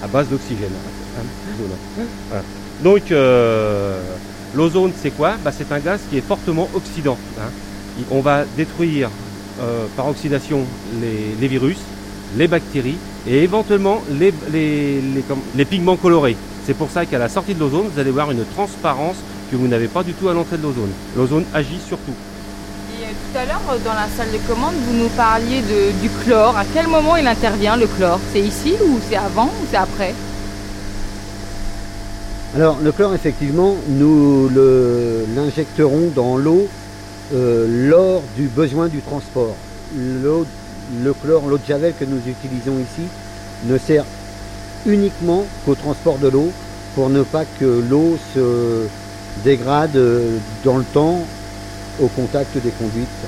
à, 0.01 0.07
base 0.07 0.29
d'oxygène. 0.29 0.71
hein. 1.17 1.21
Voilà. 2.29 2.43
Donc 2.83 3.11
euh, 3.11 4.01
l'ozone, 4.55 4.91
c'est 5.01 5.11
quoi 5.11 5.33
Bah, 5.43 5.51
C'est 5.55 5.71
un 5.71 5.79
gaz 5.79 5.99
qui 6.09 6.17
est 6.17 6.21
fortement 6.27 6.69
oxydant. 6.73 7.17
hein. 7.39 7.49
On 8.11 8.21
va 8.21 8.43
détruire 8.57 9.09
euh, 9.61 9.85
par 9.95 10.07
oxydation 10.07 10.61
les, 11.39 11.47
virus, 11.47 11.77
les 12.37 12.47
bactéries 12.47 12.97
et 13.27 13.43
éventuellement 13.43 14.01
les, 14.11 15.65
pigments 15.65 15.95
colorés. 15.95 16.35
C'est 16.65 16.73
pour 16.75 16.89
ça 16.89 17.05
qu'à 17.05 17.19
la 17.19 17.29
sortie 17.29 17.53
de 17.53 17.59
l'ozone, 17.59 17.87
vous 17.93 17.99
allez 17.99 18.11
voir 18.11 18.31
une 18.31 18.45
transparence 18.55 19.17
que 19.51 19.55
vous 19.55 19.67
n'avez 19.67 19.87
pas 19.87 20.01
du 20.01 20.13
tout 20.13 20.29
à 20.29 20.33
l'entrée 20.33 20.57
de 20.57 20.63
l'ozone. 20.63 20.89
L'ozone 21.15 21.45
agit 21.53 21.79
sur 21.87 21.97
tout. 21.99 22.15
Et 22.99 23.03
euh, 23.03 23.07
tout 23.09 23.37
à 23.37 23.45
l'heure, 23.45 23.61
dans 23.85 23.93
la 23.93 24.07
salle 24.17 24.31
de 24.31 24.39
commande, 24.47 24.73
vous 24.87 24.97
nous 25.03 25.09
parliez 25.09 25.61
du 26.01 26.09
chlore. 26.23 26.57
À 26.57 26.65
quel 26.73 26.87
moment 26.87 27.15
il 27.15 27.27
intervient 27.27 27.77
le 27.77 27.85
chlore? 27.85 28.19
C'est 28.31 28.41
ici 28.41 28.73
ou 28.83 28.99
c'est 29.07 29.17
avant 29.17 29.45
ou 29.45 29.65
c'est 29.69 29.77
après? 29.77 30.15
Alors 32.55 32.79
le 32.79 32.91
chlore, 32.91 33.15
effectivement, 33.15 33.77
nous 33.87 34.47
l'injecterons 35.35 36.11
dans 36.13 36.37
l'eau 36.37 36.69
euh, 37.31 37.65
lors 37.89 38.21
du 38.35 38.47
besoin 38.47 38.89
du 38.89 39.01
transport. 39.01 39.55
L'eau- 39.95 40.45
le 41.03 41.13
chlore, 41.15 41.47
l'eau 41.47 41.57
de 41.57 41.65
javel 41.65 41.93
que 41.95 42.05
nous 42.05 42.19
utilisons 42.27 42.77
ici, 42.77 43.09
ne 43.63 43.75
sert 43.79 44.05
uniquement 44.85 45.47
qu'au 45.65 45.73
transport 45.73 46.19
de 46.19 46.27
l'eau 46.27 46.51
pour 46.93 47.09
ne 47.09 47.23
pas 47.23 47.45
que 47.45 47.65
l'eau 47.65 48.17
se 48.17 48.87
dégrade 49.43 49.95
euh, 49.95 50.39
dans 50.63 50.77
le 50.77 50.83
temps 50.83 51.25
au 51.99 52.07
contact 52.07 52.59
des 52.59 52.71
conduites 52.71 53.25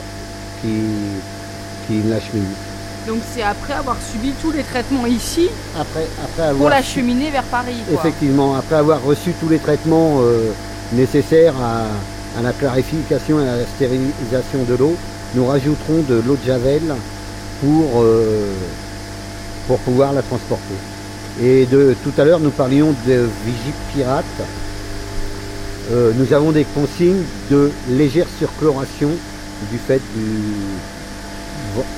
qui, 0.62 0.76
qui 1.88 2.04
l'acheminent. 2.04 2.75
Donc 3.08 3.20
c'est 3.34 3.44
après 3.44 3.74
avoir 3.74 3.98
subi 4.12 4.34
tous 4.42 4.52
les 4.52 4.64
traitements 4.64 5.06
ici 5.06 5.48
Après, 5.80 6.08
après 6.24 6.44
pour 6.44 6.50
avoir 6.66 6.70
l'acheminer 6.72 7.30
vers 7.30 7.44
Paris. 7.44 7.76
Quoi. 7.88 8.00
Effectivement, 8.00 8.56
après 8.56 8.76
avoir 8.76 9.04
reçu 9.04 9.32
tous 9.40 9.48
les 9.50 9.60
traitements 9.60 10.18
euh, 10.22 10.52
nécessaires 10.94 11.54
à, 11.62 12.40
à 12.40 12.42
la 12.42 12.52
clarification 12.52 13.40
et 13.40 13.48
à 13.48 13.58
la 13.58 13.66
stérilisation 13.76 14.64
de 14.68 14.76
l'eau, 14.76 14.96
nous 15.36 15.46
rajouterons 15.46 16.02
de 16.10 16.16
l'eau 16.26 16.36
de 16.42 16.46
javel 16.48 16.82
pour, 17.62 18.02
euh, 18.02 18.52
pour 19.68 19.78
pouvoir 19.80 20.12
la 20.14 20.22
transporter. 20.24 20.76
Et 21.44 21.66
de 21.66 21.96
tout 22.04 22.14
à 22.18 22.24
l'heure, 22.26 22.40
nous 22.40 22.50
parlions 22.50 22.96
de 23.06 23.28
Vigipirate. 23.46 24.26
euh, 25.92 26.12
nous 26.16 26.34
avons 26.34 26.52
des 26.52 26.64
consignes 26.64 27.24
de 27.52 27.72
légère 27.90 28.28
surchloration 28.40 29.10
du 29.72 29.78
fait 29.78 30.02
du, 30.16 30.26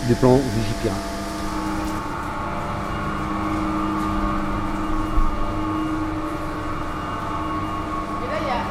du 0.07 0.15
plan 0.15 0.35
Vigipira. 0.55 0.95
Et 8.23 8.27
là, 8.31 8.37
il 8.41 8.47
y 8.47 8.51
a, 8.51 8.61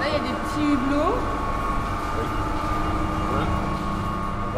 là, 0.00 0.06
il 0.08 0.12
y 0.12 0.16
a 0.16 0.18
des 0.20 0.34
petits 0.34 0.72
hublots. 0.72 1.14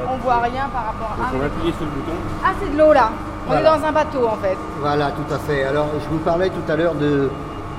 On 0.08 0.16
voit 0.18 0.38
rien 0.38 0.68
par 0.72 0.86
rapport 0.86 1.16
à. 1.20 1.34
on 1.34 1.38
va 1.38 1.46
appuyer 1.46 1.72
sur 1.72 1.84
le 1.84 1.90
bouton. 1.90 2.12
Ah, 2.44 2.50
c'est 2.60 2.72
de 2.72 2.78
l'eau 2.78 2.92
là. 2.92 3.10
On 3.46 3.50
Voilà. 3.52 3.60
est 3.76 3.78
dans 3.80 3.86
un 3.86 3.92
bateau 3.92 4.26
en 4.26 4.36
fait. 4.36 4.56
Voilà, 4.80 5.10
tout 5.12 5.34
à 5.34 5.38
fait. 5.38 5.64
Alors, 5.64 5.88
je 6.02 6.08
vous 6.10 6.18
parlais 6.18 6.50
tout 6.50 6.70
à 6.72 6.76
l'heure 6.76 6.94
de, 6.94 7.30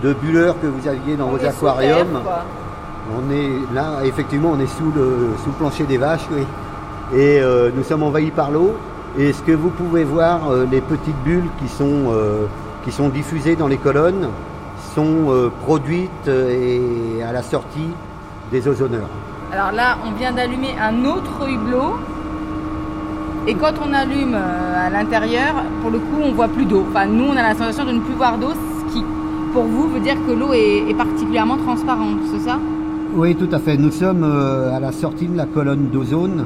de 0.04 0.14
bulleurs 0.14 0.56
que 0.62 0.68
vous 0.68 0.88
aviez 0.88 1.16
dans 1.16 1.28
On 1.28 1.32
vos 1.32 1.46
aquariums. 1.46 2.08
terre. 2.24 2.44
On 3.18 3.32
est 3.32 3.74
là, 3.74 4.00
effectivement, 4.04 4.50
on 4.54 4.60
est 4.60 4.68
sous 4.68 4.92
le, 4.96 5.30
sous 5.44 5.50
le 5.50 5.56
plancher 5.56 5.84
des 5.86 5.98
vaches, 5.98 6.28
oui. 6.32 6.46
Et 7.14 7.40
euh, 7.40 7.70
nous 7.76 7.84
sommes 7.84 8.04
envahis 8.04 8.32
par 8.32 8.52
l'eau. 8.52 8.74
Et 9.18 9.34
ce 9.34 9.42
que 9.42 9.54
vous 9.54 9.70
pouvez 9.70 10.04
voir, 10.04 10.52
euh, 10.52 10.66
les 10.70 10.82
petites 10.82 11.18
bulles 11.24 11.50
qui 11.62 11.70
sont, 11.70 12.12
euh, 12.12 12.46
qui 12.84 12.92
sont 12.92 13.10
diffusées 13.10 13.56
dans 13.56 13.68
les 13.68 13.78
colonnes, 13.78 14.28
sont 14.94 15.52
produites 15.64 16.28
et 16.28 17.22
à 17.22 17.32
la 17.32 17.44
sortie 17.44 17.92
des 18.52 18.68
ozoneurs? 18.68 19.10
Alors 19.54 19.72
là, 19.72 19.98
on 20.08 20.18
vient 20.18 20.32
d'allumer 20.32 20.76
un 20.82 21.06
autre 21.06 21.48
hublot. 21.48 21.98
Et 23.46 23.54
quand 23.54 23.74
on 23.88 23.94
allume 23.94 24.36
à 24.36 24.90
l'intérieur, 24.90 25.54
pour 25.82 25.92
le 25.92 26.00
coup, 26.00 26.20
on 26.24 26.32
voit 26.32 26.48
plus 26.48 26.66
d'eau. 26.66 26.84
Enfin, 26.90 27.06
nous, 27.06 27.26
on 27.26 27.38
a 27.38 27.44
la 27.44 27.54
sensation 27.54 27.86
de 27.86 27.92
ne 27.92 28.00
plus 28.00 28.16
voir 28.16 28.40
d'eau, 28.40 28.50
ce 28.50 28.94
qui, 28.94 29.04
pour 29.54 29.66
vous, 29.66 29.88
veut 29.88 30.00
dire 30.00 30.16
que 30.28 30.32
l'eau 30.32 30.54
est, 30.54 30.90
est 30.90 30.96
particulièrement 30.96 31.58
transparente, 31.58 32.18
c'est 32.32 32.50
ça? 32.50 32.58
Oui, 33.14 33.36
tout 33.36 33.50
à 33.52 33.60
fait. 33.60 33.78
Nous 33.78 33.92
sommes 33.92 34.24
à 34.24 34.80
la 34.80 34.92
sortie 34.92 35.28
de 35.28 35.38
la 35.38 35.46
colonne 35.46 35.90
d'ozone, 35.92 36.46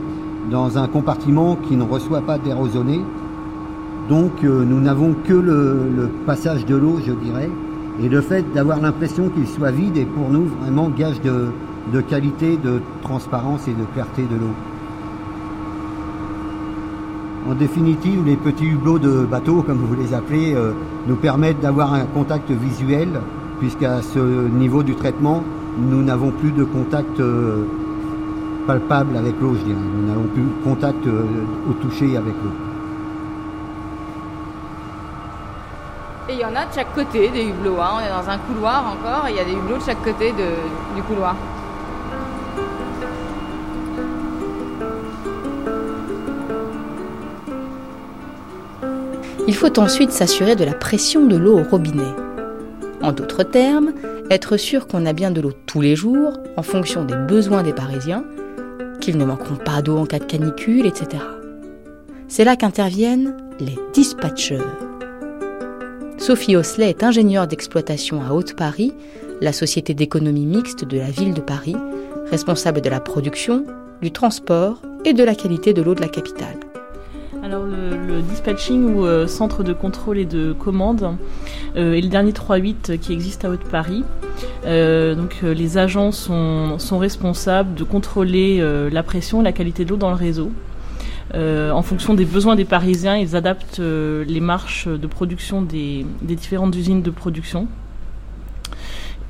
dans 0.49 0.77
un 0.77 0.87
compartiment 0.87 1.55
qui 1.55 1.75
ne 1.75 1.83
reçoit 1.83 2.21
pas 2.21 2.37
d'air. 2.37 2.57
Donc 4.09 4.43
euh, 4.43 4.65
nous 4.65 4.79
n'avons 4.79 5.15
que 5.25 5.33
le, 5.33 6.09
passage 6.25 6.65
de 6.65 6.75
l'eau, 6.75 6.99
je 7.05 7.13
dirais. 7.13 7.49
Et 8.01 8.09
le 8.09 8.21
fait 8.21 8.43
d'avoir 8.53 8.81
l'impression 8.81 9.29
qu'il 9.29 9.47
soit 9.47 9.71
vide 9.71 9.97
est 9.97 10.05
pour 10.05 10.29
nous 10.29 10.45
vraiment 10.61 10.89
gage 10.89 11.21
de, 11.21 12.01
qualité, 12.01 12.57
de 12.57 12.81
transparence 13.01 13.67
et 13.67 13.73
de 13.73 13.85
clarté 13.93 14.23
de 14.23 14.35
l'eau. 14.35 14.53
En 17.49 17.55
définitive, 17.55 18.23
les 18.25 18.35
petits 18.35 18.67
hublots 18.67 18.99
de 18.99 19.25
bateau, 19.25 19.61
comme 19.61 19.79
vous 19.79 19.95
les 19.95 20.13
appelez, 20.13 20.53
euh, 20.53 20.71
nous 21.07 21.15
permettent 21.15 21.59
d'avoir 21.59 21.93
un 21.93 22.05
contact 22.05 22.49
visuel, 22.51 23.09
puisqu'à 23.59 24.01
ce 24.01 24.19
niveau 24.19 24.83
du 24.83 24.95
traitement, 24.95 25.43
nous 25.77 26.03
n'avons 26.03 26.31
plus 26.31 26.51
de 26.51 26.63
contact 26.63 27.19
euh, 27.19 27.63
palpable 28.67 29.15
avec 29.17 29.33
l'eau, 29.41 29.53
je 29.55 29.63
dirais. 29.63 29.77
Nous 29.95 30.07
n'avons 30.07 30.27
plus 30.33 30.41
de 30.43 30.63
contact 30.63 31.05
euh, 31.07 31.23
au 31.69 31.73
toucher 31.73 32.17
avec 32.17 32.33
l'eau. 32.43 32.51
Et 36.29 36.33
il 36.33 36.39
y 36.39 36.45
en 36.45 36.55
a 36.55 36.65
de 36.65 36.73
chaque 36.73 36.93
côté 36.95 37.29
des 37.29 37.43
hublots. 37.45 37.79
hein. 37.81 37.89
On 37.97 37.99
est 37.99 38.09
dans 38.09 38.29
un 38.29 38.37
couloir 38.37 38.85
encore 38.93 39.27
et 39.27 39.31
il 39.31 39.37
y 39.37 39.39
a 39.39 39.43
des 39.45 39.51
hublots 39.53 39.77
de 39.77 39.83
chaque 39.83 40.01
côté 40.03 40.31
de- 40.31 40.95
du 40.95 41.01
couloir. 41.03 41.35
Il 49.47 49.55
faut 49.55 49.79
ensuite 49.79 50.11
s'assurer 50.11 50.55
de 50.55 50.63
la 50.63 50.73
pression 50.73 51.25
de 51.25 51.35
l'eau 51.35 51.59
au 51.59 51.63
robinet. 51.63 52.13
En 53.01 53.11
d'autres 53.11 53.43
termes, 53.43 53.91
être 54.29 54.57
sûr 54.57 54.87
qu'on 54.87 55.05
a 55.05 55.13
bien 55.13 55.31
de 55.31 55.41
l'eau 55.41 55.51
tous 55.65 55.81
les 55.81 55.95
jours 55.95 56.33
en 56.57 56.63
fonction 56.63 57.03
des 57.03 57.15
besoins 57.15 57.63
des 57.63 57.73
Parisiens, 57.73 58.23
qu'ils 59.01 59.17
ne 59.17 59.25
manqueront 59.25 59.57
pas 59.57 59.81
d'eau 59.81 59.97
en 59.97 60.05
cas 60.05 60.19
de 60.19 60.23
canicule, 60.23 60.85
etc. 60.85 61.23
C'est 62.29 62.45
là 62.45 62.55
qu'interviennent 62.55 63.35
les 63.59 63.77
dispatchers. 63.93 64.59
Sophie 66.17 66.55
Osselet 66.55 66.89
est 66.91 67.03
ingénieure 67.03 67.47
d'exploitation 67.47 68.21
à 68.21 68.31
Haute-Paris, 68.31 68.93
la 69.41 69.51
société 69.51 69.93
d'économie 69.93 70.45
mixte 70.45 70.85
de 70.85 70.97
la 70.97 71.09
ville 71.09 71.33
de 71.33 71.41
Paris, 71.41 71.75
responsable 72.29 72.79
de 72.79 72.89
la 72.89 72.99
production, 72.99 73.65
du 74.01 74.11
transport 74.11 74.81
et 75.03 75.13
de 75.13 75.23
la 75.23 75.35
qualité 75.35 75.73
de 75.73 75.81
l'eau 75.81 75.95
de 75.95 76.01
la 76.01 76.07
capitale. 76.07 76.59
Alors 77.43 77.65
le, 77.65 77.97
le 77.97 78.21
dispatching 78.21 78.93
ou 78.93 79.05
euh, 79.05 79.25
centre 79.25 79.63
de 79.63 79.73
contrôle 79.73 80.19
et 80.19 80.25
de 80.25 80.53
commande 80.53 81.17
euh, 81.75 81.93
est 81.93 82.01
le 82.01 82.07
dernier 82.07 82.31
3.8 82.31 82.99
qui 82.99 83.13
existe 83.13 83.45
à 83.45 83.49
Haute-Paris. 83.49 84.03
Euh, 84.65 85.15
donc 85.15 85.39
euh, 85.43 85.53
les 85.53 85.77
agents 85.77 86.11
sont, 86.11 86.77
responsables 86.99 87.73
de 87.73 87.83
contrôler 87.83 88.59
euh, 88.59 88.89
la 88.91 89.01
pression 89.01 89.41
et 89.41 89.43
la 89.43 89.51
qualité 89.51 89.85
de 89.85 89.89
l'eau 89.89 89.97
dans 89.97 90.09
le 90.09 90.15
réseau. 90.15 90.51
En 91.33 91.81
fonction 91.81 92.13
des 92.13 92.25
besoins 92.25 92.57
des 92.57 92.65
Parisiens, 92.65 93.15
ils 93.15 93.37
adaptent 93.37 93.79
les 93.79 94.39
marches 94.41 94.89
de 94.89 95.07
production 95.07 95.61
des, 95.61 96.05
différentes 96.21 96.75
usines 96.75 97.01
de 97.01 97.09
production. 97.09 97.67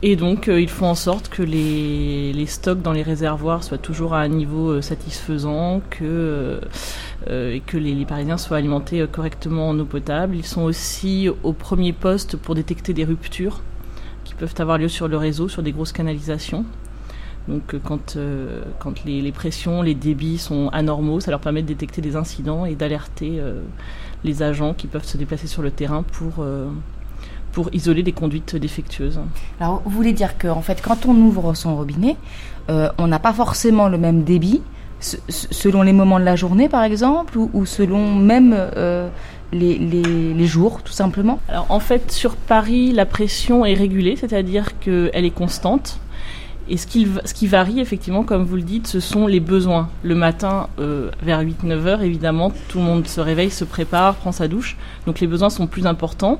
Et 0.02 0.16
donc, 0.16 0.48
ils 0.48 0.68
font 0.68 0.88
en 0.88 0.96
sorte 0.96 1.30
que 1.30 1.44
les, 1.44 2.46
stocks 2.48 2.82
dans 2.82 2.92
les 2.92 3.04
réservoirs 3.04 3.64
soient 3.64 3.78
toujours 3.78 4.16
à 4.16 4.22
un 4.22 4.30
niveau 4.30 4.82
satisfaisant, 4.82 5.84
que, 5.92 6.60
et 7.30 7.62
que 7.68 7.78
les, 7.78 7.94
les 7.94 8.06
Parisiens 8.06 8.40
soient 8.40 8.58
alimentés 8.58 9.06
correctement 9.12 9.70
en 9.70 9.78
eau 9.78 9.86
potable. 9.86 10.36
Ils 10.36 10.46
sont 10.48 10.64
aussi 10.64 11.30
au 11.44 11.54
premier 11.54 11.94
poste 11.94 12.36
pour 12.36 12.56
détecter 12.56 12.94
des 12.94 13.04
ruptures 13.04 13.62
peuvent 14.42 14.56
avoir 14.58 14.78
lieu 14.80 14.90
sur 14.90 15.08
le 15.08 15.18
réseau, 15.18 15.48
sur 15.48 15.62
des 15.62 15.72
grosses 15.72 15.92
canalisations. 15.92 16.66
Donc, 17.48 17.74
euh, 17.74 17.80
quand, 17.84 18.16
euh, 18.16 18.64
quand 18.80 19.06
les, 19.06 19.32
pressions, 19.32 19.82
les 19.84 19.94
débits 19.94 20.40
sont 20.40 20.70
anormaux, 20.70 21.20
ça 21.20 21.30
leur 21.32 21.40
permet 21.40 21.62
de 21.62 21.68
détecter 21.68 22.02
des 22.02 22.16
incidents 22.16 22.66
et 22.66 22.74
d'alerter 22.74 23.34
euh, 23.40 23.62
les 24.24 24.42
agents 24.42 24.74
qui 24.74 24.88
peuvent 24.88 25.06
se 25.06 25.18
déplacer 25.18 25.46
sur 25.48 25.62
le 25.62 25.70
terrain 25.70 26.04
pour, 26.04 26.44
pour 27.52 27.70
isoler 27.74 28.02
des 28.04 28.12
conduites 28.14 28.56
défectueuses. 28.56 29.20
Alors, 29.60 29.82
vous 29.86 29.92
voulez 29.92 30.14
dire 30.14 30.38
qu'en 30.40 30.62
fait, 30.62 30.82
quand 30.82 31.06
on 31.06 31.16
ouvre 31.16 31.54
son 31.56 31.76
robinet, 31.76 32.18
on 32.70 33.08
n'a 33.08 33.20
pas 33.20 33.34
forcément 33.34 33.90
le 33.90 33.98
même 33.98 34.24
débit 34.24 34.62
se- 35.00 35.18
se- 35.30 35.48
selon 35.52 35.82
les 35.82 35.94
moments 35.94 36.20
de 36.20 36.26
la 36.26 36.36
journée, 36.36 36.70
par 36.70 36.84
exemple, 36.84 37.38
ou, 37.38 37.66
selon 37.66 38.16
même 38.16 38.56
les, 39.52 39.78
les- 39.78 40.34
les 40.34 40.46
jours, 40.48 40.82
tout 40.84 40.94
simplement 40.94 41.40
Alors 41.50 41.66
en 41.70 41.80
fait, 41.80 42.12
sur 42.12 42.36
Paris, 42.36 42.92
la 42.92 43.06
pression 43.06 43.66
est 43.66 43.74
régulée, 43.74 44.16
c'est-à-dire 44.16 44.80
qu'elle 44.80 45.10
est 45.26 45.34
constante. 45.36 46.00
Et 46.70 46.78
ce 46.78 46.88
qui, 46.88 47.06
ce 47.26 47.34
qui 47.34 47.48
varie, 47.48 47.80
effectivement, 47.82 48.24
comme 48.24 48.44
vous 48.46 48.56
le 48.56 48.62
dites, 48.62 48.88
ce 48.88 49.00
sont 49.02 49.28
les 49.28 49.40
besoins. 49.42 49.90
Le 50.04 50.16
matin, 50.16 50.68
euh, 50.80 51.10
vers 51.22 51.42
8-9 51.42 51.86
heures, 51.86 52.02
évidemment, 52.02 52.52
tout 52.70 52.78
le 52.78 52.86
monde 52.86 53.08
se 53.08 53.20
réveille, 53.20 53.50
se 53.50 53.66
prépare, 53.66 54.16
prend 54.16 54.32
sa 54.32 54.48
douche. 54.48 54.78
Donc 55.06 55.20
les 55.20 55.28
besoins 55.28 55.50
sont 55.50 55.68
plus 55.68 55.86
importants. 55.86 56.40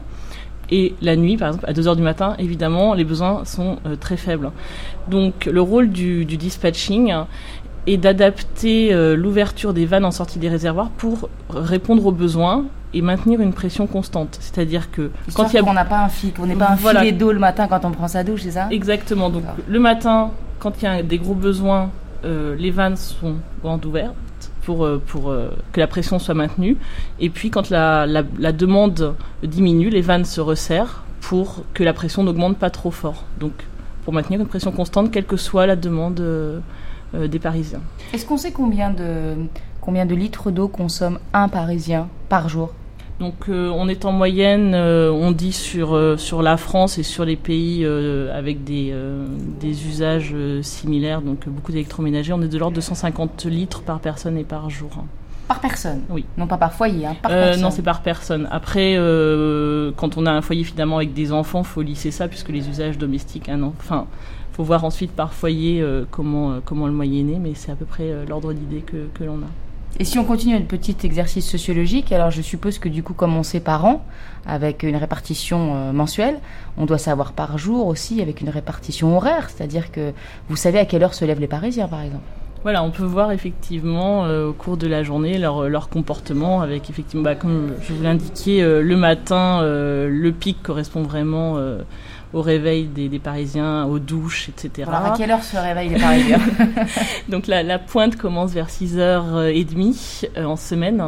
Et 0.74 0.94
la 1.02 1.18
nuit, 1.18 1.36
par 1.36 1.50
exemple, 1.50 1.66
à 1.68 1.74
2 1.74 1.88
heures 1.90 1.96
du 1.98 2.02
matin, 2.04 2.36
évidemment, 2.40 2.94
les 2.94 3.04
besoins 3.04 3.44
sont 3.44 3.80
euh, 3.86 3.98
très 3.98 4.16
faibles. 4.16 4.52
Donc 5.10 5.46
le 5.52 5.60
rôle 5.62 5.90
du, 5.90 6.24
du 6.24 6.38
dispatching 6.38 7.14
est 7.88 7.98
d'adapter 7.98 8.94
euh, 8.94 9.16
l'ouverture 9.16 9.74
des 9.74 9.86
vannes 9.86 10.06
en 10.06 10.12
sortie 10.12 10.40
des 10.40 10.50
réservoirs 10.50 10.90
pour 10.92 11.30
répondre 11.50 12.06
aux 12.06 12.12
besoins 12.12 12.66
et 12.94 13.02
maintenir 13.02 13.40
une 13.42 13.54
pression 13.54 13.88
constante. 13.88 14.38
C'est-à-dire 14.42 14.92
que 14.92 15.10
Histoire 15.28 15.48
quand 15.48 15.54
il 15.54 15.56
y 15.56 15.60
a 15.60 15.64
qu'on 15.64 15.74
n'a 15.74 15.86
pas 15.86 16.04
un 16.04 16.10
fil, 16.10 16.34
qu'on 16.34 16.46
n'ait 16.46 16.56
pas 16.56 16.72
un 16.72 16.76
Voilà. 16.76 17.00
filet 17.00 17.12
d'eau 17.14 17.32
le 17.32 17.40
matin 17.40 17.68
quand 17.68 17.84
on 17.86 17.92
prend 17.92 18.08
sa 18.08 18.24
douche, 18.24 18.42
c'est 18.44 18.52
ça? 18.52 18.68
Exactement. 18.72 19.30
Donc 19.30 19.44
le 19.68 19.80
matin, 19.80 20.32
quand 20.60 20.74
il 20.82 20.86
y 20.86 20.88
a 20.88 21.02
des 21.02 21.18
gros 21.18 21.34
besoins, 21.34 21.90
euh, 22.26 22.56
les 22.56 22.70
vannes 22.72 22.98
sont 22.98 23.36
grandes 23.64 23.86
ouvertes 23.86 24.14
pour, 24.64 24.86
euh, 24.86 25.02
pour 25.08 25.32
euh, 25.32 25.50
que 25.72 25.80
la 25.80 25.88
pression 25.88 26.20
soit 26.20 26.36
maintenue. 26.36 26.78
Et 27.20 27.30
puis 27.30 27.50
quand 27.50 27.70
la, 27.72 28.06
la, 28.06 28.24
la 28.38 28.52
demande 28.52 29.16
diminue, 29.42 29.90
les 29.90 30.02
vannes 30.02 30.26
se 30.26 30.40
resserrent 30.42 31.04
pour 31.22 31.64
que 31.74 31.84
la 31.84 31.94
pression 31.94 32.24
n'augmente 32.24 32.58
pas 32.58 32.70
trop 32.70 32.92
fort. 32.92 33.24
Donc 33.40 33.54
pour 34.04 34.14
maintenir 34.14 34.40
une 34.42 34.48
pression 34.48 34.72
constante, 34.72 35.12
quelle 35.12 35.26
que 35.26 35.38
soit 35.38 35.66
la 35.66 35.76
demande 35.76 36.22
des 37.14 37.40
Parisiens. 37.40 37.82
Est-ce 38.14 38.26
qu'on 38.26 38.38
sait 38.38 38.52
combien 38.52 38.92
de, 38.92 39.36
combien 39.82 40.06
de 40.06 40.16
litres 40.16 40.52
d'eau 40.52 40.68
consomme 40.68 41.20
un 41.34 41.50
Parisien 41.50 42.08
par 42.30 42.50
jour? 42.50 42.72
Donc 43.22 43.50
euh, 43.50 43.70
on 43.70 43.88
est 43.88 44.06
en 44.06 44.12
moyenne, 44.12 44.74
euh, 44.74 45.12
on 45.12 45.32
dit 45.32 45.52
sur, 45.52 45.94
euh, 45.94 46.18
sur 46.18 46.42
la 46.42 46.58
France 46.58 46.98
et 46.98 47.04
sur 47.04 47.24
les 47.24 47.36
pays 47.36 47.86
euh, 47.86 48.36
avec 48.36 48.64
des, 48.64 48.90
euh, 48.92 49.28
des 49.60 49.86
usages 49.86 50.32
euh, 50.34 50.64
similaires, 50.64 51.22
donc 51.22 51.48
euh, 51.48 51.52
beaucoup 51.52 51.72
d'électroménagers, 51.72 52.34
on 52.34 52.42
est 52.42 52.48
de 52.48 52.58
l'ordre 52.58 52.76
de 52.76 52.82
150 52.82 53.46
litres 53.46 53.84
par 53.84 54.00
personne 54.00 54.40
et 54.40 54.44
par 54.44 54.72
jour. 54.72 55.04
Par 55.52 55.60
personne 55.60 56.02
Oui. 56.10 56.26
Non 56.38 56.48
pas 56.48 56.58
par 56.58 56.72
foyer, 56.74 57.06
hein, 57.06 57.16
par 57.22 57.32
Euh, 57.32 57.46
personne. 57.48 57.62
non, 57.64 57.72
c'est 57.72 57.82
par 57.82 58.02
personne. 58.02 58.48
Après, 58.52 58.96
euh, 58.96 59.92
quand 59.98 60.18
on 60.18 60.26
a 60.26 60.32
un 60.32 60.42
foyer 60.42 60.64
finalement 60.64 60.98
avec 60.98 61.14
des 61.14 61.34
enfants, 61.34 61.64
faut 61.64 61.82
lisser 61.82 62.10
ça 62.10 62.30
puisque 62.30 62.50
les 62.50 62.70
usages 62.70 62.98
domestiques, 62.98 63.50
un 63.50 63.62
enfin, 63.64 64.08
faut 64.54 64.64
voir 64.64 64.86
ensuite 64.86 65.12
par 65.12 65.34
foyer 65.34 65.82
euh, 65.82 66.06
comment, 66.10 66.60
comment 66.64 66.88
le 66.88 66.94
moyenner, 66.94 67.38
mais 67.38 67.52
c'est 67.54 67.72
à 67.72 67.76
peu 67.76 67.86
près 67.86 68.26
l'ordre 68.30 68.54
d'idée 68.54 68.80
que, 68.80 69.08
que 69.14 69.26
l'on 69.26 69.40
a. 69.40 69.50
Et 70.00 70.06
si 70.06 70.18
on 70.18 70.24
continue 70.24 70.56
un 70.56 70.62
petit 70.62 70.96
exercice 71.04 71.48
sociologique, 71.50 72.12
alors 72.14 72.32
je 72.32 72.42
suppose 72.42 72.80
que 72.80 72.88
du 72.88 73.04
coup, 73.04 73.14
comme 73.14 73.36
on 73.36 73.44
sait 73.44 73.60
par 73.60 73.84
an, 73.86 74.06
avec 74.46 74.84
une 74.84 74.96
répartition 74.96 75.76
euh, 75.76 75.92
mensuelle, 75.92 76.40
on 76.78 76.86
doit 76.86 76.98
savoir 76.98 77.34
par 77.34 77.58
jour 77.58 77.88
aussi 77.88 78.22
avec 78.22 78.42
une 78.42 78.50
répartition 78.50 79.16
horaire, 79.18 79.50
c'est-à-dire 79.50 79.92
que 79.92 80.14
vous 80.48 80.56
savez 80.56 80.80
à 80.80 80.86
quelle 80.86 81.04
heure 81.04 81.14
se 81.14 81.26
lèvent 81.26 81.42
les 81.42 81.48
Parisiens, 81.48 81.88
par 81.88 82.02
exemple. 82.02 82.24
Voilà, 82.64 82.84
on 82.84 82.92
peut 82.92 83.04
voir 83.04 83.32
effectivement 83.32 84.26
euh, 84.26 84.48
au 84.48 84.54
cours 84.54 84.78
de 84.78 84.88
la 84.88 85.04
journée 85.04 85.38
leur, 85.38 85.68
leur 85.68 85.90
comportement 85.90 86.62
avec 86.62 86.90
effectivement, 86.90 87.24
bah, 87.24 87.36
comme 87.36 87.74
je 87.82 87.94
vous 87.94 88.04
l'indiquais, 88.04 88.62
euh, 88.62 88.82
le 88.82 88.96
matin, 88.96 89.62
le 89.64 90.32
pic 90.32 90.62
correspond 90.62 91.02
vraiment 91.02 91.58
au 92.34 92.42
réveil 92.42 92.86
des, 92.86 93.10
des, 93.10 93.20
Parisiens, 93.20 93.86
aux 93.86 94.00
douches, 94.00 94.50
etc. 94.50 94.88
Alors 94.88 95.14
à 95.14 95.18
quelle 95.18 95.32
heure 95.32 95.44
se 95.44 95.58
réveillent 95.58 95.90
les 95.90 96.00
Parisiens? 96.00 96.40
Donc 97.30 97.48
la, 97.48 97.64
la, 97.64 97.80
pointe 97.80 98.16
commence 98.16 98.52
vers 98.52 98.68
6h30 98.68 100.30
euh, 100.38 100.44
en 100.46 100.56
semaine 100.56 101.04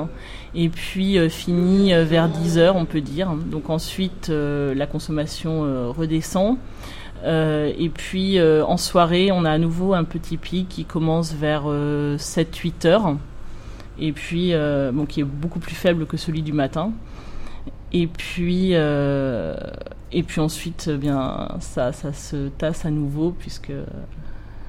et 0.56 0.70
puis 0.70 1.18
euh, 1.18 1.30
finit 1.30 1.94
euh, 1.94 2.04
vers 2.04 2.28
10h 2.28 2.74
on 2.76 2.86
peut 2.86 3.02
dire. 3.02 3.32
Donc 3.32 3.70
ensuite 3.70 4.30
la 4.30 4.86
consommation 4.86 5.92
redescend. 5.92 6.58
Et 7.24 7.92
puis 7.94 8.42
en 8.42 8.78
soirée, 8.78 9.32
on 9.32 9.46
a 9.46 9.52
à 9.52 9.58
nouveau 9.58 9.94
un 9.94 10.04
petit 10.04 10.38
pic 10.38 10.68
qui 10.70 10.86
commence 10.86 11.34
vers 11.34 11.64
7-8 11.66 12.88
heures, 12.88 13.16
et 14.00 14.12
puis 14.12 14.54
bon, 14.92 15.06
qui 15.06 15.22
est 15.22 15.26
beaucoup 15.26 15.60
plus 15.60 15.76
faible 15.76 16.06
que 16.06 16.18
celui 16.18 16.42
du 16.42 16.54
matin. 16.54 16.92
Et 17.94 18.08
puis, 18.08 18.70
euh, 18.74 19.56
et 20.12 20.24
puis 20.24 20.42
ensuite, 20.42 20.90
eh 20.92 20.98
bien, 20.98 21.48
ça, 21.60 21.92
ça 21.94 22.12
se 22.12 22.50
tasse 22.50 22.86
à 22.86 22.90
nouveau 22.90 23.36
puisque 23.38 23.72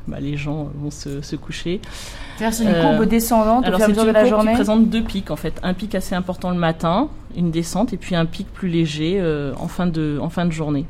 bah, 0.07 0.21
les 0.21 0.37
gens 0.37 0.69
vont 0.75 0.91
se, 0.91 1.23
se 1.23 1.35
coucher. 1.35 1.81
C'est 2.39 2.65
une 2.65 2.75
courbe 2.75 3.01
euh, 3.01 3.07
descendante 3.07 3.67
au 3.67 3.71
fur 3.71 3.81
et 3.81 3.83
à 3.83 3.89
mesure 3.89 4.05
de 4.05 4.11
la 4.11 4.27
journée. 4.27 4.51
Qui 4.51 4.57
présente 4.57 4.91
deux 4.91 5.03
pics 5.03 5.31
en 5.31 5.37
fait, 5.37 5.59
un 5.63 5.73
pic 5.73 5.95
assez 5.95 6.15
important 6.15 6.51
le 6.51 6.59
matin, 6.59 7.09
une 7.35 7.51
descente, 7.51 7.95
et 7.95 7.97
puis 7.97 8.15
un 8.15 8.27
pic 8.27 8.47
plus 8.53 8.69
léger 8.69 9.19
euh, 9.19 9.55
en 9.59 9.69
fin 9.69 9.87
de 9.87 10.19
en 10.21 10.29
fin 10.29 10.45
de 10.45 10.53
journée. 10.53 10.85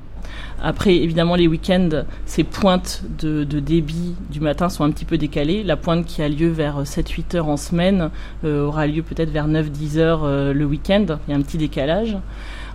Après, 0.62 0.94
évidemment, 0.96 1.34
les 1.34 1.46
week-ends, 1.46 2.04
ces 2.26 2.44
pointes 2.44 3.02
de, 3.18 3.44
débit 3.44 4.14
du 4.30 4.40
matin 4.40 4.68
sont 4.68 4.84
un 4.84 4.90
petit 4.90 5.04
peu 5.04 5.18
décalées. 5.18 5.62
La 5.62 5.76
pointe 5.76 6.06
qui 6.06 6.22
a 6.22 6.28
lieu 6.28 6.48
vers 6.48 6.82
7-8 6.82 7.36
heures 7.36 7.48
en 7.48 7.56
semaine 7.56 8.10
euh, 8.44 8.66
aura 8.66 8.86
lieu 8.86 9.02
peut-être 9.02 9.30
vers 9.30 9.48
9-10 9.48 9.98
heures 9.98 10.22
euh, 10.24 10.52
le 10.52 10.64
week-end. 10.64 11.06
Il 11.26 11.32
y 11.32 11.34
a 11.34 11.38
un 11.38 11.42
petit 11.42 11.58
décalage. 11.58 12.16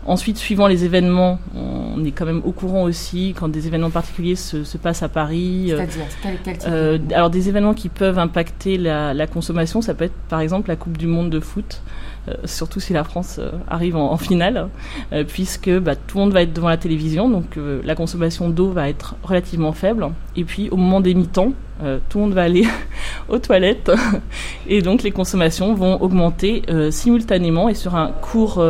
Ensuite, 0.05 0.37
suivant 0.37 0.67
les 0.67 0.85
événements, 0.85 1.39
on 1.55 2.03
est 2.05 2.11
quand 2.11 2.25
même 2.25 2.41
au 2.45 2.51
courant 2.51 2.83
aussi 2.83 3.35
quand 3.37 3.49
des 3.49 3.67
événements 3.67 3.89
particuliers 3.89 4.35
se, 4.35 4.77
passent 4.77 5.03
à 5.03 5.09
Paris. 5.09 5.71
Euh, 5.71 5.77
C'est-à-dire 5.77 6.05
quel, 6.43 6.57
type 6.57 7.13
Alors, 7.13 7.29
des 7.29 7.49
événements 7.49 7.73
qui 7.73 7.89
peuvent 7.89 8.17
impacter 8.17 8.77
la, 8.77 9.13
la, 9.13 9.27
consommation, 9.27 9.81
ça 9.81 9.93
peut 9.93 10.05
être 10.05 10.15
par 10.29 10.39
exemple 10.39 10.69
la 10.69 10.77
Coupe 10.77 10.97
du 10.97 11.07
Monde 11.07 11.29
de 11.29 11.39
foot. 11.39 11.81
Euh, 12.29 12.35
surtout 12.45 12.79
si 12.79 12.93
la 12.93 13.03
France 13.03 13.37
euh, 13.39 13.51
arrive 13.67 13.95
en, 13.95 14.17
finale, 14.17 14.69
euh, 15.13 15.23
puisque 15.23 15.69
bah, 15.69 15.95
tout 15.95 16.17
le 16.17 16.25
monde 16.25 16.33
va 16.33 16.41
être 16.41 16.53
devant 16.53 16.69
la 16.69 16.77
télévision, 16.77 17.29
donc 17.29 17.57
la 17.83 17.95
consommation 17.95 18.49
d'eau 18.49 18.69
va 18.69 18.89
être 18.89 19.15
relativement 19.23 19.71
faible. 19.71 20.07
Et 20.35 20.43
puis 20.43 20.69
au 20.69 20.77
moment 20.77 21.01
des 21.01 21.13
mi-temps, 21.13 21.53
tout 22.09 22.17
le 22.17 22.25
monde 22.25 22.33
va 22.33 22.43
aller 22.43 22.67
aux 23.29 23.39
toilettes, 23.39 23.91
et 24.67 24.81
donc 24.81 25.03
les 25.03 25.11
consommations 25.11 25.73
vont 25.73 26.01
augmenter 26.01 26.63
simultanément 26.91 27.69
et 27.69 27.73
sur 27.73 27.95
un 27.95 28.07
court 28.07 28.63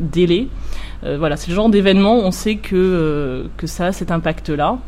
délai. 0.00 0.48
voilà, 1.02 1.36
c'est 1.36 1.50
le 1.50 1.54
genre 1.54 1.68
d'événement, 1.68 2.14
on 2.14 2.30
sait 2.30 2.56
que, 2.56 3.46
que 3.56 3.66
ça 3.66 3.86
a 3.86 3.92
cet 3.92 4.10
impact-là. 4.10 4.78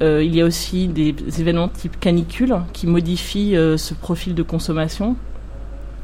il 0.00 0.34
y 0.34 0.40
a 0.40 0.44
aussi 0.44 0.88
des 0.88 1.14
événements 1.38 1.68
type 1.68 2.00
canicule 2.00 2.56
qui 2.72 2.86
modifient 2.86 3.56
ce 3.76 3.94
profil 3.94 4.34
de 4.34 4.42
consommation. 4.42 5.16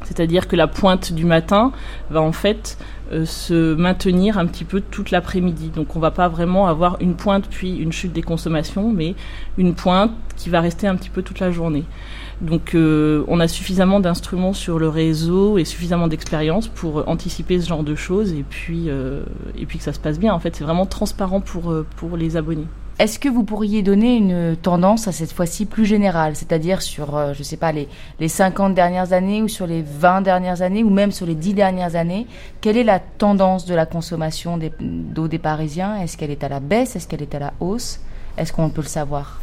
C'est-à-dire 0.05 0.47
que 0.47 0.55
la 0.55 0.67
pointe 0.67 1.13
du 1.13 1.25
matin 1.25 1.71
va 2.09 2.21
en 2.21 2.31
fait 2.31 2.77
euh, 3.11 3.25
se 3.25 3.73
maintenir 3.75 4.37
un 4.37 4.45
petit 4.45 4.63
peu 4.63 4.81
toute 4.81 5.11
l'après-midi. 5.11 5.69
Donc 5.75 5.95
on 5.95 5.99
va 5.99 6.11
pas 6.11 6.27
vraiment 6.27 6.67
avoir 6.67 6.97
une 7.01 7.15
pointe 7.15 7.47
puis 7.49 7.77
une 7.77 7.91
chute 7.91 8.13
des 8.13 8.21
consommations, 8.21 8.91
mais 8.91 9.15
une 9.57 9.75
pointe 9.75 10.11
qui 10.35 10.49
va 10.49 10.61
rester 10.61 10.87
un 10.87 10.95
petit 10.95 11.09
peu 11.09 11.21
toute 11.21 11.39
la 11.39 11.51
journée. 11.51 11.83
Donc 12.41 12.75
euh, 12.75 13.23
on 13.27 13.39
a 13.39 13.47
suffisamment 13.47 13.99
d'instruments 13.99 14.53
sur 14.53 14.79
le 14.79 14.89
réseau 14.89 15.57
et 15.57 15.65
suffisamment 15.65 16.07
d'expérience 16.07 16.67
pour 16.67 17.07
anticiper 17.07 17.59
ce 17.59 17.67
genre 17.67 17.83
de 17.83 17.95
choses 17.95 18.33
et 18.33 18.43
puis, 18.49 18.85
euh, 18.87 19.23
que 19.55 19.79
ça 19.79 19.93
se 19.93 19.99
passe 19.99 20.19
bien. 20.19 20.33
En 20.33 20.39
fait, 20.39 20.55
c'est 20.55 20.63
vraiment 20.63 20.85
transparent 20.85 21.41
pour 21.41 22.17
les 22.17 22.37
abonnés. 22.37 22.67
Est-ce 22.99 23.17
que 23.17 23.27
vous 23.27 23.43
pourriez 23.43 23.81
donner 23.81 24.17
une 24.17 24.55
tendance 24.55 25.07
à 25.07 25.11
cette 25.11 25.31
fois-ci 25.31 25.65
plus 25.65 25.85
générale, 25.85 26.35
c'est-à-dire 26.35 26.83
sur, 26.83 27.17
euh, 27.17 27.33
je 27.33 27.39
ne 27.39 27.43
sais 27.43 27.57
pas, 27.57 27.71
les, 27.71 27.87
les 28.19 28.27
50 28.27 28.75
dernières 28.75 29.13
années 29.13 29.41
ou 29.41 29.47
sur 29.47 29.65
les 29.65 29.81
20 29.81 30.21
dernières 30.21 30.61
années 30.61 30.83
ou 30.83 30.91
même 30.91 31.11
sur 31.11 31.25
les 31.25 31.33
10 31.33 31.55
dernières 31.55 31.95
années 31.95 32.27
Quelle 32.61 32.77
est 32.77 32.83
la 32.83 32.99
tendance 32.99 33.65
de 33.65 33.73
la 33.73 33.87
consommation 33.87 34.59
d'eau 34.79 35.27
des, 35.27 35.39
Parisiens? 35.39 35.95
Est-ce 36.01 36.17
qu'elle 36.17 36.29
est 36.29 36.43
à 36.43 36.49
la 36.49 36.59
baisse? 36.59 36.95
Est-ce 36.95 37.07
qu'elle 37.07 37.23
est 37.23 37.33
à 37.33 37.39
la 37.39 37.53
hausse? 37.59 37.99
Est-ce 38.37 38.53
qu'on 38.53 38.69
peut 38.69 38.81
le 38.81 38.87
savoir? 38.87 39.41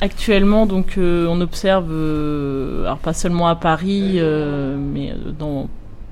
Actuellement, 0.00 0.66
donc, 0.66 0.96
euh, 0.98 1.26
on 1.28 1.40
observe, 1.40 1.88
euh, 1.90 2.84
alors 2.84 2.98
pas 2.98 3.12
seulement 3.12 3.48
à 3.48 3.56
Paris, 3.56 4.18
mais 4.20 5.14
dans 5.38 5.68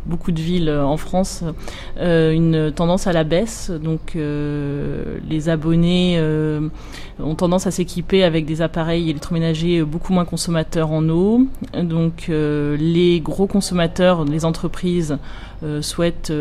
beaucoup 0.07 0.33
de 0.33 0.41
villes 0.41 0.69
euh, 0.69 0.85
en 0.85 0.97
France 0.97 1.43
euh, 1.99 2.33
une 2.33 2.73
tendance 2.73 3.07
à 3.07 3.12
la 3.12 3.24
baisse. 3.24 3.70
Donc 3.70 4.15
euh, 4.16 5.19
les 5.28 5.49
abonnés 5.49 6.20
ont 7.19 7.35
tendance 7.35 7.66
à 7.66 7.70
s'équiper 7.70 8.24
avec 8.24 8.47
des 8.47 8.62
appareils 8.62 9.11
électroménagers 9.11 9.83
beaucoup 9.83 10.12
moins 10.12 10.24
consommateurs 10.24 10.91
en 10.91 11.09
eau. 11.09 11.47
Donc 11.74 12.28
les 12.28 13.20
gros 13.20 13.47
consommateurs, 13.47 14.24
les 14.24 14.45
entreprises 14.45 15.19
souhaitent 15.81 16.33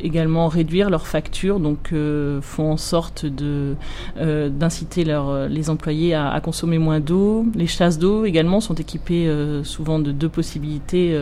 également 0.00 0.48
réduire 0.48 0.90
leurs 0.90 1.06
factures, 1.06 1.60
donc 1.60 1.92
font 2.40 2.72
en 2.72 2.76
sorte 2.76 3.26
de 3.26 3.74
d'inciter 4.16 5.04
les 5.48 5.70
employés 5.70 6.14
à, 6.14 6.30
à 6.30 6.40
consommer 6.40 6.78
moins 6.78 7.00
d'eau. 7.00 7.46
Les 7.54 7.66
chasses 7.66 7.98
d'eau 7.98 8.24
également 8.24 8.60
sont 8.60 8.74
équipées 8.74 9.30
souvent 9.62 9.98
de 9.98 10.12
deux 10.12 10.28
possibilités 10.28 11.16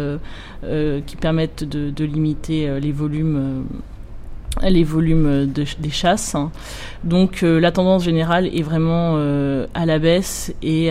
qui 1.07 1.17
permettent 1.17 1.65
de 1.65 1.83
de, 1.91 2.05
limiter 2.05 2.69
euh, 2.69 2.81
les 2.81 2.93
volumes 2.93 3.37
euh, 3.37 3.63
les 4.61 4.85
volumes 4.85 5.47
des 5.47 5.91
chasses. 5.91 6.37
Donc 7.05 7.43
euh, 7.43 7.59
la 7.59 7.73
tendance 7.73 8.05
générale 8.05 8.47
est 8.47 8.63
vraiment 8.63 9.17
à 9.75 9.87
la 9.87 9.99
baisse 9.99 10.55
et, 10.63 10.91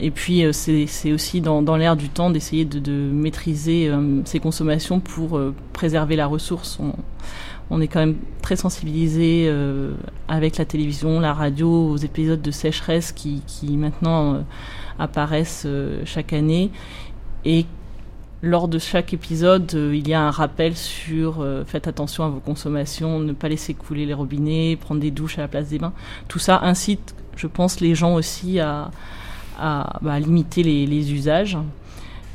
et 0.00 0.10
puis 0.10 0.44
c'est 0.52 1.12
aussi 1.12 1.40
dans, 1.40 1.76
l'air 1.76 1.96
du 1.96 2.08
temps 2.08 2.30
d'essayer 2.30 2.64
de, 2.64 2.92
maîtriser 2.92 3.90
ces 4.24 4.40
consommations 4.40 5.00
pour 5.00 5.40
préserver 5.72 6.16
la 6.16 6.26
ressource. 6.26 6.78
On, 7.70 7.80
est 7.80 7.88
quand 7.88 8.00
même 8.00 8.16
très 8.42 8.56
sensibilisé 8.56 9.52
avec 10.28 10.56
la 10.58 10.64
télévision, 10.64 11.20
la 11.20 11.32
radio, 11.32 11.90
aux 11.90 11.96
épisodes 11.96 12.42
de 12.42 12.50
sécheresse 12.50 13.12
qui, 13.12 13.42
qui 13.46 13.76
maintenant 13.76 14.44
apparaissent 14.98 15.66
chaque 16.04 16.32
année 16.32 16.70
et 17.44 17.66
lors 18.44 18.68
de 18.68 18.78
chaque 18.78 19.12
épisode, 19.12 19.72
euh, 19.74 19.94
il 19.94 20.08
y 20.08 20.14
a 20.14 20.20
un 20.20 20.30
rappel 20.30 20.76
sur 20.76 21.40
euh, 21.40 21.64
faites 21.64 21.88
attention 21.88 22.24
à 22.24 22.28
vos 22.28 22.40
consommations, 22.40 23.18
ne 23.18 23.32
pas 23.32 23.48
laisser 23.48 23.74
couler 23.74 24.06
les 24.06 24.14
robinets, 24.14 24.76
prendre 24.80 25.00
des 25.00 25.10
douches 25.10 25.38
à 25.38 25.42
la 25.42 25.48
place 25.48 25.68
des 25.68 25.78
bains. 25.78 25.92
Tout 26.28 26.38
ça 26.38 26.60
incite, 26.62 27.14
je 27.36 27.46
pense, 27.46 27.80
les 27.80 27.94
gens 27.94 28.14
aussi 28.14 28.60
à, 28.60 28.90
bah, 29.58 30.20
limiter 30.20 30.62
les 30.62 31.12
usages. 31.12 31.56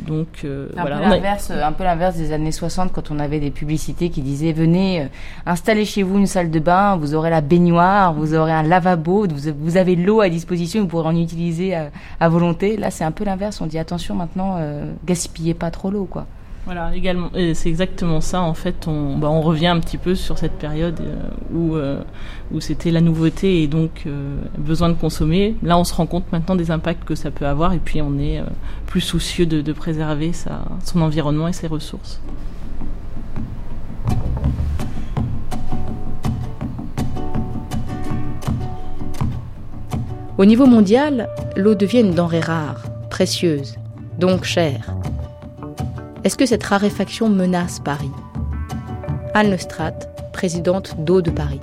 Donc 0.08 0.28
euh, 0.44 0.70
un 0.78 0.82
voilà, 0.82 0.98
peu 0.98 1.10
l'inverse, 1.10 1.52
un 1.52 1.72
peu 1.72 1.84
l'inverse 1.84 2.16
des 2.16 2.32
années 2.32 2.52
60 2.52 2.92
quand 2.92 3.12
on 3.12 3.20
avait 3.20 3.40
des 3.40 3.52
publicités 3.52 4.10
qui 4.10 4.22
disaient 4.22 4.54
venez 4.54 5.02
euh, 5.02 5.06
installer 5.46 5.86
chez 5.86 6.04
vous 6.04 6.18
une 6.18 6.28
salle 6.28 6.50
de 6.52 6.60
bain, 6.60 6.96
vous 6.96 7.16
aurez 7.16 7.30
la 7.30 7.42
baignoire, 7.42 8.14
vous 8.14 8.34
aurez 8.34 8.52
un 8.52 8.64
lavabo, 8.64 9.28
vous, 9.28 9.78
avez 9.78 9.96
l'eau 9.96 10.22
à 10.22 10.30
disposition, 10.30 10.82
vous 10.82 10.88
pourrez 10.88 11.08
en 11.08 11.16
utiliser 11.16 11.76
à, 11.76 12.30
volonté. 12.30 12.78
Là, 12.78 12.92
c'est 12.92 13.04
un 13.04 13.12
peu 13.12 13.24
l'inverse. 13.24 13.62
On 13.62 13.66
dit 13.66 13.78
attention 13.78 14.16
maintenant, 14.16 14.56
euh, 14.60 14.92
gaspillez 15.06 15.54
pas 15.54 15.72
trop 15.72 15.92
l'eau, 15.92 16.08
quoi. 16.10 16.26
Voilà, 16.72 16.96
également, 16.96 17.32
c'est 17.34 17.68
exactement 17.68 18.22
ça. 18.22 18.44
En 18.44 18.54
fait, 18.54 18.88
on, 18.88 19.18
bah, 19.18 19.28
on 19.28 19.42
revient 19.42 19.66
un 19.66 19.80
petit 19.80 19.98
peu 19.98 20.14
sur 20.14 20.38
cette 20.38 20.52
période 20.52 21.02
euh, 21.02 21.16
où, 21.52 21.76
euh, 21.76 22.00
où 22.52 22.62
c'était 22.62 22.92
la 22.92 23.02
nouveauté 23.02 23.64
et 23.64 23.68
donc 23.68 24.04
euh, 24.06 24.36
besoin 24.56 24.90
de 24.90 24.94
consommer. 24.94 25.56
Là, 25.64 25.80
on 25.80 25.84
se 25.84 25.96
rend 25.96 26.06
compte 26.06 26.32
maintenant 26.32 26.56
des 26.56 26.70
impacts 26.70 27.04
que 27.06 27.16
ça 27.16 27.32
peut 27.32 27.48
avoir 27.48 27.74
et 27.74 27.80
puis 27.80 28.04
on 28.04 28.20
est 28.20 28.44
plus 28.86 29.02
soucieux 29.02 29.48
de, 29.48 29.74
préserver 29.74 30.32
son 30.84 31.02
environnement 31.02 31.48
et 31.48 31.54
ses 31.54 31.66
ressources. 31.66 32.22
Au 40.38 40.46
niveau 40.46 40.68
mondial, 40.68 41.30
l'eau 41.56 41.74
devient 41.74 42.02
une 42.02 42.14
denrée 42.14 42.42
rare, 42.42 42.84
précieuse, 43.10 43.80
donc 44.20 44.44
chère. 44.44 44.94
Est-ce 46.26 46.38
que 46.38 46.46
cette 46.46 46.64
raréfaction 46.64 47.30
menace 47.30 47.80
Paris? 47.80 48.12
Anne 49.34 49.52
Lestrade, 49.52 50.10
présidente 50.34 50.98
d'Eau 51.00 51.22
de 51.22 51.32
Paris. 51.32 51.62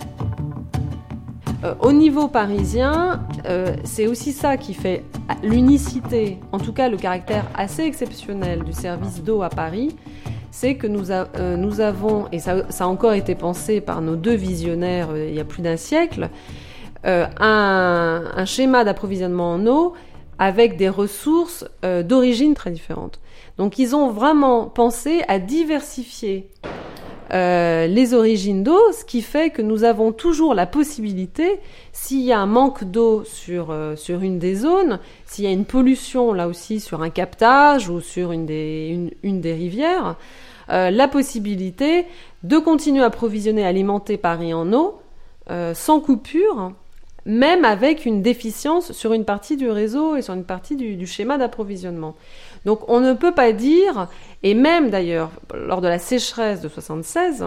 euh, 1.64 1.74
au 1.80 1.92
niveau 1.92 2.28
parisien, 2.28 3.20
euh, 3.46 3.76
c'est 3.84 4.06
aussi 4.06 4.32
ça 4.32 4.56
qui 4.56 4.72
fait 4.72 5.04
l'unicité, 5.42 6.38
en 6.52 6.58
tout 6.58 6.72
cas 6.72 6.88
le 6.88 6.96
caractère 6.96 7.44
assez 7.54 7.82
exceptionnel 7.82 8.62
du 8.62 8.72
service 8.72 9.22
d'eau 9.22 9.42
à 9.42 9.50
Paris, 9.50 9.94
c'est 10.50 10.76
que 10.76 10.86
nous, 10.86 11.10
euh, 11.10 11.80
avons, 11.80 12.26
et 12.32 12.38
ça, 12.38 12.62
a 12.78 12.86
encore 12.86 13.12
été 13.12 13.34
pensé 13.34 13.82
par 13.82 14.00
nos 14.00 14.16
deux 14.16 14.36
visionnaires 14.36 15.08
il 15.14 15.34
y 15.34 15.40
a 15.40 15.44
plus 15.44 15.60
d'un 15.60 15.76
siècle, 15.76 16.30
un, 17.04 18.44
schéma 18.46 18.84
d'approvisionnement 18.84 19.52
en 19.52 19.66
eau 19.66 19.92
avec 20.38 20.76
des 20.76 20.88
ressources 20.88 21.64
d'origine 22.04 22.54
très 22.54 22.70
différentes. 22.70 23.20
Donc 23.58 23.78
ils 23.78 23.96
ont 23.96 24.10
vraiment 24.10 24.66
pensé 24.66 25.22
à 25.28 25.38
diversifier 25.38 26.48
euh, 27.32 27.88
les 27.88 28.14
origines 28.14 28.62
d'eau, 28.62 28.80
ce 28.92 29.04
qui 29.04 29.20
fait 29.20 29.50
que 29.50 29.60
nous 29.60 29.82
avons 29.82 30.12
toujours 30.12 30.54
la 30.54 30.66
possibilité, 30.66 31.58
s'il 31.92 32.20
y 32.20 32.32
a 32.32 32.38
un 32.38 32.46
manque 32.46 32.84
d'eau 32.84 33.24
sur, 33.24 33.72
euh, 33.72 33.96
une 34.08 34.38
des 34.38 34.54
zones, 34.54 35.00
s'il 35.24 35.44
y 35.44 35.48
a 35.48 35.50
une 35.50 35.64
pollution 35.64 36.32
là 36.32 36.46
aussi 36.46 36.78
sur 36.78 37.02
un 37.02 37.10
captage 37.10 37.88
ou 37.88 38.00
sur 38.00 38.30
une 38.30 38.46
des, 38.46 39.52
rivières, 39.52 40.16
euh, 40.70 40.90
la 40.90 41.08
possibilité 41.08 42.06
de 42.44 42.58
continuer 42.58 43.02
à 43.02 43.06
approvisionner, 43.06 43.66
alimenter 43.66 44.16
Paris 44.16 44.54
en 44.54 44.72
eau 44.72 45.00
sans 45.74 46.00
coupure, 46.00 46.72
même 47.24 47.64
avec 47.64 48.04
une 48.04 48.20
déficience 48.20 48.90
sur 48.90 49.12
une 49.12 49.24
partie 49.24 49.56
du 49.56 49.70
réseau 49.70 50.16
et 50.16 50.22
sur 50.22 50.34
une 50.34 50.42
partie 50.42 50.74
du 50.74 51.06
schéma 51.06 51.38
d'approvisionnement. 51.38 52.16
Donc 52.66 52.80
on 52.88 52.98
ne 52.98 53.14
peut 53.14 53.32
pas 53.32 53.52
dire, 53.52 54.08
et 54.42 54.54
même 54.54 54.90
d'ailleurs 54.90 55.30
lors 55.54 55.80
de 55.80 55.86
la 55.86 56.00
sécheresse 56.00 56.60
de 56.60 56.68
76, 56.68 57.46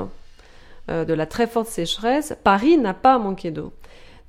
euh, 0.90 1.04
de 1.04 1.14
la 1.14 1.26
très 1.26 1.46
forte 1.46 1.68
sécheresse, 1.68 2.34
Paris 2.44 2.78
n'a 2.78 2.94
pas 2.94 3.20
manqué 3.20 3.52
d'eau. 3.52 3.74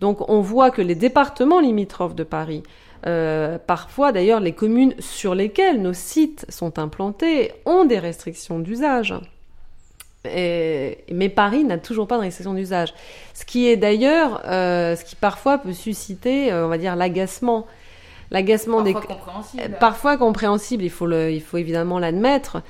Donc 0.00 0.28
on 0.28 0.40
voit 0.40 0.72
que 0.72 0.82
les 0.82 0.96
départements 0.96 1.60
limitrophes 1.60 2.16
de 2.16 2.24
Paris, 2.24 2.64
euh, 3.06 3.56
parfois 3.64 4.10
d'ailleurs 4.10 4.40
les 4.40 4.52
communes 4.52 4.94
sur 4.98 5.36
lesquelles 5.36 5.80
nos 5.80 5.92
sites 5.92 6.44
sont 6.48 6.76
implantés 6.80 7.52
ont 7.66 7.84
des 7.84 8.00
restrictions 8.00 8.58
d'usage. 8.58 9.14
mais 10.24 11.32
Paris 11.34 11.62
n'a 11.62 11.78
toujours 11.78 12.08
pas 12.08 12.16
de 12.16 12.22
restriction 12.22 12.52
d'usage. 12.52 12.92
Ce 13.32 13.44
qui 13.44 13.68
est 13.68 13.76
d'ailleurs, 13.76 14.42
euh, 14.44 14.96
ce 14.96 15.04
qui 15.04 15.14
parfois 15.14 15.58
peut 15.58 15.72
susciter, 15.72 16.52
on 16.52 16.66
va 16.66 16.78
dire, 16.78 16.96
l'agacement 16.96 17.68
l'agacement 18.30 18.82
des 18.82 18.94
compréhensible. 18.94 19.62
Euh, 19.62 19.78
parfois 19.78 20.16
compréhensible, 20.16 20.84
il 20.84 20.90
faut 20.90 21.06
le, 21.06 21.30
il 21.30 21.42
faut 21.42 21.56
évidemment 21.56 21.98
l'admettre. 21.98 22.62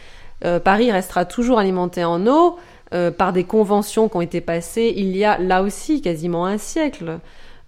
Euh, 0.44 0.58
Paris 0.58 0.90
restera 0.90 1.24
toujours 1.24 1.58
alimenté 1.58 2.04
en 2.04 2.26
eau 2.26 2.58
euh, 2.94 3.10
par 3.10 3.32
des 3.32 3.44
conventions 3.44 4.08
qui 4.08 4.16
ont 4.16 4.20
été 4.22 4.40
passées 4.40 4.92
il 4.96 5.16
y 5.16 5.24
a 5.24 5.38
là 5.38 5.62
aussi 5.62 6.00
quasiment 6.00 6.46
un 6.46 6.58
siècle 6.58 7.18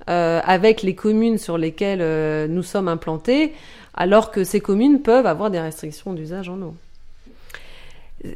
avec 0.09 0.82
les 0.82 0.97
communes 0.97 1.39
sur 1.39 1.56
lesquelles 1.56 2.51
nous 2.51 2.64
sommes 2.64 2.89
implantés, 2.89 3.52
alors 3.94 4.32
que 4.32 4.43
ces 4.43 4.59
communes 4.59 5.01
peuvent 5.01 5.27
avoir 5.27 5.48
des 5.48 5.60
restrictions 5.60 6.12
d'usage 6.12 6.48
en 6.48 6.60
eau. 6.60 6.74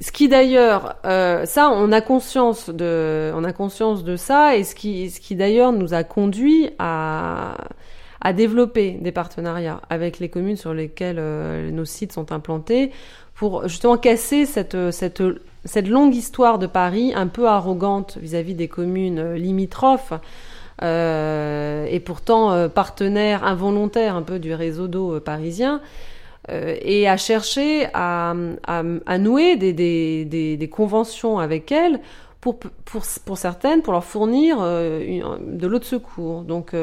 Ce 0.00 0.12
qui 0.12 0.28
d'ailleurs, 0.28 0.94
ça, 1.02 1.68
on 1.74 1.90
a 1.90 2.00
conscience 2.00 2.70
de, 2.70 3.32
on 3.34 3.42
a 3.42 3.52
conscience 3.52 4.04
de 4.04 4.14
ça, 4.14 4.54
et 4.54 4.62
ce 4.62 4.76
qui, 4.76 5.10
ce 5.10 5.18
qui 5.18 5.34
d'ailleurs 5.34 5.72
nous 5.72 5.92
a 5.92 6.04
conduit 6.04 6.70
à 6.78 7.56
à 8.26 8.32
développer 8.32 8.98
des 9.00 9.12
partenariats 9.12 9.80
avec 9.88 10.18
les 10.18 10.28
communes 10.28 10.56
sur 10.56 10.74
lesquelles 10.74 11.20
euh, 11.20 11.70
nos 11.70 11.84
sites 11.84 12.10
sont 12.10 12.32
implantés 12.32 12.90
pour 13.36 13.68
justement 13.68 13.96
casser 13.98 14.46
cette, 14.46 14.90
cette, 14.90 15.22
cette 15.64 15.86
longue 15.86 16.12
histoire 16.12 16.58
de 16.58 16.66
Paris 16.66 17.12
un 17.14 17.28
peu 17.28 17.46
arrogante 17.46 18.18
vis-à-vis 18.20 18.54
des 18.54 18.66
communes 18.66 19.20
euh, 19.20 19.36
limitrophes 19.36 20.12
euh, 20.82 21.86
et 21.88 22.00
pourtant 22.00 22.68
partenaires 22.68 23.44
involontaires 23.44 24.16
un 24.16 24.22
peu 24.22 24.40
du 24.40 24.52
réseau 24.52 24.88
d'eau 24.88 25.20
parisien 25.20 25.80
et 26.48 27.08
à 27.08 27.16
chercher 27.16 27.86
à, 27.94 28.34
à, 28.66 29.18
nouer 29.18 29.56
des, 29.56 29.72
des, 29.72 30.56
des, 30.56 30.68
conventions 30.68 31.38
avec 31.38 31.72
elles 31.72 32.00
pour, 32.40 32.58
pour, 32.58 33.02
pour, 33.24 33.38
certaines, 33.38 33.82
pour 33.82 33.92
leur 33.94 34.04
fournir 34.04 34.58
de 34.60 35.66
l'eau 35.66 35.78
de 35.78 35.84
secours. 35.84 36.42
Donc, 36.42 36.74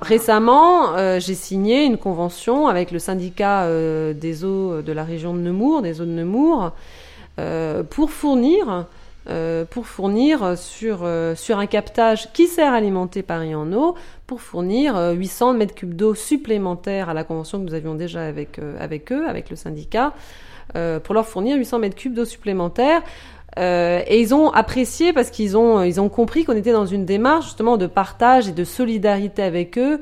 Récemment, 0.00 0.94
euh, 0.96 1.18
j'ai 1.18 1.34
signé 1.34 1.84
une 1.84 1.98
convention 1.98 2.68
avec 2.68 2.92
le 2.92 3.00
syndicat 3.00 3.64
euh, 3.64 4.12
des 4.12 4.44
eaux 4.44 4.80
de 4.80 4.92
la 4.92 5.02
région 5.02 5.34
de 5.34 5.40
Nemours, 5.40 5.82
des 5.82 6.00
eaux 6.00 6.04
de 6.04 6.10
Nemours, 6.10 6.70
euh, 7.40 7.82
pour 7.82 8.10
fournir, 8.10 8.86
pour 9.70 9.86
fournir 9.86 10.56
sur, 10.56 11.04
un 11.04 11.66
captage 11.66 12.32
qui 12.32 12.46
sert 12.46 12.72
à 12.72 12.76
alimenter 12.76 13.22
Paris 13.22 13.54
en 13.54 13.70
eau, 13.74 13.94
pour 14.26 14.40
fournir 14.40 14.96
800 15.14 15.52
mètres 15.52 15.74
cubes 15.74 15.94
d'eau 15.94 16.14
supplémentaires 16.14 17.10
à 17.10 17.14
la 17.14 17.24
convention 17.24 17.58
que 17.58 17.64
nous 17.64 17.74
avions 17.74 17.94
déjà 17.94 18.24
avec, 18.24 18.58
avec 18.80 19.12
eux, 19.12 19.28
avec 19.28 19.50
le 19.50 19.56
syndicat, 19.56 20.14
pour 20.72 21.14
leur 21.14 21.26
fournir 21.26 21.58
800 21.58 21.78
mètres 21.78 21.96
cubes 21.96 22.14
d'eau 22.14 22.24
supplémentaires 22.24 23.02
euh, 23.58 24.02
et 24.06 24.20
ils 24.20 24.34
ont 24.34 24.50
apprécié 24.50 25.12
parce 25.12 25.30
qu'ils 25.30 25.56
ont, 25.56 25.82
ils 25.82 26.00
ont 26.00 26.08
compris 26.08 26.44
qu'on 26.44 26.56
était 26.56 26.72
dans 26.72 26.86
une 26.86 27.04
démarche 27.04 27.46
justement 27.46 27.76
de 27.76 27.86
partage 27.86 28.48
et 28.48 28.52
de 28.52 28.64
solidarité 28.64 29.42
avec 29.42 29.78
eux. 29.78 30.00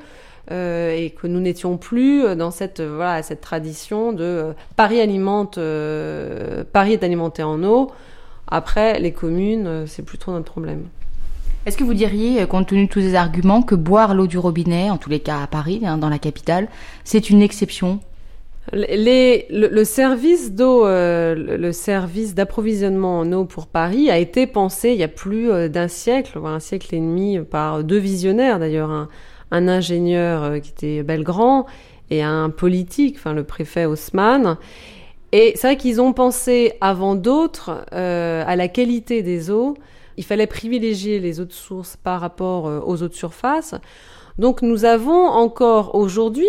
Euh, 0.53 0.95
et 0.95 1.11
que 1.11 1.27
nous 1.27 1.41
n'étions 1.41 1.77
plus 1.77 2.37
dans 2.37 2.53
cette 2.53 2.81
voilà 2.81 3.21
cette 3.25 3.41
tradition 3.41 4.13
de 4.13 4.23
euh, 4.23 4.53
Paris 4.77 5.01
alimente 5.01 5.59
Paris 6.73 6.93
est 6.93 7.03
alimenté 7.03 7.43
en 7.43 7.65
eau 7.65 7.91
après 8.47 9.01
les 9.01 9.11
communes 9.11 9.89
c'est 9.89 10.05
plutôt 10.05 10.31
notre 10.31 10.53
problème 10.53 10.85
est-ce 11.67 11.77
que 11.77 11.83
vous 11.83 11.95
diriez, 11.95 12.47
compte 12.47 12.69
tenu 12.69 12.87
de 12.87 12.89
tous 12.89 13.01
ces 13.01 13.17
arguments, 13.17 13.61
que 13.61 13.75
boire 13.75 14.15
l'eau 14.15 14.29
du 14.29 14.39
robinet, 14.39 14.89
en 14.89 14.99
tous 14.99 15.11
les 15.11 15.19
cas 15.19 15.43
à 15.43 15.49
Paris, 15.49 15.81
hein, 15.85 15.99
dans 15.99 16.09
la 16.09 16.21
capitale, 16.21 16.69
c'est 17.03 17.29
une 17.29 17.43
exception 17.43 17.99
les, 18.73 19.47
le, 19.51 19.85
service 19.85 20.53
d'eau, 20.53 20.87
euh, 20.87 21.35
le 21.35 21.73
service 21.73 22.35
d'approvisionnement 22.35 23.21
en 23.21 23.33
eau 23.33 23.45
pour 23.45 23.67
Paris 23.67 24.11
a 24.11 24.19
été 24.19 24.47
pensé 24.47 24.91
il 24.91 24.97
y 24.97 25.05
a 25.05 25.09
plus 25.09 25.51
euh, 25.51 25.69
d'un 25.69 25.89
siècle, 25.89 26.39
voire 26.39 26.55
un 26.55 26.61
siècle 26.61 26.95
et 26.95 26.99
demi, 26.99 27.39
par 27.39 27.85
deux 27.85 27.99
visionnaires 27.99 28.59
d'ailleurs, 28.59 28.91
un, 28.91 29.09
un, 29.53 29.69
ingénieur 29.69 30.43
euh, 30.43 30.59
qui 30.59 30.71
était 30.71 31.03
Belgrand 31.05 31.67
et 32.11 32.23
un 32.23 32.51
politique, 32.51 33.17
enfin 33.19 33.35
le 33.35 33.45
préfet 33.45 33.85
Haussmann. 33.85 34.57
Et 35.33 35.53
c'est 35.55 35.69
vrai 35.69 35.77
qu'ils 35.77 36.01
ont 36.01 36.13
pensé 36.13 36.73
avant 36.81 37.17
d'autres 37.17 37.85
à 37.91 38.57
la 38.57 38.69
qualité 38.69 39.23
des 39.23 39.51
eaux. 39.51 39.77
Il 40.17 40.25
fallait 40.25 40.47
privilégier 40.47 41.19
les 41.19 41.41
eaux 41.41 41.45
de 41.45 41.53
source 41.53 41.97
par 41.97 42.21
rapport 42.21 42.87
aux 42.87 43.03
eaux 43.03 43.09
de 43.09 43.13
surface. 43.13 43.75
Donc 44.39 44.63
nous 44.63 44.85
avons 44.85 45.27
encore 45.27 45.97
aujourd'hui 45.97 46.47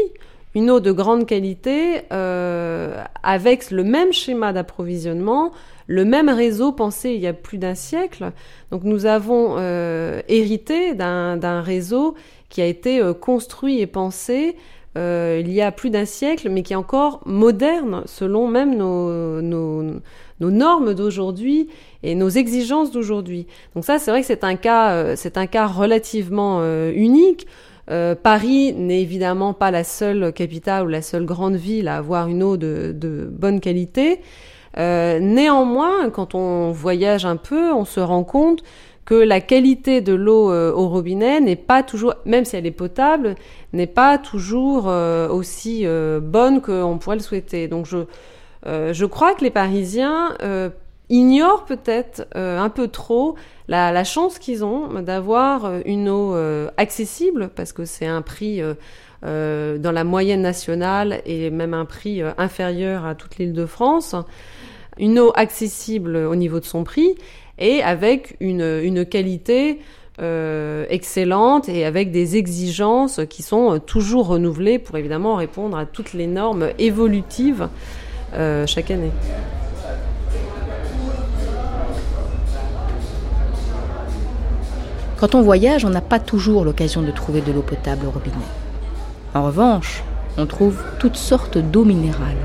une 0.58 0.72
eau 0.72 0.80
de 0.80 0.92
grande 0.92 1.28
qualité 1.28 2.02
euh, 2.12 3.04
avec 3.22 3.70
le 3.70 3.84
même 3.84 4.12
schéma 4.12 4.54
d'approvisionnement, 4.54 5.52
le 5.86 6.04
même 6.04 6.30
réseau 6.30 6.72
pensé 6.72 7.12
il 7.12 7.22
y 7.22 7.28
a 7.28 7.34
plus 7.34 7.60
d'un 7.60 7.76
siècle. 7.76 8.32
Donc 8.72 8.84
nous 8.84 9.06
avons 9.06 9.58
euh, 9.60 10.20
hérité 10.28 10.96
d'un 10.96 11.62
réseau 11.62 12.16
qui 12.50 12.64
a 12.64 12.66
été 12.66 13.00
euh, 13.00 13.14
construit 13.14 13.82
et 13.82 13.88
pensé 13.88 14.56
il 15.00 15.52
y 15.52 15.62
a 15.62 15.72
plus 15.72 15.92
d'un 15.92 16.06
siècle, 16.06 16.50
mais 16.50 16.64
qui 16.64 16.74
est 16.74 16.76
encore 16.76 17.22
moderne 17.28 18.02
selon 18.08 18.48
même 18.48 18.76
nos, 18.76 19.40
normes 20.40 20.96
d'aujourd'hui 20.96 21.70
et 22.02 22.16
nos 22.16 22.30
exigences 22.30 22.90
d'aujourd'hui. 22.90 23.46
Donc 23.76 23.86
ça, 23.86 24.00
c'est 24.00 24.10
vrai 24.10 24.22
que 24.22 24.26
c'est 24.26 24.44
un 24.44 24.56
cas, 24.56 25.16
c'est 25.16 25.38
un 25.38 25.46
cas 25.46 25.68
relativement 25.68 26.64
unique. 26.90 27.46
Euh, 27.90 28.16
Paris 28.16 28.74
n'est 28.74 29.02
évidemment 29.02 29.54
pas 29.54 29.72
la 29.72 29.84
seule 29.84 30.34
capitale 30.34 30.86
ou 30.86 30.88
la 30.88 31.02
seule 31.02 31.26
grande 31.26 31.56
ville 31.56 31.88
à 31.88 31.98
avoir 31.98 32.28
une 32.28 32.44
eau 32.44 32.58
de, 32.58 33.30
bonne 33.32 33.60
qualité. 33.60 34.22
Euh, 34.78 35.20
néanmoins, 35.20 36.10
quand 36.10 36.36
on 36.36 36.72
voyage 36.72 37.26
un 37.26 37.38
peu, 37.38 37.72
on 37.72 37.86
se 37.86 38.00
rend 38.00 38.24
compte 38.24 38.64
que 39.06 39.16
la 39.16 39.40
qualité 39.40 40.02
de 40.02 40.14
l'eau 40.14 40.52
euh, 40.52 40.74
au 40.74 40.90
robinet 40.90 41.40
n'est 41.40 41.56
pas 41.56 41.82
toujours, 41.82 42.16
même 42.26 42.44
si 42.44 42.58
elle 42.58 42.66
est 42.66 42.72
potable, 42.72 43.36
n'est 43.72 43.88
pas 43.88 44.18
toujours 44.18 44.88
aussi 44.88 45.86
bonne 46.22 46.62
qu'on 46.62 46.98
pourrait 46.98 47.16
le 47.16 47.22
souhaiter. 47.22 47.68
Donc 47.68 47.86
je, 47.86 48.00
je 48.66 49.06
crois 49.06 49.34
que 49.34 49.44
les 49.44 49.50
Parisiens 49.50 50.36
ignorent 51.10 51.66
peut-être 51.66 52.28
un 52.36 52.70
peu 52.70 52.88
trop 52.88 53.36
la, 53.68 54.04
chance 54.04 54.40
qu'ils 54.40 54.64
ont 54.64 55.02
d'avoir 55.02 55.66
euh, 55.66 55.80
une 55.86 56.10
eau 56.10 56.36
euh, 56.36 56.70
accessible, 56.78 57.50
parce 57.56 57.74
que 57.74 57.86
c'est 57.86 58.06
un 58.06 58.22
prix 58.22 58.62
euh, 58.62 59.78
dans 59.78 59.92
la 59.92 60.04
moyenne 60.04 60.42
nationale 60.42 61.22
et 61.26 61.50
même 61.50 61.74
un 61.74 61.86
prix 61.86 62.22
inférieur 62.38 63.06
à 63.06 63.16
toute 63.16 63.38
l'île 63.38 63.54
de 63.54 63.66
France, 63.66 64.16
une 64.98 65.20
eau 65.20 65.32
accessible 65.36 66.16
au 66.16 66.36
niveau 66.36 66.60
de 66.60 66.66
son 66.66 66.84
prix 66.84 67.16
et 67.60 67.82
avec 67.82 68.36
une, 68.40 68.62
une 68.62 69.06
qualité 69.06 69.80
excellente 70.90 71.70
et 71.70 71.86
avec 71.86 72.12
des 72.12 72.38
exigences 72.38 73.22
qui 73.30 73.44
sont 73.44 73.80
toujours 73.80 74.28
renouvelées 74.28 74.80
pour 74.80 74.98
évidemment 74.98 75.36
répondre 75.36 75.78
à 75.78 75.86
toutes 75.86 76.14
les 76.14 76.26
normes 76.26 76.70
évolutives 76.80 77.70
chaque 78.34 78.90
année. 78.90 79.12
Quand 85.20 85.34
on 85.34 85.42
voyage, 85.42 85.84
on 85.84 85.90
n'a 85.90 86.02
pas 86.02 86.20
toujours 86.20 86.64
l'occasion 86.64 87.02
de 87.02 87.10
trouver 87.10 87.42
de 87.42 87.52
l'eau 87.52 87.64
potable 87.64 88.06
au 88.06 88.12
robinet. 88.12 88.36
En 89.34 89.46
revanche, 89.46 90.04
on 90.38 90.46
trouve 90.46 90.78
toutes 91.00 91.16
sortes 91.16 91.58
d'eau 91.58 91.86
minérale. 91.86 92.38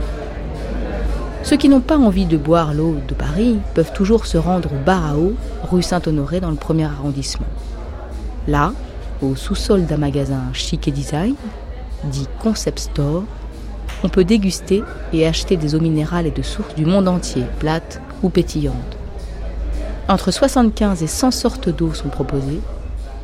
Ceux 1.43 1.59
qui 1.59 1.69
n'ont 1.69 1.81
pas 1.81 1.99
envie 1.99 2.25
de 2.25 2.39
boire 2.39 2.73
l'eau 2.73 2.97
de 3.07 3.13
Paris 3.13 3.59
peuvent 3.75 3.93
toujours 3.93 4.25
se 4.25 4.39
rendre 4.39 4.71
au 4.73 4.85
bar 4.87 5.05
à 5.05 5.17
eau, 5.19 5.35
rue 5.71 5.83
Saint-Honoré, 5.83 6.41
dans 6.41 6.51
le 6.51 6.57
premier 6.57 6.85
arrondissement. 6.85 7.47
Là, 8.49 8.73
au 9.21 9.37
sous-sol 9.37 9.85
d'un 9.85 9.99
magasin 9.99 10.41
chic 10.55 10.89
et 10.89 10.93
design, 10.93 11.35
dit 12.05 12.27
Concept 12.43 12.79
Store, 12.79 13.25
on 14.03 14.09
peut 14.09 14.25
déguster 14.25 14.83
et 15.13 15.27
acheter 15.27 15.59
des 15.59 15.75
eaux 15.75 15.81
minérales 15.81 16.27
et 16.27 16.31
de 16.31 16.43
sources 16.43 16.75
du 16.75 16.87
monde 16.87 17.07
entier, 17.07 17.45
plates 17.59 18.01
ou 18.23 18.31
pétillantes. 18.31 18.97
Entre 20.09 20.31
75 20.33 21.03
et 21.03 21.07
100 21.07 21.31
sortes 21.31 21.69
d'eau 21.69 21.95
sont 21.95 22.09
proposées, 22.09 22.61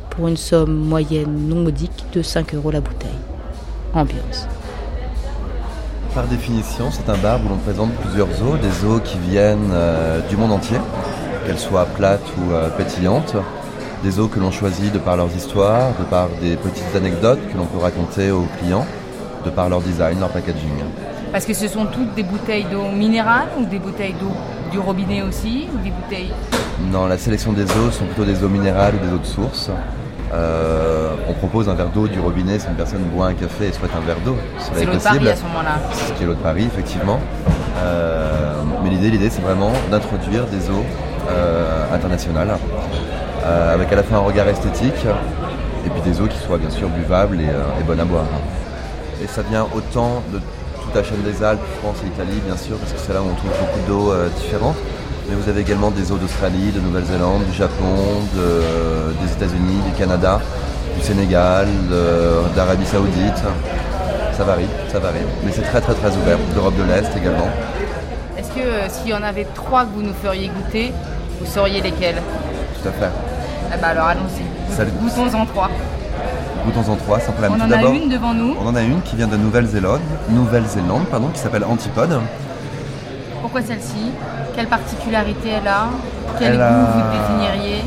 pour 0.09 0.27
une 0.27 0.37
somme 0.37 0.75
moyenne 0.75 1.47
non 1.47 1.63
modique 1.63 2.05
de 2.13 2.21
5 2.21 2.55
euros 2.55 2.71
la 2.71 2.79
bouteille. 2.79 3.09
Ambiance. 3.93 4.47
Par 6.15 6.25
définition, 6.27 6.89
c'est 6.91 7.09
un 7.09 7.17
bar 7.17 7.39
où 7.45 7.49
l'on 7.49 7.57
présente 7.57 7.91
plusieurs 7.95 8.29
eaux, 8.41 8.57
des 8.57 8.85
eaux 8.85 8.99
qui 8.99 9.17
viennent 9.17 9.71
euh, 9.71 10.21
du 10.29 10.37
monde 10.37 10.51
entier, 10.53 10.77
qu'elles 11.45 11.59
soient 11.59 11.85
plates 11.85 12.25
ou 12.37 12.53
euh, 12.53 12.69
pétillantes, 12.69 13.35
des 14.03 14.19
eaux 14.19 14.27
que 14.27 14.39
l'on 14.39 14.51
choisit 14.51 14.91
de 14.93 14.99
par 14.99 15.17
leurs 15.17 15.35
histoires, 15.35 15.91
de 15.99 16.03
par 16.05 16.29
des 16.41 16.55
petites 16.55 16.95
anecdotes 16.95 17.39
que 17.51 17.57
l'on 17.57 17.65
peut 17.65 17.79
raconter 17.79 18.31
aux 18.31 18.47
clients, 18.59 18.85
de 19.45 19.49
par 19.49 19.69
leur 19.69 19.81
design, 19.81 20.19
leur 20.19 20.29
packaging. 20.29 20.83
Parce 21.31 21.45
que 21.45 21.53
ce 21.53 21.67
sont 21.67 21.85
toutes 21.85 22.15
des 22.15 22.23
bouteilles 22.23 22.65
d'eau 22.71 22.89
minérale 22.89 23.49
ou 23.59 23.65
des 23.65 23.77
bouteilles 23.77 24.15
d'eau 24.19 24.31
du 24.71 24.79
robinet 24.79 25.21
aussi 25.21 25.67
ou 25.73 25.77
des 25.83 25.91
bouteilles 25.91 26.31
Non, 26.91 27.05
la 27.05 27.17
sélection 27.19 27.53
des 27.53 27.63
eaux 27.63 27.91
sont 27.91 28.05
plutôt 28.05 28.25
des 28.25 28.43
eaux 28.43 28.49
minérales 28.49 28.95
ou 28.95 29.05
des 29.05 29.13
eaux 29.13 29.19
de 29.19 29.25
source. 29.25 29.69
Euh, 30.33 31.13
on 31.27 31.33
propose 31.33 31.69
un 31.69 31.75
verre 31.75 31.89
d'eau 31.89 32.07
du 32.07 32.19
robinet 32.19 32.57
si 32.57 32.67
une 32.67 32.75
personne 32.75 33.01
boit 33.13 33.27
un 33.27 33.33
café 33.33 33.67
et 33.67 33.71
souhaite 33.71 33.91
un 33.95 34.05
verre 34.05 34.19
d'eau. 34.25 34.35
C'est 34.57 34.81
est 34.81 34.85
l'eau 34.85 34.93
de. 34.93 34.99
Paris 34.99 35.29
à 35.29 35.35
ce 35.35 35.43
moment-là. 35.43 35.79
C'est 35.91 36.07
ce 36.07 36.13
qui 36.13 36.23
est 36.23 36.25
l'eau 36.25 36.33
de 36.33 36.39
Paris, 36.39 36.65
effectivement. 36.65 37.19
Euh, 37.77 38.63
mais 38.83 38.89
l'idée, 38.89 39.11
l'idée, 39.11 39.29
c'est 39.29 39.41
vraiment 39.41 39.71
d'introduire 39.91 40.45
des 40.47 40.69
eaux 40.69 40.85
euh, 41.29 41.93
internationales, 41.93 42.57
avec 43.71 43.91
à 43.91 43.95
la 43.95 44.03
fois 44.03 44.17
un 44.17 44.21
regard 44.21 44.47
esthétique, 44.47 45.05
et 45.85 45.89
puis 45.89 46.01
des 46.01 46.21
eaux 46.21 46.27
qui 46.27 46.37
soient 46.37 46.57
bien 46.57 46.69
sûr 46.69 46.89
buvables 46.89 47.39
et, 47.39 47.45
et 47.79 47.83
bonnes 47.83 47.99
à 47.99 48.05
boire. 48.05 48.25
Et 49.23 49.27
ça 49.27 49.41
vient 49.41 49.67
autant 49.75 50.23
de 50.31 50.39
toute 50.89 51.03
la 51.03 51.03
chaîne 51.07 51.21
des 51.21 51.43
Alpes, 51.43 51.61
France 51.81 51.97
et 52.03 52.07
Italie, 52.07 52.41
bien 52.45 52.57
sûr, 52.57 52.75
parce 52.77 52.93
que 52.93 52.99
c'est 52.99 53.13
là 53.13 53.21
où 53.21 53.25
on 53.31 53.35
trouve 53.35 53.51
beaucoup 53.59 53.87
d'eaux 53.87 54.11
euh, 54.11 54.27
différentes. 54.41 54.77
Mais 55.29 55.35
vous 55.35 55.47
avez 55.47 55.61
également 55.61 55.91
des 55.91 56.11
eaux 56.11 56.17
d'Australie, 56.17 56.71
de 56.71 56.79
Nouvelle-Zélande, 56.79 57.45
du 57.45 57.53
Japon, 57.55 58.25
de- 58.35 59.13
des 59.23 59.31
États-Unis, 59.31 59.79
du 59.85 59.91
Canada, 59.99 60.39
du 60.97 61.01
Sénégal, 61.05 61.67
d'Arabie 62.55 62.85
Saoudite. 62.87 63.37
Ça 64.35 64.43
varie, 64.43 64.65
ça 64.91 64.97
varie. 64.99 65.19
Mais 65.45 65.51
c'est 65.51 65.61
très 65.61 65.81
très 65.81 65.93
très 65.93 66.09
ouvert. 66.15 66.37
D'Europe 66.55 66.75
de 66.77 66.83
l'Est 66.83 67.15
également. 67.15 67.49
Est-ce 68.37 68.49
que 68.49 68.61
euh, 68.61 68.87
s'il 68.89 69.09
y 69.11 69.13
en 69.13 69.21
avait 69.21 69.45
trois 69.53 69.83
que 69.83 69.89
vous 69.93 70.01
nous 70.01 70.13
feriez 70.23 70.47
goûter, 70.49 70.91
vous 71.39 71.45
sauriez 71.45 71.81
lesquels? 71.81 72.15
Tout 72.81 72.87
à 72.89 72.91
fait. 72.93 73.11
Ah 73.71 73.77
bah 73.79 73.87
alors 73.89 74.07
allons-y. 74.07 74.73
Salut. 74.75 74.91
Goûtons-en 74.99 75.45
trois. 75.45 75.69
Goûtons 76.65 76.91
en 76.91 76.95
trois, 76.95 77.19
sans 77.19 77.31
problème. 77.31 77.53
On 77.53 77.57
Tout 77.57 77.63
en 77.63 77.71
a 77.71 77.81
une 77.95 78.09
devant 78.09 78.33
nous. 78.33 78.55
On 78.61 78.67
en 78.67 78.75
a 78.75 78.81
une 78.81 79.01
qui 79.01 79.15
vient 79.15 79.27
de 79.27 79.37
Nouvelle-Zélande, 79.37 80.01
Nouvelle-Zélande, 80.29 81.05
pardon, 81.09 81.27
qui 81.33 81.39
s'appelle 81.39 81.63
Antipode. 81.63 82.19
Pourquoi 83.41 83.61
celle-ci? 83.61 84.11
Quelle 84.55 84.67
particularité 84.67 85.49
elle 85.61 85.67
a? 85.67 85.87
Quel 86.37 86.51
Elle 86.53 86.57
goût 86.57 86.63
a- 86.63 86.69
vous 86.93 87.17
définiriez? 87.17 87.83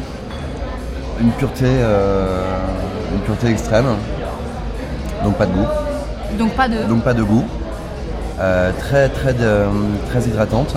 Une 1.20 1.30
pureté, 1.32 1.66
euh, 1.66 2.42
une 3.14 3.20
pureté 3.20 3.48
extrême. 3.48 3.86
Donc 5.22 5.34
pas 5.36 5.46
de 5.46 5.52
goût. 5.52 5.66
Donc 6.38 6.52
pas 6.54 6.68
de. 6.68 6.82
Donc 6.88 7.02
pas 7.04 7.14
de 7.14 7.22
goût. 7.22 7.44
Euh, 8.40 8.72
très 8.80 9.08
très 9.10 9.34
de- 9.34 9.66
très 10.10 10.22
hydratante. 10.26 10.74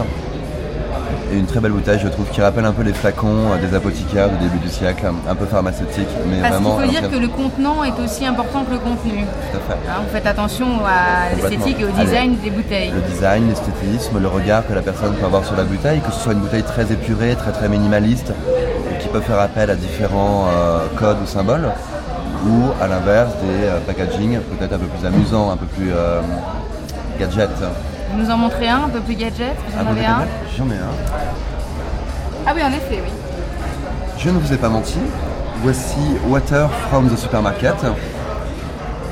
Et 1.31 1.37
une 1.37 1.45
très 1.45 1.59
belle 1.59 1.71
bouteille, 1.71 1.99
je 2.01 2.07
trouve, 2.07 2.27
qui 2.29 2.41
rappelle 2.41 2.65
un 2.65 2.71
peu 2.71 2.83
les 2.83 2.93
flacons 2.93 3.51
euh, 3.51 3.57
des 3.67 3.75
apothicaires 3.75 4.29
du 4.29 4.37
début 4.37 4.59
du 4.59 4.69
siècle, 4.69 5.05
un 5.27 5.35
peu 5.35 5.45
pharmaceutique, 5.45 6.07
mais 6.29 6.39
Parce 6.39 6.53
vraiment. 6.53 6.75
faut 6.77 6.83
à 6.83 6.87
dire 6.87 7.09
que 7.09 7.15
le 7.17 7.27
contenant 7.27 7.83
est 7.83 7.99
aussi 7.99 8.25
important 8.25 8.63
que 8.63 8.71
le 8.71 8.77
contenu. 8.79 9.25
Tout 9.51 9.57
à 9.57 9.73
fait. 9.73 9.79
Hein, 9.89 10.01
vous 10.03 10.13
faites 10.13 10.27
attention 10.27 10.67
à 10.85 11.33
l'esthétique 11.35 11.79
et 11.79 11.85
au 11.85 11.87
Allez. 11.87 12.05
design 12.05 12.37
des 12.43 12.51
bouteilles. 12.51 12.91
Le 12.91 13.01
design, 13.13 13.49
l'esthétisme, 13.49 14.19
le 14.19 14.27
regard 14.27 14.67
que 14.67 14.73
la 14.73 14.81
personne 14.81 15.13
peut 15.15 15.25
avoir 15.25 15.43
sur 15.45 15.55
la 15.55 15.63
bouteille, 15.63 15.99
que 16.01 16.11
ce 16.11 16.19
soit 16.19 16.33
une 16.33 16.39
bouteille 16.41 16.63
très 16.63 16.91
épurée, 16.91 17.35
très 17.35 17.51
très 17.51 17.69
minimaliste, 17.69 18.31
qui 18.99 19.07
peut 19.07 19.21
faire 19.21 19.39
appel 19.39 19.69
à 19.71 19.75
différents 19.75 20.45
euh, 20.47 20.85
codes 20.95 21.17
ou 21.23 21.25
symboles, 21.27 21.69
ou 22.45 22.69
à 22.81 22.87
l'inverse 22.87 23.31
des 23.41 23.65
euh, 23.65 23.79
packaging 23.87 24.39
peut-être 24.57 24.73
un 24.73 24.77
peu 24.77 24.85
plus 24.85 25.05
amusants, 25.07 25.51
un 25.51 25.57
peu 25.57 25.65
plus 25.65 25.91
euh, 25.91 26.21
gadget. 27.19 27.49
Vous 28.15 28.23
nous 28.23 28.31
en 28.31 28.37
montrez 28.37 28.69
un 28.69 28.83
un 28.83 28.89
peu 28.89 29.01
plus 29.01 29.15
gadget 29.15 29.57
Vous 29.67 29.83
en 29.83 29.91
avez 29.91 30.05
un 30.05 30.23
J'en 30.57 30.69
ai 30.69 30.77
un. 30.77 30.95
Ah 32.47 32.53
oui, 32.55 32.61
en 32.63 32.69
effet, 32.69 33.01
oui. 33.03 33.11
Je 34.17 34.29
ne 34.29 34.39
vous 34.39 34.53
ai 34.53 34.57
pas 34.57 34.69
menti. 34.69 34.99
Voici 35.61 35.97
Water 36.29 36.69
from 36.89 37.09
the 37.09 37.17
Supermarket, 37.17 37.75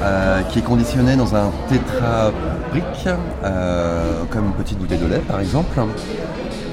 euh, 0.01 0.41
qui 0.43 0.59
est 0.59 0.61
conditionné 0.61 1.17
dans 1.17 1.35
un 1.35 1.51
tétrabrique, 1.67 3.09
euh, 3.43 4.23
comme 4.29 4.45
une 4.45 4.53
petite 4.53 4.77
bouteille 4.77 4.99
de 4.99 5.07
lait 5.07 5.21
par 5.27 5.41
exemple. 5.41 5.81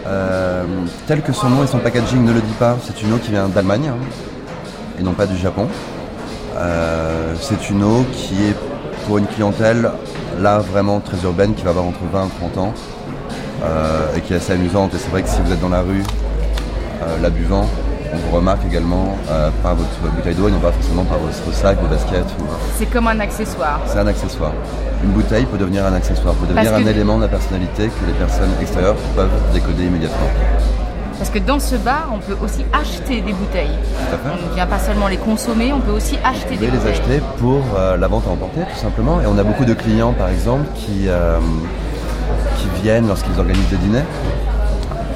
Euh, 0.06 0.64
tel 1.08 1.22
que 1.22 1.32
son 1.32 1.48
nom 1.48 1.64
et 1.64 1.66
son 1.66 1.78
packaging 1.78 2.24
ne 2.24 2.32
le 2.32 2.40
dit 2.42 2.54
pas, 2.60 2.76
c'est 2.84 3.02
une 3.02 3.12
eau 3.12 3.16
qui 3.18 3.32
vient 3.32 3.48
d'Allemagne 3.48 3.88
hein, 3.88 3.96
et 5.00 5.02
non 5.02 5.14
pas 5.14 5.26
du 5.26 5.36
Japon. 5.36 5.66
Euh, 6.56 7.34
c'est 7.40 7.70
une 7.70 7.82
eau 7.82 8.04
qui 8.12 8.44
est 8.44 8.56
pour 9.06 9.18
une 9.18 9.26
clientèle 9.26 9.90
là 10.40 10.58
vraiment 10.58 11.00
très 11.00 11.22
urbaine 11.24 11.54
qui 11.54 11.62
va 11.64 11.70
avoir 11.70 11.84
entre 11.84 12.00
20 12.12 12.26
et 12.26 12.28
30 12.52 12.58
ans 12.58 12.74
euh, 13.62 14.16
et 14.16 14.20
qui 14.20 14.32
est 14.32 14.36
assez 14.36 14.52
amusante. 14.54 14.94
Et 14.94 14.98
c'est 14.98 15.10
vrai 15.10 15.22
que 15.22 15.28
si 15.28 15.40
vous 15.44 15.52
êtes 15.52 15.60
dans 15.60 15.68
la 15.68 15.82
rue 15.82 16.02
euh, 17.02 17.16
la 17.22 17.30
buvant, 17.30 17.66
on 18.12 18.16
vous 18.16 18.36
remarque 18.36 18.64
également 18.66 19.16
euh, 19.30 19.50
par 19.62 19.74
votre 19.76 19.98
bouteille 20.16 20.34
d'eau 20.34 20.48
et 20.48 20.50
non 20.50 20.58
pas 20.58 20.72
forcément 20.72 21.04
par 21.04 21.18
votre 21.18 21.54
sac, 21.56 21.78
vos 21.80 21.86
baskets. 21.88 22.24
ou- 22.40 22.44
C'est 22.76 22.86
comme 22.86 23.06
un 23.06 23.20
accessoire. 23.20 23.80
C'est 23.86 23.98
un 23.98 24.06
accessoire. 24.06 24.52
Une 25.04 25.10
bouteille 25.10 25.44
peut 25.46 25.58
devenir 25.58 25.84
un 25.86 25.92
accessoire, 25.94 26.34
peut 26.34 26.46
devenir 26.46 26.70
Parce 26.72 26.82
un 26.82 26.84
que- 26.84 26.90
élément 26.90 27.16
de 27.18 27.22
la 27.22 27.28
personnalité 27.28 27.88
que 27.88 28.06
les 28.06 28.12
personnes 28.14 28.50
extérieures 28.60 28.96
peuvent 29.14 29.28
décoder 29.52 29.84
immédiatement. 29.84 30.26
Parce 31.20 31.28
que 31.28 31.38
dans 31.38 31.60
ce 31.60 31.76
bar, 31.76 32.08
on 32.14 32.18
peut 32.18 32.34
aussi 32.42 32.64
acheter 32.72 33.20
des 33.20 33.34
bouteilles. 33.34 33.68
Tout 34.08 34.14
à 34.14 34.18
fait. 34.18 34.42
On 34.42 34.48
ne 34.48 34.54
vient 34.54 34.66
pas 34.66 34.78
seulement 34.78 35.06
les 35.06 35.18
consommer, 35.18 35.70
on 35.70 35.78
peut 35.80 35.90
aussi 35.92 36.16
acheter 36.24 36.54
Vous 36.54 36.60
des 36.60 36.66
pouvez 36.68 36.70
les 36.70 36.78
bouteilles. 36.78 36.92
acheter 36.92 37.20
pour 37.38 37.60
euh, 37.76 37.98
la 37.98 38.08
vente 38.08 38.24
à 38.26 38.30
emporter, 38.30 38.60
tout 38.62 38.80
simplement. 38.80 39.20
Et 39.20 39.26
on 39.26 39.36
a 39.36 39.42
beaucoup 39.44 39.66
de 39.66 39.74
clients, 39.74 40.14
par 40.14 40.30
exemple, 40.30 40.64
qui, 40.74 41.08
euh, 41.08 41.38
qui 42.56 42.68
viennent 42.82 43.06
lorsqu'ils 43.06 43.38
organisent 43.38 43.68
des 43.68 43.76
dîners 43.76 44.04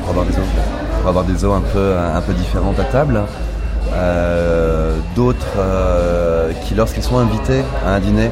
pour 0.03 0.11
avoir 0.11 0.27
des 0.27 0.35
eaux, 0.35 0.45
pour 1.01 1.09
avoir 1.09 1.25
des 1.25 1.43
eaux 1.43 1.53
un 1.55 1.63
peu, 1.73 1.95
un 1.97 2.21
peu 2.21 2.35
différentes 2.35 2.79
à 2.79 2.85
table. 2.85 3.23
Euh, 3.95 4.97
D'autres 5.17 5.57
qui, 6.67 6.75
lorsqu'ils 6.75 7.03
sont 7.03 7.17
invités 7.19 7.63
à 7.87 7.95
un 7.95 8.01
dîner, 8.01 8.31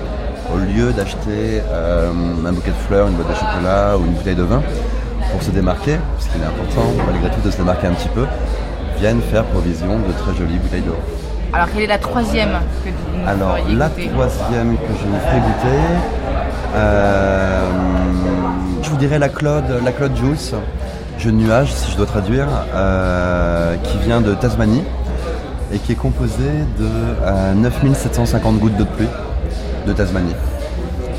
au 0.54 0.58
lieu 0.58 0.92
d'acheter 0.92 1.62
un 1.72 2.52
bouquet 2.52 2.70
de 2.70 2.86
fleurs, 2.86 3.06
une 3.08 3.14
boîte 3.14 3.30
de 3.30 3.34
chocolat 3.34 3.96
ou 3.96 4.04
une 4.04 4.12
bouteille 4.12 4.34
de 4.34 4.42
vin, 4.42 4.60
pour 5.32 5.42
se 5.42 5.50
démarquer, 5.50 5.98
qui 6.28 6.38
est 6.38 6.44
important 6.44 6.86
malgré 7.06 7.30
tout 7.30 7.40
de 7.40 7.50
se 7.50 7.56
démarquer 7.56 7.88
un 7.88 7.94
petit 7.94 8.09
peu, 8.10 8.26
viennent 8.98 9.22
faire 9.22 9.44
provision 9.44 9.98
de 9.98 10.12
très 10.12 10.36
jolies 10.36 10.59
bouteilles 10.59 10.82
d'eau. 10.82 10.96
Alors, 11.52 11.68
quelle 11.72 11.82
est 11.82 11.86
la 11.86 11.98
troisième 11.98 12.52
que 12.84 12.90
vous 12.90 13.18
nous 13.18 13.28
Alors, 13.28 13.59
la 13.68 13.88
goûter 13.88 14.09
troisième 14.09 14.76
que 14.76 14.92
je 15.00 15.06
vous 15.06 15.18
ferai 15.18 15.40
goûter, 15.40 15.82
euh, 16.76 17.70
je 18.82 18.88
vous 18.90 18.96
dirais 18.96 19.18
la 19.18 19.28
Claude, 19.28 19.64
la 19.84 19.92
Claude 19.92 20.16
Juice, 20.16 20.54
jeu 21.18 21.30
de 21.30 21.36
nuage 21.36 21.72
si 21.72 21.90
je 21.92 21.96
dois 21.96 22.06
traduire, 22.06 22.46
euh, 22.74 23.76
qui 23.82 23.98
vient 23.98 24.20
de 24.20 24.34
Tasmanie 24.34 24.84
et 25.74 25.78
qui 25.78 25.92
est 25.92 25.96
composée 25.96 26.64
de 26.78 26.88
euh, 27.24 27.54
9750 27.54 28.59
gouttes 28.59 28.76
d'eau 28.76 28.76
de 28.76 28.84
pluie 28.84 29.09
de 29.86 29.92
Tasmanie. 29.92 30.34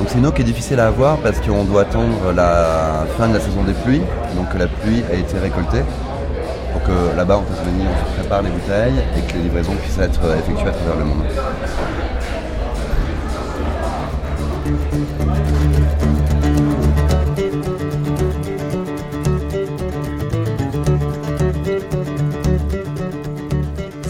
C'est 0.08 0.20
une 0.20 0.28
eau 0.28 0.32
qui 0.32 0.42
est 0.42 0.46
difficile 0.46 0.80
à 0.80 0.88
avoir 0.88 1.18
parce 1.18 1.40
qu'on 1.40 1.64
doit 1.64 1.82
attendre 1.82 2.32
la 2.36 3.06
fin 3.18 3.28
de 3.28 3.34
la 3.34 3.40
saison 3.40 3.64
des 3.64 3.74
pluies, 3.74 4.02
donc 4.36 4.52
que 4.54 4.60
la 4.60 4.68
pluie 4.68 5.04
a 5.12 5.16
été 5.16 5.40
récoltée 5.40 5.82
pour 6.72 6.84
que 6.84 7.18
là-bas 7.18 7.38
en 7.38 7.42
Tasmanie 7.42 7.86
on 7.88 8.10
se 8.10 8.20
prépare 8.20 8.44
les 8.44 8.52
bouteilles 8.52 8.94
et 9.18 9.22
que 9.32 9.38
les 9.38 9.44
livraisons 9.44 9.74
puissent 9.82 9.98
être 9.98 10.22
effectuées 10.38 10.68
à 10.68 10.72
travers 10.72 10.98
le 10.98 11.06
monde. 11.06 11.24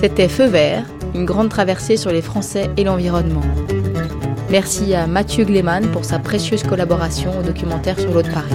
C'était 0.02 0.28
Feu 0.28 0.48
vert, 0.48 0.84
une 1.16 1.24
grande 1.26 1.48
traversée 1.48 1.96
sur 1.96 2.12
les 2.12 2.22
Français 2.22 2.70
et 2.76 2.84
l'environnement. 2.84 3.42
Merci 4.54 4.94
à 4.94 5.08
Mathieu 5.08 5.46
Gleman 5.46 5.90
pour 5.90 6.06
sa 6.06 6.20
précieuse 6.20 6.62
collaboration 6.62 7.40
au 7.40 7.42
documentaire 7.42 8.00
sur 8.00 8.14
l'eau 8.14 8.22
de 8.22 8.30
Paris. 8.30 8.54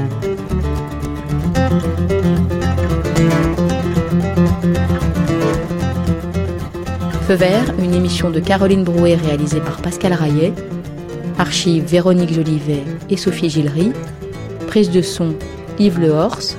Feu 7.27 7.35
vert, 7.35 7.75
une 7.81 7.95
émission 7.95 8.31
de 8.31 8.39
Caroline 8.39 8.85
Brouet 8.85 9.16
réalisée 9.16 9.59
par 9.59 9.83
Pascal 9.83 10.12
Raillet. 10.12 10.53
Archive 11.37 11.85
Véronique 11.85 12.33
Jolivet 12.33 12.85
et 13.11 13.16
Sophie 13.16 13.51
Gillery. 13.51 13.91
Prise 14.69 14.93
de 14.93 15.03
son 15.03 15.35
Yves 15.81 15.99
Lehorst. 15.99 16.57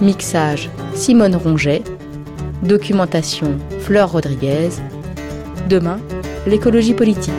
Mixage 0.00 0.70
Simone 0.92 1.36
Ronget. 1.36 1.84
Documentation 2.64 3.58
Fleur 3.78 4.10
Rodriguez. 4.10 4.70
Demain, 5.68 6.00
l'écologie 6.48 6.94
politique. 6.94 7.32